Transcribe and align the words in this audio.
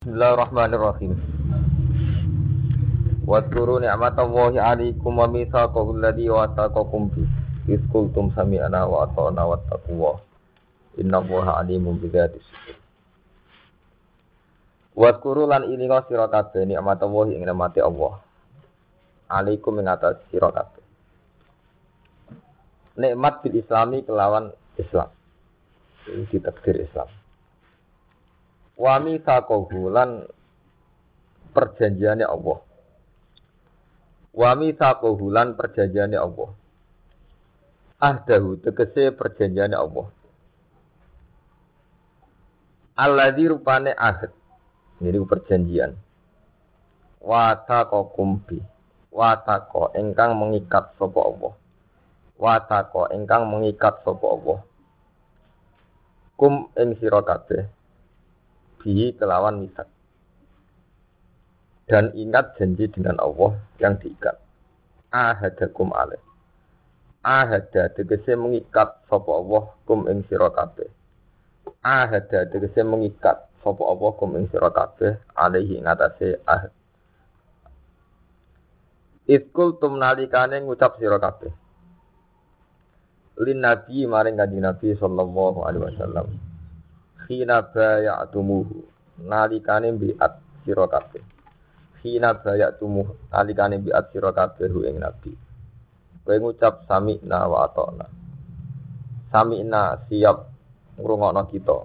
Bismillahirrahmanirrahim. 0.00 1.12
Wadkuru 3.28 3.84
ni'matallahi 3.84 4.56
'alaikum 4.56 5.12
wa 5.12 5.28
mitsaqahu 5.28 5.92
alladhi 5.92 6.24
wathaqakum 6.24 7.12
bi. 7.12 7.28
Iz 7.68 7.84
qultum 7.92 8.32
sami'na 8.32 8.88
wa 8.88 9.04
ata'na 9.04 9.44
wattaqullah. 9.44 10.24
Innallaha 11.04 11.60
'alimun 11.60 12.00
bidzati 12.00 12.40
sudur. 12.40 12.80
Wadkuru 14.96 15.44
lan 15.44 15.68
ilinga 15.68 16.08
sira 16.08 16.32
kabeh 16.32 16.64
ni'matallahi 16.64 17.36
ing 17.36 17.44
nikmate 17.44 17.84
Allah. 17.84 18.24
'Alaikum 19.28 19.84
ing 19.84 19.86
atas 19.92 20.16
sira 20.32 20.48
kabeh. 20.48 20.84
Nikmat 22.96 23.44
bil 23.44 23.52
Islami 23.52 24.00
kelawan 24.00 24.48
Islam. 24.80 25.12
Ini 26.08 26.24
ditakdir 26.32 26.88
Islam. 26.88 27.19
Wami 28.80 29.20
sakohu 29.20 29.92
lan 29.92 30.24
perjanjiannya 31.52 32.24
Allah. 32.24 32.64
Wami 34.32 34.72
sakohu 34.72 35.28
lan 35.28 35.52
perjanjiannya 35.52 36.16
Allah. 36.16 36.48
Ahdahu 38.00 38.56
tegese 38.64 39.12
perjanjiannya 39.12 39.76
Allah. 39.76 40.08
Alladzi 42.96 43.52
rupane 43.52 43.92
ahd. 43.92 44.32
Ini 45.04 45.20
perjanjian. 45.28 45.92
Watako 47.20 48.16
kumbi. 48.16 48.64
Watako 49.12 49.92
engkang 49.92 50.40
mengikat 50.40 50.96
sopo 50.96 51.20
Allah. 51.20 51.52
Watako 52.40 53.12
engkang 53.12 53.44
mengikat 53.44 54.00
sopo 54.08 54.40
Allah. 54.40 54.58
Kum 56.40 56.72
ing 56.80 56.96
sira 56.96 57.20
kabeh 57.20 57.79
bihi 58.80 59.14
kelawan 59.14 59.62
misak. 59.62 59.86
Dan 61.86 62.14
ingat 62.16 62.56
janji 62.56 62.86
dengan 62.88 63.18
Allah 63.20 63.58
yang 63.82 63.98
diikat. 63.98 64.38
Ahadakum 65.10 65.90
alaih. 65.90 66.22
Ahada 67.20 67.92
tegese 67.92 68.32
mengikat 68.38 69.04
sapa 69.10 69.28
Allah 69.28 69.74
kum 69.84 70.08
ing 70.08 70.24
sira 70.30 70.48
kabeh. 70.48 70.88
Ahada 71.84 72.48
tegese 72.48 72.80
mengikat 72.80 73.44
sapa 73.60 73.82
Allah 73.84 74.10
kum 74.16 74.38
ing 74.40 74.48
sira 74.48 74.70
kabeh 74.72 75.18
alaihi 75.36 75.82
ngatasé 75.82 76.40
ahad. 76.46 76.72
Iskul 79.28 79.76
tum 79.82 79.98
nalikane 80.00 80.62
ngucap 80.62 80.96
sira 80.96 81.20
kabeh. 81.20 81.52
Lin 83.40 83.66
nabi 83.66 84.06
maring 84.06 84.38
kanjeng 84.38 84.62
Nabi 84.62 84.94
sallallahu 84.94 85.64
alaihi 85.64 85.84
wasallam 85.90 86.49
Hina 87.30 87.62
bayatumuhu 87.62 88.82
nalikane 89.22 89.94
biat 89.94 90.66
sira 90.66 90.90
kabeh. 90.90 91.22
Hina 92.02 92.34
bayatumuhu 92.34 93.30
nalikane 93.30 93.78
biat 93.78 94.10
sira 94.10 94.34
kabeh 94.34 94.66
ing 94.66 94.98
nabi. 94.98 95.30
Kowe 96.26 96.34
ngucap 96.34 96.90
sami'na 96.90 97.46
wa 97.46 97.70
ata'na. 97.70 98.06
Sami'na 99.30 100.10
siap 100.10 100.50
ngrungokno 100.98 101.42
kita. 101.54 101.78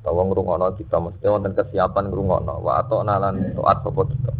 Utawa 0.00 0.22
ngrungokno 0.24 0.80
kita 0.80 0.96
mesti 0.96 1.28
wonten 1.28 1.52
kesiapan 1.52 2.08
ngrungokno 2.08 2.64
wa 2.64 2.80
ata'na 2.80 3.14
lan 3.20 3.52
taat 3.52 3.84
sapa 3.84 4.02
kita. 4.08 4.32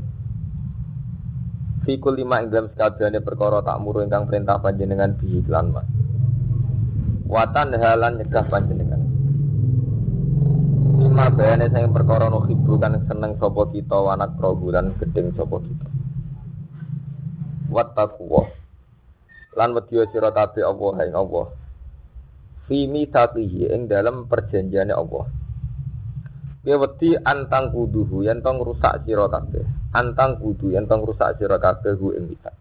Fikul 1.84 2.16
lima 2.16 2.40
ing 2.40 2.48
dalam 2.48 2.72
perkara 3.20 3.60
tak 3.60 3.76
muru 3.84 4.00
ingkang 4.00 4.24
perintah 4.24 4.56
panjenengan 4.56 5.20
bihi 5.20 5.44
lan 5.52 5.68
mas. 5.68 5.88
Watan 7.28 7.76
halan 7.76 8.24
nyegah 8.24 8.48
panjenengan. 8.48 8.97
Lima 11.18 11.34
bayane 11.34 11.66
sing 11.74 11.90
perkara 11.90 12.30
no 12.30 12.46
hibu 12.46 12.78
kan 12.78 12.94
seneng 13.10 13.34
sapa 13.42 13.66
kita 13.74 13.98
wanak 14.06 14.38
rohu 14.38 14.70
lan 14.70 14.94
gedeng 15.02 15.34
sapa 15.34 15.58
kita. 15.58 15.90
Wattaqwa. 17.74 18.46
Lan 19.58 19.74
wedya 19.74 20.06
sira 20.14 20.30
kabeh 20.30 20.62
Allah 20.62 21.10
ing 21.10 21.18
Allah. 21.18 21.50
Fi 22.70 22.86
mitatihi 22.86 23.66
ing 23.66 23.90
dalam 23.90 24.30
perjanjiane 24.30 24.94
Allah. 24.94 25.26
Kowe 26.62 26.86
wedi 26.86 27.18
antang 27.18 27.74
kuduhu 27.74 28.22
yen 28.22 28.38
tong 28.38 28.62
rusak 28.62 29.02
sira 29.02 29.26
kabeh. 29.26 29.66
Antang 29.98 30.38
kudu 30.38 30.70
yen 30.70 30.86
tong 30.86 31.02
rusak 31.02 31.34
sira 31.42 31.58
kabeh 31.58 31.98
hu 31.98 32.14
ing 32.14 32.30
kita. 32.30 32.54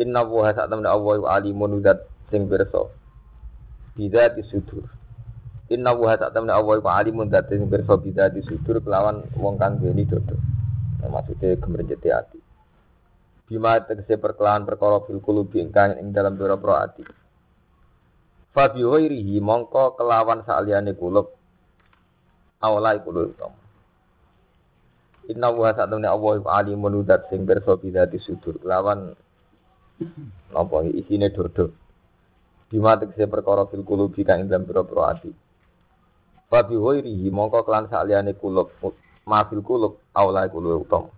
Inna 0.00 0.24
wa 0.24 0.48
sak 0.56 0.72
temne 0.72 0.88
Allah 0.88 1.20
alimun 1.36 1.84
zat 1.84 2.00
sing 2.32 2.48
pirsa. 2.48 2.88
Bidzati 3.92 4.40
sudur. 4.40 4.97
Inna 5.68 5.92
wa 5.92 6.16
tak 6.16 6.32
temne 6.32 6.48
Allah 6.48 6.80
iku 6.80 6.88
alimun 6.88 7.28
dat 7.28 7.52
sing 7.52 7.68
pirsa 7.68 8.00
bidati 8.00 8.40
sudur 8.40 8.80
kelawan 8.80 9.20
wong 9.36 9.60
kang 9.60 9.76
duweni 9.76 10.08
dodo. 10.08 10.32
Nah, 11.04 11.12
maksudnya 11.12 11.60
ati. 12.16 12.40
Bima 13.44 13.76
tegese 13.84 14.16
perkelawan 14.16 14.64
perkara 14.64 15.04
fil 15.04 15.20
kulubi 15.20 15.60
ingkang 15.60 16.00
ing 16.00 16.16
dalam 16.16 16.40
pira-pira 16.40 16.88
ati. 16.88 17.04
Fa 18.56 18.72
ghairihi 18.72 19.44
mongko 19.44 20.00
kelawan 20.00 20.40
saliyane 20.48 20.96
kulub 20.96 21.36
awala 22.64 22.96
iku 22.96 23.12
lho 23.12 23.22
Inna 25.28 25.52
wa 25.52 25.76
tak 25.76 25.92
temne 25.92 26.08
Allah 26.08 26.32
iku 26.40 26.48
alimun 26.48 27.04
dat 27.04 27.28
sing 27.28 27.44
pirsa 27.44 27.76
bidati 27.76 28.16
sudur 28.16 28.56
kelawan 28.56 29.12
napa 30.48 30.76
isine 30.96 31.28
dodo. 31.28 31.76
Bima 32.72 32.96
tegese 32.96 33.28
perkara 33.28 33.68
fil 33.68 33.84
kulubi 33.84 34.24
kang 34.24 34.44
ing 34.44 34.48
dalam 34.48 34.64
pira-pira. 34.64 35.20
Fabi 36.48 36.80
ghairihi 36.80 37.28
mongko 37.28 37.68
kelan 37.68 37.92
saliyane 37.92 38.32
kulub 38.32 38.72
mafil 39.28 39.60
kulub 39.60 40.00
aula 40.16 40.48
kulub 40.48 40.80
utam. 40.88 41.12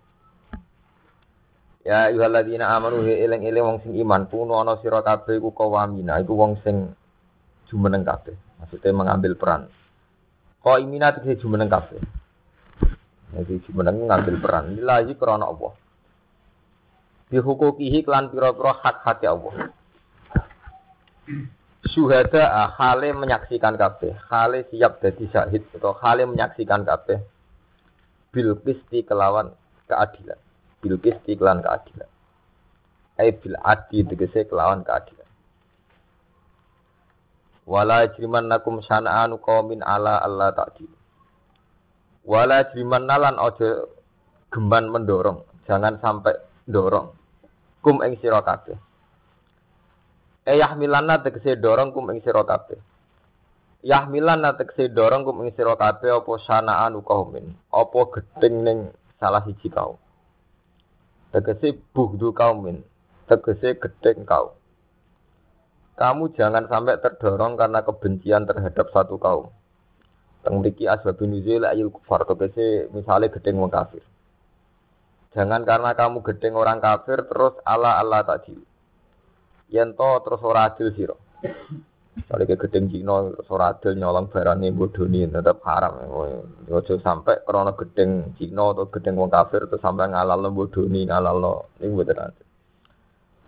Ya 1.86 2.10
ayyuhalladzina 2.10 2.66
amanu 2.66 3.06
he 3.06 3.22
eling-eling 3.24 3.62
wong 3.62 3.78
sing 3.80 3.94
iman 3.94 4.26
kuno 4.26 4.58
ana 4.58 4.76
sira 4.82 5.00
kabeh 5.06 5.38
iku 5.38 5.54
kawamina 5.54 6.18
iku 6.18 6.34
wong 6.34 6.58
sing 6.66 6.92
jumeneng 7.70 8.02
kabeh. 8.02 8.34
Maksudnya 8.58 8.91
mengambil 8.91 9.38
peran. 9.38 9.70
Kau 10.60 10.76
imina 10.76 11.14
tegese 11.14 11.41
jumeneng 11.41 11.70
kabeh. 11.70 12.02
Jadi 13.30 13.62
jumeneng 13.70 14.10
ngambil 14.10 14.36
peran. 14.42 14.74
Lillahi 14.74 15.14
krana 15.14 15.47
Allah. 15.47 15.72
Bihukukihi 17.30 18.02
klan 18.02 18.34
pira-pira 18.34 18.74
hak-hak 18.74 19.22
Allah 19.30 19.70
syuhada 21.88 22.68
hale 22.76 23.16
menyaksikan 23.16 23.80
kabeh, 23.80 24.12
hale 24.28 24.68
siap 24.68 25.00
jadi 25.00 25.24
syahid 25.32 25.64
atau 25.72 25.96
hale 25.96 26.28
menyaksikan 26.28 26.84
kabeh 26.84 27.24
bil 28.30 28.58
qisti 28.60 29.06
kelawan 29.08 29.56
keadilan. 29.88 30.36
Bil 30.84 30.96
qisti 31.00 31.41
kelawan 31.41 31.64
keadilan. 31.64 32.10
Ai 33.16 33.32
bil 33.32 33.56
adi 33.64 34.04
tegese 34.04 34.44
kelawan 34.48 34.84
keadilan. 34.84 35.20
Wala 37.70 38.10
nakum 38.42 38.82
sana'anu 38.82 39.38
qaumin 39.38 39.78
ala 39.86 40.18
Allah 40.18 40.50
ta'dil. 40.50 40.91
Wala 42.26 42.66
nalan 42.74 43.38
ojo 43.38 43.94
gemban 44.50 44.91
mendorong, 44.91 45.47
jangan 45.70 46.02
sampai 46.02 46.34
dorong. 46.66 47.14
Kum 47.80 48.02
ing 48.02 48.18
sira 48.18 48.42
Eh 50.50 50.58
yahmilanna 50.58 51.22
tegese 51.22 51.54
dorong 51.62 51.94
kum 51.94 52.10
ing 52.10 52.18
sira 52.26 52.42
kabeh. 52.42 52.74
Yahmilanna 53.86 54.58
tegese 54.58 54.90
dorong 54.90 55.22
kum 55.22 55.46
ing 55.46 55.54
sira 55.54 55.78
kabeh 55.78 56.10
apa 56.10 56.32
sanaan 56.42 56.98
kaumin, 57.06 57.54
apa 57.70 58.00
gedeng 58.18 58.66
ning 58.66 58.78
salah 59.22 59.46
siji 59.46 59.70
kaum. 59.70 59.94
Tegese 61.30 61.78
buhdu 61.94 62.34
kaumin, 62.34 62.82
tegese 63.30 63.78
gedeng 63.78 64.26
kaum. 64.26 64.50
Kamu 65.94 66.34
jangan 66.34 66.66
sampai 66.66 66.98
terdorong 66.98 67.54
karena 67.54 67.86
kebencian 67.86 68.42
terhadap 68.42 68.90
satu 68.90 69.22
kaum. 69.22 69.54
Teng 70.42 70.58
mriki 70.58 70.90
asbabun 70.90 71.30
nuzul 71.30 71.62
ayul 71.62 71.94
kufar 71.94 72.26
tegese 72.26 72.90
misale 72.90 73.30
gedeng 73.30 73.62
wong 73.62 73.70
kafir. 73.70 74.03
Jangan 75.30 75.62
karena 75.62 75.94
kamu 75.94 76.26
gedeng 76.26 76.58
orang 76.58 76.82
kafir 76.82 77.22
terus 77.22 77.54
ala 77.62 78.03
Allah 78.03 78.26
tak 78.26 78.50
yen 79.70 79.94
to 79.94 80.10
terus 80.26 80.42
ora 80.42 80.70
adil 80.70 80.90
sira. 80.92 81.16
Kali 82.20 82.44
ke 82.44 82.58
gedeng 82.58 82.90
Cina 82.90 83.22
ora 83.48 83.72
adil 83.72 83.96
nyolong 83.96 84.28
barangnya 84.28 84.74
bodoni 84.74 85.24
tetap 85.30 85.62
haram. 85.64 86.10
Ojo 86.68 86.94
sampai 87.00 87.46
karena 87.46 87.72
gedeng 87.78 88.34
Cina 88.36 88.74
atau 88.74 88.90
gedeng 88.90 89.16
wong 89.16 89.30
kafir 89.30 89.64
terus 89.70 89.80
sampai 89.80 90.10
ngalal 90.10 90.50
bodoni 90.50 91.06
ngalal 91.06 91.70
ini 91.80 91.88
mboten. 91.88 92.34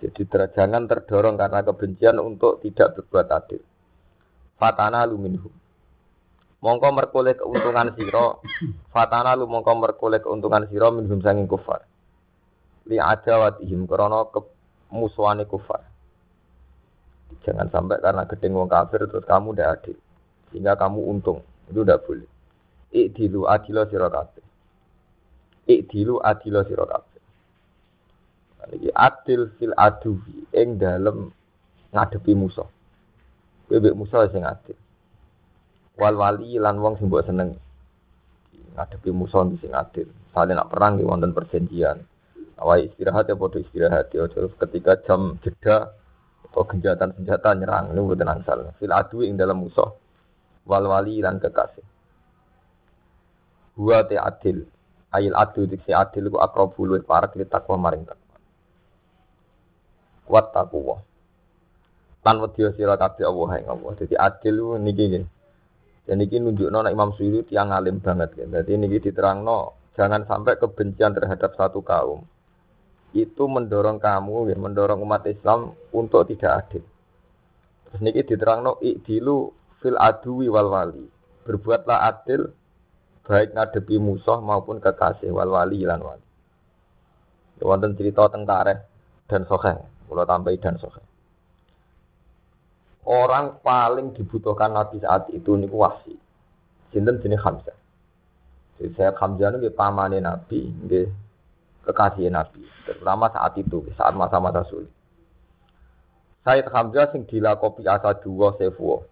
Jadi 0.02 0.22
jangan 0.26 0.90
terdorong 0.90 1.38
karena 1.38 1.62
kebencian 1.62 2.18
untuk 2.18 2.58
tidak 2.58 2.98
berbuat 2.98 3.26
adil. 3.30 3.62
Fatana 4.58 5.06
luminhu. 5.06 5.46
Mongko 6.62 6.88
merkoleh 6.94 7.34
keuntungan 7.34 7.90
siro, 7.98 8.38
fatana 8.94 9.34
lu 9.34 9.50
mongko 9.50 9.74
merkoleh 9.78 10.22
keuntungan 10.22 10.70
siro 10.70 10.94
minhum 10.94 11.18
sanging 11.18 11.50
kufar. 11.50 11.82
Li 12.86 13.02
adawatihim 13.02 13.86
krono 13.90 14.30
kemusuhane 14.30 15.46
kufar. 15.50 15.91
Jangan 17.42 17.68
sampai 17.72 17.98
karena 17.98 18.28
gedeng 18.28 18.54
wong 18.54 18.68
kafir 18.68 19.08
terus 19.08 19.24
kamu 19.24 19.56
tidak 19.56 19.80
adil. 19.80 19.96
Sehingga 20.52 20.76
kamu 20.76 21.00
untung. 21.00 21.40
Itu 21.72 21.82
tidak 21.82 22.04
boleh. 22.04 22.28
Ikdilu 22.92 23.48
adilo 23.48 23.88
sira 23.88 24.12
kabeh. 24.12 24.44
Adilo 26.20 26.60
sira 26.68 26.84
kabeh. 26.84 27.20
Adil 28.94 29.50
fil 29.58 29.74
aduwi 29.74 30.46
ing 30.54 30.76
dalem 30.78 31.32
ngadepi 31.90 32.32
musuh. 32.36 32.68
Bebek 33.66 33.96
musuh 33.96 34.28
sing 34.30 34.44
adil. 34.44 34.76
Wal 35.96 36.14
wali 36.20 36.60
lan 36.60 36.78
wong 36.78 37.00
sing 37.00 37.08
mbok 37.08 37.24
seneng. 37.26 37.56
Ngadepi 38.76 39.10
musuh 39.10 39.48
sing 39.58 39.72
adil. 39.72 40.06
Saling 40.36 40.56
nak 40.56 40.68
perang 40.70 41.00
di 41.00 41.04
wonten 41.04 41.32
perjanjian. 41.32 42.04
Awai 42.60 42.92
istirahat 42.92 43.26
ya 43.26 43.34
bodoh 43.34 43.58
istirahat 43.58 44.12
ya 44.14 44.28
ketika 44.30 45.00
jam 45.02 45.40
jeda 45.42 45.90
atau 46.52 46.68
genjatan 46.68 47.16
senjata 47.16 47.56
nyerang 47.56 47.96
ini 47.96 48.00
bukan 48.04 48.28
ansal. 48.28 48.76
Fil 48.76 48.92
adu 48.92 49.24
ing 49.24 49.40
dalam 49.40 49.64
musuh. 49.64 49.88
Wal 50.68 50.84
wali 50.84 51.24
lan 51.24 51.40
kekasih. 51.40 51.80
Huwa 53.80 54.04
te 54.04 54.20
adil. 54.20 54.68
Ail 55.16 55.32
adu 55.32 55.64
diksi 55.64 55.96
adil 55.96 56.28
ku 56.28 56.36
akrabu 56.36 56.84
luwih 56.84 57.08
parek 57.08 57.40
li 57.40 57.48
takwa 57.48 57.80
maring 57.80 58.04
takwa. 58.04 58.36
Wat 60.28 60.52
takwa. 60.52 61.00
Lan 62.20 62.36
wedya 62.44 62.76
sira 62.76 63.00
kabeh 63.00 63.24
Allah 63.24 63.50
ing 63.56 63.66
Allah. 63.72 63.90
Dadi 63.96 64.14
adil 64.20 64.76
niki 64.76 65.04
nggih. 65.08 65.24
Dan 66.04 66.20
niki 66.20 66.36
nunjukno 66.36 66.84
nek 66.84 66.92
Imam 66.92 67.16
Suyuti 67.16 67.56
yang 67.56 67.72
alim 67.72 68.04
banget. 68.04 68.36
Jadi 68.36 68.76
niki 68.76 69.08
diterangno 69.08 69.72
jangan 69.96 70.28
sampai 70.28 70.60
kebencian 70.60 71.16
terhadap 71.16 71.56
satu 71.56 71.80
kaum 71.80 72.28
itu 73.12 73.44
mendorong 73.44 74.00
kamu, 74.00 74.48
ya, 74.48 74.56
mendorong 74.56 75.00
umat 75.04 75.28
Islam 75.28 75.76
untuk 75.92 76.24
tidak 76.32 76.64
adil. 76.64 76.84
Terus 77.88 78.00
niki 78.00 78.24
diterangno 78.24 78.80
ikdilu 78.80 79.52
fil 79.84 80.00
adui 80.00 80.48
wal 80.48 80.72
wali. 80.72 81.04
Berbuatlah 81.44 82.08
adil 82.08 82.48
baik 83.28 83.52
ngadepi 83.52 84.00
musuh 84.00 84.40
maupun 84.40 84.80
kekasih 84.80 85.28
wal 85.28 85.52
wali 85.52 85.84
lan 85.84 86.00
wali. 86.00 86.26
Ya, 87.60 87.68
cerita 87.94 88.26
tentara 88.32 88.74
dan 89.28 89.44
sohe, 89.46 89.76
kalau 90.08 90.24
tambahi 90.26 90.58
dan 90.58 90.80
sohe. 90.80 90.98
Orang 93.02 93.60
paling 93.60 94.14
dibutuhkan 94.14 94.72
Nabi 94.72 95.02
saat 95.02 95.28
itu 95.34 95.58
niku 95.58 95.82
wasi. 95.82 96.14
Sinten 96.94 97.18
jenis 97.18 97.42
Hamzah. 97.42 97.74
Jadi 98.78 98.90
saya 98.94 99.10
Hamzah 99.14 99.52
niku 99.52 99.74
pamane 99.74 100.22
Nabi, 100.22 100.70
kekasih 101.82 102.30
Nabi, 102.30 102.62
terutama 102.86 103.30
saat 103.30 103.58
itu, 103.58 103.82
saat 103.98 104.14
masa-masa 104.14 104.62
sulit. 104.70 104.90
Said 106.42 106.66
Hamzah 106.66 107.14
sing 107.14 107.22
dilakopi 107.26 107.86
asa 107.86 108.18
dua 108.18 108.54
sefuo. 108.58 109.06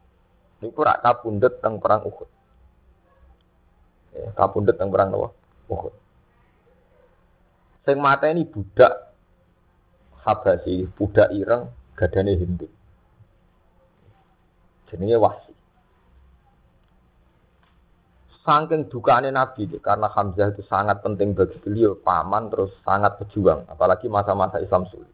Niku 0.61 0.83
rak 0.83 1.01
kapundhut 1.01 1.63
teng 1.63 1.79
perang 1.79 2.03
Uhud. 2.05 2.29
Ya, 4.13 4.29
kapundhut 4.35 4.75
teng 4.75 4.91
perang 4.91 5.15
apa? 5.15 5.29
Uhud. 5.71 5.95
Sing 7.87 7.97
mata 8.03 8.29
ini 8.29 8.45
budak 8.45 9.11
Habasi, 10.21 10.85
budak 10.93 11.33
ireng, 11.33 11.73
gadane 11.97 12.37
Hindu. 12.37 12.69
Jenenge 14.93 15.17
wasi. 15.17 15.50
Saking 18.41 18.89
dukane 18.89 19.29
Nabi 19.29 19.69
karena 19.85 20.09
Hamzah 20.09 20.57
itu 20.57 20.65
sangat 20.65 21.05
penting 21.05 21.37
bagi 21.37 21.61
beliau, 21.61 21.93
paman 22.01 22.49
terus 22.49 22.73
sangat 22.89 23.21
pejuang, 23.21 23.69
apalagi 23.69 24.09
masa-masa 24.09 24.65
Islam 24.65 24.89
sulit. 24.89 25.13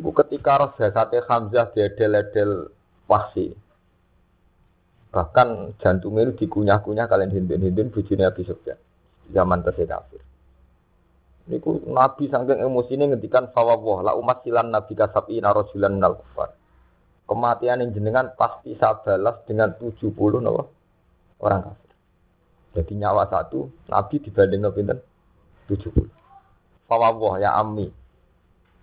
Ibu 0.00 0.12
ketika 0.24 0.56
roh 0.60 0.72
jasate 0.80 1.20
Hamzah 1.28 1.72
diedel-edel 1.76 2.72
wahsi. 3.04 3.52
Bahkan 5.12 5.80
jantungnya 5.80 6.28
itu 6.28 6.44
dikunyah-kunyah 6.44 7.08
kalian 7.08 7.32
hindun-hindun 7.32 7.88
bujune 7.92 8.24
Nabi 8.24 8.44
Sufyan. 8.44 8.76
Zaman 9.32 9.64
tesih 9.64 9.88
kafir. 9.88 10.20
Niku 11.46 11.84
Nabi 11.88 12.26
saking 12.26 12.58
emosi 12.58 12.98
ini 12.98 13.14
ngendikan 13.14 13.54
fawwah 13.54 14.02
la 14.02 14.12
umat 14.18 14.42
silan 14.42 14.74
Nabi 14.74 14.92
kasabi 14.98 15.38
narojulan 15.40 15.94
nal 15.96 16.18
kufar. 16.20 16.52
Kematian 17.26 17.80
yang 17.82 17.90
jenengan 17.94 18.34
pasti 18.36 18.74
saya 18.76 18.98
balas 19.00 19.40
dengan 19.46 19.72
70 19.78 20.10
nawa 20.42 20.66
orang 21.40 21.60
kafir. 21.70 21.85
Jadi 22.76 22.92
nyawa 22.92 23.24
satu, 23.32 23.72
Nabi 23.88 24.20
dibanding 24.20 24.60
Nabi 24.60 24.84
pinten? 24.84 24.98
70. 25.72 26.12
Fawwah 26.84 27.40
ya 27.40 27.56
Ami. 27.56 27.88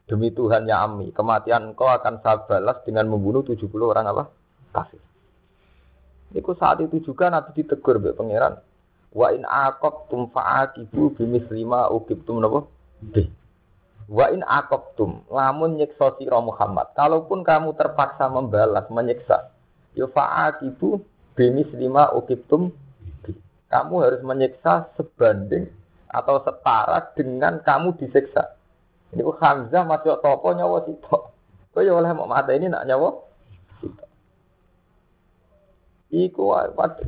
Demi 0.09 0.33
Tuhan 0.33 0.65
ya 0.65 0.81
Ami, 0.81 1.13
kematian 1.13 1.71
engkau 1.71 1.87
akan 1.87 2.19
saya 2.25 2.41
balas 2.43 2.81
dengan 2.83 3.07
membunuh 3.07 3.45
70 3.45 3.69
orang 3.85 4.09
apa? 4.09 4.23
Kafir. 4.73 4.99
Iku 6.33 6.57
saat 6.57 6.81
itu 6.81 7.05
juga 7.05 7.29
Nabi 7.29 7.53
ditegur 7.53 8.01
be 8.01 8.17
pangeran. 8.17 8.57
Wa 9.13 9.29
in 9.29 9.45
aqabtum 9.45 10.33
fa'aqibu 10.33 11.13
lima 11.53 11.93
ukibtum 11.93 12.41
napa? 12.41 12.65
B. 13.05 13.29
Wa 14.09 14.33
in 14.33 14.41
aqabtum 14.41 15.29
lamun 15.29 15.77
nyiksa 15.77 16.17
sira 16.17 16.41
Muhammad. 16.41 16.89
Kalaupun 16.97 17.45
kamu 17.45 17.77
terpaksa 17.77 18.25
membalas 18.33 18.89
menyiksa, 18.89 19.53
ya 19.93 20.09
fa'aqibu 20.09 20.97
lima 21.77 22.09
ukibtum 22.17 22.73
kamu 23.73 24.05
harus 24.05 24.21
menyiksa 24.21 24.93
sebanding 24.93 25.65
atau 26.05 26.45
setara 26.45 27.09
dengan 27.17 27.57
kamu 27.65 27.97
disiksa. 27.97 28.53
Ini 29.09 29.25
Hamzah 29.25 29.81
masih 29.81 30.21
topo 30.21 30.53
nyawa 30.53 30.85
sitok. 30.85 31.33
Kau 31.73 31.81
ya 31.81 31.97
oleh 31.97 32.13
mau 32.13 32.29
mata 32.29 32.53
ini 32.53 32.69
nak 32.69 32.85
nyawa 32.85 33.17
sitok. 33.81 34.09
Iku 36.13 36.53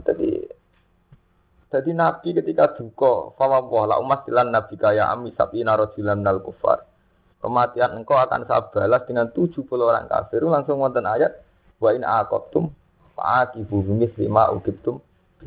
tadi 0.01 0.41
jadi 1.69 1.91
Nabi 1.91 2.33
ketika 2.33 2.73
duka, 2.73 3.35
fama 3.35 3.61
la 3.85 3.99
umat 3.99 4.25
silan 4.25 4.49
Nabi 4.49 4.79
kaya 4.79 5.11
ami 5.11 5.35
sapi 5.37 5.61
narojilan 5.61 6.23
nal 6.23 6.41
kufar. 6.41 6.87
Kematian 7.45 8.01
engkau 8.01 8.17
akan 8.17 8.47
saya 8.49 8.65
balas 8.73 9.05
dengan 9.05 9.29
70 9.29 9.69
orang 9.69 10.09
kafir. 10.09 10.41
Langsung 10.41 10.81
wonten 10.81 11.05
ayat 11.05 11.35
wa 11.77 11.93
in 11.93 12.01
aqabtum 12.01 12.73
fa'aqibu 13.13 13.85
lima 14.17 14.49
ukibtum 14.55 14.97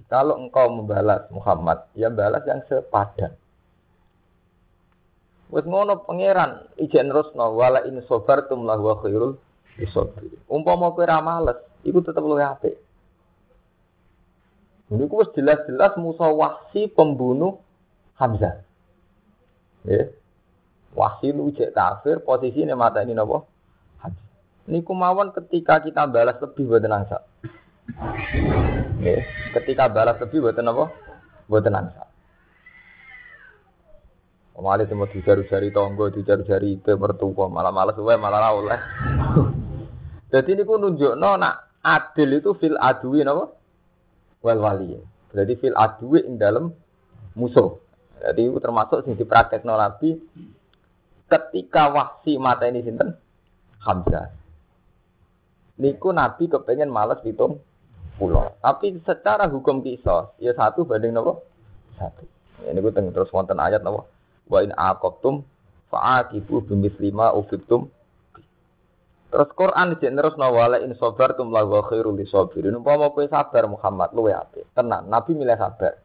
kalau 0.07 0.39
engkau 0.39 0.71
membalas 0.71 1.27
Muhammad, 1.35 1.83
ya 1.99 2.07
balas 2.13 2.47
yang 2.47 2.63
sepadan. 2.71 3.35
Wes 5.49 5.65
ngono 5.65 6.05
pangeran 6.05 6.69
ijen 6.77 7.09
rusno 7.09 7.57
wala 7.57 7.83
in 7.89 8.05
sabartum 8.05 8.69
lahu 8.69 8.95
khairul 9.01 9.41
isabir. 9.81 10.37
Umpama 10.47 10.93
kowe 10.93 11.09
ra 11.09 11.25
males, 11.25 11.57
iku 11.83 12.05
tetep 12.05 12.21
luwih 12.21 12.45
apik. 12.45 12.77
Ini 14.89 15.05
wis 15.05 15.29
jelas-jelas 15.37 15.97
Musa 16.01 16.29
Wahsi 16.33 16.89
pembunuh 16.89 17.61
Hamzah. 18.17 18.65
Ya. 19.85 20.09
Wahsi 20.97 21.33
lu 21.33 21.53
cek 21.53 21.77
kafir, 21.77 22.25
posisinya 22.25 22.77
mata 22.77 23.05
ini 23.05 23.13
nopo? 23.13 23.45
Hamzah. 24.01 24.29
Ini 24.69 24.85
kumawan 24.85 25.33
ketika 25.33 25.81
kita 25.85 26.09
balas 26.09 26.41
lebih 26.41 26.69
buat 26.69 26.85
nangsa. 26.85 27.25
Ya, 28.99 29.25
ketika 29.57 29.89
balas 29.89 30.21
lebih 30.21 30.45
buat 30.45 30.59
apa? 30.61 30.85
Buat 31.49 31.67
angsa. 31.73 32.05
Malah 34.59 34.83
itu 34.83 34.95
mau 34.99 35.07
dicari-cari 35.07 35.71
tonggo, 35.71 36.11
dicari-cari 36.11 36.83
itu 36.83 36.91
mertua, 36.99 37.47
malah 37.47 37.71
malas 37.71 37.95
gue 37.95 38.15
malah 38.19 38.51
oleh. 38.59 38.81
Jadi 40.35 40.59
ini 40.59 40.63
pun 40.67 40.83
nunjuk 40.83 41.15
no, 41.15 41.39
nak 41.39 41.79
adil 41.81 42.43
itu 42.43 42.53
fil 42.59 42.75
adui 42.75 43.23
nopo 43.23 43.55
wal 44.43 44.61
wali. 44.61 44.99
Jadi 45.31 45.53
fil 45.57 45.79
adui 45.79 46.27
ing 46.27 46.37
dalam 46.43 46.75
musuh. 47.39 47.79
Jadi 48.19 48.51
itu 48.51 48.59
termasuk 48.59 49.07
sing 49.07 49.15
dipraktek 49.15 49.63
nabi 49.63 50.19
ketika 51.31 51.95
wahsi 51.95 52.35
mata 52.35 52.67
ini 52.67 52.83
sinten 52.83 53.15
Hamzah. 53.79 54.35
Niku 55.79 56.11
nabi 56.11 56.51
kepengen 56.51 56.91
malas 56.91 57.23
hitung 57.23 57.63
pulau. 58.19 58.53
Tapi 58.59 58.99
secara 59.07 59.47
hukum 59.47 59.81
kisah, 59.81 60.35
ya 60.43 60.53
satu 60.53 60.85
banding 60.85 61.15
nopo 61.15 61.47
satu. 61.97 62.27
Ya, 62.67 62.75
ini 62.75 62.83
gue 62.83 62.91
terus 62.91 63.31
wonten 63.31 63.63
ayat 63.63 63.87
nopo. 63.87 64.11
Wa 64.51 64.61
in 64.67 64.75
aqabtum 64.75 65.47
fa'aqibu 65.89 66.67
lima 66.99 67.33
ufibtum. 67.33 67.87
Terus 69.29 69.51
Quran 69.53 69.93
di 69.93 70.09
terus 70.09 70.41
nawala 70.41 70.81
in 70.81 70.97
sabartum 70.97 71.53
la 71.53 71.63
wa 71.63 71.85
khairul 71.85 72.17
lisabirin. 72.17 72.81
Umpama 72.81 73.13
kowe 73.13 73.29
sabar 73.29 73.69
Muhammad 73.69 74.17
luwe 74.17 74.33
apik. 74.33 74.65
Tenang, 74.73 75.05
Nabi 75.07 75.37
milih 75.37 75.57
sabar. 75.61 76.01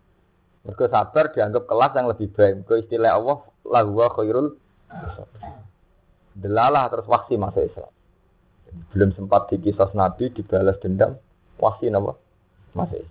Mergo 0.68 0.86
sabar 0.92 1.32
dianggap 1.32 1.64
kelas 1.64 1.92
yang 1.96 2.08
lebih 2.12 2.28
baik. 2.36 2.54
Mergo 2.64 2.76
istilah 2.84 3.16
Allah 3.16 3.38
la 3.64 3.82
wa 3.88 4.08
khairul 4.12 4.48
Delalah 6.34 6.90
terus 6.90 7.06
waksi 7.06 7.38
masuk 7.38 7.62
Islam. 7.62 7.92
Belum 8.90 9.10
sempat 9.14 9.54
dikisah 9.54 9.94
Nabi 9.94 10.34
dibalas 10.34 10.82
dendam, 10.82 11.14
wasi 11.60 11.90
napa? 11.90 12.18
Masih. 12.74 13.06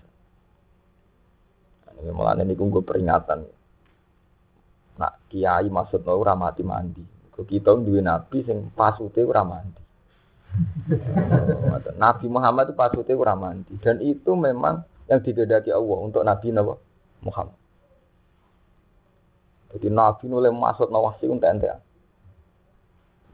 Ini 2.02 2.10
malah 2.10 2.34
ini 2.40 2.58
gue 2.58 2.82
peringatan. 2.82 3.46
Nak 4.98 5.12
kiai 5.30 5.70
maksud 5.70 6.02
mati 6.34 6.62
mandi. 6.66 7.02
Kok 7.32 7.46
kita 7.48 7.78
duwe 7.78 8.02
nabi 8.02 8.44
sing 8.44 8.68
pasute 8.74 9.24
ora 9.24 9.46
nabi 11.96 12.26
Muhammad 12.28 12.68
itu 12.68 12.74
pasute 12.76 13.12
ora 13.16 13.32
dan 13.80 13.96
itu 14.04 14.36
memang 14.36 14.84
yang 15.08 15.22
digedaki 15.24 15.72
Allah 15.72 15.98
untuk 16.02 16.26
nabi 16.26 16.50
napa? 16.52 16.76
Muhammad. 17.22 17.62
Jadi 19.72 19.88
Nabi 19.88 20.28
nule 20.28 20.52
masuk 20.52 20.92
nawasi 20.92 21.24
untuk 21.32 21.48
ente. 21.48 21.72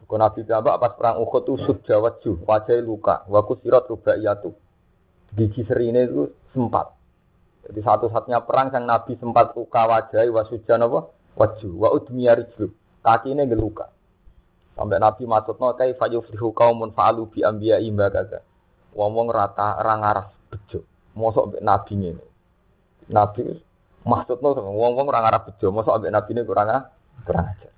Kalau 0.09 0.19
Nabi 0.23 0.41
Jabak 0.47 0.81
pas 0.81 0.95
perang 0.97 1.21
Uhud 1.21 1.43
itu 1.45 1.55
sudah 1.69 2.01
wajah, 2.01 2.37
wajah 2.47 2.81
luka, 2.81 3.27
waku 3.29 3.61
sirat 3.61 3.85
rubaiyatu. 3.91 4.55
Gigi 5.37 5.65
serine 5.69 6.09
itu 6.09 6.33
sempat. 6.55 6.93
Jadi 7.69 7.81
satu-satunya 7.85 8.41
perang 8.49 8.73
yang 8.73 8.89
Nabi 8.89 9.17
sempat 9.21 9.53
luka 9.53 9.85
wajah, 9.85 10.25
wasujan 10.33 10.89
apa? 10.89 11.13
Wajah, 11.37 11.73
wa 11.77 11.89
udmiya 11.93 12.41
rijlu. 12.41 12.73
Kaki 13.05 13.37
ini 13.37 13.45
geluka. 13.45 13.93
Sampai 14.73 15.03
Nabi 15.03 15.29
masuk 15.29 15.59
no 15.61 15.75
kai 15.77 15.93
fayufrihu 15.93 16.55
kaumun 16.55 16.95
fa'alu 16.97 17.29
bi 17.29 17.45
anbiya 17.45 17.83
imba 17.83 18.09
kata. 18.09 18.41
Ngomong 18.97 19.29
rata 19.29 19.79
rangaras 19.85 20.33
bejo. 20.49 20.87
Mosok 21.13 21.61
Nabi 21.61 21.93
ini. 21.99 22.25
Nabi 23.13 23.43
Maksudnya 24.09 24.57
wong-wong 24.57 25.05
kurang 25.05 25.29
arah 25.29 25.45
bejo, 25.45 25.69
mosok 25.69 26.01
ambek 26.01 26.13
nabi 26.17 26.31
ini 26.33 26.43
kurang 26.49 26.71
kurang 27.29 27.45
ajar. 27.53 27.73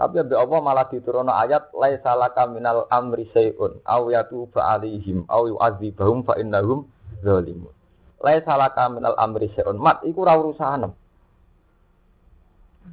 Tapi 0.00 0.16
ambek 0.16 0.40
Allah 0.40 0.60
malah 0.64 0.88
diturunno 0.88 1.28
ayat 1.28 1.76
laisa 1.76 2.16
laka 2.16 2.48
minal 2.48 2.88
amri 2.88 3.28
syai'un 3.36 3.84
aw 3.84 4.08
yatuba 4.08 4.64
alaihim 4.64 5.28
aw 5.28 5.44
yu'adzibahum 5.44 6.24
fa 6.24 6.40
innahum 6.40 6.88
zalimun. 7.20 7.68
Laisa 8.24 8.56
laka 8.56 8.88
minal 8.88 9.12
amri 9.20 9.52
syai'un. 9.52 9.76
Mat 9.76 10.00
iku 10.08 10.24
ora 10.24 10.40
urusanem. 10.40 10.96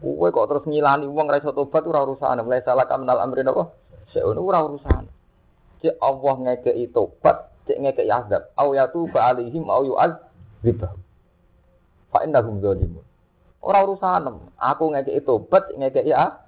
Kowe 0.04 0.28
kok 0.28 0.48
terus 0.52 0.68
ngilani 0.68 1.08
wong 1.08 1.32
ra 1.32 1.40
iso 1.40 1.56
tobat 1.56 1.88
ora 1.88 2.04
urusanem. 2.04 2.44
Laisa 2.44 2.76
laka 2.76 3.00
minal 3.00 3.24
amri 3.24 3.40
napa? 3.40 3.72
Syai'un 4.12 4.36
ora 4.36 4.68
urusanem. 4.68 5.08
Cek 5.80 5.96
Allah 6.04 6.36
ngekei 6.44 6.92
tobat, 6.92 7.56
cek 7.72 7.88
ngekei 7.88 8.12
azab. 8.12 8.52
Aw 8.60 8.68
yatuba 8.76 9.32
alaihim 9.32 9.64
aw 9.72 9.80
yu'adzibahum. 9.80 11.00
Fa 12.12 12.20
innahum 12.28 12.60
zalimun. 12.60 13.06
Ora 13.64 13.88
urusanem. 13.88 14.44
Aku 14.60 14.92
ngekeki 14.92 15.24
tobat, 15.24 15.72
ngekeki 15.72 16.12
ah. 16.12 16.47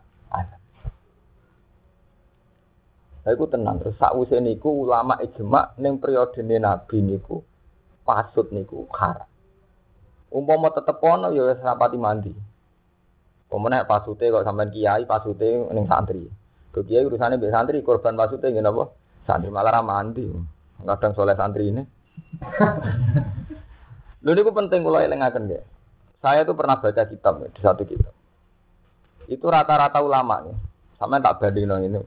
Saya 3.19 3.35
iku 3.35 3.51
tenang 3.51 3.83
terus 3.83 3.99
sakwise 3.99 4.39
niku 4.39 4.87
ulama 4.87 5.19
ijma 5.19 5.75
ning 5.77 5.99
periodene 5.99 6.57
Nabi 6.57 7.03
niku 7.03 7.43
pasut 8.07 8.49
niku 8.49 8.87
haram. 8.95 9.29
Umpama 10.29 10.69
tetep 10.73 11.01
ono 11.01 11.33
ya 11.33 11.53
wis 11.53 11.61
rapati 11.61 11.97
mandi. 11.97 12.33
Pemenang 13.49 13.89
pasute 13.89 14.29
kok 14.29 14.45
sampean 14.45 14.69
kiai 14.69 15.09
pasute 15.09 15.73
ning 15.73 15.85
santri. 15.89 16.29
Ke 16.69 16.85
kiai 16.85 17.05
urusane 17.05 17.37
mbek 17.37 17.49
santri 17.49 17.81
korban 17.81 18.13
pasute 18.13 18.45
nggih 18.45 18.61
napa? 18.61 18.93
Santri 19.25 19.49
malah 19.49 19.73
ra 19.73 19.81
mandi. 19.81 20.29
Kadang 20.85 21.17
soleh 21.17 21.33
santri 21.33 21.73
ini. 21.73 21.81
Lho 24.23 24.31
niku 24.37 24.53
penting 24.53 24.85
kula 24.85 25.01
elingaken 25.01 25.49
nggih. 25.49 25.65
Saya 26.21 26.45
tuh 26.45 26.53
pernah 26.53 26.77
baca 26.77 27.03
kitab 27.09 27.41
di 27.41 27.61
satu 27.61 27.83
kitab. 27.89 28.13
Itu 29.29 29.45
rata-rata 29.45 30.01
ulama 30.01 30.41
nih. 30.41 30.57
Sama 30.97 31.21
tak 31.21 31.37
banding 31.37 31.69
ini. 31.85 32.01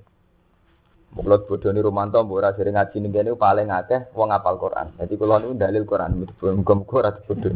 Mulut 1.12 1.44
bodoh 1.44 1.68
ini 1.68 1.84
Romanto, 1.84 2.24
mbok 2.24 2.56
sering 2.56 2.72
ngaji 2.72 2.96
ning 3.04 3.12
kene 3.12 3.30
paling 3.36 3.68
akeh 3.68 4.08
wong 4.16 4.32
ngapal 4.32 4.56
Quran. 4.56 4.96
Jadi 4.96 5.12
kula 5.20 5.44
niku 5.44 5.60
dalil 5.60 5.84
Quran, 5.84 6.24
muga-muga 6.24 6.94
ora 7.04 7.10
bodoh. 7.12 7.52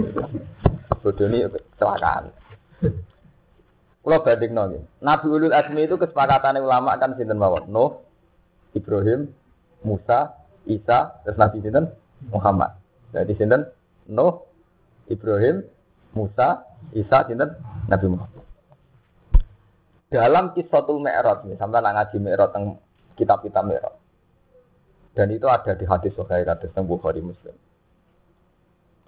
Bodoh 1.01 1.27
ini 1.33 1.49
kecelakaan. 1.49 2.25
Kula 4.05 4.23
banding 4.23 4.53
nggih. 4.55 4.83
Nabi 5.03 5.27
Ulul 5.27 5.57
Azmi 5.57 5.89
itu 5.89 5.97
kesepakatan 5.97 6.63
ulama 6.63 6.95
kan 7.01 7.19
sinten 7.19 7.41
mawon? 7.41 7.67
Nuh, 7.73 7.97
Ibrahim, 8.77 9.35
Musa, 9.83 10.37
Isa, 10.69 11.19
terus 11.27 11.41
Nabi 11.41 11.59
sinten? 11.65 11.91
Muhammad. 12.31 12.77
Jadi 13.17 13.35
sinten? 13.35 13.67
Nuh, 14.07 14.47
Ibrahim, 15.11 15.65
Musa, 16.15 16.63
Isa, 16.95 17.27
sinten 17.27 17.57
Nabi 17.91 18.07
Muhammad. 18.15 18.46
Dalam 20.17 20.57
kisahul 20.57 21.05
Mi'raj, 21.05 21.45
sampai 21.61 21.85
nak 21.85 21.93
ngaji 21.93 22.17
Mi'raj 22.25 22.49
tentang 22.49 22.81
kitab-kitab 23.21 23.69
Mi'raj. 23.69 23.95
Dan 25.13 25.29
itu 25.33 25.45
ada 25.45 25.77
di 25.77 25.85
hadis 25.85 26.17
Sahih 26.17 26.49
hadis 26.49 26.73
tentang 26.73 26.89
Bukhari 26.89 27.21
Muslim. 27.21 27.53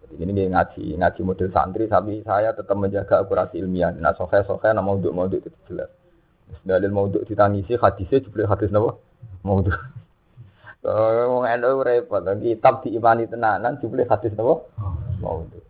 Jadi 0.05 0.21
ini 0.21 0.53
ngaji 0.53 1.01
ngaji 1.01 1.21
model 1.25 1.49
santri, 1.49 1.89
tapi 1.89 2.21
saya 2.25 2.53
tetap 2.53 2.77
menjaga 2.77 3.25
akurasi 3.25 3.61
ilmiah. 3.61 3.93
Nah, 3.97 4.13
Sahih 4.17 4.45
Sahih 4.45 4.77
nama 4.77 4.89
untuk 4.93 5.17
mau 5.17 5.25
itu 5.29 5.49
jelas. 5.65 5.89
Dalil 6.65 6.93
mau 6.93 7.09
untuk 7.09 7.25
ditangisi 7.25 7.77
hadisnya 7.77 8.25
juga 8.25 8.49
hadis 8.49 8.69
nama 8.69 8.93
mau 9.45 9.65
untuk. 9.65 9.77
Mau 10.85 11.45
NU 11.57 11.81
repot, 11.85 12.25
kitab 12.41 12.85
diimani 12.85 13.29
tenanan 13.29 13.81
juga 13.81 14.05
hadis 14.13 14.33
nama 14.37 14.61
mau 15.25 15.41
itu. 15.45 15.61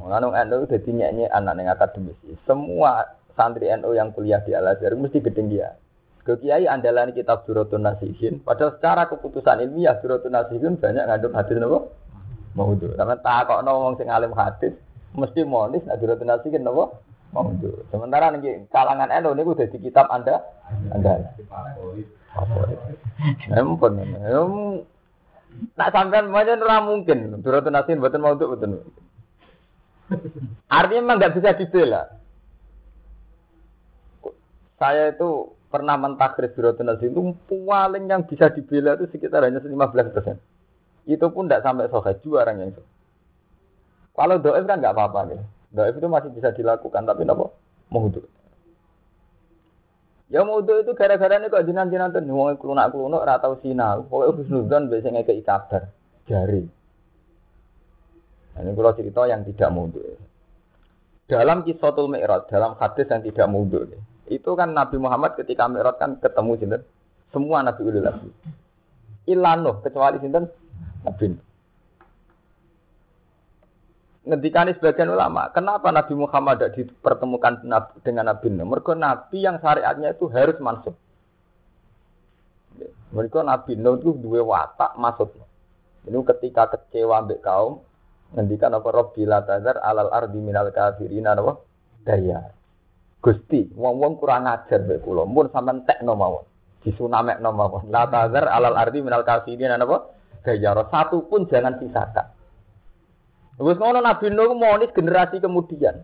Nganu 0.00 0.30
NU 0.30 0.58
dadi 0.66 0.90
nyanyi 0.90 1.26
anak 1.30 1.54
yang 1.58 1.70
akademis. 1.74 2.18
Semua 2.46 3.04
santri 3.40 3.72
NU 3.72 3.96
yang 3.96 4.12
kuliah 4.12 4.44
di 4.44 4.52
Al 4.52 4.76
Azhar 4.76 4.92
mesti 4.92 5.24
ketinggian. 5.24 5.72
Ke 6.20 6.36
kiai 6.36 6.68
andalan 6.68 7.16
kitab 7.16 7.48
Suratun 7.48 7.80
Nasihin, 7.80 8.44
padahal 8.44 8.76
secara 8.76 9.08
keputusan 9.08 9.64
ilmiah 9.64 9.96
Suratun 10.04 10.36
Nasihin 10.36 10.76
banyak 10.76 11.08
ngandung 11.08 11.32
hadis 11.32 11.56
nopo? 11.56 11.96
Mau 12.52 12.76
itu. 12.76 12.92
Sama 13.00 13.16
takok 13.16 13.64
wong 13.64 13.96
sing 13.96 14.12
alim 14.12 14.36
hadis, 14.36 14.76
mesti 15.16 15.40
monis 15.48 15.80
nak 15.88 15.96
Suratun 15.96 16.28
Nasihin 16.28 16.60
nopo? 16.60 17.00
Mau 17.32 17.48
itu. 17.56 17.72
Sementara 17.88 18.28
nih 18.36 18.68
kalangan 18.68 19.08
NU 19.08 19.32
niku 19.32 19.56
dadi 19.56 19.80
kitab 19.80 20.12
Anda 20.12 20.44
Anda. 20.92 21.32
Empun. 23.56 23.92
Nak 25.80 25.88
sampean 25.88 26.28
macam 26.28 26.60
ora 26.60 26.84
mungkin. 26.84 27.40
Suratun 27.40 27.72
Nasihin 27.72 27.96
mau 27.96 28.36
untuk 28.36 28.60
betul. 28.60 28.84
Artinya 30.68 31.00
memang 31.00 31.16
nggak 31.16 31.34
bisa 31.38 31.56
dibela. 31.56 32.19
Saya 34.80 35.12
itu 35.12 35.52
pernah 35.68 36.00
mentakhir 36.00 36.56
Suratun 36.56 36.88
Nasi 36.88 37.12
itu 37.12 37.36
paling 37.46 38.08
yang 38.08 38.24
bisa 38.24 38.48
dibela 38.48 38.96
itu 38.96 39.12
sekitar 39.12 39.44
hanya 39.44 39.60
15 39.60 39.76
persen. 40.16 40.40
Itu 41.04 41.28
pun 41.28 41.46
tidak 41.46 41.68
sampai 41.68 41.92
sohe 41.92 42.16
juara 42.24 42.56
yang 42.56 42.72
itu. 42.72 42.82
Kalau 44.16 44.40
doa 44.40 44.56
kan 44.64 44.80
nggak 44.80 44.96
apa-apa 44.96 45.20
nih. 45.28 45.40
Doa 45.70 45.92
itu 45.92 46.08
masih 46.08 46.32
bisa 46.32 46.50
dilakukan, 46.56 47.04
tapi 47.04 47.28
nopo 47.28 47.54
itu. 47.92 48.24
Ya 50.30 50.46
mau 50.46 50.62
itu 50.62 50.92
gara-gara 50.94 51.42
ini 51.42 51.50
kok 51.50 51.66
jinan-jinan 51.66 52.14
tuh 52.14 52.22
wong 52.30 52.54
klunak-klunak 52.54 53.20
ora 53.20 53.42
tau 53.42 53.58
sinau. 53.60 54.06
Pokoke 54.06 54.42
husnudzon 54.42 54.86
biasanya 54.86 55.26
kayak 55.26 55.42
kabar 55.42 55.82
jari. 56.30 56.70
Nah, 58.54 58.60
ini 58.62 58.70
kalau 58.78 58.94
cerita 58.94 59.26
yang 59.26 59.42
tidak 59.42 59.70
mundur. 59.74 60.14
Dalam 61.26 61.66
kisahul 61.66 62.10
Mi'raj, 62.10 62.46
dalam 62.46 62.78
hadis 62.78 63.06
yang 63.10 63.22
tidak 63.26 63.46
mundur, 63.50 63.86
itu 64.30 64.50
kan 64.54 64.70
Nabi 64.70 64.96
Muhammad 64.96 65.34
ketika 65.34 65.66
Mi'raj 65.66 65.98
kan 65.98 66.16
ketemu 66.22 66.52
sinten? 66.56 66.82
Semua 67.34 67.66
Nabi 67.66 67.82
ulil 67.82 68.06
azmi. 68.06 68.30
Ilanu 69.26 69.82
kecuali 69.82 70.22
sinten? 70.22 70.46
Nabi 71.02 71.34
Ngendikani 74.20 74.76
sebagian 74.76 75.10
ulama, 75.10 75.48
kenapa 75.50 75.90
Nabi 75.90 76.12
Muhammad 76.14 76.60
tidak 76.60 76.76
dipertemukan 76.76 77.66
dengan 78.04 78.30
Nabi 78.30 78.52
Nuh? 78.52 78.68
Mereka 78.68 78.92
Nabi 78.92 79.42
yang 79.42 79.56
syariatnya 79.58 80.12
itu 80.12 80.28
harus 80.28 80.60
masuk. 80.60 80.94
Mereka 83.10 83.40
Nabi 83.42 83.80
Nuh 83.80 83.96
itu 83.96 84.12
dua 84.20 84.44
watak 84.44 84.94
masuk. 85.00 85.34
Ini 86.04 86.20
ketika 86.36 86.68
kecewa 86.68 87.24
ambek 87.24 87.40
kaum, 87.40 87.80
ngendikan 88.36 88.76
apa 88.76 88.88
Rabbi 88.92 89.24
la 89.24 89.40
tazar 89.42 89.80
alal 89.82 90.12
ardi 90.12 90.38
minal 90.38 90.70
kafirin 90.70 91.26
apa 91.26 91.58
daya 92.04 92.59
Gusti 93.20 93.68
wong-wong 93.76 94.16
kurang 94.16 94.48
ajar 94.48 94.80
mek 94.88 95.04
kula 95.04 95.28
mun 95.28 95.52
sampean 95.52 95.84
tekno 95.84 96.16
mawon 96.16 96.44
disunamekno 96.80 97.52
mawon 97.52 97.92
la 97.92 98.08
tazar 98.08 98.48
alal 98.48 98.76
ardi 98.80 99.04
minal 99.04 99.24
kafirin 99.24 99.76
apa 99.76 100.08
daya 100.40 100.72
satu 100.88 101.28
pun 101.28 101.44
jangan 101.44 101.76
sisakan 101.76 102.32
Wes 103.60 103.76
ngono 103.76 104.00
Nabi 104.00 104.32
Nuh 104.32 104.56
monis 104.56 104.88
generasi 104.96 105.36
kemudian 105.36 106.00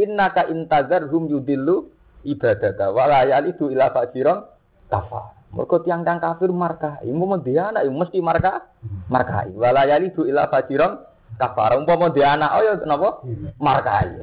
innaka 0.00 0.48
intazar 0.48 1.04
hum 1.12 1.28
yudillu 1.28 1.92
ibadata 2.24 2.88
wala 2.88 3.28
yalidu 3.28 3.68
ila 3.68 3.92
fajiran 3.92 4.48
kafar 4.88 5.36
mereka 5.56 5.76
tiang-tiang 5.88 6.20
kafir 6.20 6.50
marka, 6.52 7.00
imu 7.00 7.40
dia 7.40 7.72
anak, 7.72 7.88
mesti 7.88 8.20
marka, 8.20 8.66
markai. 9.08 9.54
Walayali 9.56 10.12
du 10.12 10.28
ila 10.28 10.52
fajiran 10.52 11.00
kafar. 11.40 11.80
Umpama 11.80 12.12
dia 12.12 12.34
anak 12.36 12.50
oh 12.58 12.62
ya 12.66 12.74
napa? 12.84 13.08
Markai. 13.56 14.20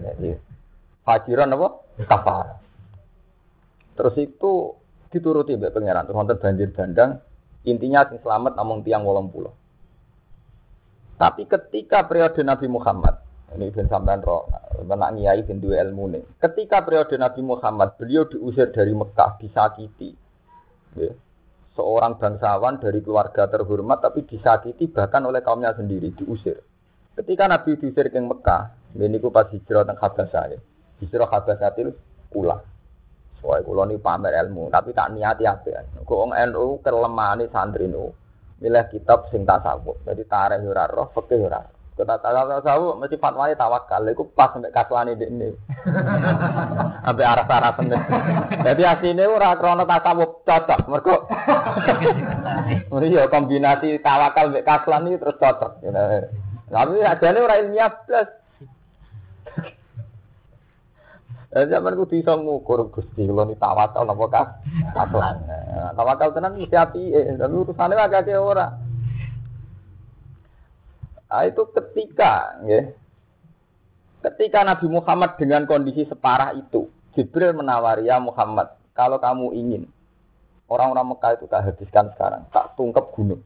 Fajiran 1.02 1.50
napa? 1.50 1.83
Kafar. 2.02 2.58
Terus 3.94 4.16
itu 4.18 4.74
dituruti 5.14 5.54
mbek 5.54 5.78
pangeran 5.78 6.10
terus 6.10 6.18
wonten 6.18 6.42
banjir 6.42 6.74
bandang 6.74 7.22
intinya 7.70 8.10
sing 8.10 8.18
selamat 8.26 8.58
namung 8.58 8.82
tiang 8.82 9.06
pulau. 9.06 9.54
Tapi 11.22 11.46
ketika 11.46 12.10
periode 12.10 12.42
Nabi 12.42 12.66
Muhammad 12.66 13.22
ini 13.54 13.70
ben 13.70 13.86
sampean 13.86 14.26
ro 14.26 14.50
menak 14.82 15.14
nyai 15.14 15.46
ben 15.46 15.62
duwe 15.62 15.78
ilmu 15.78 16.10
nih. 16.10 16.24
Ketika 16.42 16.82
periode 16.82 17.14
Nabi 17.22 17.46
Muhammad 17.46 17.94
beliau 18.02 18.26
diusir 18.26 18.74
dari 18.74 18.98
Mekah 18.98 19.38
disakiti. 19.38 20.10
Ya. 20.98 21.14
Seorang 21.74 22.22
bangsawan 22.22 22.82
dari 22.82 23.02
keluarga 23.02 23.50
terhormat 23.50 24.02
tapi 24.02 24.26
disakiti 24.26 24.90
bahkan 24.90 25.26
oleh 25.26 25.46
kaumnya 25.46 25.74
sendiri 25.78 26.14
diusir. 26.18 26.58
Ketika 27.14 27.46
Nabi 27.46 27.78
diusir 27.78 28.10
ke 28.10 28.18
Mekah, 28.18 28.82
Ini 28.94 29.18
ku 29.18 29.34
pas 29.34 29.50
hijrah 29.50 29.90
teng 29.90 29.98
Habasah 29.98 30.54
ya. 30.54 30.60
Hijrah 31.04 31.28
Habasah 31.28 31.76
itu 31.76 31.92
kula. 32.32 32.56
Soalnya 33.44 33.68
kula 33.68 33.84
ini 33.92 34.00
pamer 34.00 34.40
ilmu, 34.48 34.72
tapi 34.72 34.96
tak 34.96 35.12
niati 35.12 35.44
apa. 35.44 35.84
Kok 36.08 36.16
wong 36.16 36.32
NU 36.32 36.80
kelemahan 36.80 37.44
santri 37.52 37.92
nu. 37.92 38.08
Milih 38.64 38.88
kitab 38.88 39.28
sing 39.28 39.44
tasawuf. 39.44 40.00
Jadi 40.08 40.24
tarikh 40.24 40.64
ora 40.64 40.88
roh, 40.88 41.12
fikih 41.12 41.52
ora. 41.52 41.60
Kita 41.94 42.16
tasawuf 42.24 42.96
mesti 42.98 43.20
fatwanya 43.20 43.60
tawakal. 43.60 44.08
Iku 44.08 44.32
pas 44.32 44.56
sampai 44.56 44.72
kaslane 44.72 45.20
ini. 45.20 45.52
Sampai 47.06 47.28
arah-arah 47.28 47.76
tenan. 47.76 48.02
Jadi 48.64 48.82
asline 48.88 49.28
ora 49.28 49.60
krana 49.60 49.84
tasawuf 49.84 50.42
cocok. 50.48 50.80
Mergo 50.88 51.28
Iya 53.04 53.28
kombinasi 53.28 54.00
tawakal 54.00 54.56
mbek 54.56 54.64
kaslan 54.64 55.12
iki 55.12 55.20
terus 55.20 55.38
cocok. 55.38 55.72
Tapi 56.72 56.96
ajane 57.04 57.40
ora 57.44 57.60
ilmiah 57.60 57.92
plus. 58.08 58.43
Eh 61.54 61.70
zaman 61.70 61.94
ku 61.94 62.10
bisa 62.10 62.34
ngukur 62.34 62.90
Gusti 62.90 63.30
kula 63.30 63.46
ni 63.46 63.54
tawakal 63.62 64.10
napa 64.10 64.26
kah? 64.26 64.48
Kaslan. 64.98 65.38
Tawakal 65.94 66.34
tenan 66.34 66.58
mesti 66.58 66.74
api, 66.74 67.14
tapi 67.38 67.54
urusane 67.54 67.94
agak 67.94 68.26
ora. 68.34 68.74
Nah, 71.34 71.50
itu 71.50 71.66
ketika 71.74 72.62
ya, 72.66 72.94
ketika 74.22 74.62
Nabi 74.66 74.86
Muhammad 74.86 75.34
dengan 75.38 75.66
kondisi 75.66 76.06
separah 76.06 76.54
itu, 76.58 76.90
Jibril 77.18 77.58
menawari 77.58 78.06
ya 78.06 78.22
Muhammad, 78.22 78.74
kalau 78.94 79.18
kamu 79.18 79.54
ingin 79.58 79.90
orang-orang 80.70 81.14
Mekah 81.14 81.38
itu 81.38 81.46
tak 81.50 81.66
habiskan 81.70 82.14
sekarang, 82.14 82.46
tak 82.54 82.78
tungkep 82.78 83.14
gunung. 83.18 83.42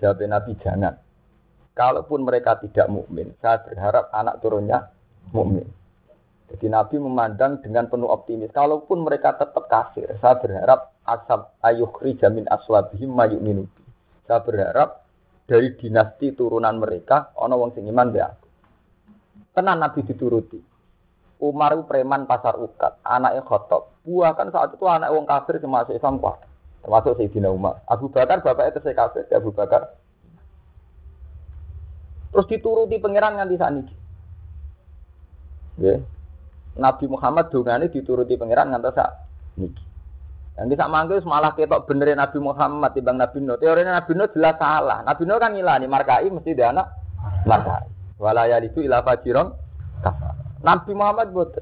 Jawab 0.00 0.20
Nabi 0.24 0.52
jangan. 0.60 1.00
Kalaupun 1.76 2.24
mereka 2.24 2.56
tidak 2.60 2.88
mukmin, 2.88 3.36
saya 3.40 3.60
berharap 3.64 4.08
anak 4.12 4.40
turunnya 4.40 4.92
mukmin. 5.32 5.68
Jadi 6.46 6.66
Nabi 6.70 6.96
memandang 7.02 7.58
dengan 7.58 7.90
penuh 7.90 8.06
optimis. 8.06 8.54
Kalaupun 8.54 9.02
mereka 9.02 9.34
tetap 9.34 9.66
kafir, 9.66 10.14
saya 10.22 10.38
berharap 10.38 10.94
asab 11.02 11.58
ayuhri 11.58 12.14
jamin 12.22 12.46
aswabihim 12.46 13.10
mayuk 13.10 13.42
minubi. 13.42 13.82
Saya 14.30 14.42
berharap 14.46 15.02
dari 15.46 15.74
dinasti 15.74 16.34
turunan 16.34 16.78
mereka 16.78 17.34
ana 17.38 17.54
wong 17.58 17.74
sing 17.74 17.86
iman 17.90 18.14
be 18.14 18.22
aku. 18.22 18.46
Tenan 19.58 19.82
Nabi 19.82 20.06
dituruti. 20.06 20.58
Umar 21.36 21.76
preman 21.84 22.24
pasar 22.24 22.56
ukat, 22.56 22.96
anaknya 23.04 23.44
khotob. 23.44 23.92
Buah 24.08 24.32
kan 24.32 24.48
saat 24.48 24.72
itu 24.72 24.86
anak 24.88 25.12
wong 25.12 25.28
kafir 25.28 25.60
termasuk 25.60 25.92
Islam 25.92 26.16
kuat. 26.16 26.40
Termasuk 26.80 27.18
Sayyidina 27.18 27.52
Umar. 27.52 27.82
Abu 27.90 28.08
Bakar 28.08 28.40
bapaknya 28.40 28.78
terus 28.78 28.96
kafir, 28.96 29.28
Abu 29.34 29.52
Bakar. 29.52 29.98
Terus 32.32 32.46
dituruti 32.48 32.96
pangeran 33.02 33.36
nganti 33.36 33.56
saniki. 33.58 33.94
Ya. 35.76 36.00
Nabi 36.76 37.04
Muhammad 37.08 37.48
dongane 37.48 37.88
dituruti 37.88 38.36
pangeran 38.36 38.72
nganti 38.72 38.90
sak 38.92 39.10
niki. 39.56 39.84
Bisa 40.56 40.88
manggil 40.88 41.20
malah 41.28 41.52
ketok 41.52 41.84
benerin 41.84 42.16
Nabi 42.16 42.40
Muhammad 42.40 42.96
timbang 42.96 43.20
Nabi 43.20 43.44
Nuh. 43.44 43.60
Teorinya 43.60 44.00
Nabi 44.00 44.12
Nuh 44.16 44.28
jelas 44.32 44.56
salah. 44.56 45.04
Nabi 45.04 45.28
Nuh 45.28 45.36
kan 45.36 45.52
ngilani 45.52 45.84
markai 45.84 46.32
mesti 46.32 46.56
dia 46.56 46.72
anak 46.72 46.88
markai. 47.44 47.88
Walaya 48.16 48.56
itu 48.64 48.80
ilah 48.80 49.04
fajiron 49.04 49.52
Nabi 50.64 50.92
Muhammad 50.96 51.28
buat 51.36 51.52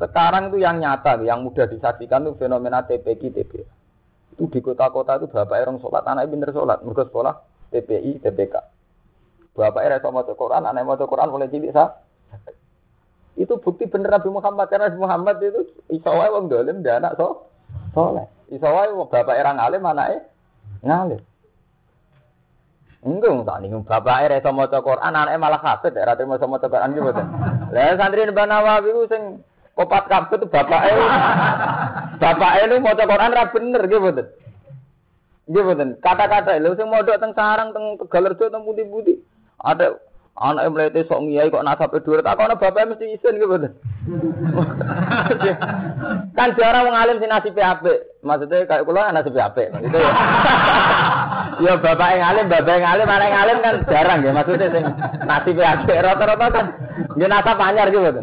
sekarang 0.00 0.48
itu 0.48 0.64
yang 0.64 0.80
nyata, 0.80 1.20
yang 1.24 1.44
mudah 1.44 1.68
disaksikan 1.68 2.24
itu 2.24 2.40
fenomena 2.40 2.80
TPK 2.84 3.36
TPK. 3.36 3.68
Itu 4.36 4.48
di 4.48 4.60
kota-kota 4.64 5.20
itu 5.20 5.28
bapak 5.28 5.60
orang 5.60 5.76
sholat, 5.84 6.08
anaknya 6.08 6.32
pinter 6.32 6.50
sholat, 6.56 6.80
mereka 6.80 7.04
sekolah 7.04 7.34
TPI 7.68 8.24
TPK. 8.24 8.54
Bapak 9.52 9.84
era 9.84 10.00
sama 10.00 10.24
Quran, 10.24 10.64
anak 10.64 10.88
mau 10.88 10.96
Quran 10.96 11.28
boleh 11.28 11.52
cilik 11.52 11.76
sah. 11.76 12.00
Itu 13.40 13.56
bukti 13.56 13.88
bener 13.88 14.12
Nabi 14.12 14.28
Muhammad 14.28 14.68
karena 14.68 14.92
Nabi 14.92 15.00
Muhammad 15.00 15.40
itu 15.40 15.64
isawai 15.88 16.28
wong 16.28 16.52
dolim 16.52 16.84
dia 16.84 17.00
anak 17.00 17.16
so 17.16 17.48
soleh. 17.96 18.28
Iso 18.52 18.68
wae 18.68 18.92
bapak 18.92 19.32
era 19.32 19.56
ngalim 19.56 19.80
anake 19.80 20.20
ngalim. 20.84 21.20
Enggak, 23.00 23.48
tak 23.48 23.58
nih 23.64 23.72
bapak 23.80 24.16
era 24.28 24.34
iso 24.36 24.52
maca 24.52 24.84
Quran, 24.84 25.00
anake 25.00 25.40
malah 25.40 25.56
hafid, 25.64 25.96
era 25.96 26.12
terima 26.20 26.36
iso 26.36 26.44
maca 26.44 26.68
Quran 26.68 26.92
gitu. 26.92 27.08
Lah 27.72 27.96
santri 27.96 28.28
Mbah 28.28 28.44
Nawawi 28.44 28.92
ku 28.92 29.02
sing 29.08 29.22
kopat 29.72 30.04
kabeh 30.04 30.36
itu 30.36 30.44
bapak 30.44 30.80
e. 30.84 30.92
bapak 32.20 32.52
e 32.60 32.62
lu 32.68 32.84
maca 32.84 33.08
Quran 33.08 33.32
ra 33.32 33.48
bener 33.48 33.82
gitu. 33.88 34.04
Gitu. 35.48 35.84
Kata-kata 36.04 36.60
lu 36.60 36.76
sing 36.76 36.92
modok 36.92 37.16
teng 37.16 37.32
sarang 37.32 37.72
teng 37.72 37.96
Tegalerjo 38.04 38.52
teng 38.52 38.68
pundi-pundi. 38.68 39.16
Ada 39.64 39.96
anak 40.38 40.62
yang 40.64 40.72
melihat 40.72 41.04
sok 41.04 41.20
ngiyai 41.26 41.52
kok 41.52 41.66
nasab 41.66 41.92
dua 42.00 42.22
tak 42.22 42.38
kono 42.38 42.54
bapak 42.56 42.88
mesti 42.88 43.12
isin 43.12 43.36
gitu 43.36 43.56
kan 46.38 46.48
jarang 46.56 46.88
mengalim 46.88 47.20
si 47.20 47.26
nasib 47.28 47.52
PHP 47.52 47.84
maksudnya 48.24 48.64
kayak 48.64 48.88
kulo 48.88 49.04
nasib 49.10 49.36
PHP 49.36 49.58
gitu 49.84 49.98
ya. 49.98 50.12
Ya 51.60 51.76
bapak 51.76 52.08
yang 52.16 52.24
alim 52.24 52.46
bapak 52.48 52.72
yang 52.80 52.88
alim 52.88 53.04
anak 53.04 53.28
yang 53.28 53.42
alim 53.44 53.58
kan 53.60 53.74
jarang 53.84 54.20
ya 54.24 54.32
maksudnya 54.32 54.72
sing 54.72 54.84
nasib 55.28 55.54
PHP 55.60 55.88
rata-rata 56.00 56.46
kan 56.48 56.66
dia 57.20 57.28
nasab 57.28 57.60
anyar 57.60 57.92
gitu 57.92 58.22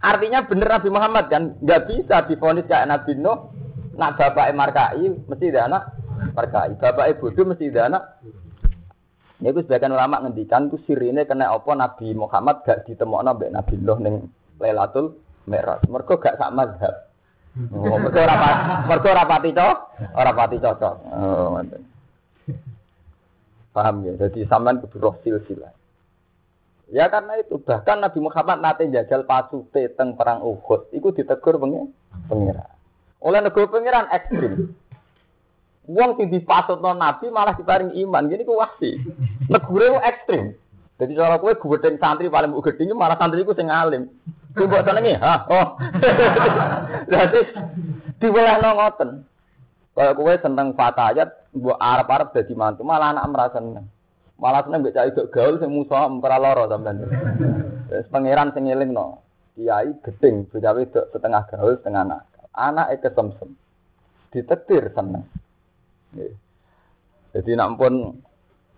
Artinya 0.00 0.40
bener 0.48 0.64
Nabi 0.64 0.88
Muhammad 0.88 1.28
kan? 1.28 1.60
Nggak 1.60 1.92
bisa 1.92 2.24
difonis 2.24 2.64
kayak 2.64 2.88
Nabi 2.88 3.20
Nuh, 3.20 3.52
nak 4.00 4.16
bapak 4.16 4.48
markai 4.56 5.12
mesti 5.28 5.52
ada 5.52 5.68
anak 5.68 5.82
markai. 6.36 6.76
Bapak 6.76 7.06
ibu 7.16 7.32
itu 7.32 7.42
mesti 7.46 7.72
ada 7.72 7.82
anak. 7.88 8.02
Ini 9.40 9.56
itu 9.56 9.64
sebagian 9.64 9.96
ulama 9.96 10.20
ngendikan 10.20 10.68
itu 10.68 10.76
sirine 10.84 11.24
kena 11.24 11.48
apa 11.48 11.72
Nabi 11.72 12.12
Muhammad 12.12 12.60
gak 12.60 12.84
ditemokno 12.84 13.32
mbek 13.32 13.52
Nabi 13.56 13.74
Nuh 13.80 13.98
ning 13.98 14.14
Lailatul 14.60 15.16
Mi'raj. 15.48 15.88
Mergo 15.88 16.20
gak 16.20 16.36
sak 16.36 16.52
mazhab. 16.52 17.08
Oh, 17.72 17.96
mergo 17.96 18.20
ora 18.20 18.36
mergo 18.84 19.08
ora 19.10 19.24
pati 19.26 19.50
cocok, 19.50 19.78
ora 20.12 20.32
pati 20.36 20.56
cocok. 20.60 20.94
Oh, 21.08 21.46
ngoten. 21.56 21.82
Paham 23.72 24.04
ya? 24.04 24.12
Jadi 24.20 24.44
sampean 24.44 24.78
kudu 24.84 24.98
roh 25.00 25.14
silsilah. 25.24 25.72
Ya 26.90 27.06
karena 27.06 27.38
itu 27.38 27.56
bahkan 27.62 28.02
Nabi 28.02 28.18
Muhammad 28.18 28.60
nate 28.60 28.90
jajal 28.90 29.22
pasute 29.22 29.94
teng 29.94 30.18
perang 30.18 30.42
Uhud, 30.42 30.90
iku 30.90 31.14
ditegur 31.14 31.56
pengira. 32.26 32.66
Oleh 33.22 33.40
negara 33.40 33.70
pengiran 33.70 34.10
ekstrim. 34.10 34.74
Wong 35.88 36.20
sing 36.20 36.28
dipasutno 36.28 36.92
Nabi 36.92 37.32
malah 37.32 37.56
diparing 37.56 37.96
iman. 37.96 38.28
Gini 38.28 38.44
ku 38.44 38.60
wasi. 38.60 39.00
Negure 39.48 39.96
ekstrim. 40.04 40.52
Jadi 41.00 41.16
cara 41.16 41.40
kowe 41.40 41.56
gudeng 41.56 41.96
santri 41.96 42.28
paling 42.28 42.52
mbok 42.52 42.68
gedhingi 42.68 42.92
malah 42.92 43.16
santri 43.16 43.40
ku 43.40 43.56
sing 43.56 43.72
alim. 43.72 44.04
Ku 44.52 44.68
mbok 44.68 44.84
senengi, 44.84 45.16
ha. 45.16 45.48
Oh. 45.48 45.80
Jadi 47.12 47.40
diwelehno 48.20 48.70
ngoten. 48.76 49.10
Kalau 49.96 50.12
kowe 50.12 50.34
seneng 50.36 50.76
fatayat, 50.76 51.56
mbok 51.56 51.80
arep-arep 51.80 52.28
dadi 52.36 52.52
mantu, 52.52 52.84
malah 52.84 53.16
anak 53.16 53.26
merasa 53.32 53.64
seneng. 53.64 53.88
Malah 54.36 54.60
seneng 54.68 54.84
mbek 54.84 54.92
cah 54.92 55.08
gaul 55.32 55.56
sing 55.56 55.72
musuh 55.72 55.96
ora 55.96 56.36
lara 56.36 56.68
sampean. 56.68 57.08
Wis 57.88 58.08
pangeran 58.12 58.52
sing 58.52 58.68
ngelingno. 58.68 59.24
Kiai 59.56 59.96
gedeng, 60.04 60.48
bocah 60.52 60.72
wedok 60.76 61.08
setengah 61.16 61.42
gaul, 61.48 61.74
setengah 61.80 62.02
anak. 62.04 62.20
Anak 62.52 62.92
kesemsem. 63.00 63.56
Ditetir 64.32 64.92
seneng. 64.92 65.24
Jadi 67.30 67.50
nampun 67.54 68.18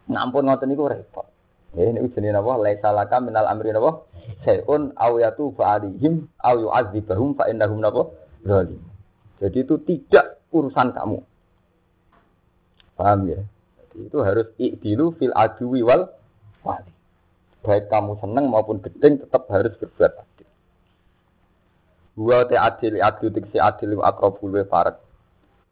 nampun 0.08 0.44
ngoten 0.44 0.68
niku 0.68 0.88
repot. 0.88 1.32
Ya 1.72 1.88
ini 1.88 2.04
jenenge 2.12 2.36
napa? 2.36 2.60
Laisa 2.60 2.92
laka 2.92 3.16
minal 3.24 3.48
amri 3.48 3.72
napa? 3.72 4.04
Sayun 4.44 4.92
aw 4.92 5.16
yatu 5.16 5.56
fa'alihim 5.56 6.28
aw 6.44 6.60
yu'adzibahum 6.60 7.32
fa 7.32 7.48
innahum 7.48 7.80
napa? 7.80 8.12
Zalim. 8.44 8.80
Jadi 9.40 9.64
itu 9.64 9.80
tidak 9.80 10.44
urusan 10.52 10.92
kamu. 10.92 11.18
Paham 13.00 13.20
ya? 13.24 13.40
Jadi 13.80 13.98
itu 14.04 14.18
harus 14.20 14.46
ikdilu 14.60 15.16
fil 15.16 15.32
adwi 15.32 15.80
wal 15.80 16.12
wali. 16.60 16.92
Baik 17.64 17.88
kamu 17.88 18.20
seneng 18.20 18.52
maupun 18.52 18.84
gedeng 18.84 19.24
tetap 19.24 19.48
harus 19.48 19.72
berbuat 19.80 20.12
adil. 20.12 20.48
Wa 22.20 22.44
te 22.44 22.60
adil 22.60 23.00
adil 23.00 23.32
adil 23.48 23.90
akrabul 24.04 24.60
wa 24.60 24.64
farak. 24.68 25.00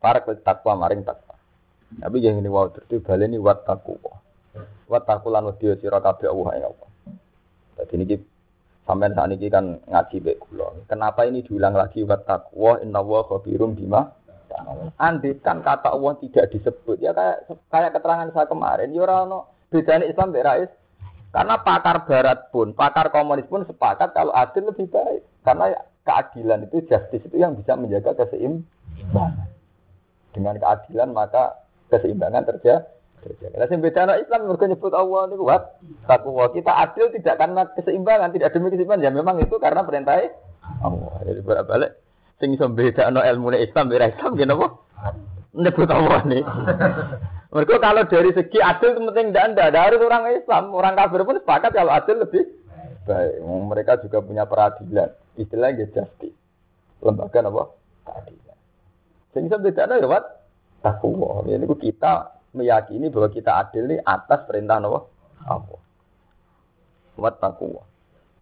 Farak 0.01 0.25
takwa 0.41 0.81
maring 0.81 1.05
takwa. 1.05 1.30
Tapi 1.99 2.17
yang 2.23 2.39
ini 2.39 2.47
wow 2.47 2.71
terus 2.71 3.03
baleni 3.03 3.41
wat 3.41 3.67
taku. 3.67 3.99
Wat 4.87 5.03
taku 5.09 5.27
lan 5.35 5.51
wedi 5.51 5.75
sira 5.83 5.99
kabeh 5.99 6.31
Allah 6.31 6.51
ya 6.55 6.67
Allah. 6.71 6.89
Jadi 7.83 7.95
ini 7.99 8.17
sampean 8.87 9.17
saat 9.17 9.35
ini 9.35 9.51
kan 9.51 9.83
ngaji 9.91 10.17
baik. 10.23 10.39
Kenapa 10.87 11.27
ini 11.27 11.43
diulang 11.43 11.75
lagi 11.75 12.07
wat 12.07 12.23
taqwa 12.29 12.79
inna 12.79 13.03
wa 13.03 13.27
khabirum 13.27 13.75
bima 13.75 14.07
Andai 14.99 15.39
kan 15.41 15.63
kata 15.63 15.95
Allah 15.95 16.19
tidak 16.19 16.51
disebut 16.51 16.99
ya 16.99 17.15
kayak 17.15 17.49
kayak 17.71 17.95
keterangan 17.95 18.29
saya 18.35 18.51
kemarin 18.51 18.91
ya 18.91 19.07
ora 19.07 19.47
bedanya 19.71 20.11
Islam 20.11 20.35
mbek 20.35 20.75
karena 21.31 21.63
pakar 21.63 22.11
barat 22.11 22.51
pun, 22.51 22.75
pakar 22.75 23.15
komunis 23.15 23.47
pun 23.47 23.63
sepakat 23.63 24.11
kalau 24.11 24.35
adil 24.35 24.67
lebih 24.67 24.91
baik. 24.91 25.23
Karena 25.47 25.71
keadilan 26.03 26.67
itu 26.67 26.83
justice 26.91 27.23
itu 27.23 27.37
yang 27.39 27.55
bisa 27.55 27.79
menjaga 27.79 28.19
keseimbangan. 28.19 29.47
Dengan 30.35 30.59
keadilan 30.59 31.11
maka 31.15 31.60
keseimbangan 31.91 32.47
terjadi. 32.47 32.87
Lah 33.53 33.69
sing 33.69 33.85
beda 33.85 34.17
Islam 34.17 34.49
mergo 34.49 34.65
nyebut 34.65 34.97
Allah 34.97 35.29
niku 35.29 35.45
wat 35.45 35.77
takwa. 36.09 36.49
Kita 36.57 36.73
adil 36.73 37.13
tidak 37.13 37.37
karena 37.37 37.69
keseimbangan, 37.77 38.33
tidak 38.33 38.57
demi 38.57 38.73
keseimbangan. 38.73 39.05
Ya 39.05 39.13
memang 39.13 39.37
itu 39.45 39.61
karena 39.61 39.85
perintah 39.85 40.25
Allah. 40.81 41.21
Jadi 41.29 41.41
bolak-balik 41.45 41.93
sing 42.41 42.57
iso 42.57 42.73
bedakno 42.73 43.21
ilmu 43.21 43.53
Islam 43.53 43.93
ora 43.93 44.09
Islam 44.09 44.31
nggih 44.33 44.49
napa? 44.49 44.67
Nyebut 45.53 45.91
Allah 45.93 46.21
nih. 46.25 46.43
Mereka 47.55 47.83
kalau 47.83 48.07
dari 48.07 48.31
segi 48.31 48.59
adil 48.63 48.95
itu 48.95 49.01
penting 49.11 49.35
tidak 49.35 49.67
ada. 49.75 49.79
Harus 49.91 50.01
orang 50.07 50.23
Islam, 50.39 50.71
orang 50.71 50.95
kafir 50.95 51.27
pun 51.27 51.37
sepakat 51.43 51.71
kalau 51.75 51.91
adil 51.91 52.23
lebih 52.23 52.47
baik. 53.05 53.43
Mereka 53.43 53.93
juga 54.07 54.23
punya 54.23 54.47
peradilan. 54.47 55.11
Istilahnya 55.35 55.91
justice. 55.91 56.39
Lembaga 57.03 57.43
apa? 57.43 57.65
Keadilan. 58.07 58.59
Sehingga 59.35 59.57
beda 59.59 59.91
ada 59.91 59.99
ya, 59.99 60.21
Takwa. 60.81 61.45
Ini 61.45 61.69
kita 61.77 62.41
meyakini 62.57 63.13
bahwa 63.13 63.29
kita 63.29 63.53
adil 63.61 63.85
ini 63.89 63.97
atas 64.01 64.49
perintah 64.49 64.81
apa? 64.81 65.01
Allah. 65.47 65.81
Wat 67.21 67.37
takwa. 67.37 67.85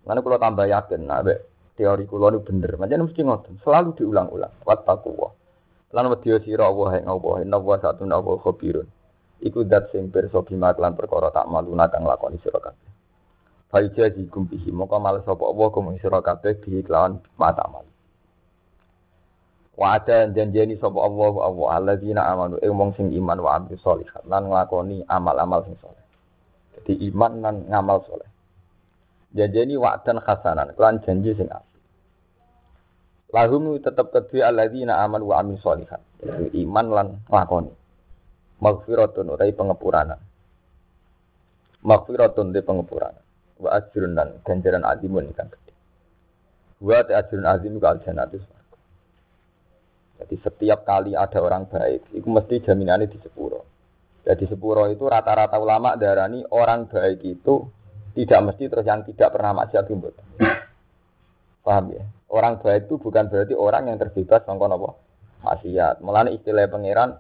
Mana 0.07 0.22
kalau 0.22 0.38
tambah 0.38 0.64
yakin, 0.70 1.05
nah, 1.05 1.20
teori 1.74 2.05
kulo 2.07 2.31
ini 2.31 2.38
bener. 2.40 2.79
Macam 2.79 3.11
mesti 3.11 3.20
ngotot. 3.27 3.55
Selalu 3.66 3.98
diulang-ulang. 3.98 4.55
Wat 4.62 4.87
takwa. 4.87 5.35
Lan 5.88 6.12
wedya 6.12 6.37
sira 6.44 6.68
Allah 6.68 7.01
ing 7.01 7.09
Allah, 7.09 7.35
inna 7.40 7.57
wa 7.57 7.81
satuna 7.81 8.20
wa 8.20 8.37
khabirun. 8.37 8.85
Iku 9.40 9.64
dat 9.64 9.88
sing 9.88 10.12
pirsa 10.12 10.44
bima 10.44 10.77
lan 10.77 10.92
perkara 10.92 11.33
tak 11.33 11.48
maluna 11.48 11.88
kang 11.88 12.05
lakoni 12.05 12.37
sira 12.44 12.61
kabeh. 12.61 12.92
Faija 13.72 14.12
jikum 14.12 14.44
bihi 14.51 14.68
moko 14.68 15.01
mal 15.01 15.24
sapa 15.24 15.40
Allah 15.48 15.68
kum 15.72 15.88
sira 15.96 16.20
kabeh 16.20 16.61
mata 17.40 17.64
mal. 17.72 17.88
Wa 19.78 19.94
ada 19.94 20.26
janjeni 20.34 20.74
sapa 20.74 20.98
Allah 20.98 21.30
wa 21.30 21.42
Allah 21.46 21.66
alladzina 21.78 22.26
amanu 22.26 22.58
ing 22.58 22.74
wong 22.74 22.98
sing 22.98 23.14
iman 23.14 23.38
wa 23.38 23.62
amil 23.62 23.78
sholihat 23.78 24.26
lan 24.26 24.50
nglakoni 24.50 25.06
amal-amal 25.06 25.62
sing 25.62 25.78
saleh. 25.78 26.02
Jadi 26.74 27.06
iman 27.14 27.32
lan 27.38 27.54
ngamal 27.70 28.02
saleh. 28.10 28.26
Janjeni 29.38 29.78
wa'dan 29.78 30.18
hasanan 30.18 30.74
lan 30.74 30.98
janji 31.06 31.30
sing 31.38 31.46
apik. 31.46 31.78
Lahum 33.30 33.78
tetap 33.78 34.10
kedua 34.10 34.50
alladzina 34.50 34.98
aman 34.98 35.22
wa 35.22 35.38
amin 35.38 35.62
sholihat. 35.62 36.02
Iman 36.58 36.86
lan 36.90 37.06
lakoni. 37.30 37.70
Maghfiratun 38.58 39.30
utai 39.30 39.54
pengepuranan. 39.54 40.18
Maghfiratun 41.86 42.50
di 42.50 42.66
pengepuranan. 42.66 43.22
Wa 43.62 43.78
ajrun 43.78 44.18
dan 44.18 44.42
ganjaran 44.42 44.82
azimun 44.82 45.30
ikan 45.30 45.46
gede. 45.46 45.74
Wa 46.82 47.06
ajrun 47.06 47.46
azim 47.46 47.78
ke 47.78 47.86
aljanatus. 47.86 48.58
Jadi 50.18 50.35
setiap 50.42 50.83
kali 50.83 51.14
ada 51.14 51.38
orang 51.38 51.70
baik, 51.70 52.11
itu 52.11 52.26
mesti 52.26 52.59
jaminannya 52.66 53.07
di 53.07 53.18
sepuro. 53.22 53.62
Jadi 54.26 54.44
sepuro 54.50 54.90
itu 54.90 55.07
rata-rata 55.07 55.57
ulama 55.57 55.94
darani 55.94 56.42
orang 56.52 56.90
baik 56.90 57.22
itu 57.22 57.64
tidak 58.18 58.40
mesti 58.50 58.66
terus 58.66 58.85
yang 58.85 59.07
tidak 59.07 59.31
pernah 59.31 59.54
maksiat 59.62 59.87
itu. 59.88 60.11
Paham 61.62 61.94
ya? 61.94 62.04
Orang 62.28 62.61
baik 62.61 62.90
itu 62.90 63.00
bukan 63.00 63.31
berarti 63.31 63.54
orang 63.54 63.88
yang 63.88 63.96
terbebas 63.96 64.42
sangka 64.44 64.66
apa? 64.68 64.90
Maksiat. 65.46 66.02
Mulane 66.02 66.35
istilah 66.35 66.66
pangeran 66.66 67.14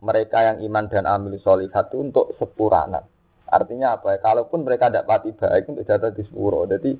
mereka 0.00 0.38
yang 0.46 0.62
iman 0.70 0.86
dan 0.86 1.04
amil 1.04 1.34
solihat 1.42 1.90
itu 1.90 1.98
untuk 1.98 2.32
sepuranan. 2.38 3.02
Artinya 3.50 3.98
apa 3.98 4.16
ya? 4.16 4.18
Kalaupun 4.22 4.62
mereka 4.62 4.86
tidak 4.88 5.10
pati 5.10 5.34
baik 5.34 5.66
untuk 5.66 5.84
jatuh 5.84 6.14
di 6.14 6.22
sepuro. 6.24 6.62
Jadi 6.64 6.94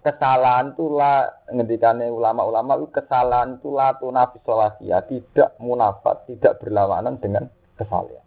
kesalahan 0.00 0.72
itu 0.72 0.86
lah 0.96 1.28
ngendikannya 1.52 2.08
ulama-ulama 2.08 2.80
itu 2.80 2.88
kesalahan 2.92 3.60
itu 3.60 3.68
lah 3.72 3.96
tunafis 4.00 4.44
ya 4.80 5.04
tidak 5.04 5.56
munafat, 5.60 6.24
tidak 6.28 6.60
berlawanan 6.60 7.20
dengan 7.20 7.48
kesalahan. 7.76 8.24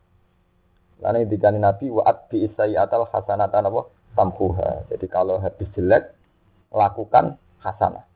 Karena 1.03 1.19
ngendikane 1.19 1.59
Nabi 1.59 1.91
waat 1.91 2.31
bi 2.31 2.47
isayyatal 2.47 3.11
hasanatan 3.11 3.67
apa? 3.67 3.81
Tamkuha. 4.15 4.87
Jadi 4.87 5.05
kalau 5.11 5.35
habis 5.41 5.67
jelek 5.75 6.15
lakukan 6.71 7.35
hasanah. 7.59 8.07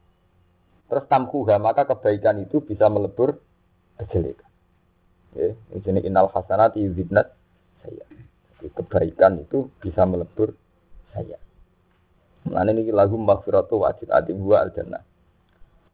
Terus 0.87 1.03
tamkuha, 1.11 1.59
maka 1.59 1.83
kebaikan 1.83 2.39
itu 2.39 2.63
bisa 2.63 2.87
melebur 2.87 3.43
kejelekan. 3.99 4.47
Ya, 5.35 5.51
ini 5.75 5.99
inal 6.07 6.31
yuzibnat 6.79 7.27
saya. 7.83 8.05
Jadi 8.55 8.67
kebaikan 8.71 9.43
itu 9.43 9.67
bisa 9.83 10.07
melebur 10.07 10.55
saya. 11.11 11.35
Nah 12.51 12.63
ini 12.67 12.87
lagu 12.91 13.19
maghfiratu 13.19 13.83
wajib 13.83 14.11
adim 14.11 14.41
wa 14.43 14.63
al 14.63 14.71
jannah. 14.71 15.03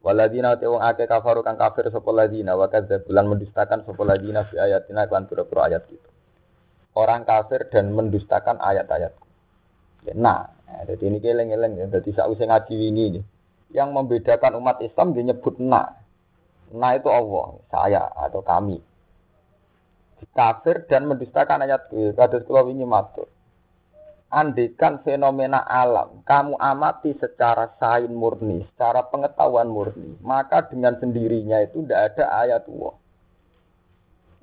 Waladina 0.04 0.60
te 0.60 0.68
wong 0.68 0.84
akeh 0.84 1.08
kafaru 1.08 1.40
kang 1.40 1.56
kafir 1.56 1.88
sapa 1.88 2.12
ladina 2.12 2.52
wa 2.52 2.68
bulan 2.68 3.24
mendustakan 3.24 3.88
sapa 3.88 4.02
ladina 4.04 4.44
fi 4.44 4.60
ayatina 4.60 5.08
kan 5.08 5.24
pura-pura 5.24 5.72
ayat 5.72 5.88
gitu. 5.88 6.08
Orang 6.92 7.24
kafir 7.24 7.72
dan 7.72 7.90
mendustakan 7.90 8.60
ayat-ayatku. 8.60 9.26
Ya, 10.04 10.14
nah, 10.14 10.52
jadi 10.84 11.08
ini 11.08 11.18
keleng-keleng 11.24 11.74
ya. 11.80 11.88
Jadi 11.88 12.12
sausai 12.12 12.46
ngaji 12.46 12.74
ini 12.76 13.04
nih 13.18 13.24
yang 13.74 13.90
membedakan 13.96 14.60
umat 14.60 14.78
Islam 14.84 15.16
dia 15.16 15.26
nyebut 15.26 15.56
na. 15.58 15.98
Na 16.70 16.94
itu 16.94 17.08
Allah, 17.08 17.58
saya 17.72 18.04
atau 18.14 18.44
kami. 18.44 18.78
Kafir 20.36 20.84
dan 20.84 21.08
mendustakan 21.08 21.64
ayat 21.64 21.88
kados 22.14 22.44
kula 22.44 22.62
wingi 22.62 22.84
matur. 22.84 23.26
Andikan 24.34 24.98
fenomena 25.06 25.62
alam, 25.62 26.26
kamu 26.26 26.58
amati 26.58 27.14
secara 27.22 27.70
sain 27.78 28.10
murni, 28.10 28.66
secara 28.74 29.06
pengetahuan 29.06 29.70
murni, 29.70 30.18
maka 30.26 30.66
dengan 30.66 30.98
sendirinya 30.98 31.62
itu 31.62 31.86
tidak 31.86 32.18
ada 32.18 32.24
ayat 32.42 32.66
Allah. 32.66 32.98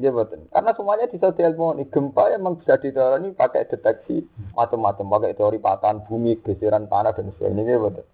Ya 0.01 0.09
betul. 0.09 0.49
Karena 0.49 0.71
semuanya 0.73 1.05
bisa 1.11 1.29
diilmoni. 1.29 1.85
Gempa 1.93 2.33
memang 2.33 2.57
bisa 2.57 2.73
diteori 2.81 3.37
pakai 3.37 3.69
deteksi 3.69 4.25
macam-macam, 4.57 5.05
pakai 5.19 5.37
teori 5.37 5.61
patahan 5.61 6.01
bumi, 6.09 6.41
geseran 6.41 6.89
tanah 6.89 7.13
dan 7.13 7.29
sebagainya. 7.37 7.69
Ya 7.69 7.77
betul. 7.77 8.05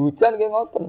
Hujan 0.00 0.32
kayak 0.40 0.48
ngoten. 0.48 0.84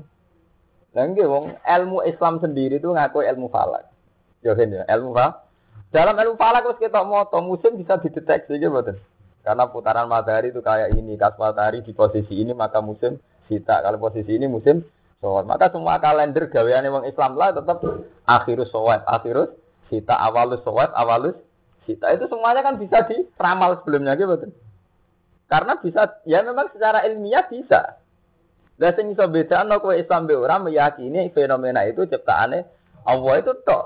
Lah 0.96 1.04
nggih 1.08 1.28
wong 1.28 1.46
ilmu 1.60 1.98
Islam 2.08 2.40
sendiri 2.40 2.80
itu 2.80 2.88
ngaku 2.96 3.28
ilmu 3.28 3.52
falak. 3.52 3.92
Ya 4.40 4.56
kan 4.56 4.72
ya, 4.72 4.88
ilmu 4.88 5.12
falak. 5.12 5.52
Dalam 5.92 6.16
ilmu 6.16 6.40
falak 6.40 6.64
terus 6.64 6.80
kita 6.80 7.04
moto 7.04 7.44
musim 7.44 7.76
bisa 7.76 8.00
dideteksi 8.00 8.56
gitu 8.56 8.72
betul. 8.72 9.04
Karena 9.42 9.66
putaran 9.70 10.06
matahari 10.06 10.54
itu 10.54 10.62
kayak 10.62 10.94
ini, 10.94 11.18
kas 11.18 11.34
matahari 11.36 11.82
di 11.82 11.92
posisi 11.98 12.38
ini 12.38 12.54
maka 12.54 12.78
musim 12.80 13.18
sita. 13.50 13.82
Kalau 13.82 13.98
posisi 13.98 14.38
ini 14.38 14.46
musim 14.46 14.86
soal. 15.22 15.46
Maka 15.46 15.70
semua 15.70 16.02
kalender 16.02 16.50
gaweane 16.50 16.90
wong 16.90 17.06
Islam 17.10 17.38
lah 17.38 17.54
tetap 17.54 17.82
akhirus 18.26 18.70
soal, 18.74 19.02
akhirus 19.06 19.54
sita, 19.90 20.18
awalus 20.18 20.62
soal, 20.66 20.90
awalus 20.94 21.38
sita. 21.86 22.10
Itu 22.14 22.30
semuanya 22.30 22.66
kan 22.66 22.82
bisa 22.82 23.06
diramal 23.06 23.82
sebelumnya 23.82 24.18
gitu 24.18 24.30
betul. 24.30 24.52
Karena 25.52 25.76
bisa, 25.78 26.24
ya 26.24 26.42
memang 26.42 26.72
secara 26.72 27.04
ilmiah 27.06 27.44
bisa. 27.46 28.02
Lah 28.82 28.92
sing 28.98 29.14
iso 29.14 29.30
bedakno 29.30 29.78
kowe 29.78 29.94
Islam 29.94 30.26
be 30.26 30.34
ora 30.34 30.58
meyakini 30.58 31.30
fenomena 31.36 31.86
itu 31.86 32.10
ciptaane 32.10 32.66
Allah 33.06 33.34
itu 33.38 33.54
tok. 33.62 33.86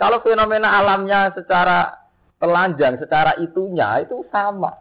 Kalau 0.00 0.24
fenomena 0.24 0.80
alamnya 0.80 1.28
secara 1.36 1.92
telanjang, 2.40 2.96
secara 2.96 3.36
itunya 3.38 4.02
itu 4.02 4.24
sama. 4.32 4.80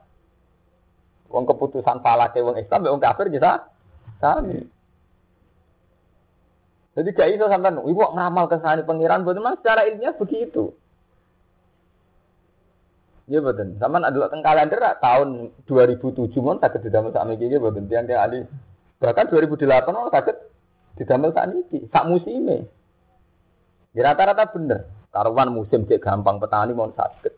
Wong 1.30 1.46
keputusan 1.46 2.02
falake 2.02 2.42
wong 2.42 2.58
Islam 2.58 2.90
wong 2.90 3.04
kafir 3.04 3.30
bisa 3.30 3.70
sami. 4.18 4.66
Jadi 6.98 7.14
gak 7.14 7.30
iso 7.38 7.46
sampean 7.46 7.78
ibu 7.86 8.02
ngamal 8.02 8.50
kesane 8.50 8.82
pangeran 8.82 9.22
boten 9.22 9.46
memang 9.46 9.62
secara 9.62 9.86
ilmiah 9.86 10.18
begitu. 10.18 10.74
Ya 13.30 13.46
betul. 13.46 13.78
Sampean 13.78 14.10
adalah 14.10 14.34
teng 14.34 14.42
kalender 14.42 14.82
tahun 14.98 15.54
2007 15.70 16.34
mon 16.42 16.58
saged 16.58 16.82
didamel 16.82 17.14
sak 17.14 17.30
iki 17.30 17.62
boten 17.62 17.86
tiang-tiang 17.86 18.26
ahli 18.26 18.42
Bahkan 19.00 19.32
2008 19.32 19.64
orang 19.96 20.12
kaget 20.12 20.38
didamel 21.00 21.32
saat 21.32 21.56
ini, 21.56 21.88
sak 21.88 22.04
musim 22.04 22.68
Ya 23.96 24.12
rata-rata 24.12 24.52
bener. 24.52 24.92
Taruhan 25.10 25.56
musim 25.56 25.88
cek 25.88 26.04
gampang 26.04 26.38
petani 26.38 26.76
mau 26.76 26.92
sakit. 26.92 27.34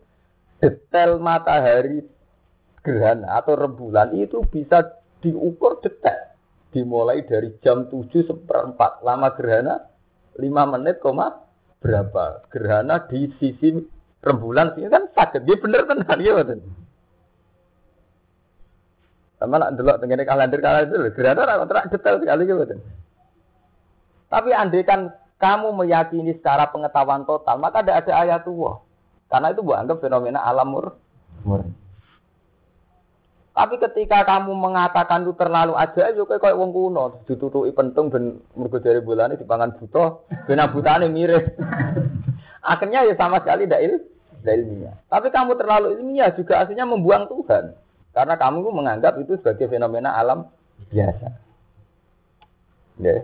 Detail 0.62 1.18
matahari 1.18 2.06
gerhana 2.86 3.42
atau 3.42 3.58
rembulan 3.58 4.14
itu 4.14 4.46
bisa 4.46 5.02
diukur 5.26 5.82
detail. 5.82 6.38
Dimulai 6.70 7.26
dari 7.26 7.50
jam 7.66 7.90
7 7.90 8.08
seperempat. 8.30 9.02
Lama 9.02 9.34
gerhana 9.34 9.90
5 10.38 10.74
menit 10.78 11.02
koma 11.02 11.34
berapa. 11.82 12.46
Gerhana 12.54 13.10
di 13.10 13.28
sisi 13.42 13.74
rembulan 14.22 14.78
ini 14.78 14.88
kan 14.88 15.10
sakit. 15.10 15.42
Dia 15.50 15.58
bener 15.58 15.90
tenan 15.90 16.20
ya 16.22 16.38
betul. 16.38 16.62
Sama 19.42 19.58
nak 19.58 19.74
delok 19.74 19.98
tengene 19.98 20.22
kalender 20.22 20.62
kalender 20.62 21.10
gerhana 21.18 21.42
ora 21.42 21.58
kontrak 21.66 21.90
detail 21.90 22.22
sekali 22.22 22.46
gitu. 22.46 22.78
Tapi 24.30 24.50
andai 24.54 24.86
kan 24.86 25.10
kamu 25.42 25.74
meyakini 25.74 26.38
secara 26.38 26.70
pengetahuan 26.70 27.26
total, 27.26 27.58
maka 27.58 27.82
tidak 27.82 28.06
ada 28.06 28.14
ayat 28.22 28.42
tua. 28.46 28.78
Karena 29.32 29.56
itu 29.56 29.64
buat 29.64 29.80
anggap 29.80 30.04
fenomena 30.04 30.44
alam 30.44 30.68
mur 30.76 31.00
murni. 31.48 31.72
Tapi 33.52 33.76
ketika 33.84 34.24
kamu 34.24 34.56
mengatakan 34.56 35.28
itu 35.28 35.36
terlalu 35.36 35.76
aja, 35.76 36.08
yo 36.16 36.24
kayak 36.24 36.56
wong 36.56 36.72
kuno, 36.72 37.20
ditutupi 37.28 37.76
pentung 37.76 38.08
ben 38.08 38.40
mergo 38.56 38.80
dari 38.80 39.04
bulan 39.04 39.36
dipangan 39.36 39.76
buta, 39.76 40.24
ben 40.48 40.64
butane 40.72 41.12
mirip. 41.12 41.60
Akhirnya 42.72 43.04
ya 43.04 43.14
sama 43.20 43.44
sekali 43.44 43.68
tidak 43.68 43.84
il, 43.84 43.94
ilmiah. 44.48 44.96
Tapi 45.12 45.28
kamu 45.36 45.60
terlalu 45.60 46.00
ilmiah 46.00 46.32
juga 46.32 46.64
aslinya 46.64 46.88
membuang 46.88 47.28
Tuhan. 47.28 47.76
Karena 48.16 48.36
kamu 48.40 48.72
menganggap 48.72 49.20
itu 49.20 49.36
sebagai 49.40 49.68
fenomena 49.68 50.16
alam 50.16 50.48
biasa. 50.92 51.28
Ya. 53.04 53.24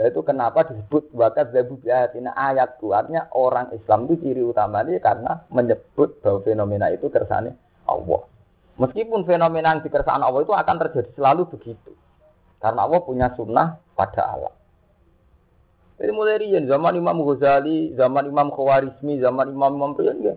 Nah 0.00 0.08
itu 0.08 0.24
kenapa 0.24 0.64
disebut 0.64 1.12
bakat 1.12 1.52
zabu 1.52 1.76
biatina 1.76 2.32
ayatku. 2.32 2.88
Artinya 2.96 3.28
orang 3.36 3.68
Islam 3.76 4.08
itu 4.08 4.16
ciri 4.24 4.40
utamanya 4.40 4.96
karena 4.96 5.44
menyebut 5.52 6.24
bahwa 6.24 6.40
fenomena 6.40 6.88
itu 6.88 7.12
kersane 7.12 7.52
Allah. 7.84 8.24
Meskipun 8.80 9.28
fenomena 9.28 9.76
yang 9.76 9.84
dikersaan 9.84 10.24
Allah 10.24 10.40
itu 10.40 10.56
akan 10.56 10.76
terjadi 10.80 11.12
selalu 11.12 11.52
begitu. 11.52 11.92
Karena 12.64 12.88
Allah 12.88 13.00
punya 13.04 13.28
sunnah 13.36 13.76
pada 13.92 14.24
alam. 14.24 14.54
Jadi 16.00 16.16
mulai 16.16 16.48
zaman 16.64 16.96
Imam 16.96 17.20
Ghazali, 17.20 17.92
zaman 17.92 18.24
Imam 18.32 18.48
Khawarizmi, 18.48 19.20
zaman 19.20 19.52
Imam 19.52 19.76
Imam 19.76 19.92
Rian 20.00 20.16
ya. 20.24 20.32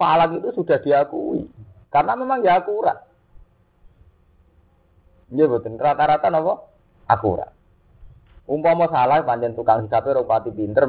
Falak 0.00 0.40
itu 0.40 0.56
sudah 0.56 0.80
diakui. 0.80 1.52
Karena 1.92 2.16
memang 2.16 2.40
ya 2.40 2.64
akurat. 2.64 3.04
Ya 5.36 5.44
betul. 5.44 5.76
Rata-rata 5.76 6.32
apa? 6.32 6.64
Akurat. 7.12 7.52
Umpama 8.42 8.90
salah 8.90 9.22
panjen 9.22 9.54
tukang 9.54 9.86
hisabe 9.86 10.18
rupati 10.18 10.50
pinter 10.50 10.82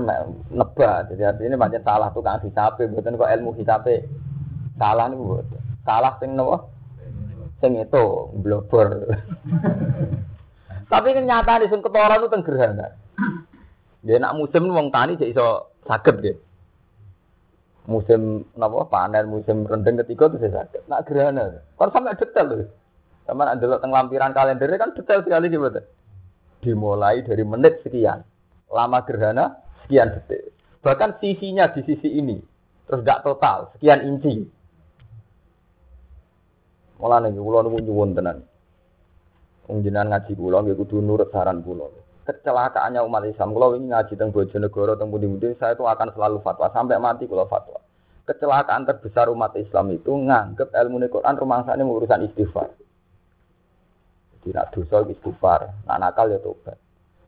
nebak. 0.50 1.14
Jadi 1.14 1.22
artinya 1.22 1.62
panjen 1.62 1.86
salah 1.86 2.10
tukang 2.10 2.42
hisabe 2.42 2.90
mboten 2.90 3.14
kok 3.14 3.30
ilmu 3.30 3.54
hisabe 3.62 4.10
salah 4.82 5.06
nih 5.06 5.18
mboten. 5.22 5.62
Salah 5.86 6.18
sing 6.18 6.34
napa? 6.34 6.66
Sing 7.62 7.78
itu 7.78 8.06
blobor. 8.42 9.06
Tapi 10.90 11.10
kenyataan 11.14 11.70
sing 11.70 11.86
ketara 11.86 12.18
itu 12.18 12.28
teng. 12.34 12.44
Ya 14.04 14.20
nak 14.20 14.36
musim 14.36 14.68
wong 14.74 14.90
tani 14.90 15.16
cek 15.16 15.32
iso 15.32 15.78
saged 15.86 16.26
nggih. 16.26 16.36
Musim 17.86 18.50
napa 18.58 18.90
panen 18.90 19.30
musim 19.30 19.70
rendeng 19.70 20.02
ketiga 20.02 20.34
itu 20.34 20.50
saya 20.50 20.66
saged. 20.66 20.82
Nak 20.90 21.06
gerhana. 21.06 21.62
Kan 21.78 21.94
sampai 21.94 22.18
detail 22.18 22.46
lho. 22.50 22.66
Sama 23.30 23.46
nak 23.46 23.62
delok 23.62 23.80
teng 23.80 23.94
lampiran 23.94 24.34
kalender 24.34 24.74
kan 24.76 24.92
detail 24.98 25.22
sekali 25.22 25.54
gitu 25.54 25.70
dimulai 26.64 27.22
dari 27.28 27.44
menit 27.44 27.84
sekian. 27.84 28.24
Lama 28.72 29.04
gerhana 29.04 29.60
sekian 29.84 30.16
detik. 30.16 30.56
Bahkan 30.80 31.20
sisinya 31.20 31.68
di 31.76 31.84
sisi 31.84 32.10
ini. 32.16 32.40
Terus 32.84 33.04
gak 33.04 33.24
total, 33.24 33.72
sekian 33.76 34.04
inci. 34.04 34.44
Mulane 37.00 37.36
kula 37.36 37.68
niku 37.68 37.78
nyuwun 37.84 38.16
tenan. 38.16 38.38
Wong 39.68 39.84
jenengan 39.84 40.12
ngaji 40.12 40.32
kula 40.36 40.64
nggih 40.64 40.76
kudu 40.80 41.00
nurut 41.00 41.32
saran 41.32 41.64
kula. 41.64 41.88
Kecelakaannya 42.24 43.04
umat 43.04 43.24
Islam 43.28 43.52
kula 43.52 43.76
ini 43.76 43.92
ngaji 43.92 44.14
teng 44.16 44.32
Bojonegoro 44.32 44.96
teng 44.96 45.12
pundi-pundi 45.12 45.56
saya 45.60 45.76
itu 45.76 45.84
akan 45.84 46.12
selalu 46.16 46.40
fatwa 46.44 46.72
sampai 46.72 47.00
mati 47.00 47.28
kula 47.28 47.48
fatwa. 47.48 47.80
Kecelakaan 48.24 48.88
terbesar 48.88 49.28
umat 49.32 49.52
Islam 49.60 49.92
itu 49.92 50.12
nganggep 50.16 50.72
ilmu 50.72 51.04
Quran 51.12 51.36
rumangsane 51.36 51.84
urusan 51.84 52.24
istighfar. 52.32 52.72
Jadi 54.44 54.60
nak 54.60 54.76
dosa 54.76 55.08
istighfar, 55.08 55.88
nak 55.88 55.98
nakal 56.04 56.28
ya 56.28 56.36
tobat. 56.44 56.76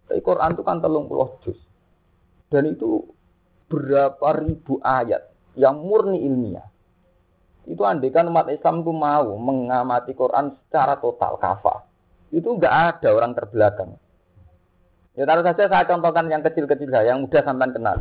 Tapi 0.03 0.19
Quran 0.19 0.51
itu 0.51 0.63
kan 0.67 0.83
telung 0.83 1.07
puluh 1.07 1.31
juz. 1.47 1.55
Dan 2.51 2.75
itu 2.75 3.07
berapa 3.71 4.43
ribu 4.43 4.83
ayat 4.83 5.31
yang 5.55 5.79
murni 5.79 6.27
ilmiah. 6.27 6.67
Itu 7.63 7.87
andekan 7.87 8.27
umat 8.27 8.51
Islam 8.51 8.83
itu 8.83 8.91
mau 8.91 9.31
mengamati 9.39 10.11
Quran 10.11 10.59
secara 10.59 10.99
total 10.99 11.39
kafah. 11.39 11.87
Itu 12.35 12.59
enggak 12.59 12.99
ada 12.99 13.15
orang 13.15 13.31
terbelakang. 13.31 13.95
Ya 15.15 15.23
taruh 15.23 15.47
saja 15.47 15.71
saya 15.71 15.87
contohkan 15.87 16.27
yang 16.27 16.43
kecil-kecil 16.43 16.91
saya, 16.91 17.15
yang 17.15 17.23
mudah 17.23 17.47
sampai 17.47 17.71
kenal. 17.71 17.97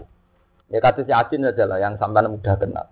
Ya 0.74 0.83
kasus 0.83 1.07
Yasin 1.07 1.46
saja 1.46 1.70
lah, 1.70 1.79
yang 1.79 1.94
sampai 2.03 2.27
mudah 2.27 2.59
kenal. 2.59 2.90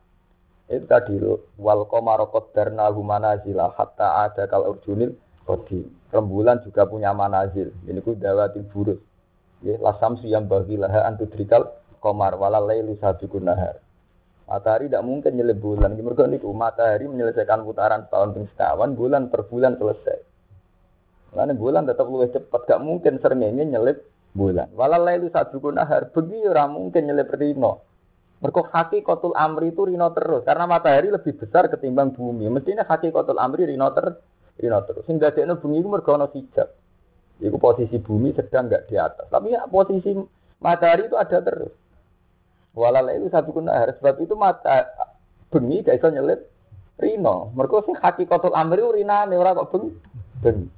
Itu 0.71 0.87
tadi 0.87 1.19
wal 1.59 1.83
komarokot 1.91 2.55
darna 2.55 2.95
humana 2.95 3.35
hatta 3.75 4.31
ada 4.31 4.47
kal 4.47 4.71
urjunil 4.71 5.19
Kodi. 5.43 6.02
Rembulan 6.13 6.61
juga 6.61 6.85
punya 6.85 7.17
manazil. 7.17 7.73
Ini 7.89 8.05
ku 8.05 8.13
dawatil 8.13 8.69
burus. 8.69 9.01
Ya, 9.65 9.81
lasam 9.81 10.21
yang 10.29 10.45
bagi 10.45 10.77
laha 10.77 11.09
antudrikal 11.09 11.73
komar 12.05 12.37
walal 12.37 12.69
lailu 12.69 13.01
sabiqun 13.01 13.49
nahar. 13.49 13.81
Matahari 14.45 14.93
tidak 14.93 15.09
mungkin 15.09 15.33
nyelip 15.41 15.57
bulan. 15.57 15.97
Mereka 15.97 16.29
niku 16.29 16.53
matahari 16.53 17.09
menyelesaikan 17.09 17.65
putaran 17.65 18.05
tahun 18.13 18.45
sekawan, 18.53 18.93
bulan 18.93 19.33
per 19.33 19.49
bulan 19.49 19.81
selesai. 19.81 20.19
Karena 21.33 21.57
bulan 21.57 21.89
tetap 21.89 22.05
lebih 22.13 22.37
cepat, 22.37 22.61
gak 22.69 22.83
mungkin 22.85 23.17
serengenge 23.17 23.65
nyelip 23.65 24.05
bulan. 24.37 24.69
Walal 24.77 25.09
lailu 25.09 25.33
sabiqun 25.33 25.81
nahar, 25.81 26.13
begi 26.13 26.45
ora 26.45 26.69
mungkin 26.69 27.09
nyelip 27.09 27.33
rino. 27.33 27.81
Mereka 28.45 29.01
kotul 29.07 29.33
amri 29.33 29.73
itu 29.73 29.89
rino 29.89 30.13
terus, 30.13 30.45
karena 30.45 30.69
matahari 30.69 31.09
lebih 31.09 31.39
besar 31.41 31.73
ketimbang 31.73 32.13
bumi. 32.13 32.53
Mestinya 32.53 32.85
kotul 32.85 33.41
amri 33.41 33.65
rino 33.65 33.89
terus 33.97 34.19
Rino 34.61 34.79
terus. 34.85 35.05
Sing 35.09 35.17
dadekno 35.17 35.57
bumi 35.57 35.81
iku 35.81 35.89
mergo 35.89 36.13
ana 36.13 36.29
hijab. 36.29 36.69
Iku 37.41 37.57
posisi 37.57 37.97
bumi 37.99 38.37
sedang 38.37 38.69
enggak 38.69 38.87
di 38.87 38.97
atas. 39.01 39.27
Tapi 39.33 39.57
ya 39.57 39.65
posisi 39.67 40.13
matahari 40.61 41.09
itu 41.09 41.17
ada 41.17 41.39
terus. 41.41 41.73
Walal 42.73 43.13
itu 43.13 43.29
satu 43.29 43.53
harus 43.69 43.97
sebab 44.01 44.17
itu 44.25 44.33
mata 44.33 44.89
bengi 45.53 45.85
gak 45.85 46.01
iso 46.01 46.09
nyelip 46.09 46.41
rino. 47.01 47.53
Mergo 47.53 47.85
sing 47.85 47.97
hakikatul 47.97 48.57
amri 48.57 48.81
urinane 48.81 49.37
ora 49.37 49.57
kok 49.57 49.73
bengi. 49.73 49.91
Bengi. 50.41 50.69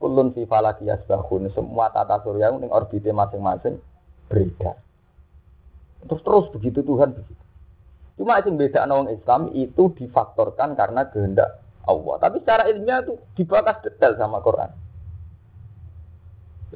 Kulun 0.00 0.36
fi 0.36 0.44
falaki 0.44 0.84
yasbahun 0.84 1.48
semua 1.56 1.88
tata 1.88 2.20
surya 2.20 2.52
ning 2.52 2.68
orbitnya 2.68 3.16
masing-masing 3.16 3.80
beredar. 4.28 4.76
Terus 6.04 6.20
terus 6.20 6.46
begitu 6.52 6.84
Tuhan 6.84 7.16
begitu. 7.16 7.42
Cuma 8.20 8.38
sing 8.44 8.60
beda 8.60 8.84
orang 8.84 9.10
Islam 9.10 9.48
itu 9.56 9.90
difaktorkan 9.96 10.76
karena 10.76 11.08
kehendak 11.08 11.63
Allah. 11.84 12.14
Tapi 12.20 12.40
secara 12.40 12.68
ilmiah 12.72 13.04
itu 13.04 13.20
dibahas 13.36 13.80
detail 13.84 14.16
sama 14.16 14.40
Quran. 14.40 14.70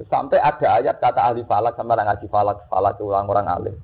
Sampai 0.06 0.38
ada 0.38 0.78
ayat 0.78 1.02
kata 1.02 1.18
ahli 1.18 1.42
falak 1.42 1.74
sama 1.74 1.98
orang 1.98 2.14
ngaji 2.14 2.26
falak, 2.30 2.58
falak 2.70 3.02
orang-orang 3.02 3.46
alim. 3.50 3.76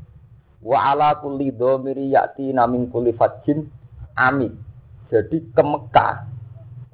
Wa 0.62 0.94
ala 0.94 1.18
kulli 1.18 1.50
dhamiri 1.50 2.14
ya'ti 2.14 2.54
namin 2.54 2.86
kulli 2.86 3.10
fajin 3.18 3.66
amin. 4.14 4.54
Jadi 5.10 5.52
ke 5.52 5.62
Mekah, 5.62 6.26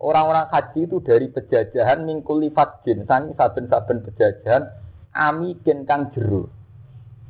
orang-orang 0.01 0.49
haji 0.51 0.88
itu 0.88 0.99
dari 1.05 1.29
pejajahan 1.29 2.03
mingkuli 2.05 2.51
fajin, 2.51 3.05
sangi 3.05 3.37
saben-saben 3.37 4.03
pejajahan, 4.09 4.66
amikin 5.14 5.85
kang 5.85 6.11
jeru. 6.16 6.49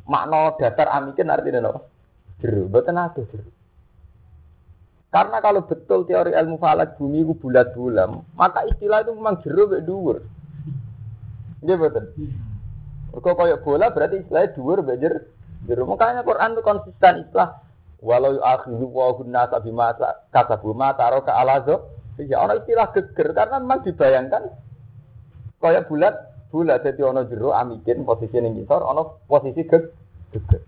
Makna 0.07 0.57
dasar 0.59 0.91
amikin 0.91 1.31
artinya 1.31 1.71
apa? 1.71 1.81
Jeru, 2.43 2.67
betul 2.73 2.97
ada 2.97 3.23
jeru. 3.31 3.51
Karena 5.11 5.43
kalau 5.43 5.67
betul 5.67 6.07
teori 6.07 6.31
ilmu 6.39 6.63
falak 6.63 6.95
bumi 6.95 7.27
itu 7.27 7.35
bulat-bulam, 7.35 8.23
maka 8.39 8.63
istilah 8.71 9.03
itu 9.03 9.11
memang 9.11 9.43
jeruk 9.43 9.75
mek 9.75 9.83
dhuwur. 9.83 10.23
Nggih 11.67 11.77
betul. 11.83 12.05
Kok 13.19 13.35
kayak 13.35 13.67
bola 13.67 13.91
berarti 13.91 14.23
istilahnya 14.23 14.55
dhuwur 14.55 14.87
mek 14.87 15.03
jeruk. 15.03 15.87
Makanya 15.91 16.23
Quran 16.23 16.55
itu 16.55 16.63
konsisten 16.63 17.27
istilah 17.27 17.59
walau 17.99 18.39
akhidhu 18.39 18.87
wa 18.87 19.11
hunna 19.19 19.51
bima 19.59 19.99
kasabu 20.31 20.79
ma 20.79 20.95
taraka 20.95 21.35
alazo. 21.35 21.91
Ya 22.23 22.39
ana 22.47 22.63
istilah 22.63 22.95
geger 22.95 23.35
karena 23.35 23.59
memang 23.59 23.83
dibayangkan 23.83 24.47
kayak 25.59 25.91
bulat 25.91 26.15
bulat 26.55 26.87
jadi 26.87 27.03
ono 27.03 27.27
jeruk 27.27 27.51
amikin 27.51 28.07
posisi 28.07 28.39
ning 28.39 28.63
ngisor 28.63 28.79
ono 28.79 29.27
posisi 29.27 29.67
geger. 29.67 30.63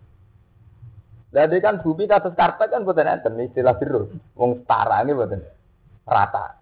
Jadi 1.32 1.56
kan 1.64 1.80
bumi 1.80 2.04
kasus 2.04 2.36
karpet 2.36 2.68
kan 2.68 2.84
buatan 2.84 3.08
enten 3.08 3.40
istilah 3.40 3.72
biru, 3.80 4.12
wong 4.36 4.62
setara 4.62 5.00
ini 5.00 5.16
buatan 5.16 5.40
rata. 6.04 6.60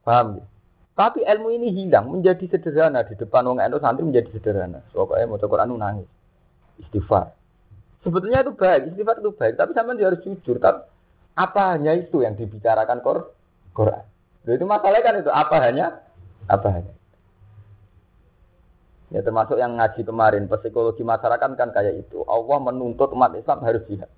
Paham 0.00 0.40
ya? 0.40 0.44
Tapi 0.94 1.26
ilmu 1.26 1.52
ini 1.52 1.74
hilang 1.74 2.08
menjadi 2.08 2.46
sederhana 2.48 3.04
di 3.04 3.18
depan 3.18 3.44
wong 3.44 3.60
endo 3.60 3.82
santri 3.82 4.06
menjadi 4.06 4.32
sederhana. 4.32 4.80
Pokoknya 4.96 5.28
mau 5.28 5.36
Quran 5.36 5.76
nangis, 5.76 6.08
istighfar. 6.80 7.36
Sebetulnya 8.00 8.40
itu 8.46 8.56
baik, 8.56 8.94
istighfar 8.94 9.20
itu 9.20 9.32
baik, 9.36 9.54
tapi 9.60 9.76
sampai 9.76 10.00
harus 10.00 10.24
jujur. 10.24 10.56
Tapi 10.56 10.88
apa 11.36 11.76
hanya 11.76 11.98
itu 11.98 12.22
yang 12.24 12.38
dibicarakan 12.38 13.02
Quran? 13.74 14.04
Itu 14.46 14.64
masalahnya 14.64 15.02
kan 15.04 15.14
itu 15.20 15.30
apa 15.34 15.56
hanya 15.60 15.86
apa 16.48 16.68
hanya. 16.80 16.92
Ya 19.12 19.20
termasuk 19.20 19.60
yang 19.60 19.76
ngaji 19.76 20.00
kemarin, 20.00 20.48
psikologi 20.48 21.04
masyarakat 21.04 21.50
kan 21.58 21.70
kayak 21.74 22.08
itu. 22.08 22.24
Allah 22.24 22.58
menuntut 22.62 23.12
umat 23.12 23.36
Islam 23.36 23.60
harus 23.60 23.84
jihad. 23.84 24.08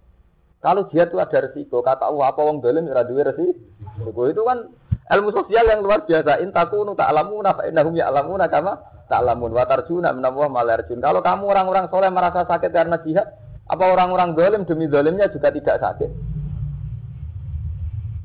Kalau 0.62 0.87
jihad 0.88 1.11
itu 1.11 1.18
ada 1.20 1.38
resiko, 1.42 1.83
kata 1.83 2.07
Allah 2.07 2.33
apa 2.33 2.40
wong 2.42 2.62
dolim 2.62 2.87
ora 2.90 3.03
duwe 3.03 3.27
resiko. 3.27 4.22
Itu 4.31 4.42
kan 4.46 4.70
ilmu 5.11 5.31
sosial 5.35 5.68
yang 5.68 5.83
luar 5.83 6.07
biasa. 6.07 6.40
In 6.42 6.55
takunu 6.55 6.94
ta'lamuna 6.94 7.55
fa 7.55 7.62
innahum 7.68 7.94
ya'lamuna 7.94 8.46
kama 8.49 8.79
ta'lamun 9.11 9.53
wa 9.53 9.64
tarjuna 9.66 10.11
min 10.14 10.25
Allah 10.25 10.49
malarjun. 10.51 10.99
Kalau 11.03 11.20
kamu 11.22 11.44
orang-orang 11.51 11.87
soleh 11.90 12.11
merasa 12.11 12.46
sakit 12.46 12.70
karena 12.70 12.99
jihad, 13.03 13.27
apa 13.66 13.85
orang-orang 13.85 14.35
dolim 14.35 14.62
demi 14.66 14.87
dolimnya 14.87 15.31
juga 15.31 15.51
tidak 15.51 15.77
sakit? 15.83 16.11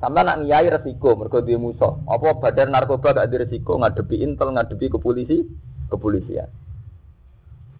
Sampai 0.02 0.26
nak 0.26 0.42
ngiyai 0.42 0.66
resiko, 0.66 1.14
mergo 1.14 1.46
duwe 1.46 1.62
musuh. 1.62 1.94
Apa 2.10 2.42
badan 2.42 2.74
narkoba 2.74 3.14
gak 3.14 3.30
ada 3.30 3.38
resiko 3.46 3.78
ngadepi 3.78 4.26
intel, 4.26 4.50
ngadepi 4.50 4.90
ke 4.90 4.98
polisi, 4.98 5.46
kepolisian. 5.92 6.48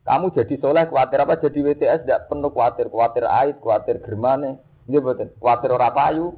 Kamu 0.02 0.34
jadi 0.34 0.56
soleh 0.58 0.90
khawatir 0.90 1.24
apa? 1.24 1.40
Jadi 1.40 1.62
WTS 1.62 2.04
tidak 2.04 2.28
penuh 2.28 2.52
khawatir, 2.52 2.90
khawatir 2.90 3.24
aid, 3.24 3.56
khawatir 3.62 4.02
germane. 4.02 4.58
Ini 4.90 4.98
betul. 4.98 5.30
Khawatir 5.38 5.70
ora 5.72 5.94
payu. 5.94 6.36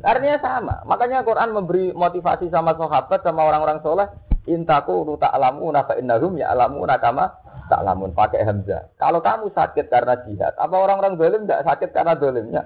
Artinya 0.00 0.40
sama. 0.40 0.80
Makanya 0.88 1.22
Quran 1.22 1.52
memberi 1.52 1.92
motivasi 1.92 2.48
sama 2.48 2.72
sahabat 2.74 3.20
sama 3.20 3.44
orang-orang 3.44 3.84
soleh. 3.84 4.08
Intaku 4.48 5.04
nu 5.04 5.20
ta'lamu 5.20 5.68
fa 5.76 5.94
innahum 6.00 6.40
ya'lamu 6.40 6.88
kama 6.88 7.28
ta'lamun 7.68 8.16
pakai 8.16 8.48
hamzah. 8.48 8.88
Kalau 8.96 9.20
kamu 9.20 9.52
sakit 9.52 9.92
karena 9.92 10.16
jihad, 10.24 10.56
apa 10.56 10.72
orang-orang 10.72 11.20
zalim 11.20 11.44
tidak 11.44 11.68
sakit 11.68 11.90
karena 11.92 12.16
zalimnya? 12.16 12.62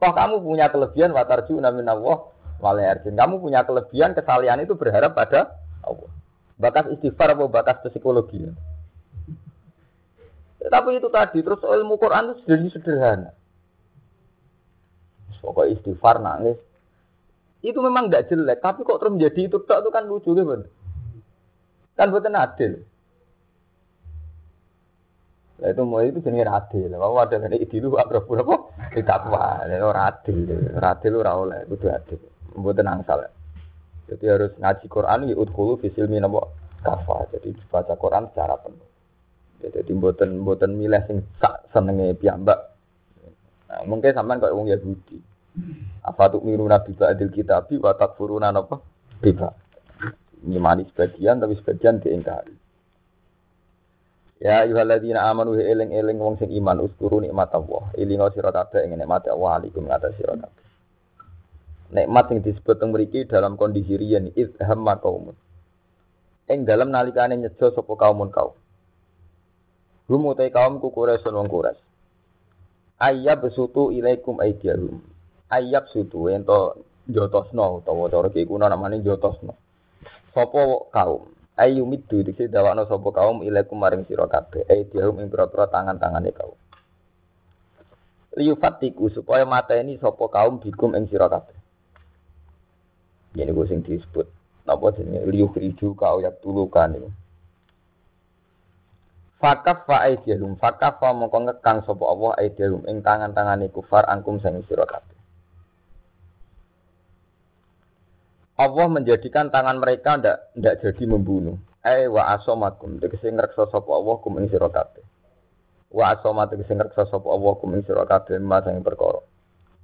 Toh 0.00 0.12
kamu 0.16 0.40
punya 0.40 0.72
kelebihan 0.72 1.12
watarju 1.12 1.60
namin 1.60 1.86
Allah. 1.92 2.32
Kamu 2.64 3.44
punya 3.44 3.68
kelebihan 3.68 4.16
kesalian 4.16 4.64
itu 4.64 4.72
berharap 4.72 5.12
pada 5.12 5.60
Allah. 5.84 6.08
Bakas 6.54 6.86
istighfar 6.94 7.34
apa 7.34 7.50
bakas 7.50 7.82
psikologi. 7.82 8.46
Tapi 10.64 10.88
itu 10.96 11.08
tadi, 11.12 11.44
terus 11.44 11.60
ilmu 11.60 12.00
Quran 12.00 12.32
itu 12.32 12.40
jadi 12.48 12.66
sederhana. 12.72 13.30
Pokoknya 15.44 15.76
istighfar 15.76 16.24
nangis. 16.24 16.56
Itu 17.60 17.84
memang 17.84 18.08
tidak 18.08 18.32
jelek, 18.32 18.58
tapi 18.64 18.80
kok 18.84 18.96
terus 19.00 19.12
menjadi 19.12 19.40
itu 19.48 19.56
tak 19.68 19.84
itu 19.84 19.90
kan 19.92 20.04
lucu 20.08 20.32
gitu. 20.32 20.68
Kan 21.96 22.08
buatan 22.12 22.36
adil. 22.36 22.80
Nah, 25.54 25.68
itu 25.70 25.82
mau 25.86 26.02
itu 26.02 26.18
jenis 26.20 26.48
adil. 26.48 26.92
Mau 26.96 27.16
ada 27.16 27.40
kan 27.40 27.54
idilu 27.54 27.96
akrab 27.96 28.26
apa? 28.26 28.56
Tidak 28.92 29.16
apa. 29.16 29.64
Itu 29.64 29.88
adil. 29.92 30.38
Adil 30.76 31.12
ora 31.16 31.32
oleh 31.38 31.60
itu 31.64 31.86
adil. 31.88 32.20
Buatan 32.56 32.88
angsal. 32.90 33.30
Jadi 34.04 34.24
harus 34.28 34.52
ngaji 34.60 34.86
Quran 34.88 35.32
ya 35.32 35.36
udhulu 35.36 35.80
fisil 35.80 36.06
minabo 36.08 36.52
kafa. 36.84 37.32
Jadi 37.32 37.56
baca 37.72 37.94
Quran 37.96 38.28
secara 38.32 38.60
penuh. 38.60 38.88
Jadi 39.64 39.92
buatan 39.96 40.44
buatan 40.44 40.76
milih 40.76 41.00
sing 41.08 41.24
sak 41.40 41.72
senenge 41.72 42.12
piyambak. 42.20 42.76
Nah, 43.72 43.80
mungkin 43.88 44.12
sampean 44.12 44.44
kok 44.44 44.52
wong 44.52 44.68
Yahudi. 44.68 45.16
Apa 46.04 46.28
tuh 46.28 46.44
miru 46.44 46.68
nabi 46.68 46.92
ba'dil 46.92 47.32
kitabi 47.32 47.80
wa 47.80 47.96
takfuruna 47.96 48.52
napa? 48.52 48.76
Biba. 49.24 49.56
Nyimani 50.44 50.84
sebagian 50.92 51.40
tapi 51.40 51.56
sebagian 51.56 52.04
diingkari. 52.04 52.52
Ya 54.44 54.68
ayyuhalladzina 54.68 55.24
amanu 55.24 55.56
eling-eling 55.56 56.20
wong 56.20 56.36
sing 56.36 56.52
iman 56.52 56.84
uskuru 56.84 57.24
nikmat 57.24 57.48
Allah. 57.56 57.88
Elingo 57.96 58.28
sira 58.36 58.52
kabeh 58.52 58.84
ing 58.84 59.00
nikmat 59.00 59.24
Allah 59.32 59.56
alaikum 59.56 59.88
ngatas 59.88 60.12
sira. 60.20 60.36
Nikmat 61.94 62.26
sing 62.26 62.42
disebut 62.42 62.82
teng 62.82 62.90
mriki 62.90 63.22
dalam 63.30 63.54
kondisi 63.54 63.94
riyen 63.94 64.34
idhamma 64.34 64.98
kaumun. 64.98 65.38
Ing 66.50 66.66
dalam 66.66 66.90
nalikane 66.90 67.38
nyejo 67.38 67.70
sapa 67.70 67.94
kaumun 67.94 68.34
kaum. 68.34 68.50
Hum 70.10 70.26
utai 70.26 70.50
kaum 70.50 70.82
ku 70.82 70.90
Quraisy 70.90 71.30
wong 71.30 71.46
Quraisy. 71.46 71.80
Ayyab 72.98 73.46
besutu 73.46 73.94
ilaikum 73.94 74.42
aidiyahum. 74.42 75.00
Sutu 75.94 76.26
ento 76.34 76.82
jotosno 77.06 77.78
utawa 77.78 78.10
cara 78.10 78.28
ki 78.34 78.42
kuna 78.42 78.66
namane 78.66 78.98
jotosno. 78.98 79.54
Sapa 80.34 80.90
kaum 80.90 81.30
ayyumiddu 81.54 82.26
dikse 82.26 82.50
dawakno 82.50 82.90
sapa 82.90 83.08
kaum 83.14 83.46
ilaikum 83.46 83.78
maring 83.78 84.02
sira 84.10 84.26
kabeh. 84.26 84.66
Aidiyahum 84.66 85.22
ing 85.22 85.30
pira-pira 85.30 85.70
tangan-tangane 85.70 86.34
kaum. 86.34 86.58
Liyufatiku 88.34 89.14
supaya 89.14 89.46
mata 89.46 89.78
ini 89.78 89.94
sapa 90.02 90.26
kaum 90.26 90.58
bikum 90.58 90.98
ing 90.98 91.06
sira 91.06 91.30
kabeh. 91.30 91.63
Ini 93.34 93.50
gue 93.50 93.66
sing 93.66 93.82
disebut. 93.82 94.26
Napa 94.64 94.94
jenenge 94.94 95.26
liyukhriju 95.28 95.92
kau 95.98 96.22
yak 96.22 96.40
tulukan 96.40 96.94
ini. 96.96 97.10
Fakaf 99.42 99.84
fa 99.84 100.08
aidiyahum 100.08 100.56
fakaf 100.56 101.02
fa 101.02 101.12
mongko 101.12 101.50
ngekang 101.50 101.84
sapa 101.84 102.04
Allah 102.08 102.32
aidiyahum 102.40 102.86
ing 102.88 103.04
tangan-tangane 103.04 103.68
kufar 103.68 104.08
angkum 104.08 104.40
sing 104.40 104.56
sira 104.64 104.88
kabeh. 104.88 105.18
Allah 108.54 108.86
menjadikan 108.86 109.50
tangan 109.50 109.82
mereka 109.82 110.14
ndak 110.16 110.54
ndak 110.54 110.74
jadi 110.80 111.04
membunuh. 111.10 111.58
Eh 111.84 112.08
wa 112.08 112.32
asomakum 112.32 113.02
tegese 113.02 113.28
ngreksa 113.28 113.68
sapa 113.68 113.90
Allah 113.92 114.16
kum 114.22 114.38
ing 114.40 114.46
sira 114.48 114.70
kabeh. 114.70 115.02
Wa 115.90 116.14
asoma 116.16 116.46
tegese 116.46 116.72
ngreksa 116.72 117.10
sapa 117.10 117.28
Allah 117.28 117.52
kum 117.58 117.74
ing 117.74 117.82
sira 117.82 118.06
kabeh 118.06 118.38
ma 118.38 118.62
sing 118.62 118.80
perkara. 118.80 119.33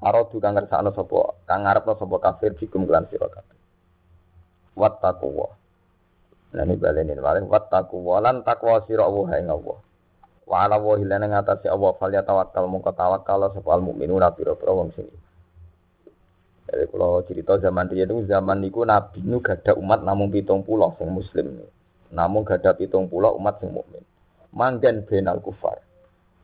Aradu 0.00 0.40
kang 0.40 0.56
ngersakno 0.56 0.96
sapa 0.96 1.36
kang 1.44 1.68
ngarepno 1.68 1.92
sapa 2.00 2.16
kafir 2.18 2.56
dikum 2.56 2.88
kelan 2.88 3.04
sira 3.12 3.28
kabeh. 3.28 3.58
Wattaqwa 4.76 5.60
Nah 6.50 6.66
ini 6.66 6.74
baleni 6.74 7.14
maling 7.14 7.46
wattaku 7.46 8.02
walan 8.02 8.42
takwa 8.42 8.82
sira 8.82 9.06
Allah 9.06 9.38
ing 9.38 9.46
Allah. 9.54 9.78
Wa 10.50 10.66
ala 10.66 10.82
wa 10.82 10.98
hilana 10.98 11.30
ngatasi 11.30 11.70
Allah 11.70 11.94
fal 11.94 12.10
ya 12.10 12.26
tawakkal 12.26 12.66
mongko 12.66 12.90
tawakkal 12.90 13.54
sapa 13.54 13.70
al 13.70 13.86
mukminuna 13.86 14.34
pira-pira 14.34 14.74
wong 14.74 14.90
sini. 14.98 15.14
Jadi 16.66 16.84
kalau 16.90 17.22
cerita 17.22 17.54
zaman 17.58 17.86
dia 17.86 18.02
itu 18.02 18.26
zaman 18.26 18.58
niku 18.62 18.82
Nabi 18.82 19.22
nu 19.22 19.38
gada 19.38 19.78
umat 19.78 20.02
namun 20.02 20.26
pitung 20.30 20.66
pulau 20.66 20.90
sing 20.98 21.06
muslim. 21.10 21.54
Namun 22.10 22.42
gada 22.42 22.74
pitung 22.74 23.06
pulau 23.06 23.38
umat 23.38 23.62
sing 23.62 23.70
mukmin. 23.70 24.02
Manggen 24.50 25.06
benal 25.06 25.38
kufar. 25.38 25.78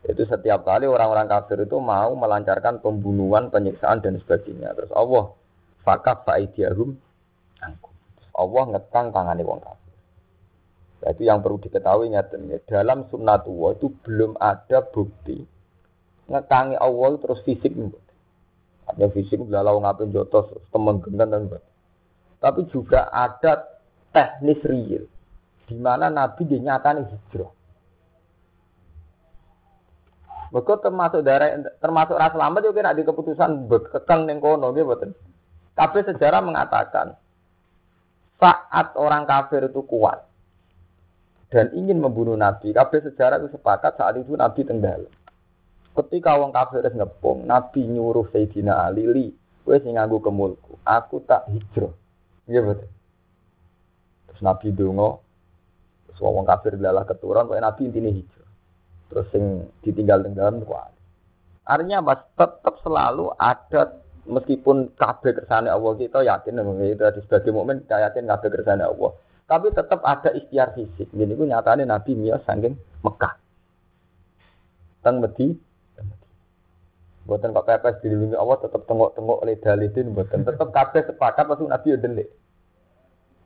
Itu 0.06 0.22
setiap 0.30 0.62
kali 0.62 0.86
orang-orang 0.86 1.26
kafir 1.26 1.66
itu 1.66 1.82
mau 1.82 2.14
melancarkan 2.14 2.78
pembunuhan, 2.78 3.50
penyiksaan 3.50 3.98
dan 3.98 4.22
sebagainya. 4.22 4.70
Terus 4.78 4.94
Allah 4.94 5.34
fakaf 5.82 6.22
fa'idiyahum 6.22 6.94
angkum. 7.58 7.94
Allah 8.38 8.62
ngekang 8.70 9.10
tangane 9.10 9.42
wong 9.42 9.58
kafir. 9.58 9.94
Nah, 11.02 11.10
itu 11.10 11.22
yang 11.26 11.42
perlu 11.42 11.58
diketahui 11.58 12.14
nyatanya. 12.14 12.62
Dalam 12.64 13.10
sunnatullah 13.10 13.78
itu 13.78 13.90
belum 14.06 14.38
ada 14.38 14.78
bukti 14.86 15.42
ngekangi 16.30 16.78
Allah 16.78 17.10
terus 17.18 17.42
fisik. 17.42 17.74
Ada 18.86 19.10
fisik 19.10 19.42
belalau 19.42 19.82
ngapain 19.82 20.14
jotos 20.14 20.46
temen 20.70 21.02
gendan 21.02 21.34
dan 21.34 21.42
Tapi 22.38 22.70
juga 22.70 23.10
ada 23.10 23.66
teknis 24.14 24.62
real 24.62 25.04
di 25.66 25.74
mana 25.74 26.06
Nabi 26.06 26.46
dinyatakan 26.46 27.10
hijrah. 27.10 27.50
Mereka 30.54 30.78
termasuk 30.78 31.26
darah 31.26 31.59
termasuk 31.82 32.14
ras 32.14 32.35
lambat 32.38 32.62
juga 32.62 32.87
nak 32.87 32.96
di 32.98 33.02
keputusan 33.02 33.66
bekekang 33.66 34.30
neng 34.30 34.38
kono 34.38 34.70
gitu 34.70 34.87
betul. 34.87 35.11
Tapi 35.74 36.06
sejarah 36.06 36.40
mengatakan 36.40 37.18
saat 38.37 38.92
orang 38.96 39.24
kafir 39.24 39.66
itu 39.66 39.80
kuat, 39.85 40.26
dan 41.50 41.70
ingin 41.72 42.02
membunuh 42.02 42.35
Nabi. 42.35 42.74
Kabeh 42.74 43.00
sejarah 43.06 43.40
itu 43.40 43.54
sepakat 43.54 43.96
saat 43.96 44.18
itu 44.18 44.35
Nabi 44.35 44.66
tenggal. 44.66 45.09
Ketika 45.96 46.37
wong 46.37 46.52
kafir 46.52 46.85
wis 46.85 46.92
ngepung, 46.92 47.48
Nabi 47.48 47.88
nyuruh 47.88 48.28
Sayyidina 48.28 48.85
Ali, 48.85 49.09
"Li, 49.09 49.26
kowe 49.64 49.72
sing 49.80 49.96
nganggo 49.96 50.20
kemulku, 50.20 50.76
aku 50.85 51.24
tak 51.24 51.48
hijrah." 51.48 51.94
Iya 52.44 52.61
betul. 52.61 52.90
Terus 54.28 54.40
Nabi 54.44 54.68
donga, 54.76 55.16
terus 56.11 56.20
wong 56.20 56.44
kafir 56.44 56.76
adalah 56.76 57.09
keturun, 57.09 57.48
kok 57.48 57.56
Nabi 57.56 57.88
intine 57.88 58.12
hijrah. 58.12 58.36
Terus 59.10 59.26
sing 59.30 59.44
ditinggal 59.86 60.26
tenggalan 60.26 60.62
kuat. 60.66 60.90
Artinya 61.66 62.02
mas 62.02 62.22
tetap 62.38 62.78
selalu 62.82 63.30
ada 63.38 63.98
meskipun 64.26 64.94
kabeh 64.98 65.34
kersane 65.34 65.70
Allah 65.70 65.92
kita 65.94 66.22
yakin 66.22 66.58
itu 66.82 67.02
sebagai 67.26 67.54
mukmin 67.54 67.82
kita 67.86 68.10
yakin 68.10 68.26
kabeh 68.26 68.48
kersane 68.50 68.82
Allah 68.82 69.14
tapi 69.46 69.70
tetap 69.70 70.02
ada 70.02 70.34
ikhtiar 70.34 70.74
fisik. 70.74 71.06
Jadi 71.14 71.32
itu 71.38 71.46
nyatanya 71.46 71.86
Nabi 71.86 72.18
Mia 72.18 72.42
saking 72.42 72.74
Mekah. 73.06 73.38
Teng 75.06 75.22
Medi, 75.22 75.54
Buatan 77.26 77.50
kok 77.50 77.66
pepes 77.66 77.98
dilindungi 78.06 78.38
Allah 78.38 78.58
tetap 78.62 78.86
tengok-tengok 78.86 79.42
oleh 79.42 79.58
dalidin 79.58 80.14
buatan 80.14 80.46
tetap 80.46 80.70
kabeh 80.70 81.10
sepakat 81.10 81.42
pasti 81.50 81.66
Nabi 81.66 81.86
udah 81.90 82.02
delik. 82.06 82.28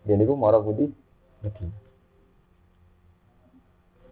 Jadi 0.05 0.21
itu 0.21 0.35
marah 0.37 0.61
putih 0.61 0.93
Medi. 1.41 1.65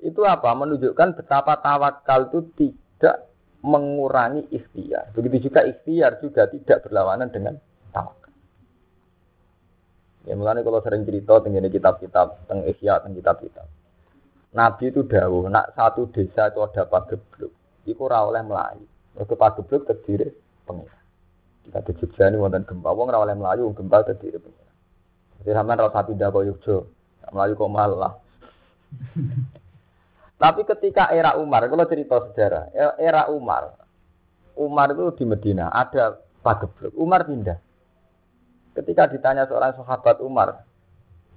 Itu 0.03 0.23
apa? 0.25 0.55
Menunjukkan 0.55 1.19
betapa 1.19 1.59
tawakal 1.59 2.31
itu 2.31 2.41
tidak 2.55 3.29
mengurangi 3.63 4.47
ikhtiar. 4.55 5.11
Begitu 5.15 5.51
juga 5.51 5.67
ikhtiar 5.67 6.23
juga 6.23 6.47
tidak 6.47 6.87
berlawanan 6.87 7.29
dengan 7.35 7.59
tawakal. 7.91 8.33
Ya 10.29 10.37
mulane 10.37 10.63
kalau 10.63 10.85
sering 10.85 11.09
cerita 11.09 11.41
tentang 11.41 11.73
kitab-kitab 11.73 12.27
tentang 12.45 12.61
Ihya 12.69 13.01
tentang 13.01 13.17
kitab-kitab. 13.17 13.67
Nabi 14.49 14.89
itu 14.89 15.05
dawuh, 15.05 15.49
nak 15.53 15.77
satu 15.77 16.09
desa 16.09 16.49
itu 16.49 16.65
ada 16.65 16.89
pagebluk, 16.89 17.53
iku 17.85 18.09
ora 18.09 18.25
oleh 18.25 18.41
melayu. 18.41 18.85
Mergo 19.13 19.37
pagebluk 19.37 19.85
terdiri 19.85 20.33
pengira. 20.65 20.97
Kita 21.69 21.85
di 21.85 21.93
Jogja 22.01 22.33
ini 22.33 22.41
wonten 22.41 22.65
gempa, 22.65 22.89
wong 22.97 23.13
ora 23.13 23.29
oleh 23.29 23.37
melayu, 23.37 23.69
gempa 23.77 24.09
terdiri 24.09 24.41
pengira. 24.41 24.73
Jadi 25.45 25.53
sampean 25.53 25.85
ora 25.85 26.01
pindah 26.01 26.29
ke 26.33 26.41
Yogyo, 26.49 26.77
melayu 27.29 27.53
kok 27.61 27.73
malah. 27.73 28.15
Tapi 30.39 30.63
ketika 30.63 31.11
era 31.11 31.35
Umar, 31.35 31.67
kalau 31.67 31.83
cerita 31.91 32.23
sejarah, 32.31 32.71
era 32.95 33.27
Umar, 33.27 33.75
Umar 34.55 34.95
itu 34.95 35.19
di 35.19 35.25
Medina 35.27 35.67
ada 35.75 36.15
pagebluk, 36.47 36.95
Umar 36.95 37.27
pindah. 37.27 37.59
Ketika 38.79 39.11
ditanya 39.11 39.51
seorang 39.51 39.75
sahabat 39.75 40.23
Umar, 40.23 40.63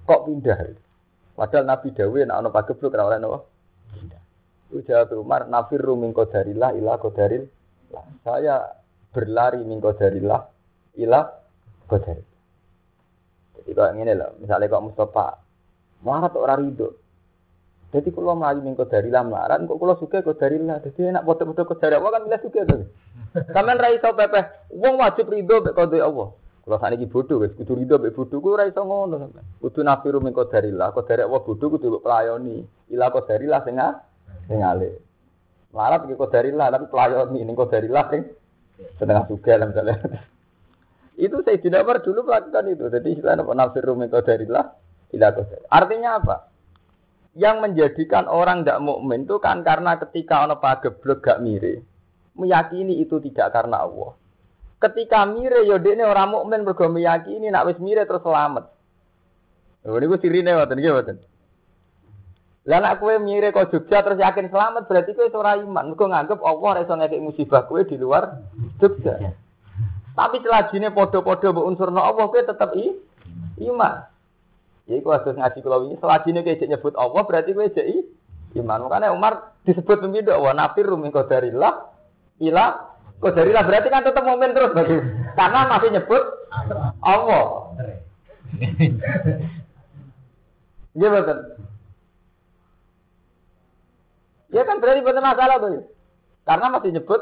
kok 0.06 0.22
pindah? 0.30 0.78
Padahal 1.34 1.66
Nabi 1.66 1.90
Dawi 1.90 2.22
nak 2.22 2.38
ono 2.46 2.48
pagebluk 2.54 2.94
ora 2.94 3.10
oleh 3.10 3.18
napa? 3.18 3.38
Itu 4.70 4.86
jawab 4.86 5.10
Umar, 5.18 5.50
nafirru 5.50 5.98
min 5.98 6.14
qadarillah 6.14 6.72
ila 6.78 6.96
qadaril. 7.02 7.44
Saya 8.22 8.70
berlari 9.10 9.60
min 9.66 9.82
qadarillah 9.82 10.40
ila 11.02 11.20
qadaril. 11.90 12.28
Jadi 13.58 13.70
kalau 13.74 13.92
ini 13.98 14.12
loh, 14.14 14.38
misalnya 14.38 14.70
kok 14.70 14.84
Mustafa, 14.86 15.26
marah 16.06 16.30
orang 16.38 16.58
ridho. 16.62 17.01
Jadi 17.92 18.08
kalau 18.08 18.32
melayu 18.32 18.64
min 18.64 18.72
qadarillah 18.72 19.22
marah, 19.28 19.60
kok 19.60 19.76
kalau 19.76 19.96
suka 20.00 20.24
qadarillah. 20.24 20.80
Jadi 20.80 21.12
enak 21.12 21.28
foto-foto 21.28 21.76
qadarillah, 21.76 22.08
kan 22.08 22.22
milih 22.24 22.40
suka 22.40 22.60
tuh. 22.64 22.88
Kamen 23.52 23.76
ra 23.76 23.88
iso 23.92 24.08
pepeh, 24.16 24.72
wong 24.72 24.96
wajib 24.96 25.28
ridho 25.28 25.60
mek 25.60 25.76
qadar 25.76 26.08
Allah. 26.08 26.28
Kalau 26.62 26.78
saat 26.78 26.94
ini 26.94 27.10
bodoh, 27.10 27.42
wes 27.42 27.52
kudu 27.52 27.76
ridho 27.76 28.00
mek 28.00 28.16
bodoh, 28.16 28.40
gue 28.40 28.52
ora 28.56 28.64
iso 28.64 28.80
ngono. 28.80 29.28
Kudu 29.60 29.84
nafiru 29.84 30.24
min 30.24 30.32
qadarillah, 30.32 30.96
qadar 30.96 31.28
Allah 31.28 31.40
bodoh 31.44 31.68
kudu 31.76 32.00
pelayoni. 32.00 32.64
Ila 32.96 33.12
qadarillah 33.12 33.60
sing 33.68 33.76
sing 34.48 34.60
alih. 34.64 34.96
Larat 35.72 36.04
iki 36.04 36.20
kodarillah 36.20 36.68
tapi 36.68 36.86
pelayon 36.92 37.32
ini 37.32 37.52
kodarillah 37.56 38.04
sing 38.12 38.28
setengah 39.00 39.24
juga 39.24 39.56
lah 39.56 39.66
misalnya. 39.72 39.96
itu 41.16 41.36
saya 41.44 41.56
tidak 41.60 42.04
dulu 42.04 42.28
melakukan 42.28 42.64
itu. 42.68 42.84
Jadi 42.92 43.08
istilah 43.16 43.40
apa 43.40 43.52
nafsir 43.56 43.80
rumi 43.80 44.12
kodarillah 44.12 44.64
ila 45.16 45.28
kodarillah. 45.32 45.72
Artinya 45.72 46.10
apa? 46.20 46.36
Yang 47.32 47.56
menjadikan 47.64 48.28
orang 48.28 48.60
tidak 48.60 48.84
mukmin 48.84 49.24
itu 49.24 49.40
kan 49.40 49.64
karena 49.64 49.96
ketika 49.96 50.44
ono 50.44 50.60
pageblek 50.60 51.24
gak 51.24 51.40
mire, 51.40 51.80
meyakini 52.36 53.00
itu 53.00 53.16
tidak 53.24 53.56
karena 53.56 53.88
Allah. 53.88 54.12
Ketika 54.82 55.24
mire 55.24 55.62
yo 55.64 55.78
ini 55.78 56.02
orang 56.02 56.34
mukmin 56.34 56.66
mergo 56.66 56.90
meyakini 56.90 57.48
nak 57.48 57.70
wis 57.70 57.78
mire 57.78 58.02
terus 58.04 58.20
selamat. 58.20 58.66
Oh, 59.86 59.96
ini 59.98 60.10
gue 60.10 60.20
sirine 60.20 60.52
waten 60.58 60.78
nggih 60.78 60.92
waten. 60.92 61.16
Lah 62.66 62.78
nek 62.78 63.02
kowe 63.02 63.14
mire 63.18 63.50
kok 63.50 63.74
Jogja 63.74 64.02
terus 64.06 64.22
yakin 64.22 64.46
selamat 64.46 64.86
berarti 64.86 65.14
kowe 65.14 65.26
ora 65.38 65.58
iman. 65.58 65.94
Mergo 65.94 66.04
nganggep 66.06 66.38
Allah 66.42 66.68
ora 66.68 66.84
iso 66.84 66.94
ngekek 66.94 67.22
musibah 67.22 67.62
kowe 67.66 67.80
di 67.82 67.96
luar 67.98 68.42
Jogja. 68.78 69.18
Tapi 70.12 70.36
selajine 70.44 70.92
padha-padha 70.92 71.48
mbok 71.50 71.64
unsurno 71.66 72.02
Allah 72.02 72.26
kowe 72.28 72.42
tetep 72.42 72.70
i 72.76 72.86
iman. 73.66 74.11
Ya 74.92 75.00
iku 75.00 75.08
harus 75.08 75.32
ngaji 75.32 75.58
kula 75.64 75.80
wingi 75.80 75.96
selajine 76.04 76.44
kowe 76.44 76.68
nyebut 76.68 76.92
Allah 77.00 77.22
berarti 77.24 77.56
kowe 77.56 77.64
jek 77.64 77.88
iman. 78.60 78.84
Makanya 78.84 79.16
Umar 79.16 79.56
disebut 79.64 80.04
pemimpin 80.04 80.36
wa 80.36 80.52
nafir 80.52 80.84
min 81.00 81.08
qadarillah 81.08 81.96
ila 82.44 82.64
qadarillah 83.24 83.64
berarti 83.64 83.88
kan 83.88 84.04
tetap 84.04 84.20
momen 84.20 84.52
terus 84.52 84.76
bagi 84.76 85.00
karena 85.40 85.60
masih 85.72 85.88
nyebut 85.96 86.22
Allah. 87.00 87.44
Iya 90.92 91.08
betul. 91.08 91.38
Ya 94.52 94.68
kan 94.68 94.76
berarti 94.76 95.00
benar 95.00 95.24
masalah 95.24 95.56
tuh. 95.56 95.88
Karena 96.44 96.68
masih 96.68 96.92
nyebut 96.92 97.20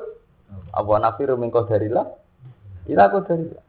Abu 0.75 0.91
nafiru 0.99 1.39
min 1.39 1.55
qadarillah 1.55 2.19
ila 2.91 3.05
qadarillah. 3.15 3.63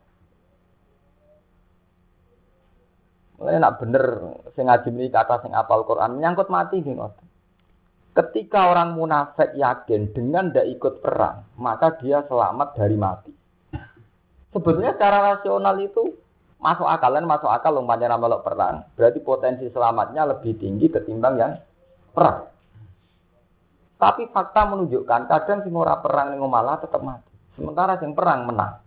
Mulai 3.41 3.57
nak 3.57 3.81
bener 3.81 4.05
sing 4.53 4.69
ngaji 4.69 5.09
kata 5.09 5.41
sing 5.41 5.49
apal 5.57 5.81
Quran 5.89 6.21
menyangkut 6.21 6.45
mati 6.53 6.77
gitu. 6.85 7.09
Ketika 8.13 8.69
orang 8.69 8.93
munafik 8.93 9.57
yakin 9.57 10.13
dengan 10.13 10.53
tidak 10.53 10.69
ikut 10.77 10.93
perang, 11.01 11.49
maka 11.57 11.97
dia 11.97 12.21
selamat 12.29 12.77
dari 12.77 12.93
mati. 12.99 13.33
Sebetulnya 14.53 14.93
secara 14.93 15.33
rasional 15.33 15.73
itu 15.81 16.11
masuk 16.61 16.85
akal 16.85 17.17
dan 17.17 17.25
masuk 17.25 17.49
akal 17.49 17.81
umpamanya 17.81 18.19
melok 18.19 18.45
perang. 18.45 18.85
Berarti 18.93 19.23
potensi 19.25 19.65
selamatnya 19.73 20.37
lebih 20.37 20.59
tinggi 20.61 20.91
ketimbang 20.91 21.33
yang 21.41 21.57
perang. 22.13 22.45
Tapi 23.97 24.29
fakta 24.29 24.69
menunjukkan 24.69 25.21
kadang 25.25 25.65
sing 25.65 25.73
ora 25.73 25.97
perang 25.97 26.35
ning 26.35 26.45
malah 26.45 26.77
tetap 26.77 27.01
mati. 27.01 27.31
Sementara 27.57 27.97
sing 27.97 28.13
perang 28.13 28.45
menang. 28.45 28.85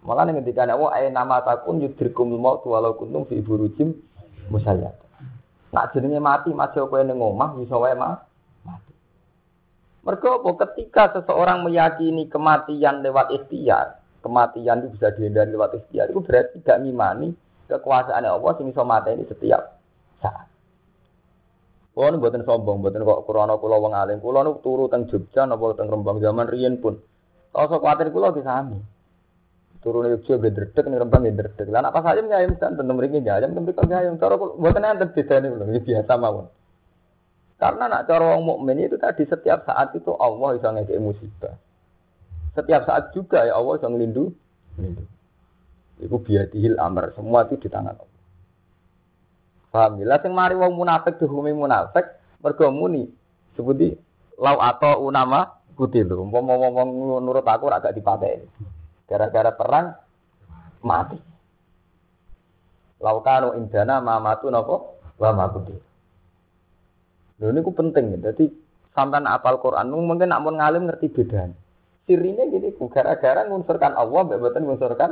Malah 0.00 0.24
ning 0.24 0.40
ketika 0.40 0.64
ana 0.64 0.80
wa 0.80 0.96
nama 1.12 1.44
takun 1.44 1.84
yudrikum 1.84 2.32
maut 2.40 2.64
walau 2.64 2.96
kuntum 2.96 3.28
fi 3.28 3.36
burujim 3.44 3.92
musayyad. 4.48 4.96
Nak 5.70 5.92
jenenge 5.92 6.18
mati 6.18 6.50
masih 6.56 6.88
kowe 6.88 7.04
ning 7.04 7.20
omah 7.20 7.52
bisa 7.60 7.76
wae 7.76 7.92
mah 7.92 8.24
mati. 8.64 8.92
Mergo 10.00 10.40
apa 10.40 10.50
ketika 10.66 11.20
seseorang 11.20 11.68
meyakini 11.68 12.32
kematian 12.32 13.04
lewat 13.04 13.28
ikhtiar, 13.28 14.00
kematian 14.24 14.88
itu 14.88 14.96
bisa 14.96 15.12
dihindari 15.12 15.52
lewat 15.52 15.76
ikhtiar, 15.76 16.08
itu 16.08 16.20
berarti 16.24 16.64
tidak 16.64 16.80
ngimani 16.80 17.28
kekuasaan 17.68 18.24
Allah 18.24 18.52
sing 18.56 18.72
iso 18.72 18.82
ini 18.82 19.24
setiap 19.28 19.62
saat. 20.24 20.48
Kulo 21.90 22.16
nu 22.16 22.22
mboten 22.22 22.46
sombong, 22.46 22.80
mboten 22.80 23.02
kok 23.02 23.28
krana 23.28 23.58
kula 23.58 23.76
wong 23.76 23.92
alim. 23.92 24.22
Kula 24.22 24.46
nu 24.46 24.62
turu 24.62 24.86
teng 24.88 25.10
Jogja 25.10 25.44
napa 25.44 25.74
teng 25.74 25.90
Rembang 25.90 26.22
zaman 26.22 26.46
riyen 26.46 26.78
pun. 26.78 26.96
Rasa 27.50 27.82
kuwatir 27.82 28.14
kula 28.14 28.30
ki 28.30 28.46
sami. 29.80 29.84
Turu 29.84 30.04
ning 30.04 30.20
Jogja 30.20 30.36
ge 30.38 30.50
dredeg 30.52 30.84
ning 30.86 31.00
Rembang 31.00 31.24
ge 31.24 31.32
dredeg. 31.32 31.68
Lah 31.72 31.90
pas 31.90 32.04
ayam 32.04 32.28
ya 32.28 32.36
ayam 32.44 32.56
kan 32.60 32.76
mriki 32.76 33.24
ya 33.24 33.40
ayam 33.40 33.56
tentem 33.56 33.74
kok 33.74 33.88
ayam. 33.88 34.18
Cara 34.20 34.36
mboten 34.36 34.84
enten 34.84 35.08
bedane 35.16 35.46
kula 35.48 35.64
iki 35.72 35.80
biasa 35.92 36.12
mawon. 36.20 36.46
Karena 37.60 37.84
nak 37.88 38.08
cara 38.08 38.24
wong 38.36 38.42
mukmin 38.44 38.80
itu 38.80 38.96
tadi 38.96 39.28
setiap 39.28 39.68
saat 39.68 39.92
itu 39.92 40.16
Allah 40.16 40.56
iso 40.56 40.68
ngekek 40.68 41.00
musibah. 41.00 41.54
Setiap 42.56 42.88
saat 42.88 43.12
juga 43.12 43.44
ya 43.44 43.56
Allah 43.56 43.76
iso 43.76 43.86
ngelindu. 43.88 44.24
Iku 46.00 46.16
biadihil 46.24 46.80
amr, 46.80 47.12
semua 47.12 47.44
itu 47.44 47.60
di 47.60 47.68
tangan 47.68 47.92
Allah. 47.92 48.20
Paham 49.68 50.00
ya? 50.00 50.16
Sing 50.24 50.32
mari 50.32 50.56
wong 50.56 50.72
munafik 50.72 51.20
dihukumi 51.20 51.52
munafik 51.52 52.08
mergo 52.40 52.72
muni 52.72 53.04
sebuti 53.52 53.92
lau 54.40 54.56
atau 54.56 55.04
unama 55.04 55.60
kutilu. 55.76 56.24
Umpama 56.24 56.56
wong 56.56 57.20
nurut 57.20 57.44
aku 57.44 57.68
ora 57.68 57.84
gak 57.84 57.92
dipakai. 57.92 58.40
Gara-gara 59.10 59.50
perang 59.50 59.90
mati. 60.86 61.18
Laukanu 63.02 63.58
indana 63.58 63.98
mamatu 63.98 64.46
nopo 64.54 65.02
wa 65.18 65.30
makuti. 65.34 65.74
Lho 67.42 67.50
niku 67.50 67.74
penting 67.74 68.14
ya. 68.14 68.30
Jadi 68.30 68.46
sampean 68.94 69.26
apal 69.26 69.58
Quran 69.58 69.90
mungkin 69.90 70.30
nak 70.30 70.46
mun 70.46 70.62
ngalim 70.62 70.86
ngerti 70.86 71.10
bedanya. 71.10 71.58
Sirine 72.06 72.46
gini 72.54 72.70
gara-gara 72.86 73.50
ngunsurkan 73.50 73.98
Allah 73.98 74.20
mbek 74.30 74.38
mboten 74.38 74.62
ngunsurkan 74.62 75.10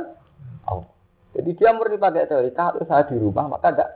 Allah. 0.63 0.87
Jadi 1.35 1.49
dia 1.59 1.75
murni 1.75 1.99
pakai 1.99 2.25
teori 2.25 2.55
kalau 2.55 2.81
saya 2.87 3.05
di 3.05 3.19
rumah 3.19 3.45
maka 3.51 3.69
enggak 3.75 3.89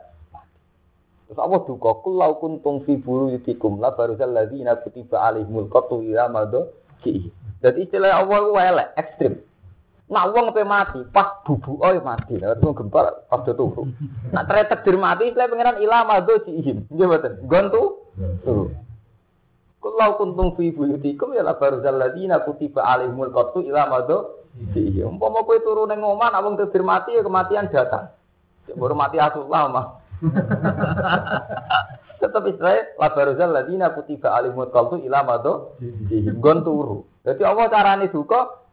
Terus 1.24 1.40
Allah 1.40 1.60
duka 1.64 1.90
kulau 2.04 2.36
kuntung 2.36 2.84
fi 2.84 3.00
buyutikum 3.00 3.80
la 3.80 3.96
baruzal 3.96 4.36
ladzina 4.36 4.76
kutiba 4.76 5.24
alaihimul 5.24 5.72
qatlu 5.72 6.04
ila 6.04 6.28
ki. 7.00 7.32
Dadi 7.64 7.88
istilah 7.88 8.20
Allah 8.20 8.38
ku 8.44 8.52
elek 8.60 8.88
ekstrim. 9.00 9.40
Nak 10.04 10.36
wong 10.36 10.52
pe 10.52 10.60
mati, 10.68 11.00
pas 11.08 11.40
bubu 11.48 11.80
oh 11.80 11.96
mati. 12.04 12.36
Lah 12.36 12.60
wong 12.60 12.76
gempar 12.76 13.24
pas 13.24 13.40
do 13.40 13.56
turu. 13.56 13.88
Nak 14.36 14.52
tretek 14.52 14.84
dir 14.84 15.00
mati 15.00 15.32
istilah 15.32 15.48
pengenan 15.48 15.80
ila 15.80 16.04
madha 16.04 16.44
ki. 16.44 16.52
Nggih 16.92 17.06
mboten. 17.08 17.32
Gon 17.48 17.72
tu 17.72 17.82
turu. 18.44 18.68
Kulau 19.80 20.20
kuntung 20.20 20.60
fi 20.60 20.76
buyutikum 20.76 21.32
ya 21.32 21.40
la 21.40 21.56
baruzal 21.56 21.96
ladzina 21.96 22.44
kutiba 22.44 22.84
alaihimul 22.84 23.32
qatlu 23.32 23.64
ila 23.64 23.88
madha 23.88 24.28
ki. 24.76 25.00
Umpama 25.00 25.40
kowe 25.40 25.56
turu 25.64 25.88
ning 25.88 26.04
omah 26.04 26.36
nak 26.36 26.44
wong 26.44 26.60
dir 26.60 26.84
mati 26.84 27.16
ya 27.16 27.24
kematian 27.24 27.72
datang. 27.72 28.12
Baru 28.76 28.92
mati 28.92 29.16
asullah 29.16 29.72
mah. 29.72 29.86
Tetap 32.20 32.44
Israel 32.44 32.92
la 33.00 33.08
baruzal 33.08 33.56
ladina 33.56 33.88
kutiba 33.96 34.36
alimut 34.36 34.68
qaltu 34.68 35.00
ila 35.00 35.24
mado 35.24 35.80
gon 36.44 36.60
turu. 36.60 37.08
Jadi 37.24 37.40
Allah 37.40 37.72
carane 37.72 38.12
duka 38.12 38.63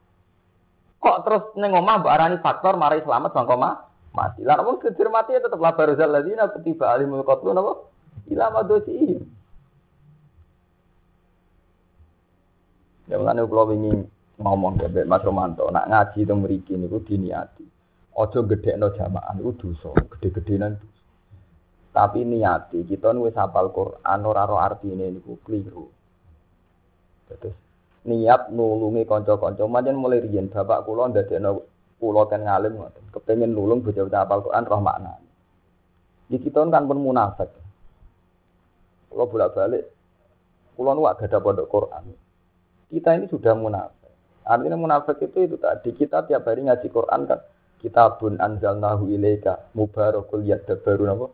kok 1.01 1.25
terus 1.25 1.43
ning 1.57 1.73
omah 1.73 2.05
arani 2.05 2.37
faktor 2.37 2.77
mari 2.77 3.01
selamat 3.01 3.33
bang 3.33 3.47
koma 3.49 3.69
mati. 4.13 4.45
Lah 4.45 4.61
wong 4.61 4.77
kedir 4.77 5.09
mati 5.09 5.33
tetep 5.33 5.57
la 5.57 5.73
baruzal 5.73 6.13
ladina 6.13 6.45
kutiba 6.53 6.93
alimut 6.93 7.25
qaltu 7.25 7.49
napa 7.51 7.73
ila 8.29 8.45
mado 8.53 8.77
Ya 13.09 13.19
mulane 13.19 13.43
kula 13.43 13.75
wingi 13.75 13.91
ngomong 14.39 14.79
ke 14.79 15.03
Mas 15.03 15.19
Romanto, 15.27 15.67
nak 15.67 15.91
ngaji 15.91 16.23
teng 16.23 16.47
mriki 16.47 16.79
niku 16.79 17.03
diniati. 17.03 17.67
Aja 18.15 18.39
gedhekno 18.39 18.95
jamaah 18.95 19.35
niku 19.35 19.51
dosa, 19.59 19.91
gede-gedenan 20.15 20.79
dosa. 20.79 21.01
Tapi 21.91 22.23
niati 22.23 22.87
kita 22.87 23.11
nulis 23.11 23.35
hafal 23.35 23.67
Quran 23.75 24.19
ora 24.23 24.47
ro 24.47 24.55
artine 24.63 25.11
niku 25.11 25.35
keliru. 25.43 25.91
Terus 27.27 27.51
niat 28.01 28.49
nulungi 28.49 29.05
kanca-kanca 29.05 29.65
manjen 29.69 29.97
mulai 29.97 30.25
riyen 30.25 30.49
bapak 30.49 30.89
kula 30.89 31.13
ndadekno 31.13 31.61
kula 32.01 32.25
kan 32.25 32.41
ngalim 32.41 32.81
ngoten. 32.81 33.05
Kepengin 33.13 33.53
nulung 33.53 33.85
bocah-bocah 33.85 34.25
hafal 34.25 34.41
Quran 34.41 34.65
roh 34.65 34.81
makna. 34.81 35.13
Di 36.25 36.41
kita 36.41 36.65
kan 36.65 36.89
pun 36.89 36.97
munafik. 36.97 37.51
Kalau 39.11 39.27
bolak-balik, 39.27 39.91
kula 40.73 40.95
nu 40.97 41.03
ada 41.05 41.37
pondok 41.37 41.67
Quran. 41.67 42.03
Kita 42.89 43.19
ini 43.19 43.27
sudah 43.27 43.53
munafik. 43.53 44.09
Artinya 44.41 44.79
munafik 44.79 45.21
itu 45.21 45.45
itu 45.45 45.55
tadi 45.61 45.93
kita 45.93 46.25
tiap 46.25 46.47
hari 46.47 46.65
ngaji 46.65 46.87
Quran 46.89 47.29
kan 47.29 47.39
kitabun 47.83 48.41
anzalnahu 48.41 49.11
ilaika 49.13 49.69
mubarakul 49.77 50.41
yadabbaru 50.41 51.03
napa 51.05 51.27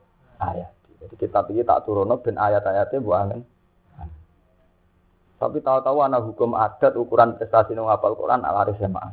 ayat. 0.44 0.74
Jadi 0.98 1.16
kita 1.16 1.46
pilih 1.46 1.64
tak 1.64 1.86
turun 1.88 2.12
ben 2.20 2.36
ayat-ayatnya 2.36 3.00
buangan. 3.00 3.40
Tapi 5.38 5.62
tahu-tahu 5.62 6.02
anak 6.02 6.26
hukum 6.34 6.58
adat 6.58 6.98
ukuran 6.98 7.38
prestasi 7.38 7.78
nang 7.78 7.86
hafal 7.86 8.18
Quran 8.18 8.42
ala 8.42 8.66
SMA. 8.74 9.06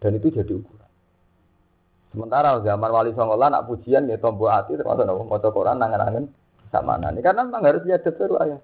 Dan 0.00 0.16
itu 0.16 0.32
jadi 0.32 0.48
ukuran. 0.48 0.88
Sementara 2.10 2.58
zaman 2.64 2.90
Wali 2.90 3.12
Songo 3.14 3.38
nak 3.38 3.70
pujian 3.70 4.10
ya 4.10 4.18
tombo 4.18 4.50
hati 4.50 4.74
termasuk 4.74 5.06
nopo 5.06 5.28
maca 5.30 5.48
Quran 5.52 5.78
nangan-nangan 5.78 6.24
sama 6.72 6.98
nani. 6.98 7.22
Karena 7.22 7.46
memang 7.46 7.62
harus 7.62 7.86
lihat 7.86 8.02
baru 8.02 8.34
ayat. 8.40 8.60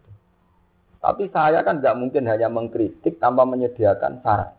Tapi 0.99 1.31
saya 1.31 1.63
kan 1.63 1.79
nggak 1.79 1.95
mungkin 1.95 2.27
hanya 2.27 2.51
mengkritik 2.51 3.23
tanpa 3.23 3.47
menyediakan 3.47 4.25
saran. 4.25 4.51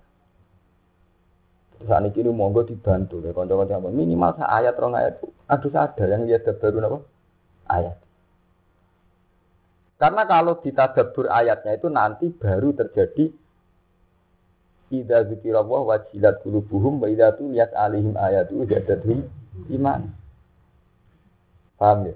Saat 1.84 2.10
ini 2.10 2.32
monggo 2.32 2.66
dibantu 2.66 3.22
ya 3.22 3.36
konco-konco 3.36 3.94
minimal 3.94 4.34
ayat 4.42 4.74
rong 4.82 4.98
ayat 4.98 5.22
aduh 5.46 5.70
ada 5.78 6.04
yang 6.10 6.26
lihat 6.26 6.48
baru 6.62 6.78
nopo 6.80 6.98
ayat. 7.68 8.07
Karena 9.98 10.30
kalau 10.30 10.62
ditadabur 10.62 11.26
ayatnya 11.30 11.74
itu 11.74 11.90
nanti 11.90 12.30
baru 12.30 12.70
terjadi 12.78 13.34
Ida 14.88 15.28
zikirallah 15.28 15.84
wajilat 15.84 16.40
kulubuhum 16.48 17.04
wa 17.04 17.12
idza 17.12 17.36
tuliyat 17.36 17.76
alihim 17.76 18.16
ayatu 18.16 18.64
jadathum 18.64 19.28
iman. 19.68 20.08
Paham 21.76 22.08
ya? 22.08 22.16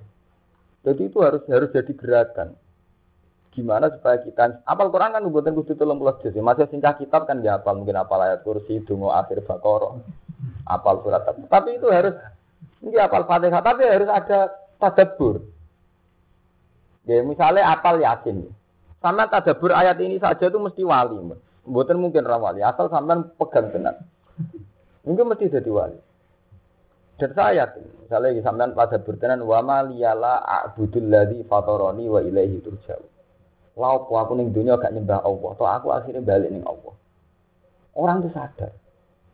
Jadi 0.87 1.11
itu 1.11 1.19
harus 1.19 1.43
harus 1.51 1.67
jadi 1.75 1.91
gerakan. 1.91 2.55
Gimana 3.51 3.91
supaya 3.91 4.23
kita 4.23 4.63
apal 4.63 4.87
Quran 4.87 5.11
kan 5.11 5.27
buatan 5.27 5.51
kudu 5.51 5.75
tolong 5.75 5.99
pulas 5.99 6.15
juz. 6.23 6.31
Masih 6.39 6.71
singkat 6.71 7.03
kitab 7.03 7.27
kan 7.27 7.43
ya 7.43 7.59
apal 7.59 7.75
mungkin 7.75 7.99
apal 7.99 8.23
ayat 8.23 8.47
kursi 8.47 8.79
dungo 8.87 9.11
akhir 9.11 9.43
bakoro, 9.43 9.99
apal 10.63 11.03
surat. 11.03 11.27
Tapi 11.27 11.75
itu 11.75 11.91
harus 11.91 12.15
ini 12.79 12.95
apal 12.95 13.27
fatihah 13.27 13.59
tapi 13.59 13.83
harus 13.83 14.07
ada 14.07 14.47
tadabur. 14.79 15.43
Ya, 17.09 17.21
misalnya 17.25 17.65
apal 17.73 17.97
yakin. 17.97 18.45
Sama 19.01 19.25
tadabur 19.25 19.73
ayat 19.73 19.97
ini 19.97 20.21
saja 20.21 20.45
itu 20.45 20.59
mesti 20.61 20.85
wali. 20.85 21.17
Mboten 21.65 21.97
mungkin 21.97 22.25
ra 22.25 22.37
wali, 22.37 22.61
asal 22.61 22.89
sampean 22.93 23.33
pegang 23.37 23.73
tenan. 23.73 23.97
Mungkin 25.01 25.25
mesti 25.33 25.49
jadi 25.49 25.69
wali. 25.69 25.97
Dan 27.17 27.33
saya 27.37 27.65
yakin, 27.65 28.05
misalnya 28.05 28.41
sampean 28.45 28.77
pada 28.77 29.01
bertenan 29.01 29.41
wa 29.45 29.61
ma 29.65 29.81
liyala 29.85 30.41
a'budul 30.41 31.09
ladzi 31.09 31.41
fatarani 31.45 32.05
wa 32.05 32.21
ilaihi 32.21 32.61
turja'u. 32.61 33.05
Lau 33.77 34.05
aku 34.05 34.33
ning 34.37 34.53
dunia 34.53 34.77
gak 34.77 34.93
nyembah 34.93 35.25
Allah, 35.25 35.51
toh 35.57 35.69
aku 35.69 35.87
akhirnya 35.95 36.21
balik 36.21 36.53
ning 36.53 36.61
Allah. 36.67 36.93
Orang 37.97 38.21
itu 38.21 38.29
sadar. 38.35 38.73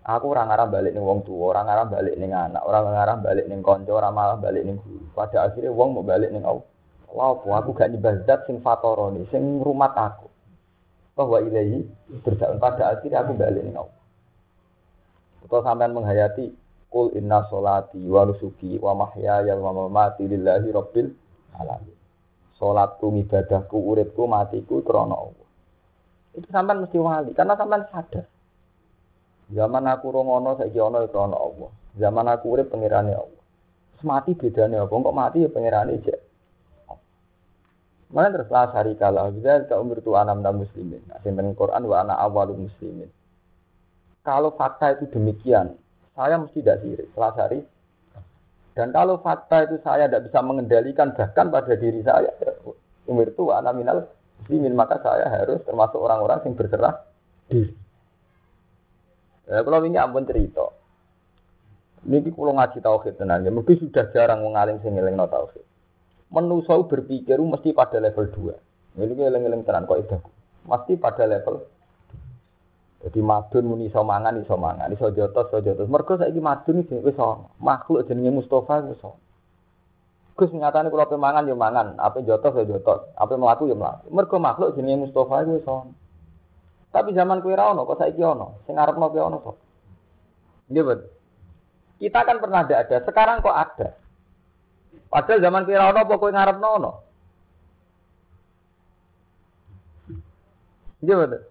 Aku 0.07 0.31
orang 0.31 0.47
arah 0.47 0.71
balik 0.71 0.95
ning 0.95 1.03
wong 1.03 1.27
tua, 1.27 1.51
orang 1.51 1.67
arah 1.67 1.83
balik 1.83 2.15
ning 2.15 2.31
anak, 2.31 2.63
orang 2.63 2.95
arah 2.95 3.17
balik 3.19 3.43
ning 3.51 3.59
konco, 3.59 3.91
orang 3.91 4.15
malah 4.15 4.39
balik 4.39 4.63
ning 4.63 4.79
guru. 4.79 5.03
Pada 5.11 5.51
akhirnya 5.51 5.73
wong 5.73 5.99
mau 5.99 6.05
balik 6.05 6.31
ning 6.31 6.47
Allah. 6.47 6.63
Lapo 7.07 7.55
aku 7.55 7.71
gak 7.71 7.91
nyembah 7.91 8.27
zat 8.27 8.43
sing 8.45 8.59
fatoroni, 8.59 9.23
sing 9.31 9.63
rumah 9.63 9.91
aku. 9.95 10.27
Bahwa 11.17 11.41
ilahi 11.41 11.81
berjalan 12.21 12.61
pada 12.61 12.93
akhirnya 12.93 13.25
aku 13.25 13.33
balik 13.33 13.63
nih 13.63 13.73
Allah. 13.73 13.97
Kalau 15.47 15.63
sampean 15.63 15.95
menghayati 15.95 16.51
Kul 16.87 17.11
inna 17.19 17.43
solati 17.51 17.99
wa 18.07 18.23
nusuki 18.23 18.79
wa 18.79 18.95
mahyaya 18.95 19.59
wa 19.59 19.75
mamati 19.75 20.23
lillahi 20.23 20.71
rabbil 20.71 21.11
alamin. 21.59 21.95
Salatku, 22.55 23.11
ibadahku, 23.11 23.75
uripku, 23.75 24.23
matiku 24.25 24.79
krana 24.81 25.13
Allah. 25.13 25.47
Itu 26.31 26.47
sampean 26.47 26.81
mesti 26.87 26.97
wali 26.97 27.31
karena 27.35 27.59
sampean 27.59 27.85
sadar. 27.91 28.25
Zaman 29.51 29.83
aku 29.87 30.11
rongono 30.11 30.55
saiki 30.59 30.79
ana 30.79 31.07
krana 31.11 31.35
Allah. 31.35 31.69
Zaman 31.99 32.27
aku 32.31 32.45
urip 32.55 32.71
pengirane 32.71 33.15
Allah. 33.15 33.43
Semati 33.99 34.37
bedane 34.37 34.77
apa? 34.77 34.93
Kok 34.93 35.15
mati 35.15 35.43
ya 35.43 35.49
pengirane 35.49 35.97
jek. 36.05 36.19
Mana 38.07 38.31
terus 38.31 38.47
lah 38.47 38.71
hari 38.71 38.95
kalau 38.95 39.27
bisa 39.35 39.67
ke 39.67 39.75
umur 39.75 39.99
tu 39.99 40.15
anam 40.15 40.39
dan 40.39 40.55
muslimin. 40.55 41.03
Sinten 41.27 41.51
Quran 41.59 41.83
wa 41.91 42.07
anak 42.07 42.17
awal 42.23 42.55
muslimin. 42.55 43.11
Kalau 44.23 44.55
fakta 44.55 44.95
itu 44.95 45.11
demikian, 45.11 45.75
saya 46.15 46.39
mesti 46.39 46.63
tidak 46.63 46.83
sirik. 46.83 47.07
Selasari. 47.11 47.59
Dan 48.71 48.95
kalau 48.95 49.19
fakta 49.19 49.67
itu 49.67 49.83
saya 49.83 50.07
tidak 50.07 50.31
bisa 50.31 50.39
mengendalikan 50.39 51.11
bahkan 51.11 51.51
pada 51.51 51.73
diri 51.75 51.99
saya, 52.05 52.31
umur 53.11 53.27
itu 53.27 53.43
anak 53.51 53.73
minal 53.75 53.97
muslimin 54.43 54.77
maka 54.77 55.03
saya 55.03 55.27
harus 55.27 55.59
termasuk 55.67 55.99
orang-orang 55.99 56.39
yang 56.47 56.53
berserah 56.55 56.95
diri. 57.51 57.75
Ya, 59.47 59.63
kalau 59.63 59.83
ini 59.83 59.99
ampun 59.99 60.27
cerita. 60.27 60.67
Ini 62.07 62.31
kalau 62.31 62.55
ngaji 62.55 62.79
tauhid 62.79 63.19
ya 63.19 63.51
mungkin 63.51 63.75
sudah 63.83 64.07
jarang 64.15 64.39
mengalim 64.39 64.79
sing 64.79 64.95
ngeling 64.95 65.19
tauhid 65.19 65.65
menuso 66.33 66.75
berpikir 66.87 67.39
mesti 67.39 67.71
pada 67.71 67.97
level 68.01 68.25
2. 68.97 68.99
Ini 68.99 69.23
eleng-eleng 69.29 69.61
tenan 69.63 69.85
kok 69.85 69.99
itu. 70.01 70.17
Mesti 70.67 70.99
pada 70.99 71.23
level 71.29 71.63
jadi 72.97 73.19
madun 73.21 73.69
muni 73.69 73.93
iso 73.93 74.01
mangan 74.01 74.41
iso 74.41 74.57
mangan, 74.57 74.89
iso 74.89 75.13
jotos 75.13 75.53
iso 75.53 75.61
jotos. 75.61 75.85
Mergo 75.85 76.17
saiki 76.17 76.41
madun 76.41 76.81
iki 76.81 76.97
wis 76.97 77.17
makhluk 77.61 78.09
jenenge 78.09 78.41
Mustafa 78.41 78.81
wis. 78.89 78.99
Gus 80.37 80.49
nyatane 80.53 80.89
kula 80.89 81.09
pe 81.09 81.17
mangan 81.17 81.45
yo 81.45 81.53
mangan, 81.53 81.97
apa 82.01 82.25
jotos 82.25 82.57
yo 82.57 82.65
jotos, 82.65 83.05
apa 83.13 83.37
mlaku 83.37 83.69
yo 83.69 83.77
mlaku. 83.77 84.09
Mergo 84.09 84.37
makhluk 84.41 84.73
jenenge 84.73 85.07
Mustafa 85.07 85.45
wis 85.45 85.63
ono. 85.69 85.93
Tapi 86.89 87.13
zaman 87.13 87.45
kuwi 87.45 87.53
ra 87.53 87.77
ono, 87.77 87.85
kok 87.85 88.01
saiki 88.01 88.21
ono. 88.25 88.65
Sing 88.65 88.73
arepno 88.73 89.13
kuwi 89.13 89.21
ono 89.21 89.37
kok. 89.45 89.57
Nggih, 90.73 91.15
Kita 91.97 92.21
kan 92.29 92.37
pernah 92.37 92.61
ada, 92.61 93.01
sekarang 93.01 93.41
kok 93.41 93.57
ada. 93.57 93.97
Padahal 95.07 95.39
zaman 95.39 95.63
kira 95.69 95.93
ono 95.93 95.99
apa 96.01 96.13
kowe 96.17 96.31
ngarepno 96.33 96.67
ono? 96.81 96.91
Iya 101.05 101.15
betul. 101.21 101.41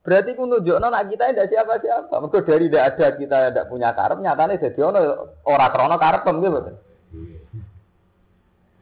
Berarti 0.00 0.30
ku 0.32 0.48
nunjukno 0.48 0.86
nak 0.88 1.06
kita 1.12 1.34
tidak 1.34 1.50
siapa-siapa. 1.52 2.14
Mergo 2.22 2.38
dari 2.40 2.66
tidak 2.70 2.84
ada 2.96 3.06
kita 3.18 3.36
tidak 3.52 3.68
punya 3.68 3.90
karep 3.92 4.18
nyatane 4.22 4.56
dadi 4.56 4.80
ono 4.80 5.00
ora 5.44 5.66
krana 5.68 5.96
karep 6.00 6.22
nggih 6.24 6.50
betul. 6.50 6.76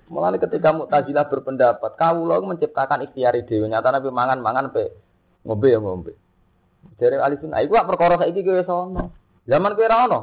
Mulane 0.09 0.41
ketika 0.41 0.73
Mu'tazilah 0.73 1.29
berpendapat, 1.29 2.01
kawula 2.01 2.41
menciptakan 2.41 3.05
ikhtiar 3.05 3.37
dhewe 3.45 3.69
nyatane 3.69 4.01
pe 4.01 4.09
mangan-mangan 4.09 4.73
pe 4.73 4.85
ngombe 5.45 5.69
ya 5.69 5.79
ngombe. 5.81 6.13
Dari 6.97 7.19
ahli 7.19 7.37
sunnah 7.37 7.61
iku 7.61 7.77
perkara 7.85 8.17
saiki 8.17 8.41
kowe 8.41 8.57
wis 8.57 8.71
ono. 8.71 9.13
Zaman 9.45 9.75
kowe 9.77 9.85
ora 9.85 10.07
ono. 10.09 10.21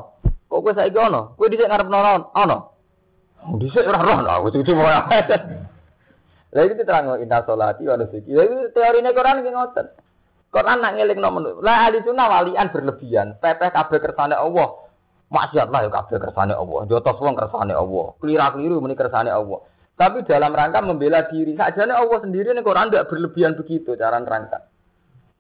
Kok 0.50 0.60
kowe 0.64 0.74
saiki 0.74 0.98
ono? 0.98 1.38
Kowe 1.38 1.48
dhisik 1.52 1.70
ngarepno 1.70 1.98
ono. 2.34 2.58
Bisa 3.62 3.86
ora 3.86 4.02
roh 4.02 4.20
lah, 4.26 4.42
itu 4.50 4.66
cuma. 4.66 5.06
Lah 6.56 6.64
itu 6.64 6.74
diterang 6.80 7.20
inna 7.20 7.44
sholati 7.44 7.84
wa 7.84 8.00
nusuki. 8.00 8.32
Lah 8.32 8.48
itu 8.48 8.72
teorine 8.72 9.12
Quran 9.12 9.44
ki 9.44 9.52
ngoten. 9.52 9.88
Quran 10.56 10.78
nak 10.80 10.96
ngelingno 10.96 11.30
menu. 11.36 11.52
Lah 11.60 11.92
ahli 11.92 12.00
sunnah 12.08 12.32
walian 12.32 12.72
berlebihan. 12.72 13.36
Pepeh 13.44 13.76
kabeh 13.76 14.00
kersane 14.00 14.40
Allah. 14.40 14.88
Maksiat 15.28 15.68
lah 15.68 15.84
ya 15.84 15.92
kabeh 15.92 16.16
kersane 16.16 16.56
Allah. 16.56 16.88
Jotos 16.88 17.20
wong 17.20 17.36
kersane 17.36 17.76
Allah. 17.76 18.16
Kelira-keliru 18.24 18.80
muni 18.80 18.96
kersane 18.96 19.28
Allah. 19.28 19.68
Tapi 20.00 20.24
dalam 20.24 20.56
rangka 20.56 20.80
membela 20.80 21.28
diri, 21.28 21.56
sajane 21.60 21.92
Allah 21.92 22.20
sendiri 22.24 22.52
nih 22.56 22.64
Quran 22.64 22.88
tidak 22.92 23.08
berlebihan 23.12 23.60
begitu 23.60 23.96
cara 24.00 24.20
nerangkan. 24.20 24.64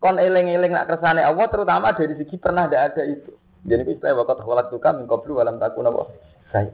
Kon 0.04 0.20
eling-eling 0.20 0.76
nak 0.76 0.92
kersane 0.92 1.24
Allah 1.24 1.48
terutama 1.48 1.96
dari 1.96 2.16
segi 2.20 2.36
pernah 2.36 2.68
tidak 2.68 2.92
ada 2.92 3.04
itu. 3.08 3.32
Jadi 3.64 3.96
istilah 3.96 4.20
waktu 4.20 4.44
kholak 4.44 4.68
tuka 4.68 4.92
min 4.96 5.08
qablu 5.08 5.40
walam 5.40 5.64
takun 5.64 5.88
apa? 5.88 6.12
Saya 6.52 6.72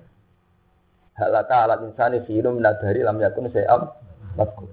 halaka 1.15 1.67
alat 1.67 1.79
insani 1.83 2.23
firu 2.23 2.55
minadari 2.55 3.03
lam 3.03 3.19
yakun 3.19 3.51
sayam 3.51 3.91
madkur. 4.35 4.71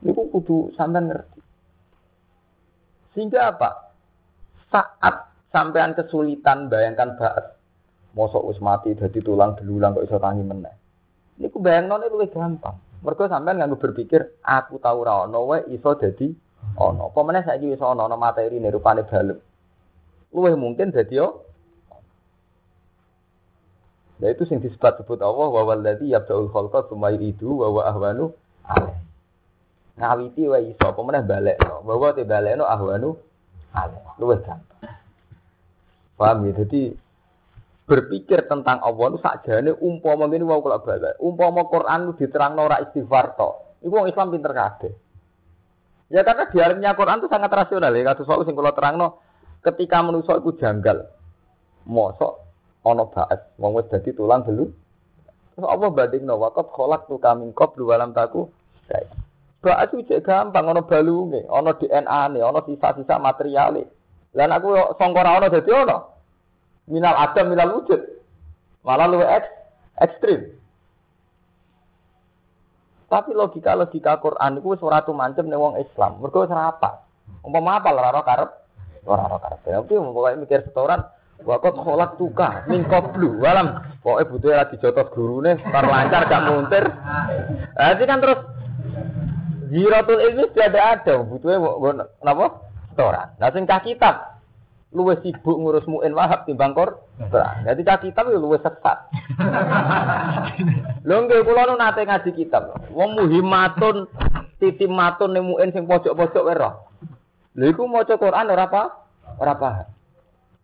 Niku 0.00 0.32
kudu 0.32 0.72
sampean 0.78 1.12
ngerti. 1.12 1.40
Sehingga 3.12 3.52
apa? 3.52 3.92
Saat 4.70 5.34
sampean 5.50 5.92
kesulitan 5.98 6.70
bayangkan 6.70 7.18
baat 7.18 7.58
mosok 8.14 8.48
wis 8.48 8.62
mati 8.62 8.94
dadi 8.96 9.20
tulang 9.20 9.58
belulang 9.58 9.98
kok 9.98 10.06
iso 10.06 10.16
tangi 10.16 10.46
meneh. 10.46 10.74
Niku 11.42 11.60
bayangno 11.60 12.00
luwih 12.00 12.30
gampang. 12.32 12.78
Mergo 13.04 13.28
sampean 13.28 13.60
nganggo 13.60 13.80
berpikir 13.80 14.40
aku 14.44 14.80
tau 14.80 15.04
ora 15.04 15.26
ono 15.28 15.44
wae 15.44 15.68
iso 15.68 15.92
dadi 15.98 16.32
ono. 16.80 17.12
Apa 17.12 17.20
meneh 17.26 17.42
saiki 17.44 17.74
wis 17.74 17.82
ono 17.82 18.08
materi 18.16 18.56
rupane 18.56 19.04
balem. 19.04 19.36
Luwih 20.32 20.54
mungkin 20.56 20.94
dadi 20.94 21.18
yo 21.18 21.49
Nah 24.20 24.28
itu 24.28 24.44
sing 24.44 24.60
disebut 24.60 25.00
sebut 25.00 25.16
Allah 25.24 25.48
wa 25.48 25.62
walladzi 25.64 26.12
yabda'ul 26.12 26.52
khalqa 26.52 26.84
tsumma 26.92 27.08
yu'idu 27.16 27.64
wa 27.64 27.68
wa 27.72 27.82
ahwanu 27.88 28.36
alaih. 28.68 29.00
Ngawiti 29.96 30.44
wa 30.44 30.58
iso 30.60 30.84
apa 30.84 31.00
meneh 31.00 31.24
balekno. 31.24 31.80
Bahwa 31.88 32.12
te 32.12 32.28
balekno 32.28 32.68
ahwanu 32.68 33.16
alaih. 33.72 34.04
Luwih 34.20 34.44
gampang. 34.44 34.92
Paham 36.20 36.44
ya? 36.44 36.52
Jadi 36.52 36.92
berpikir 37.88 38.44
tentang 38.44 38.84
Allah 38.84 39.06
itu 39.08 39.18
sakjane 39.24 39.72
umpama 39.80 40.28
ngene 40.28 40.44
wau 40.44 40.60
kula 40.60 40.84
balik. 40.84 41.16
Umpama 41.16 41.64
Quran 41.64 42.12
itu 42.12 42.28
diterangno 42.28 42.68
ora 42.68 42.84
istighfar 42.84 43.40
to. 43.40 43.50
Iku 43.80 44.04
wong 44.04 44.12
Islam 44.12 44.36
pinter 44.36 44.52
kabeh. 44.52 44.92
Ya 46.12 46.20
karena 46.20 46.44
di 46.52 46.60
alamnya 46.60 46.92
Quran 46.92 47.24
itu 47.24 47.28
sangat 47.32 47.48
rasional 47.48 47.96
ya. 47.96 48.12
Kados 48.12 48.28
wau 48.28 48.44
sing 48.44 48.52
kula 48.52 48.76
terangno 48.76 49.24
ketika 49.64 50.04
manusa 50.04 50.36
iku 50.36 50.52
janggal. 50.60 51.08
Mosok 51.88 52.49
ana 52.86 53.04
baat 53.08 53.52
wong 53.60 53.76
wis 53.76 53.88
dadi 53.92 54.16
tulang 54.16 54.44
dulu 54.46 54.68
terus 55.56 55.66
apa 55.68 55.86
bandingno 55.92 56.40
waqat 56.40 56.66
kholak 56.72 57.04
tu 57.10 57.20
kami 57.20 57.52
qablu 57.52 57.90
walam 57.90 58.16
taku 58.16 58.48
Bak 59.60 59.92
itu 59.92 60.16
gampang, 60.24 60.72
ono 60.72 60.88
balunge, 60.88 61.44
ono 61.44 61.76
DNA 61.76 62.32
nih, 62.32 62.40
ono 62.40 62.64
sisa-sisa 62.64 63.20
material 63.20 63.76
Dan 64.32 64.56
aku 64.56 64.96
songkor 64.96 65.28
ono 65.28 65.52
jadi 65.52 65.70
ono. 65.84 65.98
Minal 66.88 67.12
adam, 67.28 67.52
minal 67.52 67.76
wujud. 67.76 68.00
Malah 68.80 69.06
lu 69.12 69.20
ek, 69.20 69.44
ekstrim. 70.00 70.56
Tapi 73.10 73.36
logika-logika 73.36 74.22
Quran 74.22 74.62
itu 74.62 74.80
suara 74.80 75.04
tuh 75.04 75.12
mancem 75.12 75.44
nih 75.50 75.60
wong 75.60 75.76
Islam. 75.76 76.24
Mereka 76.24 76.48
serapa. 76.48 77.04
Umpama 77.44 77.82
apa 77.82 77.90
lah 77.92 78.22
karep, 78.22 78.50
ora 79.04 79.28
ora 79.28 79.38
karep. 79.44 79.60
Tapi 79.66 79.92
pokoknya 79.92 80.40
mikir 80.40 80.60
setoran, 80.64 81.04
Wakot 81.44 81.74
kolak 81.80 82.20
tuka, 82.20 82.68
min 82.68 82.84
blue, 82.86 83.40
walam. 83.40 83.80
Pokoknya 84.00 84.28
butuh 84.28 84.50
lagi 84.56 84.76
jotos 84.80 85.12
guru 85.12 85.44
nih, 85.44 85.60
lancar 85.72 86.24
gak 86.28 86.44
muntir. 86.48 86.84
Nanti 87.76 88.04
kan 88.08 88.20
terus 88.20 88.40
Ziratul 89.70 90.18
ilmi 90.18 90.50
sudah 90.50 90.66
ada 90.66 90.80
ada, 90.98 91.14
butuhnya 91.22 91.62
kenapa? 92.18 92.58
Setoran. 92.90 93.38
Nah 93.38 93.54
sing 93.54 93.70
cah 93.70 93.78
kitab, 93.78 94.42
luwe 94.90 95.14
sibuk 95.22 95.54
ngurus 95.54 95.86
muin 95.86 96.10
wahab 96.10 96.42
timbang 96.42 96.74
kor. 96.74 97.06
Jadi 97.62 97.86
cah 97.86 98.02
kitab 98.02 98.26
itu 98.26 98.42
luwe 98.42 98.58
sesat. 98.58 98.98
Lho 101.06 101.16
nggih 101.22 101.46
kula 101.46 101.70
nu 101.70 101.78
nate 101.78 102.02
ngaji 102.02 102.34
kitab. 102.34 102.82
Wong 102.90 103.14
muhimatun 103.14 104.10
titimatun 104.58 105.38
ning 105.38 105.46
muin 105.46 105.70
sing 105.70 105.86
pojok-pojok 105.86 106.42
wae 106.50 106.58
roh. 106.58 106.90
Lha 107.54 107.70
iku 107.70 107.86
maca 107.86 108.18
Quran 108.18 108.50
ora 108.50 108.66
apa? 108.66 108.82
Ora 109.38 109.54
paham. 109.54 109.86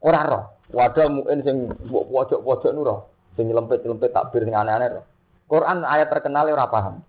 Ora 0.03 0.21
roh. 0.27 0.45
Wadah 0.75 1.07
muin 1.07 1.41
sing 1.47 1.71
pojok-pojok 1.87 2.71
nu 2.75 2.83
roh. 2.83 3.07
Sing 3.39 3.47
nyelempit-nyelempit 3.47 4.11
takbir 4.11 4.43
sing 4.43 4.57
aneh-aneh. 4.57 5.05
Quran 5.47 5.87
ayat 5.87 6.11
terkenal 6.11 6.51
ora 6.51 6.67
paham. 6.67 7.07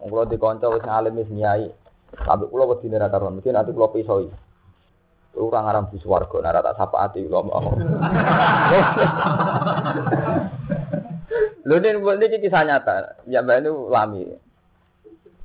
Wong 0.00 0.08
kula 0.08 0.24
dikonco 0.24 0.72
wis 0.72 0.84
ngalim 0.84 1.20
wis 1.20 1.28
nyai. 1.28 1.68
Sampai 2.14 2.48
kula 2.48 2.64
wedine 2.70 2.96
ra 2.96 3.12
karuan, 3.12 3.36
mesti 3.36 3.52
nanti 3.52 3.76
kula 3.76 3.92
pisoi. 3.92 4.30
Ora 5.34 5.66
ngaram 5.66 5.90
di 5.90 5.98
swarga, 5.98 6.38
nek 6.40 6.62
tak 6.64 6.78
sapaati 6.78 7.26
kula 7.26 7.40
mau. 7.44 7.74
Lho 11.66 11.76
nek 11.76 12.24
ini 12.24 12.36
kisah 12.40 12.62
nyata. 12.64 13.20
Ya 13.28 13.44
mbak 13.44 13.60
ini 13.60 13.70
lami. 13.90 14.22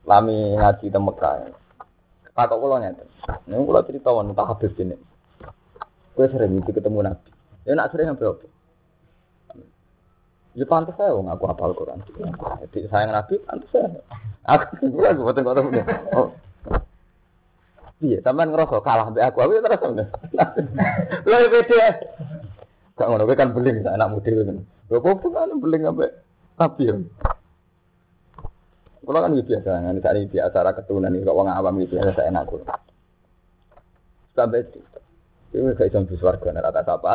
Lami 0.07 0.38
ngaji 0.55 0.86
di 0.88 0.99
Mekah. 0.99 1.51
Kakak 2.38 2.61
nyata. 2.61 3.03
Nek 3.51 3.57
kula 3.67 3.84
cerita 3.84 4.15
wong 4.15 4.32
tak 4.32 4.47
habis 4.47 4.71
ini. 4.80 5.09
Kowe 6.20 6.28
sering 6.28 6.59
iki 6.59 6.76
ketemu 6.76 6.99
Nabi. 6.99 7.32
Ya 7.63 7.80
nak 7.80 7.95
sering 7.95 8.11
apa 8.11 8.20
apa? 8.28 8.43
Ya 10.51 10.67
pantas 10.67 10.99
saya 10.99 11.15
wong 11.15 11.32
aku 11.32 11.47
hafal 11.47 11.72
Quran. 11.72 12.03
Jadi 12.67 12.91
sayang 12.91 13.15
Nabi 13.15 13.39
pantas 13.47 13.72
saya. 13.72 13.88
Aku 14.43 14.84
kira 14.84 15.15
aku 15.15 15.24
boten 15.24 15.47
kok 15.47 15.63
Oh. 16.11 16.36
Iya, 18.03 18.20
sampean 18.20 18.51
ngerasa 18.51 18.84
kalah 18.84 19.07
mbek 19.15 19.32
aku, 19.32 19.47
aku 19.47 19.51
ya 19.55 19.63
terus 19.63 19.80
ngono. 19.80 20.03
Lha 21.24 21.36
ya 21.39 21.47
beda. 21.47 21.88
Gak 22.99 23.07
ngono 23.07 23.24
kan 23.32 23.55
beling 23.55 23.78
anak 23.88 24.11
muda 24.11 24.32
kan. 24.43 24.57
Lho 24.91 24.97
kok 24.99 25.24
kan 25.24 25.55
beling 25.55 25.88
ambek 25.88 26.11
tapi 26.59 26.84
ya. 26.84 26.99
Kalau 29.07 29.24
kan 29.24 29.39
biasa, 29.39 29.72
kan 29.72 29.95
saat 30.03 30.15
ini 30.20 30.28
biasa 30.28 30.76
keturunan 30.84 31.15
ini, 31.15 31.24
kok 31.24 31.32
orang 31.39 31.55
awam 31.55 31.80
gitu 31.80 31.95
saya 31.95 32.28
enak 32.28 32.51
Sampai 34.36 34.67
itu, 34.67 34.84
itu 35.49 35.65
kayak 35.73 35.91
jam 35.93 36.05
warga 36.21 36.49
rata 36.61 36.81
apa? 36.85 37.13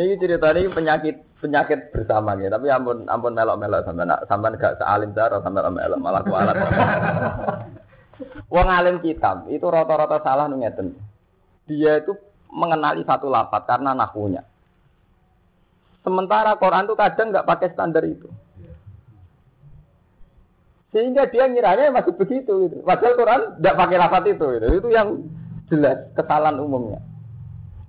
Ini 0.00 0.16
cerita 0.16 0.48
ini 0.56 0.70
penyakit 0.72 1.16
penyakit 1.44 1.92
bersama 1.92 2.32
ya, 2.40 2.48
tapi 2.48 2.72
ampun 2.72 3.04
ampun 3.04 3.36
melok-melok 3.36 3.84
sampai 3.84 4.08
nak 4.08 4.24
sampai 4.24 4.56
gak 4.56 4.80
sealim 4.80 5.12
cara 5.12 5.42
sampai 5.44 5.66
melok 5.68 6.00
malah 6.00 6.22
kualat. 6.24 6.56
Wong 8.52 8.68
alim 8.68 8.96
kitab 9.04 9.48
itu 9.52 9.64
rata-rata 9.68 10.20
salah 10.24 10.48
ngeten. 10.48 10.96
Dia 11.68 12.00
itu 12.00 12.16
mengenali 12.50 13.04
satu 13.06 13.30
lapat 13.30 13.62
karena 13.68 13.94
nahunya. 13.94 14.42
Sementara 16.00 16.56
Quran 16.56 16.88
itu 16.88 16.96
kadang 16.96 17.28
nggak 17.30 17.46
pakai 17.46 17.68
standar 17.76 18.04
itu. 18.08 18.26
Sehingga 20.90 21.30
dia 21.30 21.46
ngiranya 21.46 21.94
masih 21.94 22.14
begitu 22.18 22.66
gitu. 22.66 22.82
Padahal 22.82 23.14
Quran 23.14 23.40
tidak 23.62 23.74
pakai 23.78 23.96
lafat 23.98 24.24
itu 24.26 24.46
gitu. 24.58 24.66
Itu 24.82 24.88
yang 24.90 25.08
jelas 25.70 25.98
kesalahan 26.18 26.58
umumnya. 26.58 26.98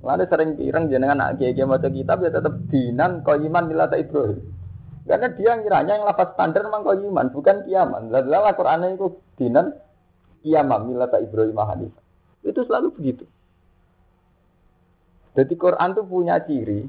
Lalu 0.02 0.26
sering 0.30 0.58
pirang 0.58 0.90
jenengan 0.90 1.18
nak 1.18 1.38
kiai 1.38 1.58
maca 1.66 1.90
kitab 1.90 2.26
ya 2.26 2.34
tetap 2.34 2.54
dinan 2.70 3.22
iman 3.22 3.64
milata 3.66 3.98
Ibrahim. 3.98 4.42
Karena 5.06 5.28
dia 5.34 5.52
ngiranya 5.58 5.94
yang 5.98 6.06
lapas 6.06 6.34
standar 6.38 6.62
memang 6.62 6.86
iman 6.86 7.28
bukan 7.34 7.66
kiaman. 7.66 8.14
Lalu 8.14 8.38
Al-Qur'an 8.38 8.86
itu 8.86 9.18
dinan 9.38 9.74
kiaman 10.46 10.90
milata 10.90 11.18
Ibrahim 11.18 11.58
Hanif. 11.58 11.94
Itu 12.46 12.66
selalu 12.66 12.94
begitu. 12.98 13.26
Jadi 15.38 15.54
Quran 15.58 15.96
itu 15.96 16.04
punya 16.06 16.36
ciri 16.44 16.82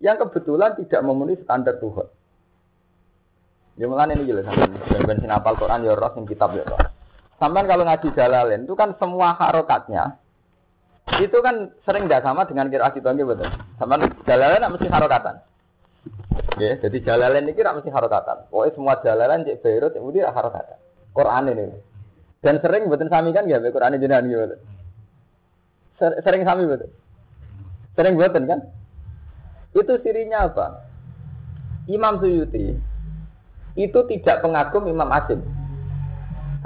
yang 0.00 0.16
kebetulan 0.20 0.76
tidak 0.80 1.00
memenuhi 1.02 1.40
standar 1.42 1.76
Tuhan. 1.80 2.08
Ya 3.76 3.84
mulai 3.84 4.08
ini 4.16 4.24
jelas 4.24 4.48
sampai 4.48 5.04
ben 5.04 5.28
apal 5.28 5.52
Quran 5.60 5.84
ya 5.84 5.92
roh 5.92 6.08
sing 6.16 6.24
kitab 6.24 6.56
ya 6.56 6.64
roh. 6.64 6.80
Sampai 7.36 7.68
kalau 7.68 7.84
ngaji 7.84 8.08
Jalalain 8.16 8.64
itu 8.64 8.72
kan 8.72 8.96
semua 8.96 9.36
harokatnya 9.36 10.16
itu 11.20 11.38
kan 11.38 11.70
sering 11.86 12.10
tidak 12.10 12.26
sama 12.26 12.48
dengan 12.48 12.66
kira 12.66 12.90
kita 12.90 13.14
betul. 13.14 13.46
Sama 13.78 14.00
jalalan 14.26 14.74
mesti 14.74 14.88
harokatan. 14.90 15.36
Ya, 16.56 16.72
jadi 16.82 16.98
jalalan 17.04 17.46
ini 17.46 17.54
kira 17.54 17.76
mesti 17.76 17.92
harokatan. 17.92 18.50
Pokoknya 18.50 18.72
semua 18.74 18.94
jalalan 19.04 19.46
cek 19.46 19.60
Beirut 19.62 19.92
itu 19.94 20.08
dia 20.16 20.34
harokatan. 20.34 20.76
Quran 21.14 21.52
ini. 21.52 21.78
Dan 22.42 22.58
sering 22.58 22.90
betul 22.90 23.06
sami 23.06 23.30
kan 23.30 23.46
ya 23.46 23.62
Quran 23.62 23.94
ini 23.94 24.02
jenengan 24.02 24.26
gitu. 24.26 24.56
Sering 26.00 26.42
sami 26.42 26.64
betul. 26.66 26.90
Sering 27.94 28.14
betul 28.18 28.44
kan? 28.48 28.60
Itu 29.76 29.94
sirinya 30.02 30.50
apa? 30.50 30.66
Imam 31.86 32.18
Suyuti 32.18 32.74
itu 33.76 34.00
tidak 34.08 34.40
pengagum 34.40 34.88
Imam 34.88 35.12
Asim. 35.12 35.44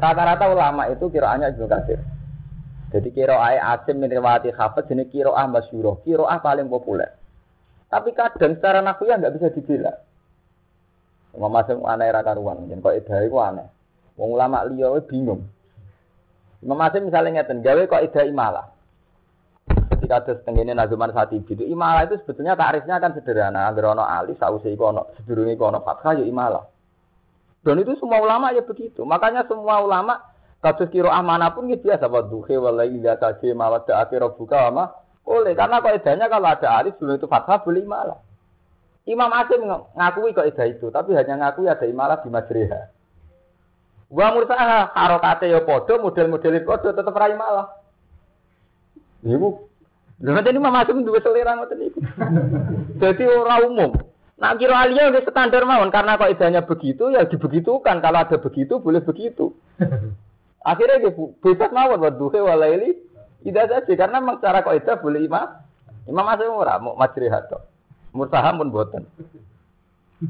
Rata-rata 0.01 0.49
ulama 0.49 0.89
itu 0.89 1.13
kiraannya 1.13 1.53
juga 1.59 1.77
kasir. 1.77 2.01
Jadi 2.91 3.15
kiroah 3.15 3.55
asim 3.79 4.03
min 4.03 4.11
riwayati 4.11 4.51
hafid 4.51 4.91
jenis 4.91 5.13
kiroah 5.15 5.47
masyuroh, 5.47 6.03
kiroah 6.03 6.43
paling 6.43 6.67
populer. 6.67 7.15
Tapi 7.87 8.15
kadang 8.15 8.59
secara 8.59 8.83
ya 8.83 9.15
nggak 9.19 9.35
bisa 9.39 9.51
dibela. 9.55 9.93
Imam 11.35 11.55
Asim 11.55 11.83
aneh 11.87 12.11
ra 12.11 12.27
karuan, 12.27 12.67
jen 12.67 12.83
kok 12.83 12.95
edah 12.95 13.19
iku 13.23 13.39
aneh. 13.39 13.67
Wong 14.19 14.35
ulama 14.35 14.67
liya 14.67 14.99
bingung. 15.07 15.47
Imam 16.63 16.83
Asim 16.83 17.07
misalnya 17.07 17.43
ngeten, 17.43 17.63
gawe 17.63 17.83
kok 17.87 18.03
edah 18.11 18.25
imalah. 18.27 18.67
Ketika 19.95 20.27
ada 20.27 20.33
setengahnya 20.39 20.75
nazuman 20.75 21.15
saat 21.15 21.31
itu, 21.31 21.55
imalah 21.63 22.09
itu 22.09 22.19
sebetulnya 22.23 22.59
tarifnya 22.59 22.99
kan 22.99 23.15
sederhana. 23.15 23.71
Agar 23.71 23.95
ono 23.95 24.03
alif, 24.03 24.39
sausai 24.43 24.75
iku 24.75 24.91
ono, 24.91 25.15
sedurungi 25.15 25.55
ono 25.61 25.79
ya 25.87 26.25
imalah. 26.27 26.65
Dan 27.61 27.77
itu 27.81 27.93
semua 28.01 28.21
ulama 28.25 28.53
ya 28.57 28.65
begitu. 28.65 29.05
Makanya 29.05 29.45
semua 29.45 29.85
ulama 29.85 30.31
Kados 30.61 30.93
kira 30.93 31.09
pun 31.57 31.73
gitu 31.73 31.89
biasa 31.89 32.05
duhe 32.29 32.61
walai 32.61 32.93
ila 32.93 33.17
kaji 33.17 33.57
mawat 33.57 33.89
akhir 33.89 34.21
buka 34.37 34.69
ama 34.69 34.93
boleh 35.25 35.57
karena 35.57 35.81
kaidahnya 35.81 36.29
kalau 36.29 36.53
ada 36.53 36.69
alif 36.77 37.01
sebelum 37.01 37.17
itu 37.17 37.29
fathah 37.31 37.65
boleh 37.65 37.87
malah. 37.89 38.21
Imam 39.09 39.33
Asim 39.33 39.65
ngakui 39.97 40.37
kaidah 40.37 40.67
itu, 40.69 40.93
tapi 40.93 41.17
hanya 41.17 41.41
ngakui 41.41 41.65
ada 41.65 41.87
imalah 41.89 42.21
di 42.21 42.29
majriha. 42.29 42.93
Wa 44.11 44.35
mursaha 44.35 44.91
harokate 44.93 45.49
ya 45.49 45.65
podo, 45.65 46.03
model-model 46.03 46.61
podo 46.67 46.89
tetap 46.93 47.15
rai 47.15 47.33
malah. 47.39 47.81
Ibu, 49.23 49.49
lha 50.21 50.41
ini 50.45 50.59
Imam 50.61 50.77
Asim 50.77 51.07
dua 51.07 51.23
selera 51.25 51.57
ngoten 51.57 51.79
niku. 51.79 52.01
Jadi 53.03 53.23
orang 53.25 53.71
umum. 53.71 53.91
Nah 54.41 54.57
kira 54.57 54.89
alia 54.89 55.13
udah 55.13 55.21
standar 55.29 55.69
mawon 55.69 55.93
karena 55.93 56.17
kaidahnya 56.17 56.65
begitu 56.65 57.13
ya 57.13 57.29
dibegitukan 57.29 58.01
kalau 58.01 58.25
ada 58.25 58.41
begitu 58.41 58.81
boleh 58.81 59.05
begitu. 59.05 59.53
Akhirnya 60.71 61.05
dia 61.05 61.13
bebas 61.13 61.71
mawon 61.77 62.01
buat 62.01 62.17
duhe 62.17 62.41
walaili 62.41 62.97
tidak 63.45 63.69
saja 63.69 63.93
karena 63.93 64.17
memang 64.21 64.41
cara 64.41 64.65
itu 64.73 64.89
boleh 64.97 65.29
imam 65.29 65.45
imam 66.09 66.25
masih 66.25 66.49
murah 66.49 66.81
mau 66.81 66.97
majrihat 66.97 67.53
to. 67.53 67.61
Murtaham 68.17 68.65
pun 68.65 68.73
buatan. 68.73 69.05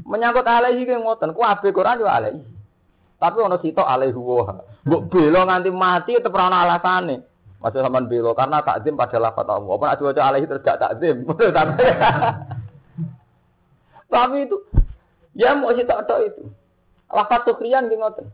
Menyangkut 0.05 0.45
alaihi 0.45 0.85
ke 0.85 0.95
ngoten, 0.95 1.33
ku 1.33 1.41
abe 1.41 1.73
Quran 1.73 1.99
yo 1.99 2.07
alaihi. 2.07 2.39
Tapi 3.17 3.37
ono 3.41 3.57
sitok 3.57 3.87
alaihi 3.87 4.15
wa. 4.15 4.59
Mbok 4.85 5.01
belo 5.09 5.39
nganti 5.45 5.69
mati 5.73 6.11
tetep 6.19 6.35
ora 6.35 6.51
alasane. 6.51 7.25
Masih 7.61 7.81
sampean 7.81 8.09
belo 8.09 8.33
karena 8.37 8.61
takzim 8.61 8.93
pada 8.93 9.17
lafaz 9.17 9.49
Allah. 9.49 9.71
Apa 9.71 9.85
nak 9.87 9.97
diwaca 9.97 10.21
alaihi 10.21 10.49
terus 10.49 10.65
gak 10.65 10.79
takzim. 10.81 11.25
Tapi 14.11 14.43
itu 14.43 14.57
ya 15.39 15.55
mau 15.55 15.71
sitok 15.71 16.03
tok 16.03 16.19
itu. 16.27 16.43
Lafaz 17.07 17.47
sukriyan 17.47 17.87
ki 17.87 17.95
ngoten. 17.95 18.27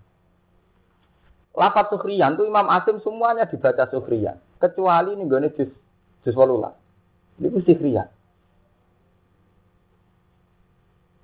Lafat 1.58 1.90
sukhriyan 1.94 2.38
itu 2.38 2.46
Imam 2.46 2.70
Asim 2.70 2.98
semuanya 3.02 3.46
dibaca 3.46 3.86
sukhriyan. 3.90 4.38
Kecuali 4.58 5.14
ini 5.14 5.30
gue 5.30 5.50
juz 5.54 5.70
juz 6.26 6.36
walulah. 6.38 6.74
Ini 7.38 7.62
sukhriyan. 7.62 8.10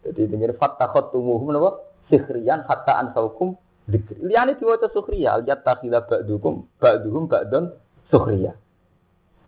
Jadi 0.04 0.22
dengar 0.30 0.54
fattakhot 0.58 1.16
tumuhum 1.16 1.50
napa? 1.50 1.80
Sikhriyan 2.12 2.68
hatta 2.68 3.00
ansaukum 3.00 3.56
dzikri. 3.88 4.20
Liyane 4.20 4.60
diwaca 4.60 4.92
sukhriya, 4.92 5.40
yattakhila 5.48 6.04
ba'dukum 6.04 6.68
ba'duhum 6.78 7.32
ba'dun 7.32 7.72
sukhriya. 8.12 8.52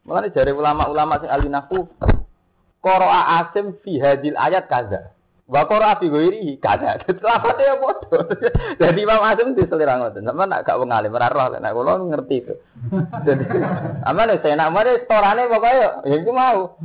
Mulane 0.08 0.32
jare 0.32 0.56
ulama-ulama 0.56 1.20
sing 1.20 1.30
ahli 1.34 1.52
nahwu 1.52 1.90
qara'a 2.86 3.42
asim 3.42 3.74
fi 3.82 3.98
hadil 3.98 4.38
ayat 4.38 4.70
kaza. 4.70 5.10
Wa 5.50 5.66
qara'a 5.66 5.98
fi 5.98 6.06
ghairi 6.06 6.62
kaza. 6.62 7.02
Lafate 7.26 7.66
ya 7.66 7.76
padha. 7.82 8.20
Jadi 8.82 9.00
Imam 9.02 9.26
Asim 9.26 9.58
diselira 9.58 9.98
ngoten. 9.98 10.22
Sampe 10.22 10.46
nak 10.46 10.62
gak 10.70 10.78
wong 10.78 10.94
alim 10.94 11.18
ora 11.18 11.34
roh 11.34 11.58
nek 11.58 11.74
kula 11.74 11.98
ngerti 11.98 12.36
itu. 12.46 12.54
Jadi 13.28 13.46
amane 14.06 14.38
saya 14.46 14.54
nak 14.62 14.74
mare 14.74 15.02
storane 15.10 15.50
pokoke 15.50 15.74
ya 15.74 15.90
iku 16.14 16.30
mau. 16.30 16.78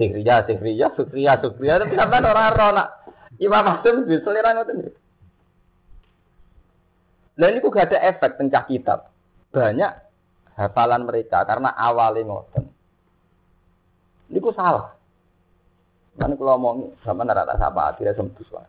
Sikriya, 0.00 0.48
sikriya, 0.48 0.88
sukriya, 0.96 1.36
sukriya 1.44 1.84
tapi 1.84 1.92
sampean 2.00 2.24
ora 2.24 2.48
roh 2.56 2.70
nak 2.72 2.88
Imam 3.36 3.68
Asim 3.76 4.08
diselira 4.08 4.56
ngoten. 4.56 4.88
Lah 7.36 7.48
ini 7.48 7.64
gak 7.64 7.92
ada 7.92 7.98
efek 8.08 8.40
tencah 8.40 8.64
kitab. 8.68 9.08
Banyak 9.52 9.92
hafalan 10.56 11.04
mereka 11.04 11.44
karena 11.44 11.72
awalnya 11.76 12.24
ngoten. 12.28 12.64
Ini 14.32 14.40
salah. 14.56 15.01
Mana 16.12 16.36
kalau 16.36 16.60
ngomong 16.60 16.76
sama 17.00 17.24
neraka 17.24 17.56
sapa 17.56 17.96
akhirnya 17.96 18.12
sembus 18.12 18.48
wae. 18.52 18.68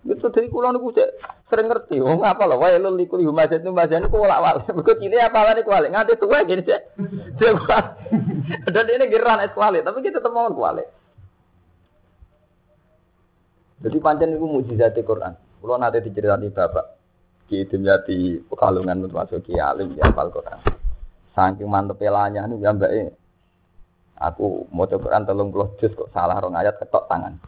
Itu 0.00 0.32
dari 0.32 0.48
niku 0.48 0.96
cek 0.96 1.08
sering 1.52 1.68
ngerti. 1.68 2.00
Oh 2.00 2.16
ngapa 2.16 2.48
loh? 2.48 2.56
Wae 2.56 2.80
lu 2.80 2.96
liku 2.96 3.20
ibu 3.20 3.36
masjid 3.36 3.60
nu 3.60 3.76
masjid 3.76 4.00
niku 4.00 4.16
wala 4.16 4.40
wala. 4.40 4.64
Begitu 4.64 5.04
cili 5.04 5.20
apa 5.20 5.44
lah 5.44 5.52
niku 5.52 5.68
wale. 5.76 5.92
Nganti 5.92 6.16
tua 6.16 6.40
gini 6.48 6.64
cek. 6.64 6.80
Dan 8.72 8.86
ini 8.88 9.12
geran 9.12 9.44
es 9.44 9.52
kuali. 9.52 9.84
Tapi 9.84 10.00
kita 10.00 10.24
temu 10.24 10.48
kuali. 10.56 10.84
Jadi 13.84 13.96
pancen 14.00 14.32
niku 14.32 14.48
mujizat 14.48 14.96
Quran. 15.04 15.36
Kulo 15.60 15.76
nanti 15.76 16.00
diceritani 16.00 16.48
bapak. 16.48 16.96
Ki 17.52 17.68
Dimyati 17.68 18.40
Pekalungan 18.48 19.04
termasuk 19.04 19.44
Ki 19.44 19.60
Alim 19.60 19.92
di 19.92 20.00
hafal 20.00 20.32
Quran. 20.32 20.64
Saking 21.36 21.68
mantep 21.68 22.00
pelanya 22.00 22.48
nih 22.48 22.56
ya 22.56 22.72
Aku 24.20 24.68
mau 24.68 24.84
coba 24.84 25.08
Quran 25.08 25.24
telung 25.24 25.48
puluh 25.48 25.72
juz 25.80 25.96
kok 25.96 26.12
salah 26.12 26.36
rong 26.36 26.52
ayat 26.52 26.76
ketok 26.76 27.08
tangan. 27.08 27.40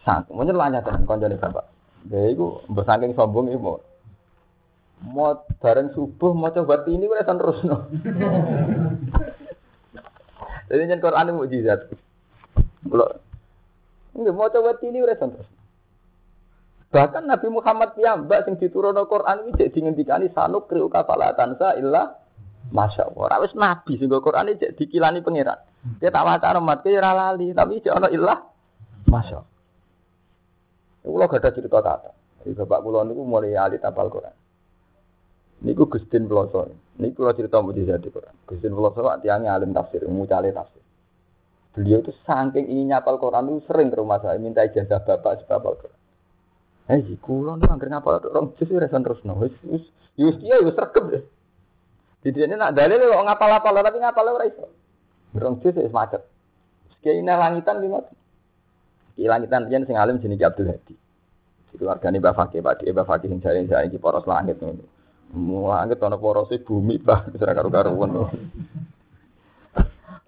Sang, 0.00 0.24
mau 0.32 0.48
nyelanya 0.48 0.80
tenan 0.80 1.04
konjone 1.04 1.36
bapak. 1.36 1.68
Dia 2.08 2.32
itu 2.32 2.64
bersaking 2.72 3.12
sombong 3.12 3.52
ibu. 3.52 3.76
Mau 5.12 5.44
bareng 5.60 5.92
subuh 5.92 6.32
mau 6.32 6.48
coba 6.48 6.88
ini 6.88 7.04
udah 7.04 7.26
terus 7.26 7.60
no. 7.68 7.84
Jadi 10.72 10.88
nyen 10.88 11.04
Quran 11.04 11.28
itu 11.28 11.36
mujizat. 11.36 11.80
Kalau 12.88 13.20
enggak 14.16 14.32
mau 14.32 14.48
coba 14.48 14.72
ini 14.80 15.04
udah 15.04 15.16
terus. 15.20 15.48
Bahkan 16.92 17.28
Nabi 17.28 17.48
Muhammad 17.52 17.96
piyambak 17.96 18.44
sing 18.44 18.60
diturunno 18.60 19.08
Quran 19.08 19.48
iki 19.48 19.68
jadi 19.68 19.78
ngendikani 19.88 20.28
sanuk 20.32 20.68
kriu 20.68 20.92
kafalatan 20.92 21.56
sa 21.56 21.72
illa 21.72 22.21
Masya 22.70 23.10
Allah. 23.10 23.22
Ora 23.26 23.36
wis 23.42 23.56
nabi 23.58 23.98
sing 23.98 24.06
Quran 24.06 24.54
iki 24.54 24.76
dikilani 24.78 25.24
pangeran. 25.24 25.58
Dia 25.98 26.14
tak 26.14 26.22
waca 26.22 26.54
umat 26.62 26.86
ke 26.86 26.94
tapi 27.56 27.82
jek 27.82 27.96
ana 27.96 28.08
ilah. 28.12 28.38
Masya 29.10 29.42
Allah. 29.42 29.50
Kulo 31.02 31.26
gak 31.26 31.42
ada 31.42 31.50
cerita 31.50 31.82
kata. 31.82 32.10
Jadi 32.42 32.54
bapak 32.62 32.78
kulo 32.86 33.02
niku 33.02 33.26
mulai 33.26 33.58
alit 33.58 33.82
apal 33.82 34.06
Quran. 34.06 34.34
Niku 35.66 35.90
Gustin 35.90 36.30
Peloso. 36.30 36.70
Niku 37.02 37.26
kulo 37.26 37.34
cerita 37.34 37.58
mujizat 37.58 37.98
di 37.98 38.14
Quran. 38.14 38.34
Gustin 38.46 38.70
Peloso 38.70 39.02
tiangnya 39.18 39.58
alim 39.58 39.74
tafsir, 39.74 40.06
mucale 40.06 40.54
tafsir. 40.54 40.82
Beliau 41.74 42.04
itu 42.04 42.14
saking 42.22 42.70
ingin 42.70 42.94
nyapal 42.94 43.18
Quran 43.18 43.50
itu 43.50 43.66
sering 43.66 43.90
ke 43.90 43.98
rumah 43.98 44.22
saya 44.22 44.38
minta 44.38 44.62
ijazah 44.62 45.02
bapak 45.02 45.42
sebab 45.42 45.74
Quran. 45.74 45.98
Eh, 46.90 47.02
kulo 47.18 47.58
nih 47.58 47.70
angker 47.70 47.90
ngapal 47.90 48.22
orang 48.22 48.54
justru 48.58 48.78
resan 48.78 49.02
terus 49.02 49.22
no. 49.26 49.38
Wis 49.38 49.54
iya 50.14 50.60
wis 50.62 50.76
Jadi 52.22 52.38
ini 52.46 52.54
nak 52.54 52.78
dalil 52.78 53.02
kok 53.02 53.26
ngapal-apal 53.26 53.74
tapi 53.82 53.98
ngapal 53.98 54.30
ora 54.30 54.46
iso. 54.46 54.66
Rong 55.34 55.58
jus 55.58 55.74
wis 55.74 55.90
macet. 55.90 56.22
Kiai 57.02 57.18
langitan 57.18 57.82
lima. 57.82 57.98
Kiai 59.18 59.26
langitan 59.26 59.66
yen 59.66 59.82
sing 59.84 59.98
alim 59.98 60.22
jenenge 60.22 60.46
Abdul 60.46 60.70
Hadi. 60.70 60.94
Itu 61.74 61.82
wargane 61.88 62.20
Mbah 62.20 62.36
Fakih, 62.36 62.62
Pak 62.62 62.84
Mbah 62.84 63.06
Fakih 63.08 63.32
sing 63.32 63.42
jare 63.42 63.66
jare 63.66 63.90
iki 63.90 63.98
poros 63.98 64.28
langit 64.28 64.60
ngono. 64.62 64.86
Langit 65.66 65.98
ana 65.98 66.20
porose 66.20 66.62
bumi 66.62 67.00
bah 67.02 67.26
ora 67.26 67.52
karo-karuan. 67.58 68.28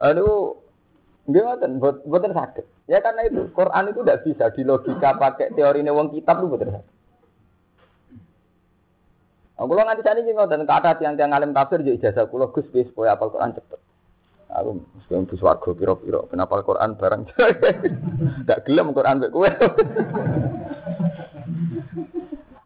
Aduh, 0.02 0.64
Nggih 1.24 1.40
mboten, 2.04 2.32
sakit. 2.36 2.64
Ya 2.84 3.00
karena 3.00 3.24
itu 3.24 3.48
Quran 3.56 3.88
itu 3.88 4.04
tidak 4.04 4.20
bisa 4.28 4.44
di 4.52 4.60
logika 4.60 5.16
pakai 5.16 5.56
teori 5.56 5.80
wong 5.88 6.12
kitab 6.12 6.44
itu 6.44 6.52
mboten 6.52 6.68
sakit. 6.76 6.92
Aku 9.54 9.70
lo 9.70 9.86
nganti 9.86 10.02
sani 10.02 10.26
jadi 10.26 10.34
ngoten 10.34 10.66
kata 10.66 10.98
tiang-tiang 10.98 11.30
alim 11.30 11.54
tafsir 11.54 11.78
jadi 11.78 12.10
ijazah 12.10 12.26
kulo 12.26 12.50
Gus 12.50 12.66
bis 12.74 12.90
supaya 12.90 13.14
apal 13.14 13.30
Quran 13.30 13.54
cepet. 13.54 13.78
Aku 14.50 14.82
mesti 14.82 15.14
bus 15.30 15.42
warga 15.42 15.70
piro-piro 15.74 16.26
kenapa 16.30 16.62
Quran 16.62 16.98
barang 16.98 17.22
Gak 18.46 18.62
gelem 18.66 18.90
Quran 18.90 19.22
mbek 19.22 19.30
kowe. 19.30 19.46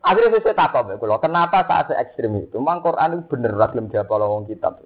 Akhirnya 0.08 0.40
saya 0.40 0.56
takut 0.56 0.88
mbek 0.88 0.96
kulo, 0.96 1.20
kenapa 1.20 1.68
saat 1.68 1.92
saya 1.92 2.00
ekstrim 2.08 2.40
itu? 2.40 2.56
Mang 2.56 2.80
Quran 2.80 3.20
itu 3.20 3.36
bener 3.36 3.52
lah 3.52 3.68
gelem 3.68 3.92
diapal 3.92 4.24
wong 4.24 4.48
kitab. 4.48 4.80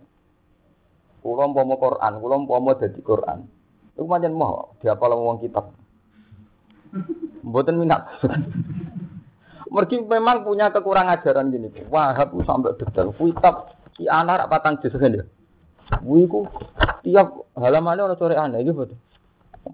Kulo 1.23 1.55
mau 1.55 1.79
Quran, 1.79 2.13
kulo 2.19 2.35
mau 2.43 2.75
jadi 2.75 2.99
Quran. 2.99 3.47
Itu 3.95 4.11
macam 4.11 4.35
mau 4.35 4.75
diapal 4.83 5.15
wong 5.15 5.39
kitab. 5.39 5.71
Mboten 7.47 7.79
minat. 7.79 8.11
Mergi 9.73 10.05
memang 10.05 10.45
punya 10.45 10.69
kekurangan 10.69 11.17
ajaran 11.17 11.49
gini. 11.49 11.73
Wahab 11.89 12.37
sampai 12.45 12.77
detail. 12.77 13.17
Kitab 13.17 13.73
si 13.97 14.05
anak 14.05 14.53
patang 14.53 14.77
kan 14.77 15.17
ya. 15.17 15.25
Wiku 16.05 16.45
tiap 17.01 17.49
halamannya 17.57 18.05
orang 18.05 18.21
coret 18.21 18.37
aneh 18.37 18.65
gitu 18.65 18.77
betul. 18.77 18.99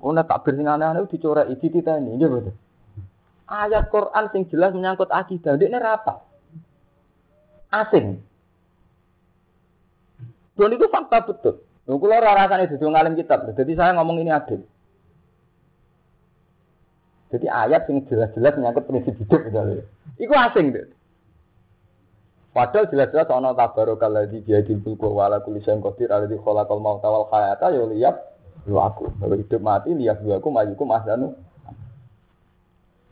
Ono 0.02 0.22
takbir 0.22 0.54
sing 0.54 0.66
aneh-aneh 0.70 1.06
dicoret 1.10 1.50
iki 1.50 1.70
ini 1.70 2.14
gitu 2.14 2.30
betul. 2.30 2.54
Ayat 3.48 3.88
Quran 3.88 4.24
sing 4.30 4.42
jelas 4.52 4.76
menyangkut 4.76 5.08
akidah, 5.08 5.56
ini 5.56 5.78
rapa? 5.80 6.20
Asing. 7.72 8.20
Dan 10.52 10.74
itu 10.76 10.86
fakta 10.92 11.24
betul. 11.24 11.64
Kalau 11.88 12.20
rasane 12.20 12.68
dadi 12.68 12.84
ngalim 12.84 13.16
kitab, 13.16 13.48
jadi 13.56 13.72
saya 13.72 13.96
ngomong 13.96 14.20
ini 14.20 14.28
adil. 14.28 14.60
Jadi 17.28 17.46
ayat 17.46 17.84
yang 17.92 18.04
jelas-jelas 18.08 18.56
menyangkut 18.56 18.84
prinsip 18.88 19.14
hidup 19.20 19.40
misalnya. 19.44 19.84
Iku 20.16 20.32
asing 20.32 20.72
deh. 20.72 20.88
Padahal 22.56 22.88
jelas-jelas 22.88 23.28
ana 23.28 23.52
tabarokal 23.52 24.10
ladzi 24.10 24.40
biadil 24.40 24.80
mulku 24.80 25.06
wa 25.12 25.28
ala 25.28 25.44
kulli 25.44 25.60
syai'in 25.60 25.84
qadir 25.84 26.08
alladzi 26.08 26.40
khalaqal 26.40 26.80
mauta 26.80 27.06
wal 27.12 27.28
hayata 27.28 27.70
ya 27.70 27.84
liyab 27.84 28.16
lu 28.64 28.80
aku. 28.80 29.12
Bahwa 29.20 29.36
hidup 29.36 29.60
mati 29.60 29.92
lihat 29.92 30.24
lu 30.24 30.32
aku 30.32 30.48
majuku 30.48 30.82
masdanu. 30.88 31.36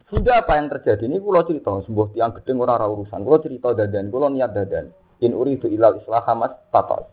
Sudah 0.08 0.46
apa 0.46 0.56
yang 0.56 0.70
terjadi 0.70 1.10
ini 1.10 1.18
kulo 1.18 1.42
cerita 1.44 1.82
sebuah 1.82 2.14
tiang 2.14 2.32
gedeng 2.40 2.62
ora 2.62 2.78
ora 2.80 2.86
urusan. 2.88 3.20
Kulo 3.20 3.38
cerita 3.42 3.74
dadan, 3.76 4.08
kulo 4.08 4.32
niat 4.32 4.50
dadan. 4.54 4.90
In 5.20 5.36
uridu 5.36 5.68
ilal 5.68 6.00
islah 6.00 6.24
hamas 6.24 6.56
tatal. 6.72 7.10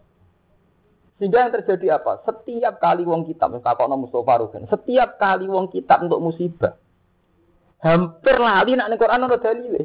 Sehingga 1.17 1.45
yang 1.45 1.53
terjadi 1.55 2.01
apa? 2.01 2.19
Setiap 2.25 2.83
kali 2.83 3.05
wong 3.07 3.23
kitab, 3.29 3.53
takokno 3.61 3.95
Mustafa 3.95 4.43
Rugen, 4.43 4.65
setiap 4.67 5.21
kali 5.21 5.45
wong 5.45 5.69
kitab 5.69 6.03
untuk 6.03 6.19
musibah, 6.19 6.75
hampir 7.83 8.35
lali 8.39 8.79
nak 8.79 8.87
ning 8.89 8.97
Quran 8.97 9.27
ora 9.27 9.37
dalile. 9.37 9.83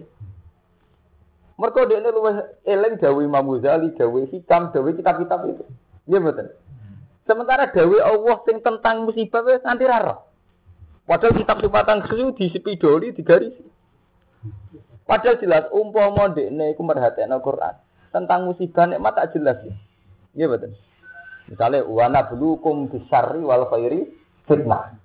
Mergo 1.59 1.91
dekne 1.91 2.15
luwih 2.15 2.39
eling 2.63 3.03
dawuh 3.03 3.27
Imam 3.27 3.51
Ghazali, 3.59 3.91
dawuh 3.99 4.31
hikam, 4.31 4.71
dawuh 4.71 4.95
kitab-kitab 4.95 5.43
itu. 5.51 5.67
Nggih 6.07 6.21
mboten. 6.23 6.47
Sementara 7.27 7.67
dawuh 7.75 7.99
Allah 7.99 8.37
sing 8.47 8.63
tentang 8.63 9.03
musibah 9.03 9.43
wis 9.43 9.61
nanti 9.67 9.85
ra 9.85 10.23
Padahal 11.09 11.35
kitab 11.35 11.59
sifatan 11.65 12.05
susu 12.07 12.37
di 12.37 12.47
sepidoli 12.53 13.17
digarisi. 13.17 13.65
Padahal 15.03 15.41
jelas 15.41 15.67
umpama 15.75 16.31
dekne 16.31 16.77
iku 16.77 16.87
merhatekno 16.87 17.43
Quran 17.43 17.75
tentang 18.15 18.47
musibah 18.47 18.87
nikmat 18.87 19.19
tak 19.19 19.35
jelas 19.35 19.59
ya. 19.67 19.75
Nggih 20.39 20.47
mboten. 20.47 20.73
Misalnya 21.49 21.81
wana 21.89 22.29
bulukum 22.29 22.93
bisarri 22.93 23.41
wal 23.41 23.67
khairi 23.73 24.05
fitnah. 24.47 24.98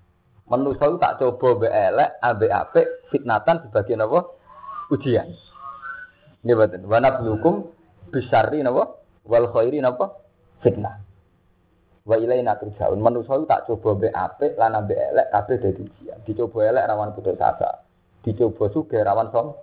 Manusia 0.43 0.91
tak 0.99 1.23
coba 1.23 1.63
be 1.63 1.67
elek, 1.71 2.19
abe 2.19 2.51
apik, 2.51 2.85
fitnatan 3.09 3.63
sebagian 3.63 4.03
apa? 4.03 4.27
Ujian. 4.91 5.31
Ini 6.43 6.51
betul. 6.51 6.83
Wana 6.83 7.15
blukum 7.15 7.71
bisari 8.11 8.59
napa? 8.59 8.99
Wal 9.23 9.47
khairi 9.55 9.79
napa? 9.79 10.19
Fitnah. 10.59 10.99
Wa 12.03 12.19
ilaina 12.19 12.59
turjaun. 12.59 12.99
Manusia 12.99 13.39
tak 13.47 13.71
coba 13.71 13.95
be 13.95 14.11
apik 14.11 14.59
lan 14.59 14.75
abe 14.75 15.55
dadi 15.55 15.87
ujian. 15.87 16.19
Dicoba 16.27 16.67
elek 16.67 16.91
rawan 16.91 17.15
putus 17.15 17.39
asa. 17.39 17.87
Dicoba 18.27 18.67
sugih 18.75 18.99
rawan 18.99 19.31
som. 19.31 19.55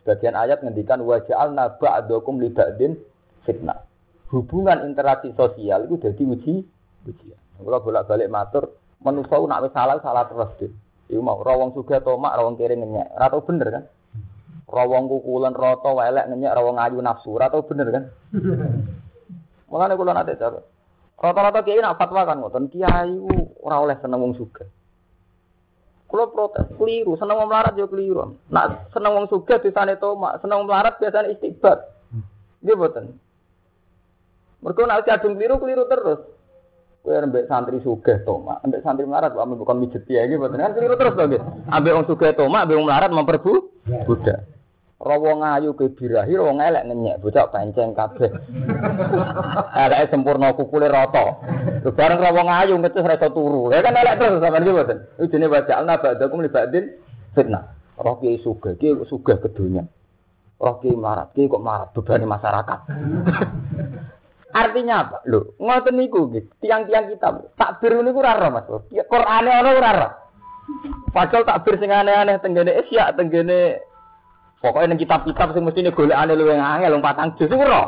Sebagian 0.00 0.32
ayat 0.32 0.64
ngendikan 0.64 1.04
wa 1.04 1.20
ja'alna 1.20 1.76
ba'dakum 1.76 2.40
li 2.40 2.48
ba'din 2.48 2.96
fitnah. 3.44 3.84
Hubungan 4.32 4.88
interaksi 4.88 5.36
sosial 5.36 5.84
itu 5.84 6.00
jadi 6.00 6.22
uji 6.24 6.54
ujian. 7.04 7.40
Kalau 7.58 7.82
bolak-balik 7.82 8.30
matur, 8.30 8.64
manusia 9.02 9.38
nak 9.42 9.74
salah 9.74 9.98
salah 9.98 10.24
terus 10.30 10.50
deh. 10.62 10.72
Iku 11.08 11.24
mau 11.24 11.40
rawong 11.40 11.72
suga 11.72 11.98
tomak, 12.04 12.36
rawong 12.36 12.54
kiri 12.54 12.76
ngenyek. 12.76 13.16
Ora 13.16 13.32
tau 13.32 13.42
bener 13.42 13.68
kan? 13.72 13.84
Rawong 14.68 15.08
kukulan 15.08 15.56
roto 15.56 15.96
welek 15.96 16.28
ngenyek, 16.28 16.52
rawong 16.52 16.76
ayu 16.76 17.00
nafsu. 17.00 17.32
Ora 17.32 17.48
tau 17.48 17.64
bener 17.64 17.88
kan? 17.88 18.04
Mulane 19.72 19.96
kula 19.96 20.12
nate 20.12 20.36
cara. 20.36 20.60
Rata-rata 21.18 21.66
kiai 21.66 21.82
nak 21.82 21.98
fatwa 21.98 22.22
kan 22.22 22.38
ngoten, 22.38 22.70
kiai 22.70 23.10
ora 23.64 23.76
oleh 23.82 23.96
seneng 23.98 24.22
wong 24.22 24.38
suga. 24.38 24.62
Kula 26.08 26.30
protes, 26.30 26.68
keliru, 26.78 27.18
seneng 27.18 27.36
wong 27.42 27.48
melarat 27.50 27.74
yo 27.74 27.90
keliru. 27.90 28.38
Nak 28.54 28.94
seneng 28.94 29.12
wong 29.18 29.26
suga 29.26 29.58
disane 29.58 29.98
tomak, 29.98 30.38
seneng 30.40 30.62
wong 30.62 30.68
melarat 30.70 30.94
biasanya 31.00 31.34
istighfar. 31.34 31.84
Nggih 32.62 32.76
boten. 32.78 33.04
Mergo 34.62 34.82
nek 34.86 35.04
kadung 35.08 35.34
keliru 35.34 35.56
keliru 35.58 35.84
terus. 35.90 36.20
Kowe 36.98 37.14
ambek 37.14 37.46
santri 37.46 37.78
sugih 37.80 38.20
tomak, 38.26 38.58
ambek 38.66 38.82
santri 38.82 39.06
melarat 39.06 39.30
kok 39.30 39.46
bukan 39.46 39.78
mijet 39.78 40.02
ya 40.10 40.26
boten 40.34 40.58
kan 40.58 40.74
keliru 40.74 40.98
terus 40.98 41.14
nggih. 41.14 41.42
Ambek 41.70 41.94
wong 41.94 42.06
sugih 42.10 42.34
tomak, 42.34 42.66
ambek 42.66 42.76
wong 42.76 42.86
melarat 42.90 43.10
memperbu 43.14 43.52
budak. 44.04 44.44
Rawa 44.98 45.32
ngayu 45.38 45.78
ke 45.78 45.94
birahi, 45.94 46.34
rawa 46.34 46.58
ngelek 46.58 46.90
ngenyek, 46.90 47.22
bocah 47.22 47.46
panceng 47.54 47.94
kabeh. 47.94 48.34
Eleke 49.86 50.10
sempurna 50.10 50.50
kukule 50.58 50.90
rata. 50.90 51.38
Lho 51.86 51.94
bareng 51.94 52.18
rawa 52.18 52.42
ngayu 52.42 52.82
ngecus 52.82 53.06
ra 53.06 53.14
iso 53.14 53.30
turu. 53.30 53.70
Ya 53.70 53.78
kan 53.78 53.94
elek 53.94 54.18
terus 54.18 54.42
sampean 54.42 54.66
iki 54.66 54.74
boten. 54.74 54.98
Iki 55.22 55.30
jenenge 55.30 55.54
waja'alna 55.54 56.02
ba'dakum 56.02 56.42
li 56.42 56.50
ba'din 56.50 56.98
fitnah. 57.30 57.78
Roh 57.94 58.18
ki 58.18 58.42
sugih, 58.42 58.74
ki 58.74 58.98
sugih 59.06 59.38
ke 59.38 59.54
dunya. 59.54 59.86
Roh 60.58 60.82
ki 60.82 60.90
melarat, 60.90 61.30
ki 61.30 61.46
kok 61.46 61.62
melarat 61.62 61.94
bebani 61.94 62.26
masyarakat. 62.26 62.80
Artinya 64.48 65.04
apa? 65.04 65.16
Lho, 65.28 65.52
ngoten 65.60 65.94
niku 66.00 66.32
nggih. 66.32 66.44
Tiang-tiang 66.64 67.12
kita 67.12 67.52
takbir 67.60 68.00
niku 68.00 68.24
ora 68.24 68.40
roh 68.40 68.50
Mas. 68.52 68.66
Qur'ane 68.88 69.50
ana 69.52 69.70
ora 69.76 69.92
roh. 69.92 70.12
Padahal 71.12 71.44
takbir 71.44 71.76
sing 71.76 71.92
aneh-aneh 71.92 72.40
tenggene 72.40 72.72
Isya, 72.84 73.12
tenggene 73.12 73.80
pokoknya 74.64 74.92
ning 74.92 75.00
kitab-kitab 75.00 75.52
sing 75.52 75.64
mestine 75.64 75.92
golekane 75.92 76.32
luwih 76.32 76.56
angel 76.56 76.96
wong 76.96 77.04
patang 77.04 77.36
iku 77.36 77.56
roh. 77.60 77.86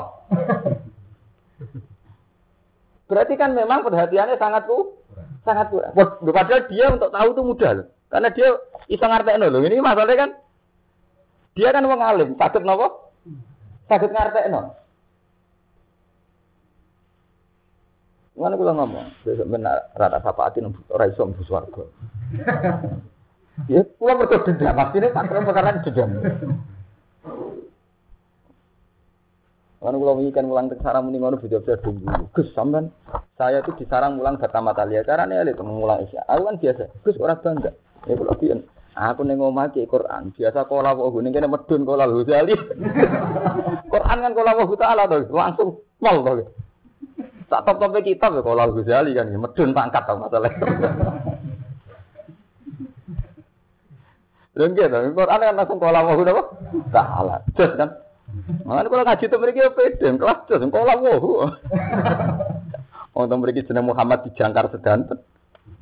Berarti 3.11 3.35
kan 3.35 3.57
memang 3.57 3.83
perhatiannya 3.83 4.39
sangat 4.39 4.71
ku 4.71 5.01
sangat 5.43 5.67
kurang. 5.73 5.93
Padahal 6.31 6.63
dia 6.71 6.87
untuk 6.93 7.11
tahu 7.11 7.29
itu 7.35 7.43
mudah 7.43 7.71
loh. 7.83 7.87
Karena 8.07 8.29
dia 8.31 8.49
iso 8.87 9.05
ngartekno 9.05 9.51
lho. 9.51 9.59
Ini 9.65 9.83
masalahnya 9.83 10.17
kan 10.29 10.31
dia 11.59 11.75
kan 11.75 11.89
wong 11.89 12.01
alim, 12.01 12.29
sakit 12.39 12.63
nopo? 12.63 13.11
Sakit 13.91 14.11
ngartekno. 14.15 14.80
Mana 18.39 18.55
kula 18.57 18.73
ngomong, 18.73 19.27
besok 19.27 19.51
benar 19.51 19.91
rata 19.99 20.23
sapaatin 20.23 20.71
ora 20.91 21.11
iso 21.11 21.27
mlebu 21.27 21.45
swarga. 21.45 21.85
Ya, 23.69 23.85
kula 24.01 24.17
mergo 24.17 24.41
dendam, 24.41 24.73
maksudnya 24.73 25.13
tak 25.13 25.29
perkara 25.29 25.85
dendam. 25.85 26.11
Kan 29.81 29.97
kula 29.97 30.13
wingi 30.13 30.33
kan 30.33 30.45
mulang 30.45 30.69
teng 30.69 30.81
sarang 30.85 31.09
muni 31.09 31.17
ngono 31.17 31.41
beda-beda 31.41 31.81
dulu. 31.81 32.05
Gus 32.37 32.53
sampean 32.53 32.93
saya 33.41 33.65
itu 33.65 33.73
disarang 33.81 34.21
mulang 34.21 34.37
pertama 34.37 34.77
kali 34.77 35.01
ya 35.01 35.09
carane 35.09 35.41
elit 35.41 35.57
mulang 35.61 36.05
isya. 36.05 36.21
Aku 36.29 36.49
kan 36.49 36.61
biasa. 36.61 36.85
Gus 37.01 37.17
ora 37.17 37.37
bangga. 37.41 37.73
Ya 38.05 38.13
kula 38.13 38.37
piyen. 38.37 38.61
Aku 38.93 39.25
ning 39.25 39.41
omah 39.41 39.73
ki 39.73 39.89
Quran. 39.89 40.37
Biasa 40.37 40.69
kala 40.69 40.93
kok 40.93 41.09
ngene 41.17 41.33
kene 41.33 41.49
medun 41.49 41.89
kala 41.89 42.05
Ghazali. 42.13 42.55
Quran 43.93 44.19
kan 44.21 44.33
kala 44.37 44.51
wa 44.57 44.77
taala 44.77 45.03
to 45.09 45.17
langsung 45.33 45.71
pol 45.97 46.17
to. 46.29 46.45
Tak 47.51 47.67
top-top 47.67 47.99
kitab 48.07 48.39
ya 48.39 48.47
kalau 48.47 48.71
Ghazali 48.79 49.11
kan 49.11 49.27
medun 49.27 49.75
pangkat 49.75 50.07
tau 50.07 50.23
masalah. 50.23 50.55
Lha 54.55 54.65
nggih 54.71 54.87
to, 54.87 54.99
Quran 55.19 55.41
kan 55.43 55.59
langsung 55.59 55.79
kala 55.83 56.07
wa 56.07 56.15
napa? 56.15 56.43
Taala. 56.95 57.37
Terus 57.59 57.75
kan. 57.75 57.91
Makanya 58.63 58.87
kalau 58.87 59.05
ngaji 59.07 59.25
itu 59.27 59.37
mereka 59.43 59.75
pede, 59.75 60.07
kelas 60.15 60.39
terus 60.47 60.63
kala 60.71 60.95
wa. 60.95 61.15
Wong 63.19 63.25
to 63.27 63.35
mriki 63.35 63.67
jeneng 63.67 63.91
Muhammad 63.91 64.23
dijangkar 64.31 64.71
sedanten. 64.71 65.19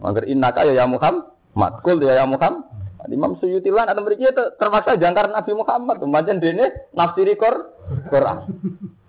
Mangger 0.00 0.24
innaka 0.24 0.64
ya 0.64 0.72
ya 0.72 0.86
Muhammad. 0.88 1.72
Kul 1.84 2.00
ya 2.00 2.16
ya 2.16 2.24
Muhammad. 2.24 2.64
Imam 3.08 3.40
Suyuti 3.40 3.72
lan 3.72 3.88
atau 3.88 4.04
mriki 4.04 4.24
terpaksa 4.32 4.96
jangkar 4.96 5.32
Nabi 5.32 5.52
Muhammad. 5.52 6.00
Pancen 6.00 6.40
dene 6.40 6.92
nafsiri 6.96 7.36
Quran. 7.36 8.38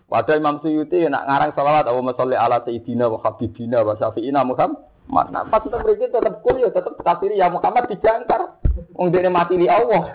Padahal 0.09 0.41
Imam 0.41 0.57
Suyuti 0.65 1.05
nak 1.05 1.29
ngarang 1.29 1.53
salawat 1.53 1.85
Allahumma 1.85 2.17
sholli 2.17 2.33
ala 2.33 2.65
sayyidina 2.65 3.05
wa 3.13 3.21
habibina 3.21 3.85
wa 3.85 3.93
syafi'ina 3.93 4.41
Muhammad. 4.41 4.81
Nah, 5.09 5.45
pas 5.45 5.61
tetap 5.61 5.85
mereka 5.85 6.09
tetap 6.09 6.41
kul 6.41 6.57
ya 6.57 6.69
tetap 6.73 6.97
kafir 7.05 7.29
ya 7.37 7.45
Muhammad 7.49 7.85
dijangkar. 7.93 8.57
Wong 8.97 9.13
dene 9.13 9.29
mati 9.29 9.53
li 9.57 9.69
Allah. 9.69 10.09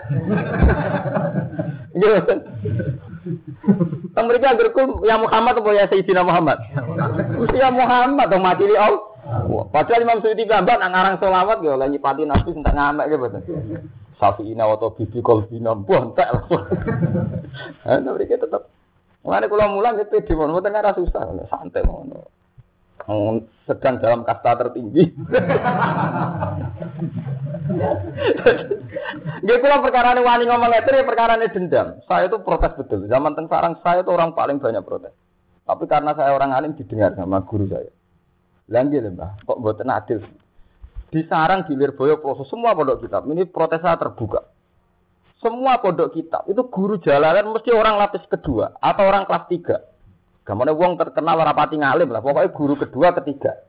Gitu 1.95 2.11
kan? 2.27 2.39
Kan 4.11 4.23
mereka 4.27 4.51
agar 4.51 4.67
kul 4.75 4.99
ya 5.07 5.15
Muhammad 5.15 5.63
atau 5.63 5.71
ya 5.71 5.87
Sayyidina 5.87 6.27
Muhammad? 6.27 6.59
Ya 7.55 7.71
Muhammad 7.71 8.27
atau 8.27 8.43
mati 8.43 8.67
li 8.67 8.75
Allah. 8.75 8.99
Padahal 9.71 10.03
Imam 10.03 10.19
Suyuti 10.19 10.43
gambar 10.43 10.75
nak 10.75 10.91
ngarang 10.91 11.15
salawat 11.23 11.63
ya 11.63 11.79
lagi 11.79 12.03
pati 12.03 12.27
nabi 12.27 12.51
entek 12.51 12.75
ngamek 12.75 13.05
gitu. 13.15 13.27
Syafi'ina 14.19 14.63
wa 14.67 14.75
bibi 14.91 15.23
kolbina 15.23 15.71
bontek 15.71 16.27
langsung. 16.35 16.67
Nah, 17.87 18.11
mereka 18.11 18.35
tetap 18.35 18.74
Mulane 19.25 19.49
kula 19.49 19.65
mulang 19.73 19.97
itu 19.97 20.21
di 20.21 20.33
mana 20.37 20.53
mboten 20.53 20.77
ora 20.77 20.93
susah, 20.93 21.49
santai 21.49 21.81
ngono. 21.81 22.29
Sedang 23.65 23.97
dalam 23.97 24.21
kasta 24.21 24.53
tertinggi. 24.53 25.09
Nggih 29.41 29.57
kula 29.61 29.81
perkara 29.81 30.13
wani 30.13 30.45
ngomong 30.45 30.69
ngeten 30.69 31.01
ya 31.01 31.09
perkara 31.09 31.41
dendam. 31.41 31.87
Saya 32.05 32.29
itu 32.29 32.37
protes 32.45 32.77
betul. 32.77 33.09
Zaman 33.09 33.33
teng 33.33 33.49
sarang 33.49 33.81
saya 33.81 34.05
itu 34.05 34.13
orang 34.13 34.37
paling 34.37 34.61
banyak 34.61 34.85
protes. 34.85 35.13
Tapi 35.65 35.89
karena 35.89 36.13
saya 36.13 36.29
orang 36.37 36.53
alim 36.53 36.77
didengar 36.77 37.17
sama 37.17 37.41
guru 37.41 37.65
saya. 37.65 37.89
Lagi 38.69 38.97
lho 39.01 39.09
Mbah, 39.13 39.41
kok 39.45 39.57
mboten 39.57 39.89
adil. 39.89 40.21
Di 41.09 41.25
sarang 41.25 41.65
di 41.65 41.73
Lirboyo 41.73 42.21
proses 42.21 42.45
semua 42.49 42.77
pondok 42.77 43.01
kitab. 43.01 43.25
Ini 43.25 43.49
protes 43.49 43.81
saya 43.81 43.97
terbuka. 43.97 44.45
Semua 45.43 45.77
pondok 45.83 46.15
kitab 46.15 46.47
itu 46.47 46.63
guru 46.71 46.95
jalanan 47.03 47.51
mesti 47.51 47.69
orang 47.75 47.99
lapis 47.99 48.23
kedua 48.31 48.75
atau 48.79 49.03
orang 49.03 49.27
kelas 49.27 49.45
tiga. 49.51 49.77
Gamane 50.45 50.71
wong 50.77 50.95
terkenal 51.01 51.41
rapati 51.41 51.81
ngalim 51.81 52.13
lah. 52.13 52.21
Pokoknya 52.21 52.53
guru 52.53 52.77
kedua, 52.77 53.17
ketiga. 53.17 53.65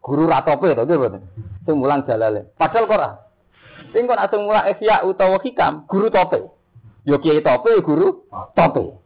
Guru 0.00 0.24
ratope 0.24 0.72
itu 0.72 0.82
gitu. 0.88 1.18
Sing 1.68 1.74
mulang 1.76 2.08
jalale. 2.08 2.48
Padahal 2.56 2.88
kok 2.88 2.96
ora. 2.96 3.10
Sing 3.92 4.08
kok 4.08 4.16
asing 4.16 4.42
mulang 4.48 4.64
ihya 4.72 5.04
utawa 5.04 5.36
hikam, 5.44 5.84
guru 5.84 6.08
tope. 6.08 6.40
Yo 7.04 7.20
kiai 7.20 7.44
tope, 7.44 7.68
guru 7.84 8.24
tope. 8.56 8.96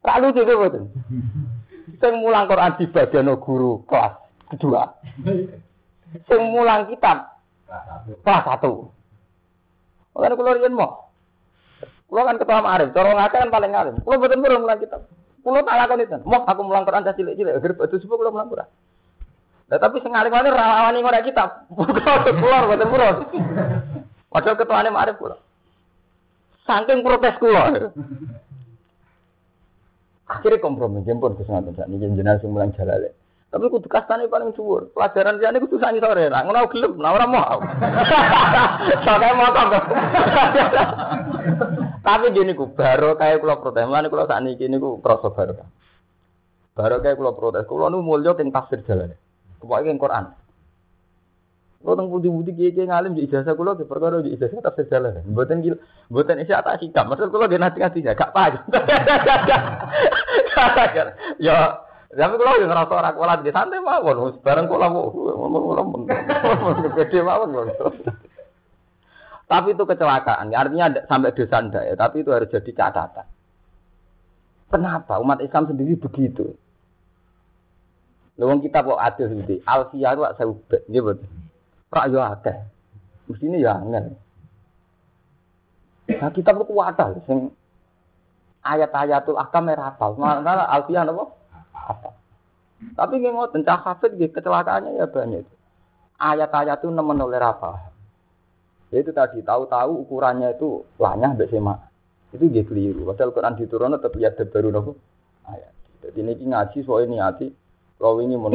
Tak 0.00 0.18
lucu 0.24 0.40
gitu 0.48 0.56
betul. 0.56 0.84
Sing 2.00 2.12
mulang 2.24 2.48
Quran 2.48 2.80
di 2.80 2.84
bagian 2.88 3.28
guru 3.36 3.84
kelas 3.84 4.16
kedua. 4.48 4.96
Sing 6.24 6.40
mulang 6.48 6.88
kitab 6.88 7.36
kelas 8.24 8.42
satu. 8.48 8.88
Makanya 10.14 10.34
kalau 10.34 10.56
rian 10.58 10.74
mau. 10.74 11.10
Kulo 12.10 12.26
kan 12.26 12.42
ketua 12.42 12.58
Arif, 12.66 12.90
cara 12.90 13.14
ngake 13.14 13.36
kan 13.38 13.50
paling 13.54 13.70
alim. 13.70 13.94
Kulo 14.02 14.18
betul 14.18 14.42
betul 14.42 14.58
mulang 14.66 14.82
kitab. 14.82 15.06
Kulo 15.46 15.62
tak 15.62 15.78
lakon 15.78 16.02
itu. 16.02 16.18
Mau 16.26 16.42
aku 16.42 16.60
mulang 16.66 16.82
Quran 16.82 17.06
dah 17.06 17.14
cilik-cilik, 17.14 17.54
agar 17.54 17.72
batu 17.78 18.02
subuh 18.02 18.18
kulo 18.18 18.34
mulang 18.34 18.50
Quran. 18.50 18.68
Nah, 19.70 19.78
tapi 19.78 20.02
sengalim 20.02 20.34
ini 20.34 20.50
rawani 20.50 20.98
ngora 20.98 21.22
kitab. 21.22 21.70
Kulo 21.70 22.58
betul 22.74 22.86
betul. 22.90 23.16
Padahal 24.26 24.58
ketua 24.58 24.82
Arif 24.82 25.16
kulo. 25.22 25.36
Saking 26.66 27.06
protes 27.06 27.38
kulo. 27.38 27.62
Akhirnya 30.30 30.62
kompromi, 30.62 31.02
jemput 31.02 31.34
kesempatan 31.34 31.74
saat 31.74 31.90
ini 31.90 32.06
jenazah 32.14 32.46
mulang 32.46 32.70
jalale. 32.78 33.18
Tapi 33.50 33.66
kudu 33.66 33.90
kastane 33.90 34.30
paling 34.30 34.54
dhuwur. 34.54 34.94
Pelajaran 34.94 35.42
liyane 35.42 35.58
kudu 35.58 35.82
sani 35.82 35.98
sore. 35.98 36.30
Lah 36.30 36.46
ngono 36.46 36.70
gelem, 36.70 37.02
lah 37.02 37.18
ora 37.18 37.26
mau. 37.26 37.58
Soale 39.04 39.28
motor. 39.34 39.66
Tapi 42.06 42.26
gini 42.30 42.54
ku 42.54 42.70
baro 42.70 43.18
kaya 43.18 43.42
kula 43.42 43.58
protes. 43.58 43.90
Lan 43.90 44.06
kula 44.06 44.30
sakniki 44.30 44.70
niku 44.70 45.02
krasa 45.02 45.34
baro. 45.34 45.66
Baro 46.78 47.02
kaya 47.02 47.18
kula 47.18 47.34
protes. 47.34 47.66
Kula 47.66 47.90
nu 47.90 48.06
mulya 48.06 48.38
teng 48.38 48.54
tafsir 48.54 48.86
jalane. 48.86 49.18
Pokoke 49.58 49.82
teng 49.82 49.98
Quran. 49.98 50.30
Kula 51.82 51.98
teng 51.98 52.06
budi-budi 52.06 52.54
kiye-kiye 52.54 52.86
ngalim 52.86 53.18
di 53.18 53.26
ijazah 53.26 53.58
kula 53.58 53.74
di 53.74 53.82
perkara 53.82 54.22
di 54.22 54.30
ijazah 54.30 54.62
tafsir 54.62 54.86
jalane. 54.86 55.26
Mboten 55.26 55.58
gil, 55.58 55.74
mboten 56.06 56.38
isi 56.38 56.54
tak 56.54 56.78
hikam. 56.78 57.10
Maksud 57.10 57.34
kula 57.34 57.50
ge 57.50 57.58
nanti-nanti 57.58 57.98
gak 57.98 58.30
paham. 58.30 58.62
Ya 61.40 61.80
tapi 62.10 62.34
kalau 62.42 62.58
yang 62.58 62.74
ngerasa 62.74 62.90
orang 62.90 63.14
kualat 63.14 63.38
di 63.46 63.54
santai 63.54 63.78
mawon, 63.78 64.34
bareng 64.42 64.66
kula 64.66 64.90
ngomong 64.90 66.10
gede 66.98 67.22
mawon 67.22 67.70
Tapi 69.46 69.74
itu 69.74 69.82
kecelakaan, 69.86 70.50
artinya 70.50 70.90
sampai 71.06 71.34
dosa 71.34 71.58
ndak 71.62 71.82
ya, 71.86 71.94
tapi 71.94 72.22
itu 72.22 72.30
harus 72.34 72.50
jadi 72.50 72.70
catatan. 72.70 73.26
Kenapa 74.70 75.18
umat 75.18 75.42
Islam 75.42 75.66
sendiri 75.66 75.98
begitu? 75.98 76.54
Lewong 78.38 78.62
kita 78.62 78.86
kok 78.86 79.02
adil 79.02 79.26
sendiri. 79.26 79.58
Alfiyah 79.66 80.14
itu 80.14 80.22
saya 80.38 80.46
ubah, 80.46 80.82
gitu. 80.86 81.12
Rak 81.90 82.06
yo 82.14 82.18
akeh. 82.22 82.56
Mestinya 83.26 83.58
ya 83.58 83.74
angel. 83.74 84.14
Nah, 86.10 86.30
kitab 86.30 86.58
itu 86.58 86.70
kuatal 86.70 87.18
sing 87.26 87.50
ayat-ayatul 88.62 89.38
ahkam 89.38 89.66
merapal. 89.66 90.14
Malah 90.14 90.70
alfiah 90.70 91.02
apa? 91.06 91.39
Tapi 92.96 93.12
nggak 93.20 93.34
mau 93.36 93.48
tentang 93.52 93.80
hafid 93.84 94.16
gitu 94.16 94.40
kecelakaannya 94.40 94.96
ya 94.96 95.06
banyak. 95.08 95.44
Ayat-ayat 96.20 96.80
itu 96.80 96.88
nemen 96.88 97.20
oleh 97.20 97.40
apa? 97.40 97.92
Itu 98.92 99.12
tadi 99.14 99.44
tahu-tahu 99.44 100.04
ukurannya 100.04 100.56
itu 100.56 100.84
lanyah 100.96 101.36
mbek 101.36 101.52
sema. 101.52 101.76
Itu 102.32 102.48
dia 102.50 102.66
keliru. 102.66 103.06
Padahal 103.06 103.30
Quran 103.30 103.54
diturunkan 103.56 104.00
tetap 104.00 104.12
lihat 104.16 104.34
baru 104.50 104.68
nopo 104.72 104.92
ayat. 105.46 105.72
Jadi 106.02 106.18
ini 106.24 106.44
ngaji 106.50 106.78
soal 106.82 107.06
ini 107.06 107.20
hati. 107.20 107.48
Kalau 108.00 108.18
ini 108.24 108.34
mau 108.34 108.50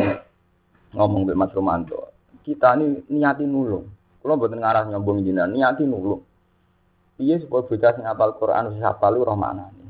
ngomong 0.94 1.22
mbek 1.30 1.38
Mas 1.38 1.54
Romanto. 1.54 2.12
Kita 2.44 2.76
ini 2.78 3.06
niati 3.10 3.46
nulung. 3.46 3.88
Kalau 4.22 4.42
buat 4.42 4.54
ngarah 4.54 4.90
nyombong 4.90 5.22
jinan, 5.22 5.54
niati 5.54 5.86
nulung. 5.86 6.22
Iya 7.16 7.40
supaya 7.40 7.64
bocah 7.64 7.92
sing 7.96 8.06
apal 8.10 8.36
Quran 8.36 8.76
wis 8.76 8.84
hafal 8.84 9.16
roh. 9.16 9.38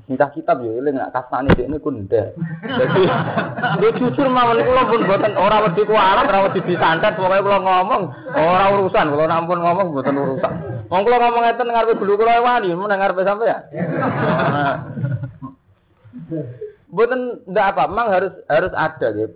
Sintah 0.05 0.29
kitab 0.29 0.61
yo 0.61 0.77
eling 0.77 1.01
nak 1.01 1.17
kasane 1.17 1.49
ini 1.57 1.81
kunde. 1.81 2.37
Jadi 2.61 3.01
dia 3.81 3.89
jujur 3.97 4.29
mawon 4.29 4.61
kula 4.61 4.85
pun 4.85 5.01
boten 5.01 5.33
ora 5.33 5.65
wedi 5.65 5.81
kualat, 5.81 6.29
ora 6.29 6.45
wedi 6.45 6.61
disantet, 6.61 7.17
pokoke 7.17 7.41
kula 7.41 7.57
ngomong 7.57 8.13
ora 8.37 8.65
urusan, 8.69 9.09
kula 9.09 9.25
nampun 9.25 9.65
ngomong 9.65 9.97
boten 9.97 10.13
urusan. 10.13 10.53
Wong 10.93 11.01
kula 11.01 11.17
ngomong 11.17 11.41
ngeten 11.49 11.73
ngarepe 11.73 11.97
bulu 11.97 12.21
kula 12.21 12.37
wani, 12.37 12.69
mun 12.77 12.93
ngarepe 12.93 13.25
ya. 13.49 13.57
Boten 16.95 17.41
ndak 17.49 17.73
apa, 17.73 17.89
memang 17.89 18.07
harus 18.13 18.33
harus 18.45 18.73
ada 18.77 19.07
gitu. 19.09 19.35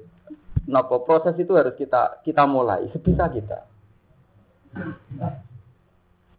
Nopo 0.69 1.01
proses 1.01 1.33
itu 1.41 1.57
harus 1.57 1.73
kita 1.81 2.21
kita 2.21 2.45
mulai 2.45 2.85
sebisa 2.93 3.25
kita. 3.25 3.65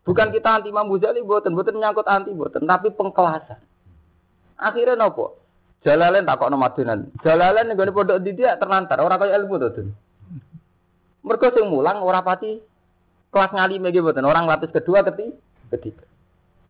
Bukan 0.06 0.30
kita 0.30 0.48
anti 0.54 0.70
Imam 0.70 0.86
Ghazali, 0.86 1.18
buatan, 1.26 1.52
buatan 1.52 1.76
menyangkut 1.76 2.06
anti, 2.06 2.30
buatan, 2.30 2.62
tapi 2.64 2.94
pengkelasan. 2.94 3.58
Akhirnya 4.60 5.00
nopo? 5.00 5.40
Jalalain 5.80 6.28
tak 6.28 6.36
kok 6.36 6.52
Madinan. 6.52 7.08
Jalalain 7.24 7.64
ning 7.64 7.80
pondok 7.96 8.20
dia 8.20 8.60
terlantar, 8.60 9.00
orang 9.00 9.16
kaya 9.16 9.40
ilmu 9.40 9.56
tuh. 9.56 9.88
Mereka 11.24 11.64
mulang 11.64 12.04
ora 12.04 12.20
pati 12.20 12.60
kelas 13.32 13.52
ngalim 13.56 13.88
iki 13.88 14.04
buatan, 14.04 14.28
orang 14.28 14.44
lapis 14.44 14.68
kedua 14.76 15.00
ketiga. 15.08 15.32
ketiga. 15.72 16.04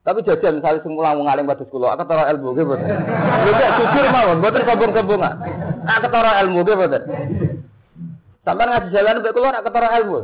Tapi 0.07 0.23
jajal 0.23 0.63
misalnya 0.63 0.81
sing 0.87 0.95
mulang 0.95 1.27
ngalim 1.27 1.51
pada 1.51 1.67
sekolah, 1.67 1.99
aku 1.99 2.05
taruh 2.07 2.27
ilmu 2.31 2.49
gitu. 2.55 2.73
Juga 3.45 3.67
jujur 3.77 4.07
mawon, 4.15 4.39
buatan 4.41 4.63
kebung 4.65 5.23
Aku 5.91 6.07
taruh 6.07 6.35
ilmu 6.47 6.59
gitu 6.63 6.73
buatan. 6.79 7.03
Sampai 8.47 8.67
ngaji 8.71 8.89
jalan 8.95 9.21
kula 9.27 9.59
aku 9.59 9.71
taruh 9.75 9.93
ilmu. 9.99 10.19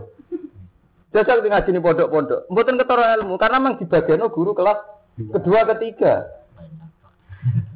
Jajal 1.17 1.41
di 1.41 1.49
ngaji 1.49 1.81
pondok-pondok. 1.81 2.41
Mboten 2.53 2.77
ketara 2.77 3.17
ilmu 3.17 3.41
karena 3.41 3.57
memang 3.57 3.81
di 3.81 3.89
bagian 3.89 4.29
guru 4.29 4.53
kelas 4.53 4.79
kedua 5.17 5.65
ketiga. 5.75 6.29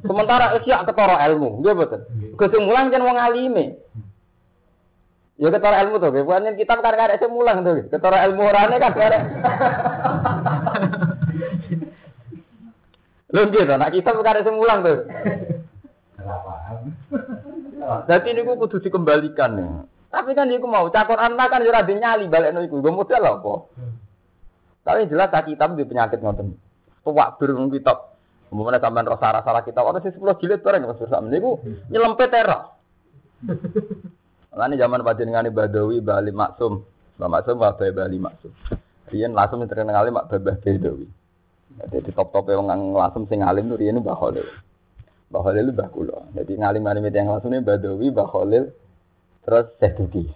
Sementara 0.01 0.57
isya 0.57 0.81
ketara 0.81 1.21
ilmu, 1.29 1.61
nggih 1.61 1.73
mboten. 1.77 2.01
Kesemulan 2.37 2.89
kan 2.89 3.05
wong 3.05 3.17
alime. 3.21 3.77
Ya 5.37 5.49
ketara 5.49 5.81
ilmu 5.85 5.97
tuh, 6.01 6.13
bukan 6.13 6.53
kitab 6.57 6.81
kan 6.85 6.93
karek 6.93 7.21
semulang 7.21 7.65
tuh. 7.65 7.85
Ketara 7.89 8.25
ilmu 8.29 8.41
orane 8.45 8.75
kan 8.81 8.93
karek. 8.93 9.21
Lho 13.33 13.41
nggih 13.47 13.63
to, 13.63 13.73
nak 13.77 13.93
kitab 13.93 14.17
karek 14.21 14.45
semulang 14.45 14.85
tuh. 14.85 14.97
Jadi 18.05 18.27
ini 18.37 18.41
kudu 18.45 18.77
dikembalikan 18.83 19.57
nih. 19.57 19.69
Tapi 20.11 20.35
kan 20.35 20.51
iku 20.51 20.67
mau 20.67 20.91
cakor 20.91 21.15
anak 21.15 21.47
kan 21.47 21.63
ora 21.63 21.87
nyali 21.87 22.27
balik 22.27 22.51
iku. 22.67 22.83
Gue 22.83 22.91
modal 22.91 23.23
apa? 23.23 23.53
Tapi 24.83 25.07
jelas 25.07 25.31
tak 25.31 25.47
kitab 25.47 25.79
di 25.79 25.87
penyakit 25.87 26.19
ngoten. 26.19 26.57
Tuwak 27.07 27.39
bir 27.39 27.55
kitab. 27.71 28.10
Umumnya 28.51 28.83
sampean 28.83 29.07
rasa 29.07 29.39
salah 29.47 29.63
kitab 29.63 29.87
ana 29.87 30.03
sing 30.03 30.11
10 30.11 30.27
jilid 30.43 30.59
bareng 30.59 30.83
Mas 30.83 30.99
Sak 30.99 31.23
niku 31.23 31.63
nyelempet 31.87 32.35
era. 32.35 32.75
Lani 34.51 34.75
zaman 34.75 35.07
panjenengane 35.07 35.55
Badawi 35.55 36.03
Bali 36.03 36.35
Maksum. 36.35 36.83
Mbak 37.15 37.29
Maksum 37.31 37.55
Mbak 37.55 37.95
Bali 37.95 38.19
Maksum. 38.19 38.51
Riyen 39.07 39.31
langsung 39.31 39.63
terkenal 39.63 40.03
Mak 40.11 40.27
Babah 40.27 40.59
Badawi. 40.59 41.07
Jadi 41.71 42.11
top-top 42.11 42.51
yang 42.51 42.67
langsung 42.67 43.23
sing 43.31 43.39
alim 43.39 43.71
tuh 43.71 43.79
riyen 43.79 44.03
Mbah 44.03 44.19
Khalil. 44.19 44.43
Mbah 45.31 45.41
Khalil 45.47 45.71
Mbah 45.71 45.87
kula. 45.87 46.19
Jadi 46.35 46.51
ngalim-ngalim 46.59 47.07
yang 47.07 47.31
langsung 47.31 47.55
Badawi 47.55 48.11
Mbah 48.11 48.27
Khalil 48.27 48.67
terus 49.47 49.65
Seduki, 49.79 50.27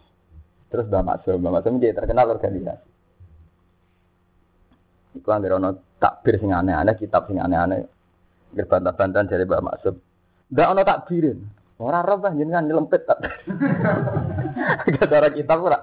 terus 0.72 0.88
Mbak 0.88 1.04
Maksum, 1.04 1.38
Mbak 1.44 1.52
Maksum 1.52 1.84
dia 1.84 1.92
terkenal 1.92 2.32
organisasi. 2.32 2.88
Iku 5.20 5.30
anggere 5.32 5.60
takbir 6.00 6.40
sing 6.40 6.56
aneh-aneh, 6.56 6.96
kitab 6.96 7.28
sing 7.28 7.44
aneh-aneh. 7.44 7.86
Nggih 8.56 8.68
bantah-bantahan 8.72 9.28
dari 9.28 9.44
Mbak 9.44 9.64
Maksum. 9.68 9.96
Ndak 10.56 10.70
ono 10.72 10.82
takbirin. 10.88 11.40
Ora 11.76 12.00
roh 12.00 12.24
bah 12.24 12.32
jenengan 12.32 12.64
nyelempet 12.64 13.04
tak. 13.04 13.20
Gara 15.12 15.28
kitab 15.36 15.60
ora. 15.60 15.80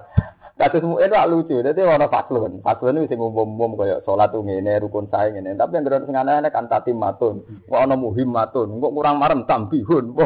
Kasus 0.53 0.85
mu 0.85 1.01
itu 1.01 1.17
lucu, 1.29 1.61
jadi 1.65 1.81
ono 1.81 2.09
faslun. 2.09 2.61
Faslun 2.61 3.01
itu 3.01 3.13
sing 3.13 3.21
umum-umum 3.21 3.73
kaya 3.73 4.01
salat 4.05 4.29
tuh 4.29 4.45
rukun 4.45 5.09
sae 5.09 5.33
ngene. 5.33 5.57
Tapi 5.57 5.81
yang 5.81 5.85
gara 5.85 6.05
sing 6.05 6.13
aneh-aneh 6.13 6.53
kan 6.53 6.69
tatim 6.69 7.01
matun. 7.01 7.41
Kok 7.65 7.81
ono 7.89 7.97
muhim 7.97 8.29
matun, 8.29 8.77
kok 8.77 8.93
kurang 8.93 9.17
marem 9.17 9.49
tambihun. 9.49 10.13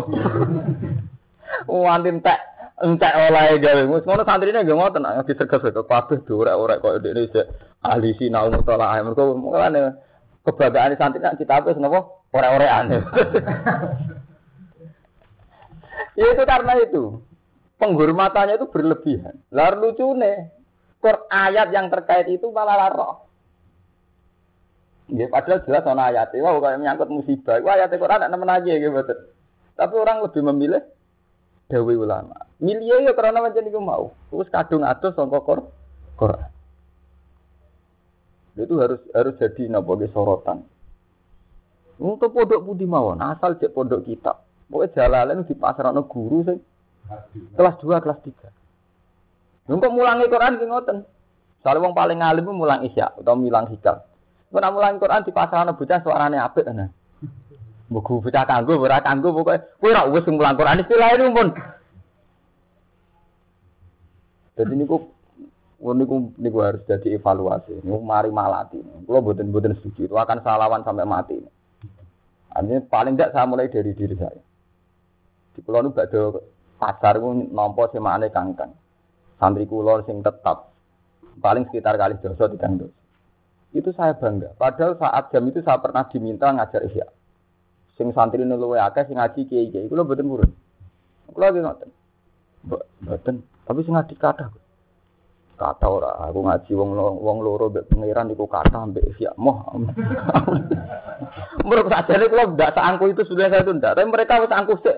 Wantin 1.68 2.20
tek 2.20 2.40
entek 2.84 3.14
oleh 3.16 3.58
gawe 3.58 3.84
mus 3.90 4.06
ngono 4.06 4.22
santrine 4.28 4.62
nggih 4.62 4.78
ngoten 4.78 5.02
nek 5.02 5.26
diseges 5.26 5.74
kok 5.74 5.90
kabeh 5.90 6.22
dorek-orek 6.28 6.78
kok 6.84 7.02
ndekne 7.02 7.42
ahli 7.82 8.14
sinau 8.22 8.54
mutala 8.54 8.94
ae 8.94 9.02
mergo 9.02 9.34
mulane 9.34 9.98
kebanggaan 10.46 10.94
santri 10.94 11.18
nek 11.18 11.42
kita 11.42 11.58
apa 11.58 11.74
napa 11.74 12.17
orek-orekan 12.34 12.86
ya 16.20 16.26
itu 16.34 16.44
karena 16.44 16.74
itu 16.82 17.04
penghormatannya 17.78 18.58
itu 18.58 18.68
berlebihan 18.68 19.36
lucu 19.54 20.04
lucune 20.06 20.58
Kur 20.98 21.30
ayat 21.30 21.70
yang 21.70 21.94
terkait 21.94 22.26
itu 22.26 22.50
malah 22.50 22.76
laro. 22.78 23.30
Ya, 25.08 25.30
padahal 25.32 25.64
jelas 25.64 25.88
ana 25.88 26.12
ayat, 26.12 26.36
wah 26.36 26.60
kayak 26.60 26.84
menyangkut 26.84 27.08
musibah. 27.08 27.62
Wah 27.64 27.80
ayat 27.80 27.96
Quran 27.96 28.28
nemen 28.28 28.50
aja 28.50 28.74
gitu. 28.76 28.98
Tapi 29.78 29.94
orang 29.96 30.26
lebih 30.26 30.42
memilih 30.42 30.84
dawe 31.70 31.94
ulama. 31.96 32.50
Milih 32.58 33.08
ya 33.08 33.14
karena 33.14 33.40
macam 33.40 33.64
itu 33.64 33.80
mau. 33.80 34.12
Terus 34.34 34.50
kadung 34.50 34.84
atus 34.84 35.14
sangka 35.14 35.40
Quran. 36.18 36.50
Itu 38.58 38.74
harus 38.82 39.00
harus 39.14 39.38
jadi 39.38 39.70
napa 39.70 39.96
sorotan. 40.10 40.66
Untuk 41.98 42.30
pondok 42.30 42.62
budi 42.62 42.86
mawon, 42.86 43.18
asal 43.26 43.58
cek 43.58 43.74
pondok 43.74 44.06
kita. 44.06 44.38
Pokoknya 44.70 44.94
jalalan 44.94 45.48
di 45.48 45.56
pasar 45.58 45.90
guru 46.06 46.46
sih. 46.46 46.60
Kelas 47.56 47.76
2, 47.82 48.04
kelas 48.04 48.20
3. 48.22 49.72
Untuk 49.72 49.92
mulangi 49.92 50.30
Quran 50.30 50.60
ki 50.60 50.66
ngoten. 50.68 50.98
Soalnya 51.64 51.84
wong 51.84 51.96
paling 51.98 52.20
alim 52.24 52.48
mulang 52.54 52.86
isya 52.88 53.12
atau 53.18 53.36
mulang 53.36 53.68
hikam. 53.68 54.00
Nek 54.48 54.72
mulang 54.72 54.96
Quran 55.02 55.28
di 55.28 55.32
pasar 55.36 55.68
ana 55.68 55.76
bocah 55.76 56.00
suarane 56.00 56.40
apik 56.40 56.64
ana. 56.64 56.88
Buku 57.92 58.24
bocah 58.24 58.44
kanggo 58.48 58.80
ora 58.80 59.04
kanggo 59.04 59.36
pokoke 59.36 59.80
kowe 59.80 59.92
ora 59.92 60.08
wis 60.08 60.24
mulang 60.32 60.56
Quran 60.56 60.84
istilah 60.84 61.10
ini 61.18 61.36
pun. 61.36 61.48
Jadi 64.56 64.74
niku 64.80 64.96
niku 65.84 66.16
niku 66.40 66.58
harus 66.64 66.88
jadi 66.88 67.20
evaluasi. 67.20 67.84
Niku 67.84 68.00
mari 68.00 68.32
malati. 68.32 68.80
Kalau 68.80 69.20
boten 69.20 69.52
boten 69.52 69.76
setuju 69.76 70.08
itu 70.08 70.16
akan 70.16 70.40
salawan 70.40 70.88
sampai 70.88 71.04
mati. 71.04 71.36
Artinya 72.54 72.82
paling 72.88 73.14
tidak 73.16 73.34
saya 73.36 73.46
mulai 73.46 73.72
dari 73.72 73.92
diri 73.94 74.16
saya. 74.16 74.42
Di 75.54 75.60
pulau 75.66 75.84
nu 75.84 75.92
badhe 75.92 76.42
pasar 76.78 77.18
ku 77.18 77.34
nampa 77.52 77.90
semane 77.90 78.30
kangkang. 78.30 78.72
Santri 79.38 79.70
kula 79.70 80.02
sing 80.06 80.22
tetap 80.26 80.74
paling 81.38 81.70
sekitar 81.70 81.98
kali 81.98 82.18
dosa 82.18 82.50
tiga 82.50 82.70
Itu 83.76 83.94
saya 83.94 84.18
bangga. 84.18 84.58
Padahal 84.58 84.98
saat 84.98 85.30
jam 85.30 85.44
itu 85.46 85.62
saya 85.62 85.78
pernah 85.78 86.08
diminta 86.10 86.50
ngajar 86.50 86.82
isya. 86.88 87.06
Sing 87.98 88.10
santri 88.14 88.42
luwe 88.42 88.80
akeh 88.80 89.06
sing 89.06 89.18
ngaji 89.18 89.46
kiai-kiai 89.46 89.90
kula 89.90 90.06
mboten 90.06 90.30
purun. 90.30 90.52
Kula 91.34 91.52
lagi 91.52 91.60
ngoten. 91.62 91.90
Mboten, 93.06 93.36
tapi 93.68 93.80
sing 93.86 93.94
ngaji 93.94 94.16
kata. 94.18 94.50
Kata 95.58 95.90
ora, 95.90 96.14
aku 96.30 96.46
ngaji 96.46 96.72
wong 96.78 96.94
wong 97.02 97.38
loro 97.42 97.74
mbek 97.74 97.90
pangeran 97.90 98.30
iku 98.30 98.46
kata 98.46 98.94
mbek 98.94 99.18
siap 99.18 99.34
moh. 99.42 99.74
Menurut 101.66 101.90
sajane 101.90 102.30
kula 102.30 102.54
ndak 102.54 102.78
seangku 102.78 103.10
itu 103.10 103.26
sudah 103.26 103.50
saya 103.50 103.66
tunda, 103.66 103.98
tapi 103.98 104.06
mereka 104.06 104.38
wis 104.38 104.54
angku 104.54 104.78
sik. 104.86 104.94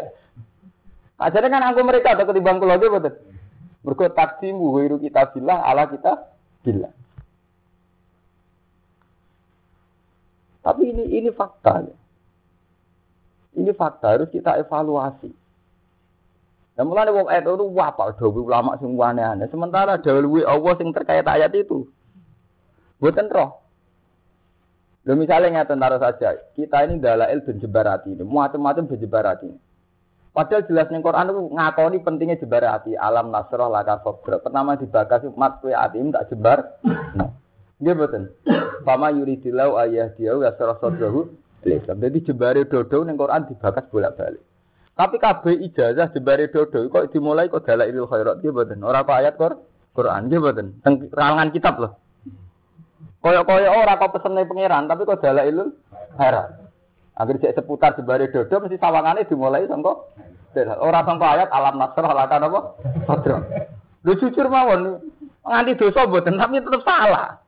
Ajane 1.16 1.48
kan 1.48 1.64
angku 1.64 1.80
mereka 1.88 2.12
atau 2.12 2.28
ketimbang 2.28 2.60
kula 2.60 2.76
ge 2.76 2.92
mboten. 2.92 3.16
Mergo 3.88 4.04
takdimu 4.12 4.76
wiru 4.76 5.00
kita 5.00 5.32
bilang 5.32 5.64
ala 5.64 5.88
kita 5.88 6.28
bilang. 6.68 6.92
Tapi 10.60 10.92
ini 10.92 11.24
ini 11.24 11.32
fakta. 11.32 11.88
Ini 13.56 13.72
fakta 13.72 14.12
harus 14.12 14.28
kita 14.28 14.60
evaluasi. 14.60 15.32
Dan 16.80 16.88
mulai 16.88 17.12
wong 17.12 17.28
ayat 17.28 17.44
itu 17.44 17.68
wapal 17.76 18.16
dawi 18.16 18.40
ulama 18.40 18.80
sing 18.80 18.96
aneh-aneh. 18.96 19.52
Sementara 19.52 20.00
dawi 20.00 20.48
Allah 20.48 20.74
sing 20.80 20.96
terkait 20.96 21.28
ayat 21.28 21.52
itu. 21.52 21.92
Buatan 23.04 23.28
roh. 23.28 23.60
Lo 25.04 25.20
misalnya 25.20 25.60
ngeten 25.60 25.76
taruh 25.76 26.00
saja, 26.00 26.40
kita 26.56 26.88
ini 26.88 27.04
dalail 27.04 27.44
ben 27.44 27.60
jebarati, 27.60 28.16
macam-macam 28.24 28.88
ben 28.88 28.96
jebarati. 28.96 29.52
Padahal 30.32 30.68
jelas 30.72 30.88
ning 30.88 31.04
Quran 31.04 31.28
itu 31.28 31.42
ngakoni 31.52 31.98
pentingnya 32.00 32.40
jebarati, 32.40 32.96
alam 32.96 33.28
nasroh 33.28 33.68
laka 33.68 34.00
sobra. 34.00 34.40
Pertama 34.40 34.80
dibakas 34.80 35.28
mat 35.36 35.60
kue 35.60 35.76
atim 35.76 36.16
tak 36.16 36.32
jebar. 36.32 36.80
Dia 37.80 37.92
betul. 37.92 38.40
Fama 38.88 39.12
yuridilau 39.12 39.76
ayah 39.84 40.16
dia 40.16 40.32
ya 40.32 40.56
sarah 40.56 40.80
sodrahu. 40.80 41.28
Jadi 41.64 42.20
jebare 42.24 42.64
dodo 42.72 43.04
ning 43.04 43.20
Quran 43.20 43.52
dibakas 43.52 43.84
bolak-balik. 43.92 44.44
Tapi 45.00 45.16
kabeh 45.16 45.64
ijazah 45.64 46.12
jebare 46.12 46.52
dodo 46.52 46.92
kok 46.92 47.16
dimulai 47.16 47.48
kok 47.48 47.64
dalailul 47.64 48.12
khairat 48.12 48.44
dia 48.44 48.52
betul. 48.52 48.84
Orang 48.84 49.08
kok 49.08 49.16
ayat 49.16 49.40
Quran 49.96 50.28
dia 50.28 50.44
betul. 50.44 50.76
Teng 50.84 51.08
kalangan 51.08 51.56
kitab 51.56 51.80
loh. 51.80 51.96
Koyok-koyok 53.24 53.80
ora 53.80 53.96
kok 53.96 54.20
pesene 54.20 54.44
pangeran, 54.44 54.92
tapi 54.92 55.08
kok 55.08 55.24
ilmu 55.24 55.72
haram. 56.20 56.52
Agar 57.16 57.36
cek 57.40 57.56
seputar 57.56 57.96
jebare 57.96 58.28
dodo 58.28 58.56
mesti 58.60 58.76
sawangane 58.76 59.24
dimulai 59.24 59.68
sangka 59.72 59.92
ora 60.84 61.00
sangka 61.08 61.28
ayat 61.32 61.48
alam 61.52 61.80
nasrah 61.80 62.12
lakan 62.16 62.48
apa? 62.52 62.60
Sadra. 63.08 63.38
Lu 64.04 64.16
jujur 64.20 64.52
mawon 64.52 65.00
nganti 65.48 65.80
dosa 65.80 66.12
mboten 66.12 66.36
tapi 66.36 66.60
tetap 66.60 66.84
salah. 66.84 67.40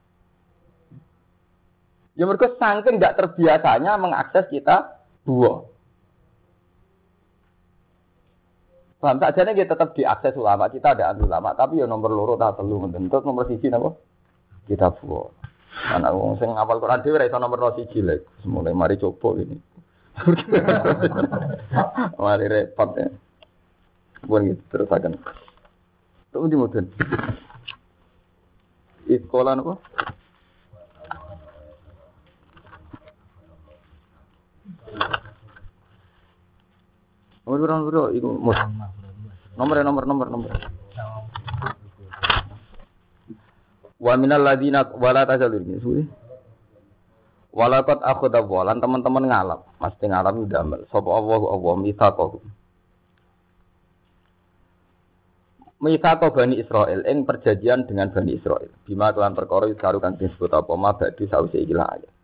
Ya 2.16 2.24
mereka 2.28 2.56
saking 2.56 3.00
tidak 3.00 3.16
terbiasanya 3.20 4.00
mengakses 4.00 4.48
kita 4.52 5.04
dua. 5.28 5.71
Paham 9.02 9.18
tak 9.18 9.34
jadi 9.34 9.58
kita 9.58 9.74
tetap 9.74 9.98
diakses 9.98 10.38
ulama 10.38 10.70
kita 10.70 10.94
ada 10.94 11.18
ulama 11.18 11.58
tapi 11.58 11.82
ya 11.82 11.90
nomor 11.90 12.14
loro 12.14 12.38
tak 12.38 12.62
perlu 12.62 12.86
bentuk 12.86 13.26
nomor 13.26 13.50
sisi 13.50 13.66
napa 13.66 13.98
kita 14.70 14.94
buat. 15.02 15.34
Anak 15.72 16.14
wong 16.14 16.38
sing 16.38 16.54
ngapal 16.54 16.84
Quran 16.84 17.02
dhewe 17.02 17.18
ora 17.18 17.26
iso 17.26 17.38
nomor 17.42 17.74
siji 17.74 18.04
lek. 18.04 18.28
Mulai 18.46 18.76
mari 18.76 19.02
coba 19.02 19.40
ini. 19.40 19.58
mari 22.22 22.46
repot 22.46 22.90
ya. 23.00 23.08
Bukan 24.28 24.54
gitu 24.54 24.62
terus 24.70 24.92
akan. 24.92 25.18
Tuh 26.30 26.46
di 26.46 26.60
mudun. 26.60 26.86
Sekolah 29.10 29.58
apa? 29.58 29.74
Nomor 37.46 37.68
nomor 37.68 38.14
itu 38.14 38.28
nomor 39.58 39.76
nomor 39.84 40.04
nomor 40.06 40.28
nomor. 40.30 40.52
Wa 44.02 44.14
minal 44.18 44.42
ladina 44.46 44.86
wala 44.98 45.26
tajalur 45.26 45.62
ini 45.62 45.78
suwi. 45.82 46.04
Walakot 47.52 48.00
aku 48.00 48.32
walan 48.48 48.80
teman-teman 48.80 49.28
ngalap, 49.28 49.68
mesti 49.76 50.08
ngalap 50.08 50.40
damel. 50.48 50.88
Sapa 50.88 51.10
Allah 51.12 51.42
Allah 51.52 51.74
mitsaqahu. 51.84 52.40
Mitsaqo 55.82 56.30
Bani 56.30 56.62
Israel 56.62 57.02
ing 57.10 57.26
perjanjian 57.26 57.90
dengan 57.90 58.14
Bani 58.14 58.38
Israel. 58.38 58.70
Bima 58.86 59.10
kelan 59.18 59.34
perkara 59.34 59.66
kang 59.74 60.14
disebut 60.14 60.54
apa 60.54 60.74
ma 60.78 60.94
badi 60.94 61.26
sause 61.26 61.58
iki 61.58 61.74
ayat. 61.74 62.21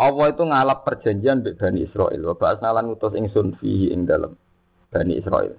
Allah 0.00 0.26
itu 0.32 0.42
ngalap 0.42 0.88
perjanjian 0.88 1.44
dengan 1.44 1.58
Bani 1.60 1.80
Israel. 1.84 2.20
Wa 2.32 2.34
ba'asna 2.34 2.72
lan 2.72 2.88
ngutus 2.88 3.12
ingsun 3.12 3.60
fihi 3.60 3.92
ing 3.92 4.08
dalem 4.08 4.32
Bani 4.88 5.20
Israel. 5.20 5.52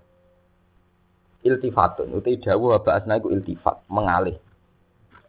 Iltifatun 1.43 2.15
uti 2.17 2.39
dawuh 2.39 2.75
wa 2.75 2.79
ba'asna 2.81 3.19
iku 3.19 3.29
iltifat, 3.29 3.85
mengalih. 3.91 4.39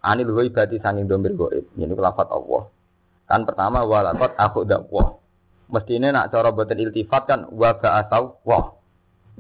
Anil 0.05 0.31
ibadi 0.45 0.81
sanging 0.81 1.09
domir 1.09 1.33
goib. 1.33 1.65
Ini 1.77 1.97
lafat 1.97 2.29
Allah. 2.29 2.69
Kan 3.25 3.49
pertama 3.49 3.85
walakot 3.89 4.37
aku 4.37 4.69
dakwah. 4.69 5.17
Mestinya 5.73 6.13
nak 6.13 6.29
cara 6.29 6.53
boten 6.53 6.77
iltifat 6.77 7.23
kan 7.25 7.41
wabah 7.49 8.05
atau 8.05 8.37
wah. 8.45 8.77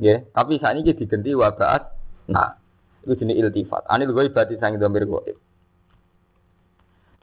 Ya, 0.00 0.24
tapi 0.34 0.58
saat 0.58 0.80
ini 0.80 0.96
diganti 0.96 1.36
wabah 1.36 1.92
nah. 2.32 2.56
Itu 3.04 3.20
jenis 3.20 3.36
iltifat. 3.36 3.84
Anil 3.92 4.16
ibadi 4.16 4.56
sanging 4.56 4.80
domir 4.80 5.04
goib. 5.04 5.36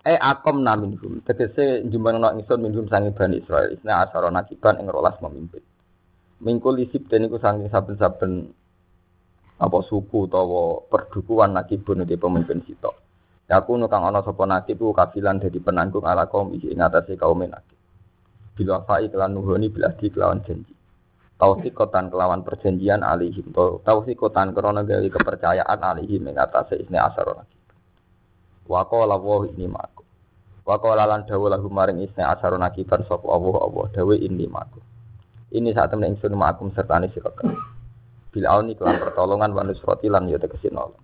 Eh 0.01 0.17
akom 0.17 0.65
naminhum. 0.65 1.21
Tegese 1.21 1.85
jumlah 1.85 2.17
nak 2.17 2.33
ingsun 2.41 2.57
minhum 2.57 2.89
sanging 2.89 3.13
bani 3.13 3.37
Israel. 3.37 3.69
Isna 3.69 4.01
asara 4.01 4.33
nakiban 4.33 4.81
ing 4.81 4.89
rolas 4.89 5.13
memimpin. 5.21 5.61
Mingkul 6.41 6.81
isip 6.81 7.05
dan 7.05 7.29
iku 7.29 7.37
sanging 7.37 7.69
saben-saben 7.69 8.49
apa 9.61 9.77
suku 9.85 10.25
utawa 10.25 10.81
perdukuan 10.89 11.53
nakibun 11.53 12.01
di 12.01 12.17
pemimpin 12.17 12.65
sitok. 12.65 12.97
Aku 13.51 13.77
nukang 13.77 14.07
ana 14.07 14.23
sapa 14.25 14.47
nakib 14.47 14.79
ku 14.79 14.95
kafilan 14.95 15.37
dadi 15.37 15.59
penanggung 15.61 16.07
ala 16.07 16.25
kaum 16.25 16.55
iki 16.55 16.71
ing 16.71 16.81
atase 16.81 17.19
kaum 17.19 17.43
nakib. 17.43 17.77
Bila 18.57 18.81
fa'i 18.87 19.11
kelan 19.11 19.35
nuhoni 19.35 19.67
bila 19.67 19.93
di 19.93 20.07
kelawan 20.07 20.41
janji. 20.47 20.73
kotan 21.75 22.07
kelawan 22.07 22.41
perjanjian 22.47 23.03
alihim. 23.03 23.51
kotan 24.17 24.55
krana 24.55 24.87
gawe 24.87 25.03
kepercayaan 25.03 25.79
alihim 25.83 26.31
ing 26.31 26.39
atase 26.39 26.79
isne 26.79 26.95
asar 26.95 27.27
nakib. 27.27 27.50
Wa 28.71 28.87
qala 28.87 29.19
ini 29.51 29.67
maku. 29.67 30.07
Qala 30.63 31.03
lan 31.03 31.27
dawu 31.27 31.51
lahu 31.51 31.67
maring 31.67 32.07
isne 32.07 32.23
asar 32.23 32.55
nakiban 32.55 33.03
sapa 33.03 33.27
Allah 33.27 33.55
Allah 33.67 33.85
dawe 33.91 34.15
ini 34.15 34.47
maku. 34.47 34.79
Ini 35.51 35.75
saat 35.75 35.91
temen 35.91 36.15
ingsun 36.15 36.31
serta 36.71 36.95
ni 37.03 37.11
sira 37.11 37.35
Bil 38.31 38.47
auni 38.47 38.79
kelan 38.79 38.95
pertolongan 39.03 39.51
wa 39.51 39.67
nusrati 39.67 40.07
lan 40.07 40.31
ya 40.31 40.39
tegese 40.39 40.71
nolong. 40.71 41.03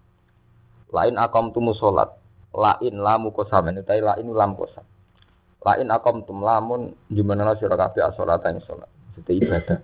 Lain 0.95 1.20
akom 1.20 1.51
tumu 1.51 1.76
salat 1.76 2.07
lain 2.55 3.03
lamu 3.03 3.36
utai 3.36 3.99
lain 3.99 4.28
lam 4.32 4.55
kosam. 4.55 4.88
Lain 5.68 5.91
akom 5.91 6.24
tum 6.24 6.39
lamun 6.39 6.95
jumana 7.11 7.51
sira 7.59 7.76
kabeh 7.76 7.99
salat 8.15 8.47
ing 8.47 8.63
salat 8.63 8.88
itu 9.20 9.43
ibadah. 9.43 9.84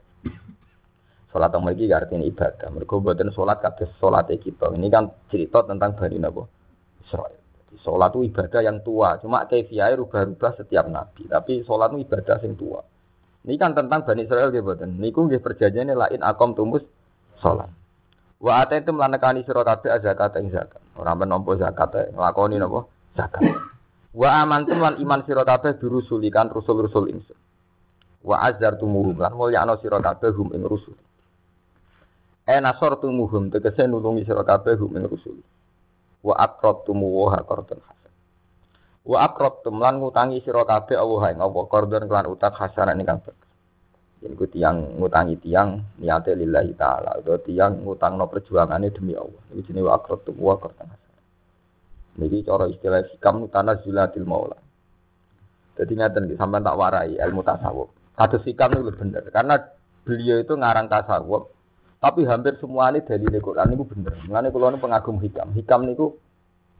Salat 1.36 1.52
yang 1.52 1.68
mriki 1.68 1.92
artinya 1.92 2.24
ibadah. 2.24 2.72
Mereka 2.72 2.96
buatan 3.04 3.36
salat 3.36 3.60
kabeh 3.60 3.92
salat 4.00 4.32
kita. 4.32 4.72
Ini 4.72 4.88
kan 4.88 5.12
cerita 5.28 5.68
tentang 5.68 6.00
Bani 6.00 6.16
Nabo 6.24 6.48
Israel 7.04 7.43
Sholat 7.82 8.14
itu 8.14 8.30
ibadah 8.30 8.62
yang 8.62 8.86
tua, 8.86 9.18
cuma 9.18 9.50
kefiai 9.50 9.98
rubah-rubah 9.98 10.62
setiap 10.62 10.86
nabi. 10.86 11.26
Tapi 11.26 11.66
sholat 11.66 11.90
itu 11.96 12.06
ibadah 12.06 12.38
yang 12.46 12.54
tua. 12.54 12.82
Ini 13.44 13.60
kan 13.60 13.76
tentang 13.76 14.06
Bani 14.08 14.24
Israel 14.24 14.54
gitu. 14.54 14.72
Niku 14.88 15.28
perjanjian 15.28 15.92
lain 15.92 16.22
akom 16.22 16.56
tumus 16.56 16.86
sholat. 17.44 17.68
Wa 18.44 18.68
ate 18.68 18.84
itu 18.84 18.92
melanekani 18.92 19.48
sira 19.48 19.64
kabeh 19.64 20.04
zakat 20.04 20.36
ing 20.36 20.52
zakat. 20.52 20.84
Ora 21.00 21.16
menompo 21.16 21.56
zakat 21.56 21.96
e, 21.96 22.04
nglakoni 22.12 22.60
napa? 22.60 22.84
Zakat. 23.16 23.40
Wa 24.12 24.44
amantum 24.44 24.84
lan 24.84 25.00
iman 25.00 25.24
sira 25.24 25.48
kabeh 25.48 25.80
dirusulikan 25.80 26.52
rusul-rusul 26.52 27.08
ingsun. 27.08 27.40
Wa 28.20 28.44
azartumuhum 28.52 29.16
lan 29.16 29.32
mulyakno 29.40 29.80
sira 29.80 30.04
kabeh 30.04 30.36
hum 30.36 30.52
ing 30.52 30.68
rusul. 30.68 30.96
E 32.44 32.56
nasortumuhum 32.60 33.48
tegese 33.48 33.88
nulungi 33.88 34.28
sira 34.28 34.44
kabeh 34.44 34.76
hum 34.76 34.92
ing 34.92 35.08
rusul. 35.08 35.40
Wa 36.24 36.40
aqrabtumu 36.40 37.08
wa 37.28 37.36
qardan 37.44 37.84
hasan. 37.84 38.12
Wa 39.04 39.28
aqrabtum 39.28 39.76
lan 39.84 40.00
ngutangi 40.00 40.40
sira 40.40 40.64
kabeh 40.64 40.96
Allah 40.96 41.36
ing 41.36 41.40
Allah 41.44 41.64
qardan 41.68 42.08
kelan 42.08 42.32
utang 42.32 42.56
hasanan 42.56 42.96
ingkang 43.04 43.20
bagus. 43.20 43.52
Jadi 44.24 44.34
ku 44.40 44.48
tiang 44.48 45.04
ngutangi 45.04 45.36
tiang 45.44 46.00
niate 46.00 46.32
lillahi 46.32 46.72
taala 46.80 47.20
atau 47.20 47.36
tiang 47.44 47.84
ngutang 47.84 48.16
no 48.16 48.32
perjuangannya 48.32 48.96
demi 48.96 49.12
Allah. 49.20 49.44
Ini 49.52 49.68
jenis 49.68 49.84
wakrot 49.84 50.24
tuh 50.24 50.36
wakrot 50.40 50.80
Jadi 52.16 52.38
cara 52.48 52.66
istilah 52.72 53.04
sikam 53.12 53.44
tanah 53.52 53.84
zulatil 53.84 54.24
maula. 54.24 54.56
Jadi 55.76 55.92
ngaten 56.00 56.32
di 56.32 56.40
sampai 56.40 56.64
tak 56.64 56.78
warai 56.80 57.20
ilmu 57.20 57.44
tasawuf. 57.44 57.92
Kata 58.16 58.40
sikam 58.48 58.72
itu 58.80 58.96
benar 58.96 59.28
karena 59.28 59.60
beliau 60.08 60.40
itu 60.40 60.54
ngarang 60.56 60.88
tasawuf. 60.88 61.52
Tapi 62.04 62.28
hampir 62.28 62.60
semua 62.60 62.92
ini 62.92 63.00
dari 63.00 63.24
Quran 63.40 63.80
itu 63.80 63.88
benar. 63.88 64.20
Mengenai 64.28 64.52
kalau 64.52 64.76
ini 64.76 64.84
pengagum 64.84 65.18
hikam. 65.24 65.56
Hikam 65.56 65.88
itu 65.88 66.20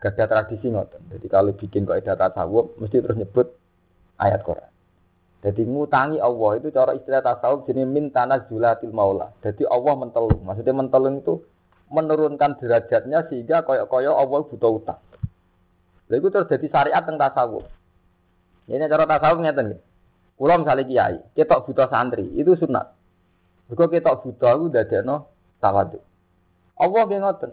gak 0.04 0.20
ada 0.20 0.28
tradisi 0.28 0.68
ngoten. 0.68 1.00
Jadi 1.16 1.32
kalau 1.32 1.56
bikin 1.56 1.88
kaidah 1.88 2.20
tasawuf 2.20 2.76
mesti 2.76 3.00
terus 3.00 3.16
nyebut 3.16 3.48
ayat 4.20 4.44
Quran. 4.44 4.68
Jadi 5.48 5.64
ngutangi 5.64 6.20
Allah 6.20 6.52
itu 6.60 6.76
cara 6.76 6.92
istilah 6.92 7.24
tasawuf 7.24 7.64
jenis 7.72 7.88
mintana 7.88 8.44
zulatil 8.52 8.92
maula. 8.92 9.32
Jadi 9.40 9.64
Allah 9.64 9.96
mentelung. 9.96 10.44
Maksudnya 10.44 10.76
mentelung 10.76 11.24
itu 11.24 11.40
menurunkan 11.88 12.60
derajatnya 12.60 13.24
sehingga 13.32 13.64
koyok-koyok 13.64 14.16
Allah 14.20 14.40
butuh 14.44 14.72
utang. 14.76 15.00
Lalu 16.12 16.20
itu 16.20 16.28
terus 16.36 16.52
jadi 16.52 16.68
syariat 16.68 17.04
tentang 17.08 17.32
tasawuf. 17.32 17.64
Ini 18.68 18.92
cara 18.92 19.08
tasawuf 19.08 19.40
ngeten. 19.40 19.80
Kulo 20.36 20.54
misalnya 20.60 20.84
kiai, 20.84 21.18
kita 21.38 21.64
butuh 21.64 21.88
santri, 21.88 22.28
itu 22.36 22.60
sunat. 22.60 23.03
Jika 23.72 23.88
kita 23.88 24.20
butuh 24.20 24.50
aku 24.50 24.64
udah 24.74 24.84
no 25.06 25.32
tawadu. 25.64 26.00
Allah 26.76 27.02
nggih 27.08 27.20
ngoten. 27.24 27.52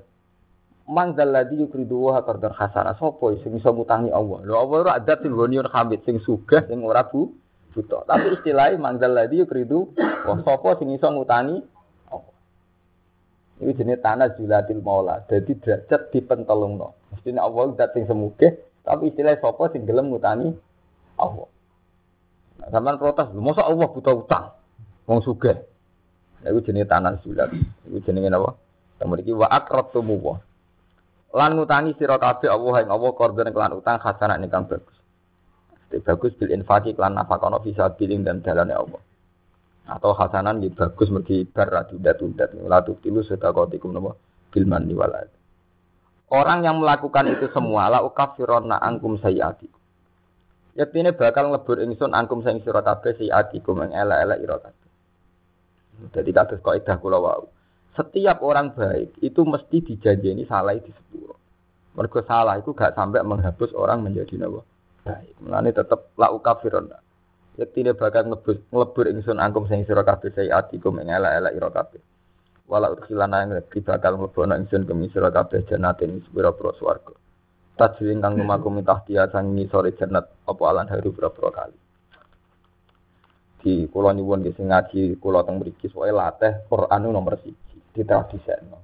Man 0.90 1.14
zalladzi 1.14 1.62
yukridu 1.62 2.10
wa 2.10 2.18
qardan 2.26 2.50
hasana. 2.50 2.98
Sopo 2.98 3.30
sing 3.46 3.54
iso 3.54 3.70
ngutangi 3.70 4.10
Allah? 4.10 4.42
Lho 4.42 4.54
Allah 4.58 4.76
ora 4.82 4.92
adat 4.98 5.22
sing 5.22 5.30
goniun 5.30 5.70
hamid 5.70 6.02
sing 6.02 6.18
sugih 6.18 6.66
sing 6.66 6.82
ora 6.82 7.06
bu 7.06 7.30
buta. 7.70 8.02
Tapi 8.10 8.34
istilahnya 8.34 8.82
mangdal 8.82 9.14
ladi 9.14 9.46
kridu 9.46 9.94
wah 10.26 10.38
sapa 10.42 10.82
sing 10.82 10.90
iso 10.90 11.06
ngutangi 11.06 11.62
apa. 12.10 12.30
Ini 13.62 13.70
jenis 13.78 14.02
tanah 14.02 14.34
zulatil 14.34 14.82
maula. 14.82 15.22
Jadi 15.30 15.54
derajat 15.62 16.10
dipentelungno. 16.10 16.98
Mestinya 17.14 17.46
Allah 17.46 17.70
sing 17.94 18.10
semuge 18.10 18.66
Tapi 18.82 19.14
istilah 19.14 19.38
sopo 19.38 19.70
sing 19.70 19.86
gelem 19.86 20.10
ngutangi 20.10 20.50
Allah. 21.20 21.46
Nah, 22.60 22.68
sampean 22.72 22.96
protes, 23.00 23.28
masa 23.36 23.64
Allah 23.64 23.88
buta 23.88 24.10
utang? 24.12 24.46
Wong 25.08 25.20
sugih. 25.24 25.69
Nah, 26.40 26.48
itu 26.48 26.72
jenis 26.72 26.88
tanah 26.88 27.20
sulat. 27.20 27.52
Itu 27.84 28.00
jenis 28.00 28.32
apa? 28.32 28.56
Kemudian 29.00 29.36
wa 29.36 29.48
akrabtumu 29.48 30.16
wa. 30.20 30.36
Lan 31.30 31.54
ngutangi 31.54 31.94
sira 31.94 32.18
kabeh 32.18 32.50
Allah 32.50 32.82
yang 32.82 32.90
Allah 32.90 33.10
korban 33.14 33.48
kelan 33.54 33.78
utang 33.78 34.02
hasanah 34.02 34.40
ingkang 34.42 34.66
bagus. 34.66 34.96
Jadi 35.88 36.02
bagus 36.02 36.34
bil 36.34 36.50
infaki 36.50 36.92
kelan 36.92 37.14
nafakono 37.14 37.62
bisa 37.62 37.86
biling 37.94 38.26
dan 38.26 38.42
jalannya 38.42 38.74
Allah. 38.74 39.02
Atau 39.90 40.14
hasanan 40.14 40.58
gitu 40.62 40.74
bagus 40.74 41.08
mergi 41.10 41.46
bar 41.46 41.70
tunda-tunda. 41.86 42.50
Latu 42.66 42.98
tilu 42.98 43.22
sedekatikum 43.22 43.94
napa 43.94 44.18
bil 44.50 44.66
manni 44.66 44.94
walad. 44.94 45.30
Orang 46.30 46.62
yang 46.62 46.78
melakukan 46.78 47.26
itu 47.30 47.50
semua 47.50 47.90
la 47.90 48.02
ukafirona 48.06 48.78
angkum 48.78 49.18
sayyati. 49.18 49.66
Yaktine 50.78 51.10
bakal 51.10 51.50
nglebur 51.50 51.82
ingsun 51.82 52.14
angkum 52.14 52.46
sing 52.46 52.62
sira 52.62 52.86
kabeh 52.86 53.18
sayyatikum 53.18 53.82
ing 53.86 53.90
elek-elek. 53.94 54.79
Jadi 56.08 56.30
kados 56.32 56.60
kaidah 56.64 56.96
kula 56.96 57.18
wau. 57.20 57.52
Setiap 57.92 58.40
orang 58.40 58.72
baik 58.72 59.18
itu 59.20 59.44
mesti 59.44 59.84
dijanjeni 59.84 60.48
salah 60.48 60.78
di 60.78 60.88
sepuro. 60.88 61.36
Mergo 61.98 62.22
salah 62.24 62.56
itu 62.56 62.72
gak 62.72 62.96
sampai 62.96 63.20
menghapus 63.20 63.76
orang 63.76 64.00
menjadi 64.00 64.40
nawa 64.40 64.64
baik. 65.04 65.36
Mulane 65.44 65.74
tetep 65.76 66.16
la 66.16 66.32
ukafirona. 66.32 66.96
Yaktine 67.60 67.92
bakal 67.92 68.30
nglebur 68.30 68.56
nglebur 68.72 69.04
ingsun 69.10 69.36
angkum 69.36 69.68
sing 69.68 69.84
sira 69.84 70.00
kabeh 70.06 70.32
sayyatikum 70.32 70.96
ing 71.02 71.12
elek-elek 71.12 71.52
ira 71.58 71.68
kabeh 71.68 72.00
wala 72.70 72.94
udkhilana 72.94 73.42
yang 73.42 73.50
lebih 73.58 73.82
bakal 73.82 74.14
mlebono 74.14 74.54
ingsun 74.54 74.86
ke 74.86 74.94
misra 74.94 75.34
kabeh 75.34 75.66
jannatin 75.66 76.22
sepira-pira 76.22 76.70
swarga 76.78 77.14
tajri 77.74 78.14
kang 78.22 78.36
lumaku 78.38 78.70
mitah 78.70 79.02
dia 79.02 79.26
sang 79.34 79.50
sore 79.66 79.90
jannat 79.98 80.30
apa 80.46 80.62
alan 80.62 80.86
haru 80.86 81.10
pira-pira 81.10 81.50
kali 81.50 81.76
di 83.60 83.86
kula 83.88 84.16
nyuwun 84.16 84.40
nggih 84.40 84.56
sing 84.56 84.72
ngaji 84.72 85.20
kula 85.20 85.44
teng 85.44 85.60
mriki 85.60 85.92
soe 85.92 86.08
latih 86.08 86.64
Quran 86.66 87.00
nomor 87.08 87.36
1 87.36 87.94
di 87.94 88.02
tradisekno 88.02 88.78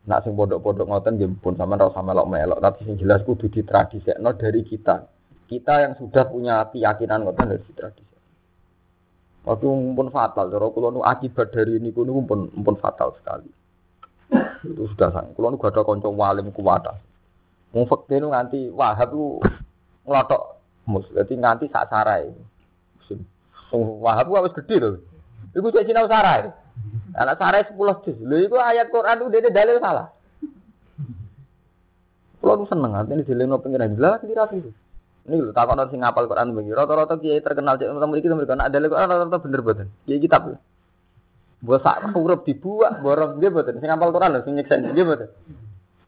Nak 0.00 0.24
sing 0.24 0.32
pondok-pondok 0.34 0.86
ngoten 0.90 1.14
nggih 1.16 1.30
pun 1.38 1.54
sampean 1.54 1.78
ora 1.78 1.92
usah 1.92 2.02
melok-melok 2.02 2.58
tapi 2.58 2.86
sing 2.88 2.96
jelas 2.98 3.22
kudu 3.22 3.46
ditradisekno 3.52 4.34
dari 4.34 4.66
kita 4.66 5.06
kita 5.46 5.74
yang 5.86 5.92
sudah 5.98 6.24
punya 6.26 6.66
keyakinan 6.70 7.26
ngoten 7.26 7.54
dari 7.54 7.72
tradisi 7.74 8.10
Waktu 9.40 9.66
pun 9.96 10.12
fatal, 10.12 10.52
cara 10.52 10.68
kulo 10.68 10.92
nu 10.92 11.00
akibat 11.00 11.48
dari 11.48 11.80
ini 11.80 11.96
kulo 11.96 12.20
pun 12.28 12.52
pun 12.52 12.76
fatal 12.76 13.16
sekali. 13.16 13.48
Itu 14.60 14.84
sudah 14.92 15.08
sang. 15.16 15.32
Kulo 15.32 15.48
nu 15.48 15.56
gak 15.56 15.80
ada 15.80 16.12
walim 16.12 16.52
kuwata. 16.52 16.92
Mau 17.72 17.88
fakir 17.88 18.20
nu 18.20 18.36
nganti 18.36 18.68
wahab 18.68 19.16
lu 19.16 19.40
ngelotok 20.04 20.60
mus. 20.84 21.08
Jadi 21.16 21.40
nganti 21.40 21.72
sak 21.72 21.88
sarai. 21.88 22.28
Wahab 23.74 24.26
lu 24.26 24.34
harus 24.42 24.54
gede 24.58 24.76
loh. 24.82 24.98
Iku 25.54 25.70
cek 25.70 25.86
sinau 25.86 26.10
sarai. 26.10 26.50
Anak 27.14 27.38
sarai 27.38 27.66
sepuluh 27.66 27.98
juz. 28.02 28.18
Lho 28.18 28.46
iku 28.46 28.58
ayat 28.58 28.90
Quran 28.90 29.22
itu 29.22 29.28
dia 29.30 29.50
dalil 29.50 29.78
salah. 29.78 30.10
Kulo 32.42 32.52
nu 32.56 32.64
seneng 32.66 32.94
artinya 32.94 33.22
dileno 33.22 33.62
pengiran. 33.62 33.94
Lah 33.98 34.18
kira 34.22 34.50
itu. 34.54 34.70
Ini 35.26 35.36
lho 35.38 35.52
takon 35.54 35.78
sing 35.90 36.02
ngapal 36.02 36.26
Quran 36.26 36.54
begini. 36.54 36.74
Rata-rata 36.74 37.14
kiai 37.18 37.42
terkenal 37.42 37.78
cek 37.78 37.90
nomor 37.90 38.18
iki 38.18 38.30
mereka 38.30 38.58
nak 38.58 38.74
dalil 38.74 38.90
Quran 38.90 39.06
rata-rata 39.06 39.38
bener 39.38 39.60
boten. 39.62 39.88
Kiai 40.06 40.18
kitab. 40.18 40.58
Mbok 41.60 41.78
sak 41.84 42.10
huruf 42.16 42.40
dibuat 42.42 43.04
borong 43.04 43.38
nggih 43.38 43.50
boten. 43.54 43.78
Sing 43.78 43.86
ngapal 43.90 44.10
Quran 44.10 44.34
lho 44.34 44.40
sing 44.42 44.54
nyeksen 44.58 44.90
nggih 44.90 45.06
boten. 45.06 45.28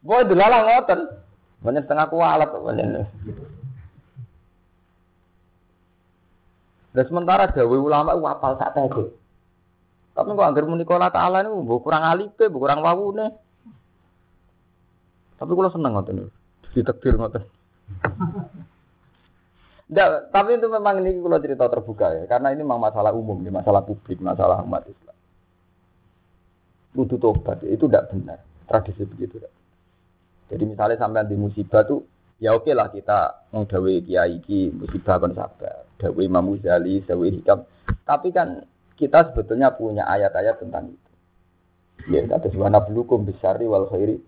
Boy 0.03 0.27
delalah 0.27 0.61
ngoten. 0.67 1.01
Banyak 1.63 1.87
setengah 1.87 2.07
kualat 2.11 2.51
banyak. 2.51 3.07
Dan 6.93 7.05
sementara 7.09 7.49
dawe 7.49 7.77
ulama 7.77 8.13
itu 8.13 8.25
apal 8.29 8.53
sak 8.61 8.77
tege. 8.77 9.17
Tapi 10.13 10.29
kok 10.29 10.45
anggar 10.45 10.69
muni 10.69 10.85
kala 10.85 11.09
ta'ala 11.09 11.41
mbok 11.49 11.89
kurang 11.89 12.05
alipe, 12.05 12.53
mbok 12.53 12.61
kurang 12.69 12.85
wawune. 12.85 13.33
Tapi 15.41 15.51
kula 15.57 15.73
seneng 15.73 15.97
ngoten. 15.97 16.29
Ditekdir 16.77 17.17
ngoten. 17.17 17.43
Nggak, 19.93 20.33
tapi 20.33 20.57
itu 20.57 20.69
memang 20.73 21.05
ini 21.05 21.21
kalau 21.21 21.37
cerita 21.37 21.69
terbuka 21.69 22.09
ya, 22.17 22.25
karena 22.25 22.49
ini 22.57 22.65
memang 22.65 22.81
masalah 22.81 23.13
umum, 23.13 23.37
ini 23.45 23.53
masalah 23.53 23.85
publik, 23.85 24.25
masalah 24.25 24.65
umat 24.65 24.89
Islam. 24.89 25.17
Butuh 26.97 27.21
tobat, 27.21 27.61
itu 27.69 27.85
tidak 27.85 28.09
benar. 28.09 28.41
Tradisi 28.65 29.05
begitu. 29.05 29.37
Jadi 30.49 30.65
misalnya 30.65 30.97
sampai 30.97 31.29
di 31.29 31.37
musibah 31.37 31.85
tuh, 31.85 32.09
ya 32.43 32.59
oke 32.59 32.75
lah 32.75 32.91
kita 32.91 33.47
mau 33.55 33.63
dawe 33.63 33.93
kiai 34.03 34.43
ki 34.43 34.75
musibah 34.75 35.23
kan 35.23 35.31
sabar, 35.39 35.87
dawe 36.03 36.19
Imam 36.19 36.51
Ghazali, 36.59 37.07
dawe 37.07 37.27
hikam. 37.31 37.63
Tapi 38.03 38.35
kan 38.35 38.67
kita 38.99 39.31
sebetulnya 39.31 39.71
punya 39.79 40.03
ayat-ayat 40.11 40.59
tentang 40.59 40.91
itu. 40.91 41.11
Ya, 42.11 42.27
kata 42.27 42.51
subhana 42.51 42.83
belukum 42.83 43.23
bisari 43.23 43.71
wal 43.71 43.87
khairi. 43.87 44.19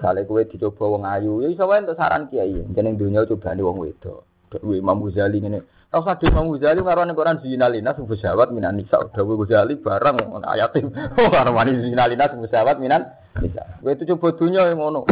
Kale 0.00 0.24
kowe 0.24 0.40
dicoba 0.44 0.84
wong 0.88 1.04
ayu, 1.04 1.44
ya 1.44 1.52
iso 1.52 1.68
wae 1.68 1.84
saran 1.92 2.32
kiai. 2.32 2.64
Jeneng 2.72 2.96
dunya 2.96 3.28
cobane 3.28 3.60
wong 3.60 3.84
wedok. 3.84 4.24
Dewe 4.48 4.80
Imam 4.80 5.04
Ghazali 5.04 5.36
ngene. 5.44 5.60
Ora 5.92 6.16
usah 6.16 6.22
Imam 6.24 6.48
Ghazali 6.56 6.80
karo 6.80 7.04
ning 7.04 7.18
Quran 7.18 7.44
zinalina 7.44 7.92
sing 7.92 8.08
bersawat 8.08 8.56
minan 8.56 8.80
nisa. 8.80 9.04
Dewe 9.12 9.36
Ghazali 9.36 9.76
barang 9.76 10.16
ayat 10.48 10.80
oh 11.20 11.28
karo 11.28 11.50
wani 11.52 11.76
zinalina 11.76 12.24
sing 12.32 12.40
bersawat 12.40 12.80
minan 12.80 13.04
nisa. 13.36 13.78
Itu 13.84 14.16
coba 14.16 14.32
dunya 14.36 14.64
ngono. 14.72 15.04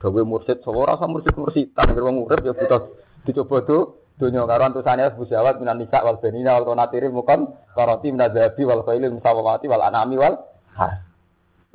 Dewe 0.00 0.24
mursid 0.24 0.64
sawo 0.64 0.88
ora 0.88 0.96
usah 0.96 1.04
mursid-mursid, 1.12 1.76
tak 1.76 1.92
wong 1.92 2.24
urip 2.24 2.40
ya 2.40 2.56
butuh 2.56 2.88
dicoba 3.28 3.60
tuh 3.68 4.00
karo 4.16 4.62
antusane 4.64 5.04
bersawat 5.12 5.60
minan 5.60 5.80
nisa 5.80 6.00
wal 6.00 6.16
benina 6.16 6.56
wal 6.56 6.72
qanatiri 6.72 7.12
mukan 7.12 7.52
karati 7.76 8.08
minazabi 8.08 8.64
wal 8.64 8.80
khailil 8.84 9.16
musawamati 9.16 9.68
wal 9.68 9.84
anami 9.84 10.16
wal 10.16 10.40
ha. 10.76 11.04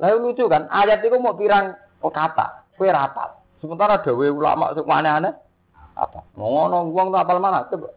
Lalu 0.02 0.30
lucu 0.30 0.44
kan, 0.50 0.68
ayat 0.68 1.06
itu 1.06 1.16
mau 1.16 1.38
pirang 1.38 1.72
Oh 2.04 2.12
kata, 2.12 2.68
kue 2.76 2.92
rapal. 2.92 3.40
Sementara 3.58 4.04
dawe 4.04 4.26
ulama 4.28 4.76
sing 4.76 4.84
aneh-aneh 4.84 5.32
apa? 5.96 6.20
Ngono 6.36 6.92
wong 6.92 7.08
tuh 7.08 7.20
apal 7.20 7.40
mana 7.40 7.64
coba. 7.72 7.88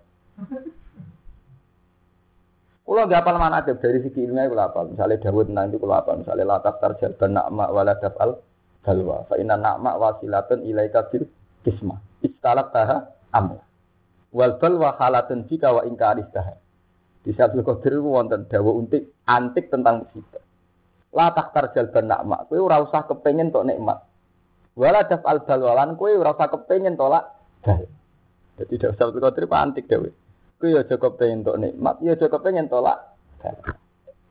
Kulo 2.88 3.06
gak 3.06 3.22
apal 3.22 3.38
mana 3.38 3.62
dari 3.62 4.00
segi 4.02 4.24
ilmiah 4.24 4.48
kulo 4.48 4.64
apal. 4.64 4.86
Misalnya 4.90 5.20
Dawud 5.20 5.52
itu 5.52 5.78
kulo 5.78 5.94
apal. 5.94 6.24
Misalnya 6.24 6.58
latak 6.58 6.80
tarjal 6.80 7.12
nakma 7.28 7.70
wala 7.76 7.94
dafal 8.00 8.40
galwa. 8.84 9.26
Fa 9.28 9.36
inna 9.40 9.56
nakma 9.56 9.96
wasilatun 10.00 10.64
ilaika 10.66 11.08
bil 11.12 11.28
kisma. 11.64 12.00
Istalak 12.24 12.72
taha 12.72 13.10
amla. 13.32 13.64
Wal 14.30 14.62
balwa 14.62 14.96
halatun 15.00 15.48
jika 15.50 15.74
wa 15.74 15.84
ingka 15.88 16.16
taha. 16.32 16.56
Di 17.20 17.36
saat 17.36 17.52
Qadir 17.52 18.00
wonten 18.00 18.48
dawa 18.48 18.72
untik 18.80 19.12
antik 19.28 19.68
tentang 19.68 20.08
musibah. 20.08 20.44
La 21.12 21.34
taktar 21.36 21.76
jalban 21.76 22.08
nakma. 22.08 22.48
Kowe 22.48 22.60
ora 22.62 22.80
usah 22.80 23.04
kepengin 23.10 23.52
tok 23.52 23.68
nikmat. 23.68 24.00
Wala 24.80 25.04
al 25.04 25.40
balwalan 25.44 26.00
kowe 26.00 26.12
ora 26.16 26.32
usah 26.32 26.48
kepengin 26.48 26.96
tolak 26.96 27.28
dal. 27.66 27.84
Jadi 28.56 28.74
dak 28.80 28.96
usah 28.96 29.12
Qadir 29.12 29.46
antik 29.52 29.86
dewe. 29.92 30.10
Kowe 30.60 30.70
aja 30.76 30.96
kepengin 30.96 31.44
tok 31.44 31.60
nikmat, 31.60 31.96
ya 32.04 32.16
aja 32.16 32.28
kepengin 32.28 32.68
tolak. 32.68 33.16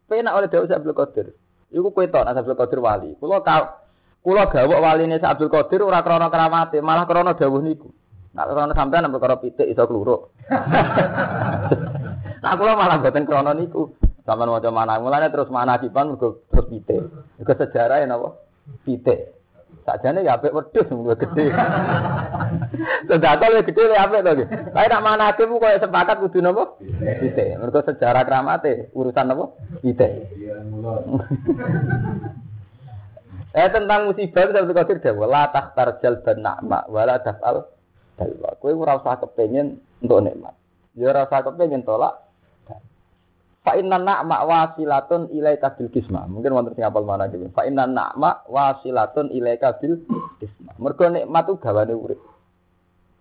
Penak 0.08 0.36
oleh 0.36 0.48
Daud 0.48 0.72
Abdul 0.72 0.96
Qadir. 0.96 1.26
Iku 1.72 1.88
kowe 1.92 2.04
tok 2.08 2.24
Abdul 2.24 2.56
Qadir 2.56 2.80
wali. 2.80 3.10
Kula 3.20 3.40
ka 3.44 3.87
kula 4.22 4.50
gawok 4.50 4.82
waline 4.82 5.16
Abdul 5.18 5.50
Qadir 5.50 5.80
ora 5.82 6.04
krana 6.04 6.28
keramate, 6.28 6.78
malah 6.82 7.06
krana 7.08 7.34
dawuh 7.34 7.62
niku. 7.62 7.88
Nak 8.34 8.46
krana 8.50 8.72
sampean 8.76 9.02
nang 9.06 9.14
perkara 9.14 9.40
pitik 9.40 9.66
iso 9.66 9.86
kluruk. 9.88 10.30
Nah 12.38 12.54
kula 12.54 12.78
malah 12.78 13.02
boten 13.02 13.26
krana 13.26 13.50
niku. 13.50 13.90
Sama 14.22 14.44
maca 14.44 14.70
mana 14.70 15.00
mulane 15.00 15.32
terus 15.32 15.50
mana 15.50 15.80
kipan 15.80 16.14
terus 16.20 16.66
pite. 16.68 16.96
Iku 17.40 17.50
sejarah 17.50 17.98
ya 17.98 18.06
napa? 18.06 18.36
Pite. 18.84 19.38
Sakjane 19.88 20.20
ya 20.20 20.36
apik 20.36 20.52
wedhus 20.52 20.84
luwih 20.92 21.16
gede. 21.16 21.48
Sedekah 23.08 23.48
luwih 23.48 23.64
gede 23.64 23.82
luwih 23.88 23.98
apik 23.98 24.20
to. 24.20 24.32
Kae 24.76 24.86
nak 24.86 25.00
manake 25.00 25.48
ku 25.48 25.56
koyo 25.56 25.80
sepakat 25.80 26.20
kudu 26.20 26.44
napa? 26.44 26.76
Pite. 26.78 27.56
Mergo 27.56 27.80
sejarah 27.80 28.22
kramate 28.28 28.92
urusan 28.92 29.32
napa? 29.32 29.48
Pite. 29.80 30.08
Eh 33.56 33.68
tentang 33.72 34.12
musibah 34.12 34.44
itu 34.44 34.52
satu 34.52 34.72
kafir 34.76 34.96
dewa 35.00 35.24
la 35.24 35.48
dan 35.52 36.38
nakma 36.44 36.84
wala 36.92 37.16
dafal 37.24 37.64
dalwa. 38.20 38.50
Kowe 38.60 38.72
ora 38.76 39.00
usah 39.00 39.16
kepengin 39.24 39.80
untuk 40.04 40.20
nikmat. 40.20 40.52
Ya 40.92 41.08
ora 41.14 41.24
usah 41.24 41.40
kepengin 41.48 41.80
tolak 41.86 42.28
Fa 43.68 43.76
inna 43.76 44.00
na'ma 44.00 44.48
wasilatun 44.48 45.28
ilaika 45.28 45.76
bil 45.76 45.92
kisma. 45.92 46.24
Mungkin 46.24 46.56
wonten 46.56 46.72
sing 46.72 46.88
apal 46.88 47.04
mana 47.04 47.28
iki. 47.28 47.52
Fa 47.52 47.68
inna 47.68 47.84
na'ma 47.84 48.48
wasilatun 48.48 49.28
ilaika 49.28 49.76
bil 49.76 50.00
kisma. 50.40 50.72
Mergo 50.80 51.04
nikmat 51.12 51.44
ku 51.44 51.60
gawane 51.60 51.92
urip. 51.92 52.16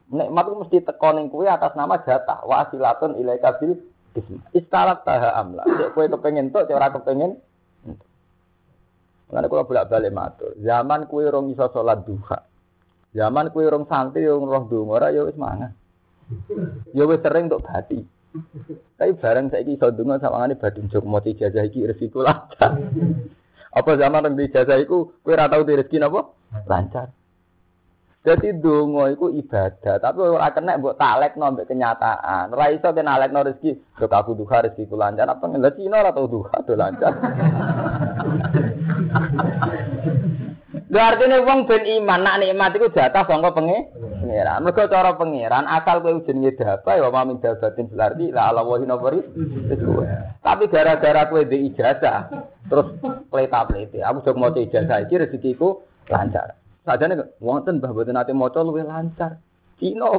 Nikmat 0.07 0.45
ku 0.47 0.55
mesti 0.63 0.87
teko 0.87 1.09
ning 1.19 1.27
atas 1.51 1.75
nama 1.75 1.99
jatah. 1.99 2.47
Wasilatun 2.47 3.19
ilaika 3.19 3.59
bil 3.59 3.75
kisma. 4.15 4.39
Istarat 4.55 5.03
taha 5.03 5.35
amla. 5.35 5.67
Cek 5.67 5.91
kowe 5.91 6.07
kepengin 6.15 6.55
tok, 6.55 6.71
ora 6.71 6.95
kepengin. 6.95 7.35
Karena 9.27 9.51
kalau 9.51 9.67
bolak 9.67 9.91
balik 9.91 10.15
matur, 10.15 10.55
zaman 10.63 11.03
kue 11.11 11.27
rong 11.27 11.51
iso 11.51 11.67
sholat 11.67 12.07
duha, 12.07 12.39
Zaman 13.17 13.49
kue 13.49 13.65
rong 13.65 13.87
santri 13.87 14.27
yang 14.27 14.45
roh 14.45 14.67
dong 14.69 14.93
ora 14.93 15.09
ya 15.09 15.25
wis 15.25 15.39
mangan. 15.39 15.73
Ya 16.93 17.07
wis 17.07 17.23
sering 17.23 17.47
untuk 17.49 17.63
bati. 17.63 18.03
Tapi 18.99 19.11
bareng 19.17 19.49
saya 19.49 19.65
iso 19.65 19.89
donga 19.89 20.21
sama 20.21 20.45
ngene 20.45 20.59
badhe 20.61 20.85
jok 20.85 21.01
mau 21.07 21.23
ijazah 21.23 21.65
iki 21.65 21.87
resiko 21.87 22.21
lancar. 22.21 22.77
Apa 23.73 23.91
zaman 23.97 24.29
yang 24.29 24.37
ijazah 24.37 24.77
iku 24.77 25.17
kowe 25.25 25.33
ora 25.33 25.49
tau 25.49 25.65
rezeki 25.65 25.97
napa? 25.97 26.29
Lancar. 26.69 27.09
Jadi 28.27 28.59
donga 28.59 29.07
iku 29.07 29.31
ibadah, 29.31 30.03
tapi 30.03 30.19
ora 30.19 30.51
kena 30.51 30.75
mbok 30.75 30.99
talekno 30.99 31.47
mbek 31.55 31.71
kenyataan. 31.71 32.51
Ora 32.51 32.75
iso 32.75 32.91
ten 32.91 33.07
alekno 33.07 33.39
rezeki, 33.39 33.97
kok 33.97 34.11
aku 34.11 34.35
duha 34.35 34.67
rezeki 34.67 34.93
lancar 34.93 35.31
apa 35.31 35.47
ngene 35.47 35.71
Cina 35.73 36.03
ora 36.03 36.11
tau 36.11 36.27
duha 36.27 36.57
do 36.61 36.73
lancar. 36.75 37.13
Lha 40.87 41.01
artine 41.03 41.43
wong 41.43 41.67
ben 41.67 41.83
iman 41.83 42.23
nak 42.23 42.39
nikmat 42.39 42.75
iku 42.79 42.87
jatah 42.95 43.27
sangka 43.27 43.51
pengen 43.51 43.91
pangeran. 44.23 44.63
Mergo 44.63 44.87
cara 44.87 45.11
pangeran 45.19 45.67
asal 45.67 45.99
kowe 45.99 46.15
jenenge 46.23 46.55
dapa 46.55 46.95
ya 46.95 47.11
wa 47.11 47.27
min 47.27 47.43
dabatin 47.43 47.91
ardi 47.99 48.31
la 48.31 48.51
ala 48.51 48.63
wa 48.63 48.79
hinabari. 48.79 49.19
Tapi 50.39 50.63
gara-gara 50.71 51.27
kowe 51.27 51.43
di 51.43 51.71
ijazah 51.71 52.31
terus 52.71 52.87
pleta-plete. 53.27 53.99
Aku 53.99 54.23
sok 54.23 54.39
maca 54.39 54.59
ijazah 54.63 55.03
iki 55.03 55.19
rezekiku 55.19 55.83
lancar. 56.07 56.55
Sajane 56.87 57.35
wonten 57.43 57.83
mbah 57.83 57.91
boten 57.91 58.15
nate 58.15 58.31
maca 58.31 58.63
luwih 58.63 58.87
lancar. 58.87 59.43
Cina. 59.77 60.09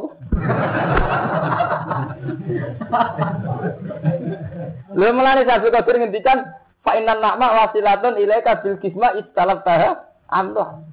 Lha 4.95 5.09
mulane 5.11 5.43
Sabi 5.49 5.69
Qadir 5.73 5.97
ngendikan 5.99 6.39
fa 6.83 6.93
innan 6.99 7.19
na'ma 7.21 7.47
wasilatun 7.65 8.19
ilaika 8.21 8.63
bil 8.63 8.79
kisma 8.79 9.15
istalab 9.19 9.63
taha 9.67 10.09
Allah. 10.29 10.85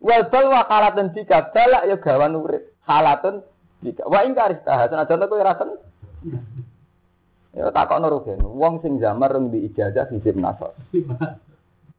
Wal 0.00 0.24
bal 0.32 0.46
wa 0.48 0.64
halatun 0.64 1.12
jika 1.12 1.52
balak 1.52 1.84
ya 1.84 1.96
gawan 2.00 2.32
urip. 2.32 2.72
Halatun 2.88 3.44
jika 3.84 4.08
wa 4.08 4.24
ingkar 4.24 4.56
istah. 4.56 4.88
Senajan 4.88 5.28
kowe 5.28 5.44
ra 5.44 5.54
sen. 5.60 5.70
Ya 7.52 7.68
takokno 7.68 8.08
rugen. 8.08 8.40
Wong 8.40 8.80
sing 8.80 8.96
zaman 9.02 9.28
reng 9.28 9.44
di 9.52 9.68
ijazah 9.68 10.08
hizib 10.08 10.40
nasor. 10.40 10.72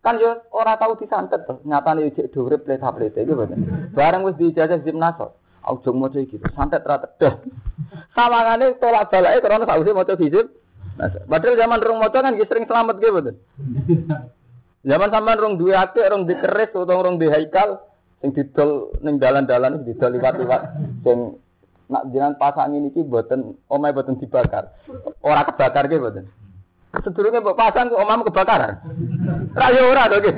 Kan 0.02 0.18
yo 0.18 0.42
ora 0.50 0.82
tau 0.82 0.98
disantet 0.98 1.46
to. 1.46 1.62
Nyatane 1.62 2.10
jek 2.18 2.34
urip 2.34 2.66
pleta-pleta 2.66 3.22
iki 3.22 3.38
boten. 3.38 3.94
Bareng 3.94 4.26
wis 4.26 4.40
di 4.42 4.50
ijazah 4.50 4.82
hizib 4.82 4.98
nasor. 4.98 5.38
Aku 5.62 5.94
maca 5.94 6.18
iki. 6.18 6.42
Santet 6.58 6.82
ra 6.82 6.98
tedah. 7.06 7.46
Sawangane 8.18 8.74
tolak 8.82 9.14
balake 9.14 9.46
karena 9.46 9.70
sausé 9.70 9.94
maca 9.94 10.18
hizib. 10.18 10.50
Padahal 11.00 11.56
zaman 11.58 11.80
rong 11.82 12.00
maca 12.00 12.20
kan 12.20 12.36
sering 12.36 12.66
selamat 12.68 12.96
gitu 13.00 13.12
betul. 13.18 13.36
Zaman 14.82 15.10
sampean 15.14 15.40
rong 15.40 15.56
duwe 15.62 15.78
akeh, 15.78 16.06
rong 16.10 16.26
dikeris 16.26 16.74
utawa 16.74 17.06
rong 17.06 17.22
di 17.22 17.30
haikal 17.30 17.82
sing 18.22 18.34
didol 18.38 18.94
ning 19.02 19.18
dalan-dalan 19.18 19.82
didol 19.82 20.14
liwat-liwat 20.14 20.62
sing 21.06 21.38
nak 21.92 22.08
jenengan 22.14 22.40
pasang 22.40 22.72
ini 22.72 22.94
ki 22.96 23.04
mboten 23.04 23.58
omahe 23.68 23.92
mboten 23.92 24.16
dibakar. 24.18 24.72
Ora 25.22 25.44
kebakar 25.44 25.86
ki 25.92 26.00
mboten. 26.00 26.26
Sedurunge 26.92 27.40
mbok 27.40 27.56
pasang 27.56 27.88
kok 27.88 28.00
omahmu 28.04 28.28
kebakaran. 28.32 28.80
Ra 29.60 29.68
yo 29.72 29.92
ora 29.92 30.12
to 30.12 30.18
ki. 30.24 30.32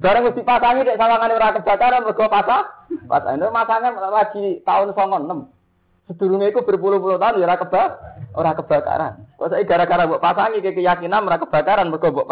Bareng 0.00 0.24
mesti 0.28 0.42
pasangi 0.44 0.84
nek 0.84 0.98
sawangane 1.00 1.36
ora 1.36 1.56
kebakaran 1.56 2.04
mergo 2.04 2.26
pasang. 2.28 2.64
Pasang 3.06 3.38
itu 3.38 3.48
masangan 3.48 3.92
lagi 4.12 4.44
tahun 4.64 4.92
96. 4.92 5.55
Sedurunge 6.06 6.54
iku 6.54 6.62
berpuluh-puluh 6.62 7.18
tahun 7.18 7.42
ya 7.42 7.50
ora 7.50 7.58
kebak 7.58 7.88
ora 8.38 8.52
kebakaran. 8.54 9.12
Kok 9.34 9.50
saiki 9.50 9.66
gara-gara 9.66 10.06
mbok 10.06 10.22
pasangi 10.22 10.62
ke 10.62 10.78
keyakinan 10.78 11.26
ora 11.26 11.42
kebakaran 11.42 11.90
mergo 11.90 12.14
mbok 12.14 12.30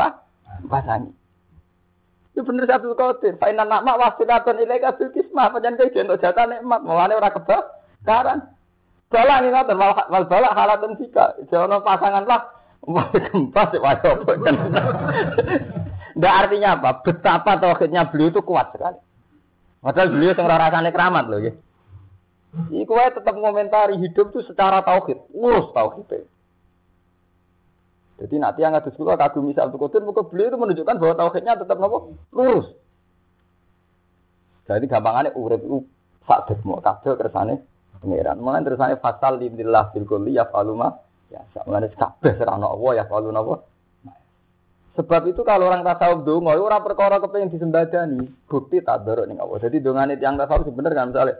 pasangi. 0.70 1.10
Itu 2.34 2.46
bener 2.46 2.70
satu 2.70 2.94
kotir. 2.94 3.34
Fa 3.38 3.51
inna 3.51 3.66
nakma 3.66 3.98
wasilatun 3.98 4.62
ilaika 4.62 4.94
bil 4.94 5.10
kismah. 5.10 5.51
Panjang 5.51 5.74
kayak 5.74 5.90
jentuk 5.94 6.22
jatah 6.22 6.46
nikmat. 6.46 6.86
Mawane 6.86 7.14
ora 7.18 7.30
kebakaran. 7.34 8.38
Balak 9.10 9.38
nih 9.42 9.51
ngoten 9.55 9.78
wal 10.10 10.24
balak 10.26 10.52
halatun 10.55 10.98
jika. 10.98 11.34
Jono 11.51 11.82
pasangan 11.82 12.26
lah. 12.26 12.42
Wah 12.86 13.10
gempa 13.10 13.74
wah 13.82 13.94
kan. 13.98 14.55
Nggak 16.14 16.34
artinya 16.46 16.78
apa? 16.78 16.90
Betapa 17.02 17.59
tauhidnya 17.59 18.06
beliau 18.06 18.30
itu 18.30 18.42
kuat 18.46 18.70
sekali. 18.70 18.98
Padahal 19.82 20.14
beliau 20.14 20.34
yang 20.34 20.46
rasanya 20.46 20.90
keramat 20.94 21.24
loh 21.26 21.38
ya. 21.42 21.52
Iku 22.70 22.94
tetap 22.94 23.35
mengomentari 23.35 23.98
hidup 23.98 24.31
itu 24.31 24.47
secara 24.47 24.82
tauhid, 24.86 25.18
urus 25.35 25.74
tauhid. 25.74 26.26
Jadi 28.14 28.35
nanti 28.39 28.62
yang 28.62 28.78
ada 28.78 28.86
sekolah 28.94 29.18
kagum 29.18 29.51
misal 29.51 29.66
Abdul 29.68 29.90
Qadir, 29.90 30.06
muka 30.06 30.22
beliau 30.22 30.55
itu 30.55 30.59
menunjukkan 30.59 31.02
bahwa 31.02 31.14
tauhidnya 31.18 31.59
tetap 31.59 31.82
nopo 31.82 32.14
lurus. 32.31 32.70
Jadi 34.70 34.86
gampangannya 34.86 35.35
urip 35.35 35.60
itu 35.60 35.82
sak 36.24 36.47
desmo 36.48 36.78
kabeh 36.78 37.18
kersane 37.18 37.66
pangeran. 38.01 38.39
Mulane 38.40 38.64
tersane 38.64 38.94
fasal 39.02 39.43
lillah 39.43 39.93
bil 39.93 40.06
kulli 40.09 40.39
ya 40.39 40.47
faluma 40.48 40.94
ya 41.28 41.43
mulane 41.66 41.90
kabeh 41.90 42.39
serana 42.39 42.70
Allah 42.70 43.02
ya 43.02 43.05
falu 43.10 43.28
napa. 43.35 43.66
Sebab 44.94 45.26
itu 45.26 45.43
kalau 45.43 45.66
orang 45.66 45.82
tasawuf 45.82 46.22
donga 46.22 46.55
ora 46.55 46.78
perkara 46.78 47.18
kepengin 47.18 47.51
disembadani, 47.51 48.31
bukti 48.47 48.78
tak 48.78 49.02
dorok 49.02 49.26
ning 49.26 49.43
Allah. 49.43 49.59
Jadi 49.59 49.82
dongane 49.82 50.14
tiyang 50.14 50.39
tasawuf 50.39 50.70
sebenarnya 50.70 50.97
kan 51.02 51.09
misalnya 51.10 51.35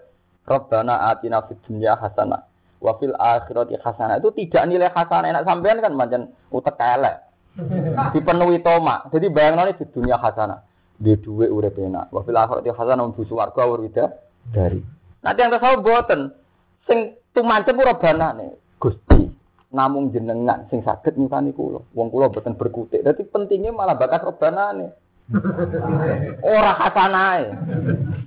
Rabbana 0.45 1.09
atina 1.09 1.41
fid 1.49 1.59
dunya 1.65 1.97
hasanah 1.97 2.55
wafil 2.85 3.17
akhirati 3.17 3.81
hasanah. 3.81 4.21
Itu 4.21 4.29
tidak 4.37 4.69
nilai 4.69 4.93
hasanah. 4.93 5.33
Enak 5.33 5.49
sampean 5.49 5.81
kan 5.81 5.97
macam 5.97 6.29
utek 6.53 6.77
elek. 6.77 7.17
Dipenuhi 8.15 8.61
toma 8.61 9.07
jadi 9.09 9.33
bayang 9.33 9.57
di 9.73 9.89
dunia 9.89 10.21
hasanah. 10.21 10.61
Di 11.01 11.17
dua 11.17 11.49
urip 11.49 11.81
enak. 11.81 12.13
Wafil 12.13 12.37
akhirati 12.37 12.69
hasanah 12.69 13.05
untuk 13.09 13.25
warga 13.33 13.65
urida 13.65 14.05
dari. 14.53 14.85
Nanti 15.25 15.41
yang 15.41 15.57
tahu 15.57 15.81
boten. 15.81 16.37
Sing 16.85 17.17
tumancep 17.33 17.73
ora 17.81 17.97
banane 17.97 18.61
Gusti 18.77 19.25
namung 19.73 20.13
jenengan 20.13 20.69
sing 20.69 20.85
saged 20.85 21.17
nyukani 21.17 21.57
kula. 21.57 21.81
Wong 21.97 22.13
kula 22.13 22.29
boten 22.29 22.61
berkutik. 22.61 23.01
Dadi 23.01 23.25
pentingnya 23.25 23.73
malah 23.73 23.97
bakat 23.97 24.21
robanane 24.21 24.93
ora 26.45 26.73
hasanae 26.77 27.49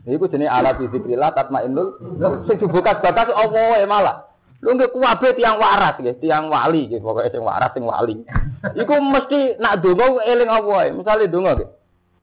iku 0.09 0.25
jenenge 0.29 0.49
ala 0.49 0.73
bizikrillah 0.73 1.29
tatmainnul 1.37 1.93
sing 2.49 2.57
dibuka 2.57 2.97
bakas 3.01 3.29
Allah 3.37 3.85
malah 3.85 4.27
Lu 4.57 4.73
nggak 4.73 4.89
kuwabe 4.89 5.37
tiang 5.37 5.61
waras 5.61 6.01
ya, 6.01 6.17
tiang 6.17 6.49
wali 6.49 6.89
gitu, 6.89 7.05
pokoknya 7.05 7.29
sing 7.29 7.45
waras 7.45 7.71
sing 7.77 7.85
wali. 7.85 8.25
Iku 8.73 8.93
mesti 8.97 9.53
nak 9.61 9.85
donga 9.85 10.25
eling 10.25 10.49
apa 10.49 10.89
Misalnya 10.97 11.29
donga 11.29 11.51
gitu. 11.61 11.69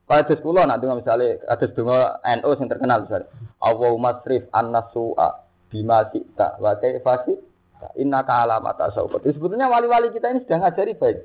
Kalau 0.05 0.21
ada 0.21 0.33
sekolah 0.35 0.63
nak 0.67 0.79
donga 0.83 0.99
misalnya 0.99 1.39
ada 1.47 1.65
donga 1.71 2.19
NU 2.19 2.51
yang 2.59 2.67
terkenal 2.67 2.99
misalnya. 3.07 3.31
Allahumma 3.63 4.19
srif 4.27 4.43
an-nasu'a 4.51 5.47
bima 5.71 6.11
sita 6.11 6.59
wa 6.59 6.75
kaifa 6.75 7.23
inna 7.95 8.19
ka'ala 8.27 8.59
mata 8.59 8.91
saubat. 8.91 9.23
Sebetulnya 9.23 9.71
wali-wali 9.71 10.11
kita 10.11 10.35
ini 10.35 10.43
sudah 10.43 10.59
ngajari 10.59 10.93
baik. 10.99 11.17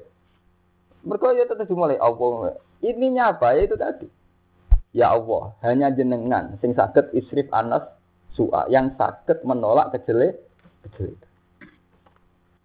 Mereka 1.10 1.27
ya 1.35 1.44
tetap 1.51 1.66
dimulai 1.66 1.98
Allah. 1.98 2.55
Ininya 2.81 3.36
apa 3.36 3.57
ya 3.57 3.69
itu 3.69 3.77
tadi. 3.77 4.09
Ya 4.90 5.15
Allah, 5.15 5.55
hanya 5.62 5.94
jenengan 5.94 6.59
sing 6.59 6.74
sakit 6.74 7.15
isrif 7.15 7.47
anas 7.55 7.86
su'a 8.35 8.66
yang 8.66 8.90
sakit 8.98 9.47
menolak 9.47 9.94
kejelek 9.94 10.43
itu. 10.89 11.15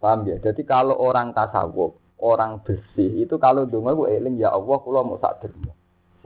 Paham 0.02 0.26
ya? 0.26 0.36
Jadi 0.42 0.66
kalau 0.66 0.98
orang 0.98 1.30
tasawuf, 1.30 1.94
orang 2.18 2.58
bersih 2.66 3.22
itu 3.22 3.38
kalau 3.38 3.68
donga 3.68 3.94
gue 3.94 4.08
eling 4.10 4.42
ya 4.42 4.50
Allah 4.52 4.76
kula 4.82 5.06
mau 5.06 5.20
sak 5.22 5.44
dermo. 5.44 5.72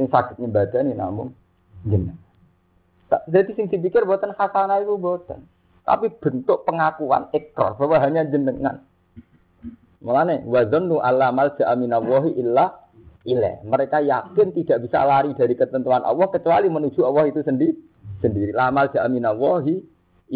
Sing 0.00 0.08
sakit 0.08 0.40
nyembadani 0.40 0.96
namun 0.96 1.36
jenengan. 1.84 2.16
Jadi 3.28 3.50
sing 3.58 3.66
dipikir 3.68 4.06
buatan 4.06 4.32
hasanah 4.32 4.80
itu 4.80 4.96
buatan. 4.96 5.44
Tapi 5.84 6.08
bentuk 6.16 6.62
pengakuan 6.64 7.28
ekor 7.34 7.76
bahwa 7.76 7.98
hanya 8.00 8.24
jenengan. 8.24 8.86
Mulane 10.00 10.46
wazannu 10.48 11.02
alla 11.02 11.28
malja 11.28 11.68
aminallahi 11.68 12.40
illa 12.40 12.79
ilaih. 13.24 13.64
Mereka 13.66 14.00
yakin 14.04 14.48
tidak 14.56 14.78
bisa 14.88 15.04
lari 15.04 15.36
dari 15.36 15.54
ketentuan 15.56 16.04
Allah 16.04 16.28
kecuali 16.32 16.68
menuju 16.72 17.00
Allah 17.04 17.28
itu 17.28 17.40
sendiri. 17.44 17.76
Sendiri. 18.20 18.52
Lamal 18.52 18.92
ja'aminallahi 18.92 19.74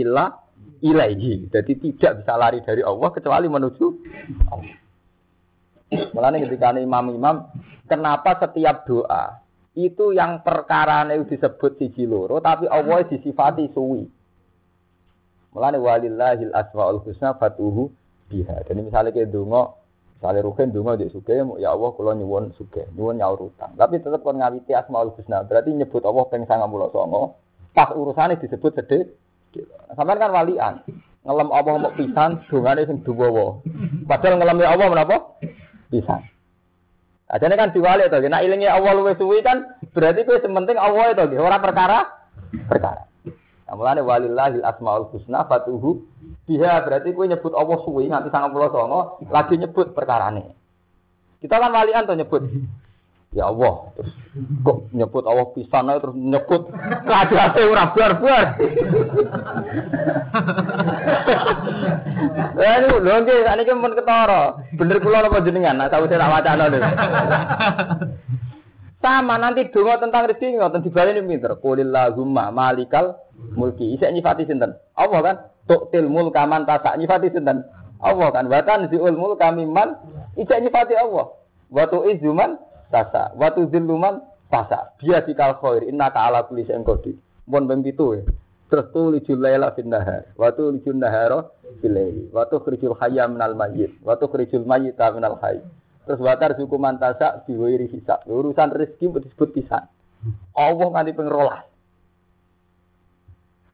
illa 0.00 0.32
ilaihi. 0.80 1.48
Jadi 1.48 1.72
tidak 1.80 2.24
bisa 2.24 2.32
lari 2.36 2.60
dari 2.64 2.82
Allah 2.84 3.08
kecuali 3.12 3.46
menuju 3.48 3.86
Allah. 4.52 4.76
Mulanya 5.94 6.42
ketika 6.42 6.74
imam-imam, 6.74 7.54
kenapa 7.86 8.34
setiap 8.42 8.82
doa 8.88 9.38
itu 9.74 10.14
yang 10.14 10.42
perkara 10.42 11.06
disebut 11.06 11.78
siji 11.78 12.06
loro, 12.06 12.38
tapi 12.38 12.66
Allah 12.66 13.06
disifati 13.06 13.70
suwi. 13.74 14.06
Mulanya 15.54 15.78
walillahil 15.78 16.50
asmaul 16.50 17.02
husna 17.06 17.38
fatuhu 17.38 17.90
biha. 18.26 18.66
Jadi 18.66 18.80
misalnya 18.82 19.14
kayak 19.14 19.30
dungo, 19.30 19.83
misalnya 20.24 20.40
rugen 20.40 20.72
dungo 20.72 20.96
di 20.96 21.12
suge, 21.12 21.36
ya 21.60 21.76
Allah 21.76 21.92
kalau 21.92 22.16
nyuwun 22.16 22.56
suge, 22.56 22.88
nyuwun 22.96 23.20
nyaur 23.20 23.52
utang. 23.52 23.76
Tapi 23.76 24.00
tetap 24.00 24.24
kon 24.24 24.40
ngawiti 24.40 24.72
asmaul 24.72 25.12
husna, 25.12 25.44
berarti 25.44 25.76
nyebut 25.76 26.00
Allah 26.00 26.24
pengen 26.32 26.48
sangat 26.48 26.64
mulut 26.72 26.96
songo. 26.96 27.36
Pas 27.76 27.92
urusannya 27.92 28.40
disebut 28.40 28.72
sedih, 28.72 29.04
Sampeyan 29.92 30.24
kan 30.24 30.32
walian. 30.32 30.74
Ngelem 31.28 31.52
Allah 31.52 31.76
mau 31.76 31.92
pisan, 31.92 32.40
dungane 32.48 32.88
sing 32.88 33.04
duwawa. 33.04 33.60
Padahal 34.08 34.40
ngelem 34.40 34.64
Allah 34.64 34.86
menapa? 34.88 35.16
Pisan. 35.92 36.24
Ajane 37.28 37.60
kan 37.60 37.76
diwali 37.76 38.08
to, 38.08 38.24
nek 38.24 38.48
ilinge 38.48 38.64
Allah 38.64 38.96
luwih 38.96 39.20
suwi 39.20 39.44
kan 39.44 39.76
berarti 39.92 40.24
kowe 40.24 40.40
sementing 40.40 40.80
Allah 40.80 41.12
itu 41.12 41.36
ora 41.36 41.60
perkara 41.60 42.08
perkara. 42.64 43.04
Amulane 43.68 44.00
walillahil 44.00 44.64
asmaul 44.64 45.12
husna 45.12 45.44
fatuhu 45.44 46.00
biha 46.44 46.84
berarti 46.84 47.16
kowe 47.16 47.24
nyebut 47.24 47.52
Allah 47.56 47.78
suwi 47.84 48.08
nganti 48.08 48.28
99 48.28 49.32
lagi 49.32 49.54
nyebut 49.56 49.96
perkarane. 49.96 50.52
Kita 51.40 51.60
kan 51.60 51.72
walian 51.72 52.08
tuh 52.08 52.16
nyebut 52.16 52.42
Ya 53.34 53.50
Allah, 53.50 53.90
terus 53.98 54.14
kok 54.62 54.94
nyebut 54.94 55.26
Allah 55.26 55.50
pisan 55.58 55.90
ae 55.90 55.98
terus 55.98 56.14
nyebut 56.14 56.70
kadate 57.02 57.66
ora 57.66 57.90
buar-buar. 57.90 58.46
Eh 62.54 62.76
niku 62.82 62.96
lho 63.02 63.14
nggih 63.22 63.42
sakniki 63.42 63.74
mun 63.74 63.98
ketara. 63.98 64.54
Bener 64.78 64.98
kula 65.02 65.26
napa 65.26 65.42
jenengan? 65.42 65.74
Nah 65.78 65.90
sawise 65.90 66.14
tak 66.14 66.30
wacana 66.30 66.70
lho. 66.70 66.78
Sama 69.02 69.34
nanti 69.36 69.66
donga 69.74 69.98
tentang 69.98 70.30
rezeki 70.30 70.58
ngoten 70.58 70.86
dibaleni 70.86 71.26
pinter. 71.26 71.58
Qulillahumma 71.58 72.54
malikal 72.54 73.18
mulki. 73.58 73.98
Isek 73.98 74.14
nyifati 74.14 74.46
sinten? 74.46 74.78
Allah 74.94 75.20
kan. 75.22 75.36
Tuktil 75.64 76.06
mulka 76.08 76.44
man 76.44 76.68
tasak. 76.68 77.00
Nyifati 77.00 77.32
sinten? 77.32 77.64
Allah 78.00 78.28
kan. 78.30 78.46
Watan 78.48 78.92
ziul 78.92 79.16
mulka 79.16 79.48
mimman? 79.52 79.96
Isek 80.36 80.60
nyifati 80.60 80.94
Allah. 80.98 81.32
Wa 81.72 81.84
tu'izuman 81.88 82.60
tasa 82.92 83.34
wa 83.34 83.50
tudzilluman 83.50 84.22
tasa 84.52 84.94
dia 85.00 85.24
dikal 85.24 85.56
khair. 85.58 85.88
Innaka 85.88 86.28
ala 86.28 86.44
kulli 86.44 86.68
syai'in 86.68 86.84
qadir. 86.84 87.16
Mun 87.48 87.66
ping 87.66 87.82
7 87.82 88.20
ya. 88.20 88.22
Terus 88.72 88.86
tulijul 88.92 89.38
laila 89.40 89.72
fin 89.76 89.88
nahar. 89.88 90.28
Wa 90.36 90.52
tulijul 90.52 90.96
nahara 90.96 91.48
fil 91.80 91.92
laili. 91.92 92.28
Wa 92.32 92.48
tukhrijul 92.48 92.96
hayya 93.00 93.28
minal 93.28 93.56
mayyit. 93.56 93.92
Wa 94.04 94.16
tukhrijul 94.16 94.64
mayyita 94.68 95.12
minal 95.12 95.40
hayy. 95.40 95.60
Terus 96.04 96.20
watar 96.20 96.52
suku 96.56 96.76
mantasa 96.76 97.44
diwiri 97.48 97.88
hisab. 97.88 98.24
Urusan 98.28 98.72
rezeki 98.72 99.08
disebut 99.24 99.56
pisan 99.56 99.88
Allah 100.56 100.88
nganti 100.88 101.12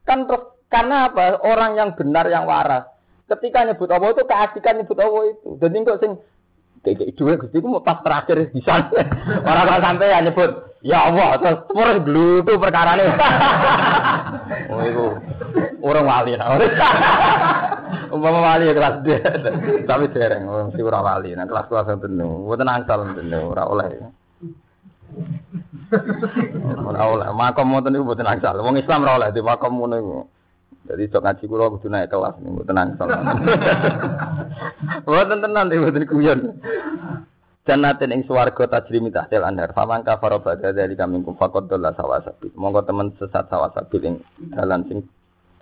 kan 0.09 0.27
terus 0.27 0.43
karena 0.71 1.11
apa? 1.11 1.43
Orang 1.43 1.75
yang 1.75 1.99
benar 1.99 2.31
yang 2.31 2.47
waras. 2.47 2.87
Ketika 3.27 3.67
nyebut 3.67 3.91
Allah 3.91 4.15
itu 4.15 4.23
keasikan 4.23 4.83
nyebut 4.83 4.99
Allah 5.03 5.23
itu. 5.35 5.49
Dan 5.59 5.83
kok 5.83 5.99
sing 5.99 6.13
kayak 6.81 7.13
dua 7.19 7.37
gusti 7.37 7.59
mau 7.61 7.83
pas 7.83 7.99
terakhir 8.01 8.55
di 8.55 8.63
sana. 8.63 8.89
Orang 9.49 9.67
orang 9.67 9.83
sampai 9.83 10.15
ya 10.15 10.19
nyebut 10.23 10.51
ya 10.81 10.99
Allah 11.13 11.37
terus 11.37 12.01
dulu 12.09 12.41
tuh 12.41 12.57
perkara 12.57 12.97
nih 12.97 13.05
oh 14.73 14.81
itu 14.81 15.07
orang 15.85 16.09
wali 16.09 16.33
nah 16.41 16.57
umpama 18.17 18.41
wali 18.41 18.71
ya 18.71 18.75
kelas 18.75 18.97
dia. 19.07 19.21
Tapi 19.87 20.11
dereng 20.11 20.49
orang 20.51 20.75
si 20.75 20.83
orang 20.83 21.05
wali. 21.07 21.31
Nah 21.37 21.47
kelas 21.47 21.71
kelas 21.71 21.87
yang 21.95 22.43
buat 22.43 22.59
nangsal 22.59 23.07
penuh. 23.15 23.55
Orang 23.55 23.67
oleh. 23.71 23.89
Orang 26.81 27.07
oleh. 27.07 27.29
Makom 27.31 27.67
mau 27.71 27.85
tuh 27.85 28.03
buat 28.03 28.19
nangsal 28.19 28.59
wong 28.59 28.83
Islam 28.83 29.07
orang 29.07 29.17
oleh 29.23 29.29
di 29.31 29.41
makom 29.45 29.79
mau 29.79 30.27
jadi 30.91 31.07
sok 31.07 31.23
ngaji 31.23 31.45
kula 31.47 31.71
kudu 31.71 31.87
naik 31.87 32.11
kelas 32.11 32.35
nih, 32.43 32.51
mboten 32.51 32.75
nangsal. 32.75 33.07
Mboten 35.07 35.39
tenan 35.39 35.71
iki 35.71 35.79
mboten 35.79 36.11
kuyon. 36.11 36.41
Jannatin 37.63 38.11
ing 38.11 38.27
swarga 38.27 38.67
tajrimi 38.67 39.15
tahtil 39.15 39.47
anhar. 39.47 39.71
Faman 39.71 40.03
kafara 40.03 40.43
ba'da 40.43 40.75
dzalika 40.75 41.07
minkum 41.07 41.39
faqad 41.39 41.71
dhalla 41.71 41.95
sawasabil. 41.95 42.51
Monggo 42.59 42.83
temen 42.83 43.15
sesat 43.23 43.47
sawasabil 43.47 44.03
ing 44.03 44.15
dalan 44.51 44.83
sing 44.91 45.07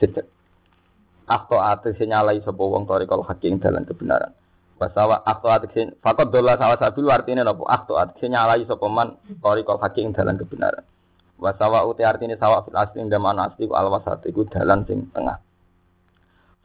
jejeg. 0.01 0.25
Akto 1.29 1.61
ate 1.61 1.93
nyalai 2.01 2.41
sapa 2.41 2.65
wong 2.65 2.89
tarikal 2.89 3.21
hakim 3.29 3.61
dalan 3.61 3.85
kebenaran. 3.85 4.33
Basawa 4.81 5.29
akto 5.29 5.53
ate 5.53 5.93
faqad 6.01 6.33
dhalla 6.33 6.57
sawasabil 6.57 7.05
artine 7.13 7.45
napa? 7.45 7.69
Akto 7.69 8.01
ate 8.01 8.25
nyalai 8.25 8.65
sapa 8.65 8.89
man 8.89 9.21
tarikal 9.45 9.77
hakim 9.77 10.17
dalan 10.17 10.41
kebenaran. 10.41 10.89
Wasawa 11.39 11.87
uti 11.87 12.03
artine 12.03 12.35
sawa 12.35 12.67
fil 12.67 12.75
asli 12.75 12.99
ing 12.99 13.15
daman 13.15 13.39
asli 13.39 13.71
al 13.71 13.89
wasat 13.95 14.27
iku 14.27 14.43
dalan 14.51 14.83
sing 14.91 15.07
tengah. 15.15 15.39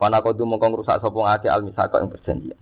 Fana 0.02 0.18
kodu 0.26 0.50
mongko 0.50 0.74
ngrusak 0.74 0.98
sapa 0.98 1.14
ngake 1.14 1.48
al 1.48 1.62
misaka 1.62 2.02
ing 2.02 2.10
perjanjian. 2.10 2.58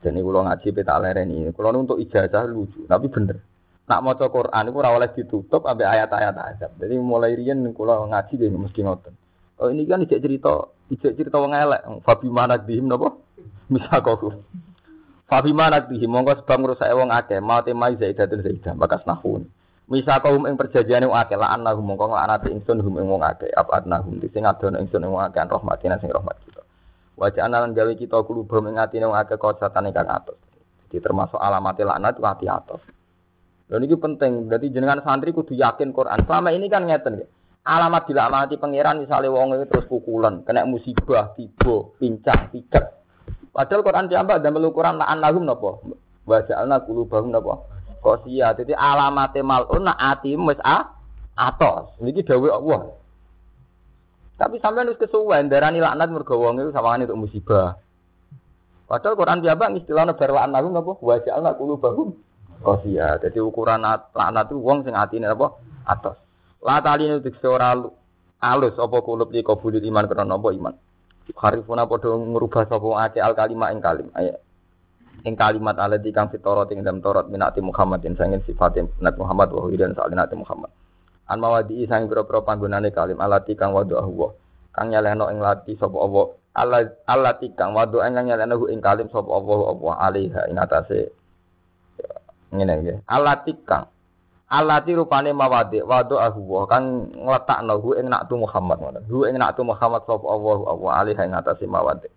Jadi 0.00 0.20
kula 0.24 0.48
ngaji 0.48 0.68
peta 0.72 0.96
lereni. 0.96 1.52
Kula 1.52 1.76
untuk 1.76 2.00
ijazah 2.00 2.48
lucu, 2.48 2.88
tapi 2.88 3.12
bener. 3.12 3.36
Nak 3.84 4.00
maca 4.00 4.26
Quran 4.32 4.68
iku 4.70 4.76
ora 4.80 4.96
oleh 4.96 5.10
ditutup 5.12 5.66
sampai 5.66 5.84
ayat-ayat 5.84 6.36
azab. 6.36 6.72
Jadi 6.80 6.96
mulai 6.96 7.36
riyen 7.36 7.68
kula 7.76 8.08
ngaji 8.08 8.32
dhewe 8.40 8.56
mesti 8.56 8.80
ngoten. 8.80 9.12
Oh 9.60 9.68
ini 9.68 9.84
kan 9.84 10.00
ijek 10.00 10.24
cerita, 10.24 10.72
ijek 10.88 11.20
cerita 11.20 11.36
wong 11.36 11.52
elek. 11.52 11.84
Fabi 12.00 12.32
mana 12.32 12.56
dihim 12.56 12.88
napa? 12.88 13.12
Misakaku. 13.68 14.40
Fabi 15.28 15.52
mana 15.52 15.84
dihim 15.84 16.16
mongko 16.16 16.40
sebab 16.40 16.56
ngrusak 16.64 16.88
wong 16.96 17.12
akeh, 17.12 17.44
mate 17.44 17.76
mai 17.76 18.00
zaidatun 18.00 18.40
zaidah 18.40 18.72
bakas 18.72 19.04
nahun. 19.04 19.44
Misa 19.90 20.22
kaum 20.22 20.46
ing 20.46 20.54
perjanjiane 20.54 21.02
wong 21.10 21.18
akeh 21.18 21.34
lan 21.34 21.66
lahum 21.66 21.82
mongko 21.82 22.14
laknate 22.14 22.54
ingsun 22.54 22.78
hum 22.78 22.94
ing 23.02 23.10
wong 23.10 23.26
akeh 23.26 23.50
apa 23.50 23.82
adnahum 23.82 24.22
sing 24.22 24.46
adono 24.46 24.78
ingsun 24.78 25.02
ing 25.02 25.10
wong 25.10 25.26
akeh 25.26 25.42
rahmatina 25.42 25.98
sing 25.98 26.14
rahmat 26.14 26.38
kita. 26.46 26.62
Wajah 27.18 27.50
analan 27.50 27.74
gawe 27.74 27.90
kita 27.98 28.22
kulubum 28.22 28.70
ing 28.70 28.78
atine 28.78 29.10
wong 29.10 29.18
akeh 29.18 29.34
kosatane 29.34 29.90
kang 29.90 30.06
atus. 30.06 30.38
Jadi 30.86 31.02
termasuk 31.02 31.42
alamat 31.42 31.74
itu 31.74 32.22
hati 32.22 32.46
atus. 32.46 32.82
Dan 33.66 33.86
ini 33.86 33.94
penting, 33.94 34.50
berarti 34.50 34.66
jenengan 34.70 34.98
santri 35.02 35.30
kudu 35.30 35.54
yakin 35.54 35.94
Quran. 35.94 36.26
Selama 36.26 36.50
ini 36.50 36.66
kan 36.66 36.86
ngeten 36.86 37.22
ya. 37.22 37.26
Alamat 37.66 38.10
dilaknati 38.10 38.58
pangeran 38.58 38.98
misalnya 38.98 39.30
wong 39.30 39.54
itu 39.58 39.70
terus 39.70 39.86
pukulan, 39.86 40.42
kena 40.42 40.66
musibah, 40.66 41.34
tiba, 41.38 41.86
pincang, 41.98 42.50
piket. 42.50 42.82
Padahal 43.54 43.82
Quran 43.82 44.06
diambak 44.10 44.42
dan 44.42 44.54
Quran 44.54 44.98
la'an 44.98 45.18
lahum 45.18 45.46
napa? 45.46 45.82
Wa 46.26 46.42
ja'alna 46.46 46.82
qulubahum 46.82 47.30
napa? 47.30 47.79
Kosia. 48.00 48.56
Jadi 48.56 48.72
alamate 48.72 49.44
malun 49.44 49.86
nak 49.86 50.00
ati 50.00 50.34
wis 50.34 50.60
a 50.64 50.88
atos. 51.36 51.94
Niki 52.00 52.24
dawuh 52.24 52.50
Allah. 52.50 52.80
Tapi 54.40 54.56
sampean 54.58 54.88
wis 54.88 55.00
kesuwen 55.00 55.52
darani 55.52 55.78
laknat 55.78 56.08
mergo 56.08 56.40
wong 56.40 56.60
iku 56.60 56.72
sawangane 56.72 57.06
untuk 57.06 57.28
musibah. 57.28 57.76
Padahal 58.90 59.14
Quran 59.14 59.44
bang 59.44 59.72
istilahnya 59.78 60.18
berlaknat 60.18 60.50
lahum 60.58 60.74
napa? 60.74 60.92
Wa 60.98 61.22
ja'alna 61.22 61.54
qulubahum 61.54 62.08
kosia. 62.64 63.20
Jadi 63.22 63.38
ukuran 63.38 63.84
laknat 63.86 64.50
itu 64.50 64.58
wong 64.58 64.82
sing 64.82 64.96
atine 64.96 65.30
apa? 65.30 65.54
Atos. 65.86 66.18
La 66.60 66.82
taline 66.82 67.22
dikse 67.22 67.46
ora 67.46 67.76
alus 68.40 68.74
apa 68.76 68.96
kulub 69.00 69.32
iki 69.32 69.46
kabudut 69.46 69.80
iman 69.80 70.04
karena 70.10 70.34
apa 70.36 70.48
iman. 70.52 70.74
Harifuna 71.30 71.86
padha 71.86 72.10
ngrubah 72.10 72.66
sapa 72.66 72.88
ake 73.06 73.22
al 73.22 73.38
kalimah 73.38 73.70
ing 73.70 73.78
kalim. 73.78 74.10
Ayo 74.18 74.34
ing 75.24 75.34
kalimat 75.36 75.76
alati 75.76 76.10
kang 76.14 76.32
fitoro 76.32 76.64
ing 76.72 76.80
dalam 76.80 77.04
torot 77.04 77.28
minati 77.28 77.60
Muhammadin 77.60 78.16
sangin 78.16 78.40
sifat 78.48 78.80
Nabi 79.00 79.18
Muhammad 79.20 79.48
wa 79.52 79.68
dan 79.76 79.92
soal 79.92 80.12
Nabi 80.12 80.36
Muhammad. 80.36 80.70
An 81.30 81.38
mawadi 81.38 81.86
sang 81.86 82.10
pira-pira 82.10 82.42
kalim 82.90 83.18
alati 83.20 83.52
kang 83.54 83.70
wadu 83.76 84.00
Allah. 84.00 84.30
Kang 84.74 84.90
nyaleno 84.90 85.30
ing 85.30 85.38
lati 85.38 85.76
sapa 85.76 85.94
Allah. 85.94 86.26
Alati 87.06 87.46
kang 87.54 87.76
wadu 87.76 88.00
ing 88.02 88.16
nyaleno 88.16 88.66
ing 88.66 88.80
kalim 88.80 89.06
sapa 89.12 89.28
Allah 89.28 89.58
Allah 89.76 89.92
alaiha 90.08 90.40
ing 90.50 90.56
atase 90.58 91.00
ngene 92.50 92.72
nggih. 92.82 92.98
Alati 93.06 93.52
kang 93.62 93.86
Alati 94.50 94.90
rupane 94.98 95.30
mawadi 95.30 95.78
wadu 95.86 96.18
Allah 96.18 96.62
kang 96.66 97.06
ngletakno 97.14 97.78
hu 97.78 97.94
ing 97.94 98.10
Nabi 98.10 98.34
Muhammad 98.34 98.82
ngoten. 98.82 99.04
Hu 99.06 99.22
ing 99.28 99.38
Nabi 99.38 99.62
Muhammad 99.62 100.02
sapa 100.08 100.26
Allah 100.26 100.58
Allah 100.66 100.90
alaiha 101.04 101.22
ing 101.28 101.70
mawadi 101.70 102.10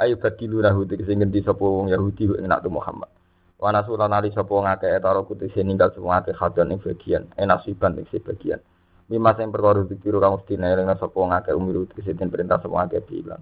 ayo 0.00 0.14
badilu 0.20 0.60
nahu 0.60 0.84
tegese 0.84 1.16
ngendi 1.16 1.40
sapa 1.42 1.62
wong 1.62 1.88
Yahudi 1.88 2.28
ing 2.36 2.46
nak 2.48 2.64
Muhammad? 2.68 3.08
Wa 3.56 3.72
nasulan 3.72 4.12
ali 4.12 4.32
sapa 4.32 4.52
wong 4.52 4.68
akeh 4.68 4.92
etaro 4.92 5.24
kutise 5.24 5.64
ninggal 5.64 5.92
sapa 5.92 6.20
akeh 6.20 6.34
hadon 6.36 6.76
ing 6.76 6.80
bagian 6.80 7.24
enasiban 7.40 7.96
ing 7.96 8.06
bagian. 8.08 8.60
Mima 9.06 9.32
sing 9.38 9.54
perkara 9.54 9.86
dikiru 9.86 10.18
kang 10.20 10.36
mesti 10.36 10.54
eling 10.58 10.88
sapa 10.96 11.16
wong 11.16 11.32
akeh 11.32 11.56
umiru 11.56 11.88
tegese 11.88 12.12
perintah 12.16 12.60
sapa 12.60 12.76
akeh 12.84 13.00
bilang 13.02 13.40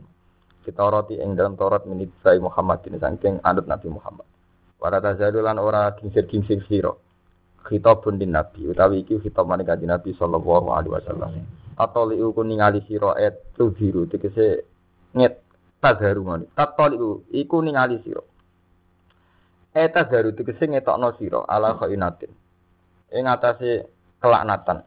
kita 0.64 0.80
roti 0.80 1.20
ing 1.20 1.36
dalam 1.36 1.60
Taurat 1.60 1.84
menit 1.84 2.08
sai 2.24 2.40
Muhammad 2.40 2.80
ini 2.88 2.96
saking 2.96 3.44
anut 3.44 3.68
Nabi 3.68 3.92
Muhammad. 3.92 4.24
Para 4.80 4.96
tazalulan 4.96 5.60
ora 5.60 5.92
kingsir-kingsir 5.92 6.64
sira. 6.64 6.92
Khitabun 7.64 8.20
din 8.20 8.32
nabi 8.32 8.68
utawi 8.68 9.04
iki 9.04 9.20
khitab 9.20 9.48
maring 9.48 9.64
kanjeng 9.64 9.88
Nabi 9.88 10.12
sallallahu 10.16 10.68
alaihi 10.72 10.92
wasallam. 10.92 11.32
Atau 11.80 12.08
liu 12.08 12.32
kuningali 12.32 12.84
sira 12.88 13.16
et 13.20 13.44
tudhiru 13.56 14.04
tegese 14.08 14.64
nget 15.16 15.43
tadharu 15.84 16.20
ngono. 16.24 16.44
Tatol 16.56 16.92
iku 17.28 17.60
ningali 17.60 18.00
sira. 18.00 18.24
Eh 19.76 19.92
tadharu 19.92 20.32
tegese 20.32 20.64
ngetokno 20.64 21.12
sira 21.20 21.44
ala 21.44 21.76
khainatin. 21.76 22.32
Ing 23.12 23.28
atase 23.28 23.84
kelaknatan. 24.24 24.80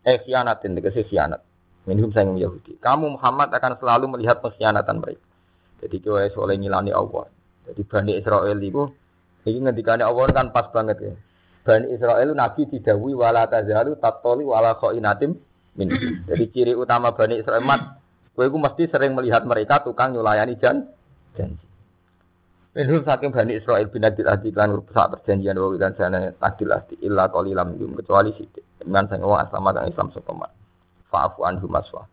Eh 0.00 0.16
khianatin 0.24 0.72
tegese 0.72 1.04
khianat. 1.04 1.44
Minhum 1.84 2.10
sayang 2.10 2.40
Yahudi. 2.40 2.80
Kamu 2.80 3.20
Muhammad 3.20 3.52
akan 3.52 3.78
selalu 3.78 4.16
melihat 4.16 4.42
pengkhianatan 4.42 4.98
mereka. 4.98 5.22
Jadi 5.84 5.96
kowe 6.02 6.24
oleh 6.42 6.56
ngilani 6.58 6.90
Allah. 6.90 7.30
Jadi 7.68 7.82
Bani 7.86 8.12
Israel 8.16 8.58
itu 8.58 8.90
ini 9.46 9.62
ngendikane 9.62 10.02
Allah 10.02 10.26
kan 10.34 10.50
pas 10.50 10.66
banget 10.74 10.98
ya. 10.98 11.14
Bani 11.62 11.94
Israel 11.94 12.34
Nabi 12.34 12.66
didawi 12.66 13.14
wala 13.14 13.46
tazalu 13.46 13.94
tatoli 14.02 14.42
wala 14.42 14.74
khainatim 14.80 15.38
min. 15.78 15.88
Jadi 16.26 16.44
ciri 16.50 16.72
utama 16.74 17.14
Bani 17.14 17.38
Israel 17.38 17.62
mat 17.62 18.05
Kowe 18.36 18.44
iku 18.44 18.60
mesti 18.60 18.84
sering 18.92 19.16
melihat 19.16 19.48
mereka 19.48 19.80
tukang 19.80 20.12
nyulayani 20.12 20.60
jan 20.60 20.84
janji. 21.32 21.64
Minhum 22.76 23.00
saking 23.08 23.32
Bani 23.32 23.56
Israel 23.56 23.88
bin 23.88 24.04
Adil 24.04 24.28
Adi 24.28 24.52
kan 24.52 24.76
saat 24.92 25.08
perjanjian 25.08 25.56
wa 25.56 25.72
dan 25.80 25.96
sana 25.96 26.36
Adil 26.44 26.68
Adi 26.68 27.00
illa 27.00 27.32
qalilam 27.32 27.72
yum 27.80 27.96
kecuali 27.96 28.36
sithik. 28.36 28.60
Iman 28.84 29.08
sang 29.08 29.24
wong 29.24 29.40
aslama 29.40 29.72
kang 29.72 29.88
Islam 29.88 30.12
sokoman. 30.12 30.44
man. 30.44 30.52
Fa'fu 31.08 31.48
anhum 31.48 31.72
aswa. 31.72 32.04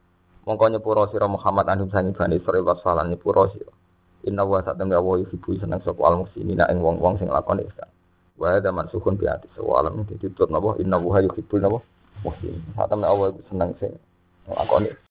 Mongko 0.47 0.71
nyepuro 0.71 1.11
sira 1.11 1.27
Muhammad 1.27 1.67
anhum 1.67 1.91
saking 1.91 2.15
Bani 2.15 2.39
Israel 2.39 2.63
wasalan 2.63 3.11
nyepuro 3.11 3.51
sira. 3.51 3.75
Inna 4.23 4.47
wa 4.47 4.63
satam 4.63 4.87
ya 4.87 5.03
wa 5.03 5.19
ibu 5.19 5.35
seneng 5.59 5.83
sapa 5.83 5.99
al 6.07 6.23
muslimina 6.23 6.71
ing 6.71 6.79
wong-wong 6.79 7.19
sing 7.19 7.27
lakoni 7.27 7.67
ihsan. 7.67 7.91
Wa 8.39 8.55
ada 8.55 8.71
mansukun 8.71 9.19
bi 9.19 9.27
ati 9.27 9.51
sawa 9.59 9.83
alam 9.83 10.07
ditutur 10.07 10.47
napa 10.47 10.79
inna 10.79 10.95
wa 10.95 11.19
yuhibbul 11.19 11.59
napa 11.59 11.83
muslim. 12.23 12.55
Satam 12.79 13.03
ya 13.03 13.11
wa 13.11 13.35
seneng 13.51 13.75
sing 13.83 13.91
lakoni 14.47 14.95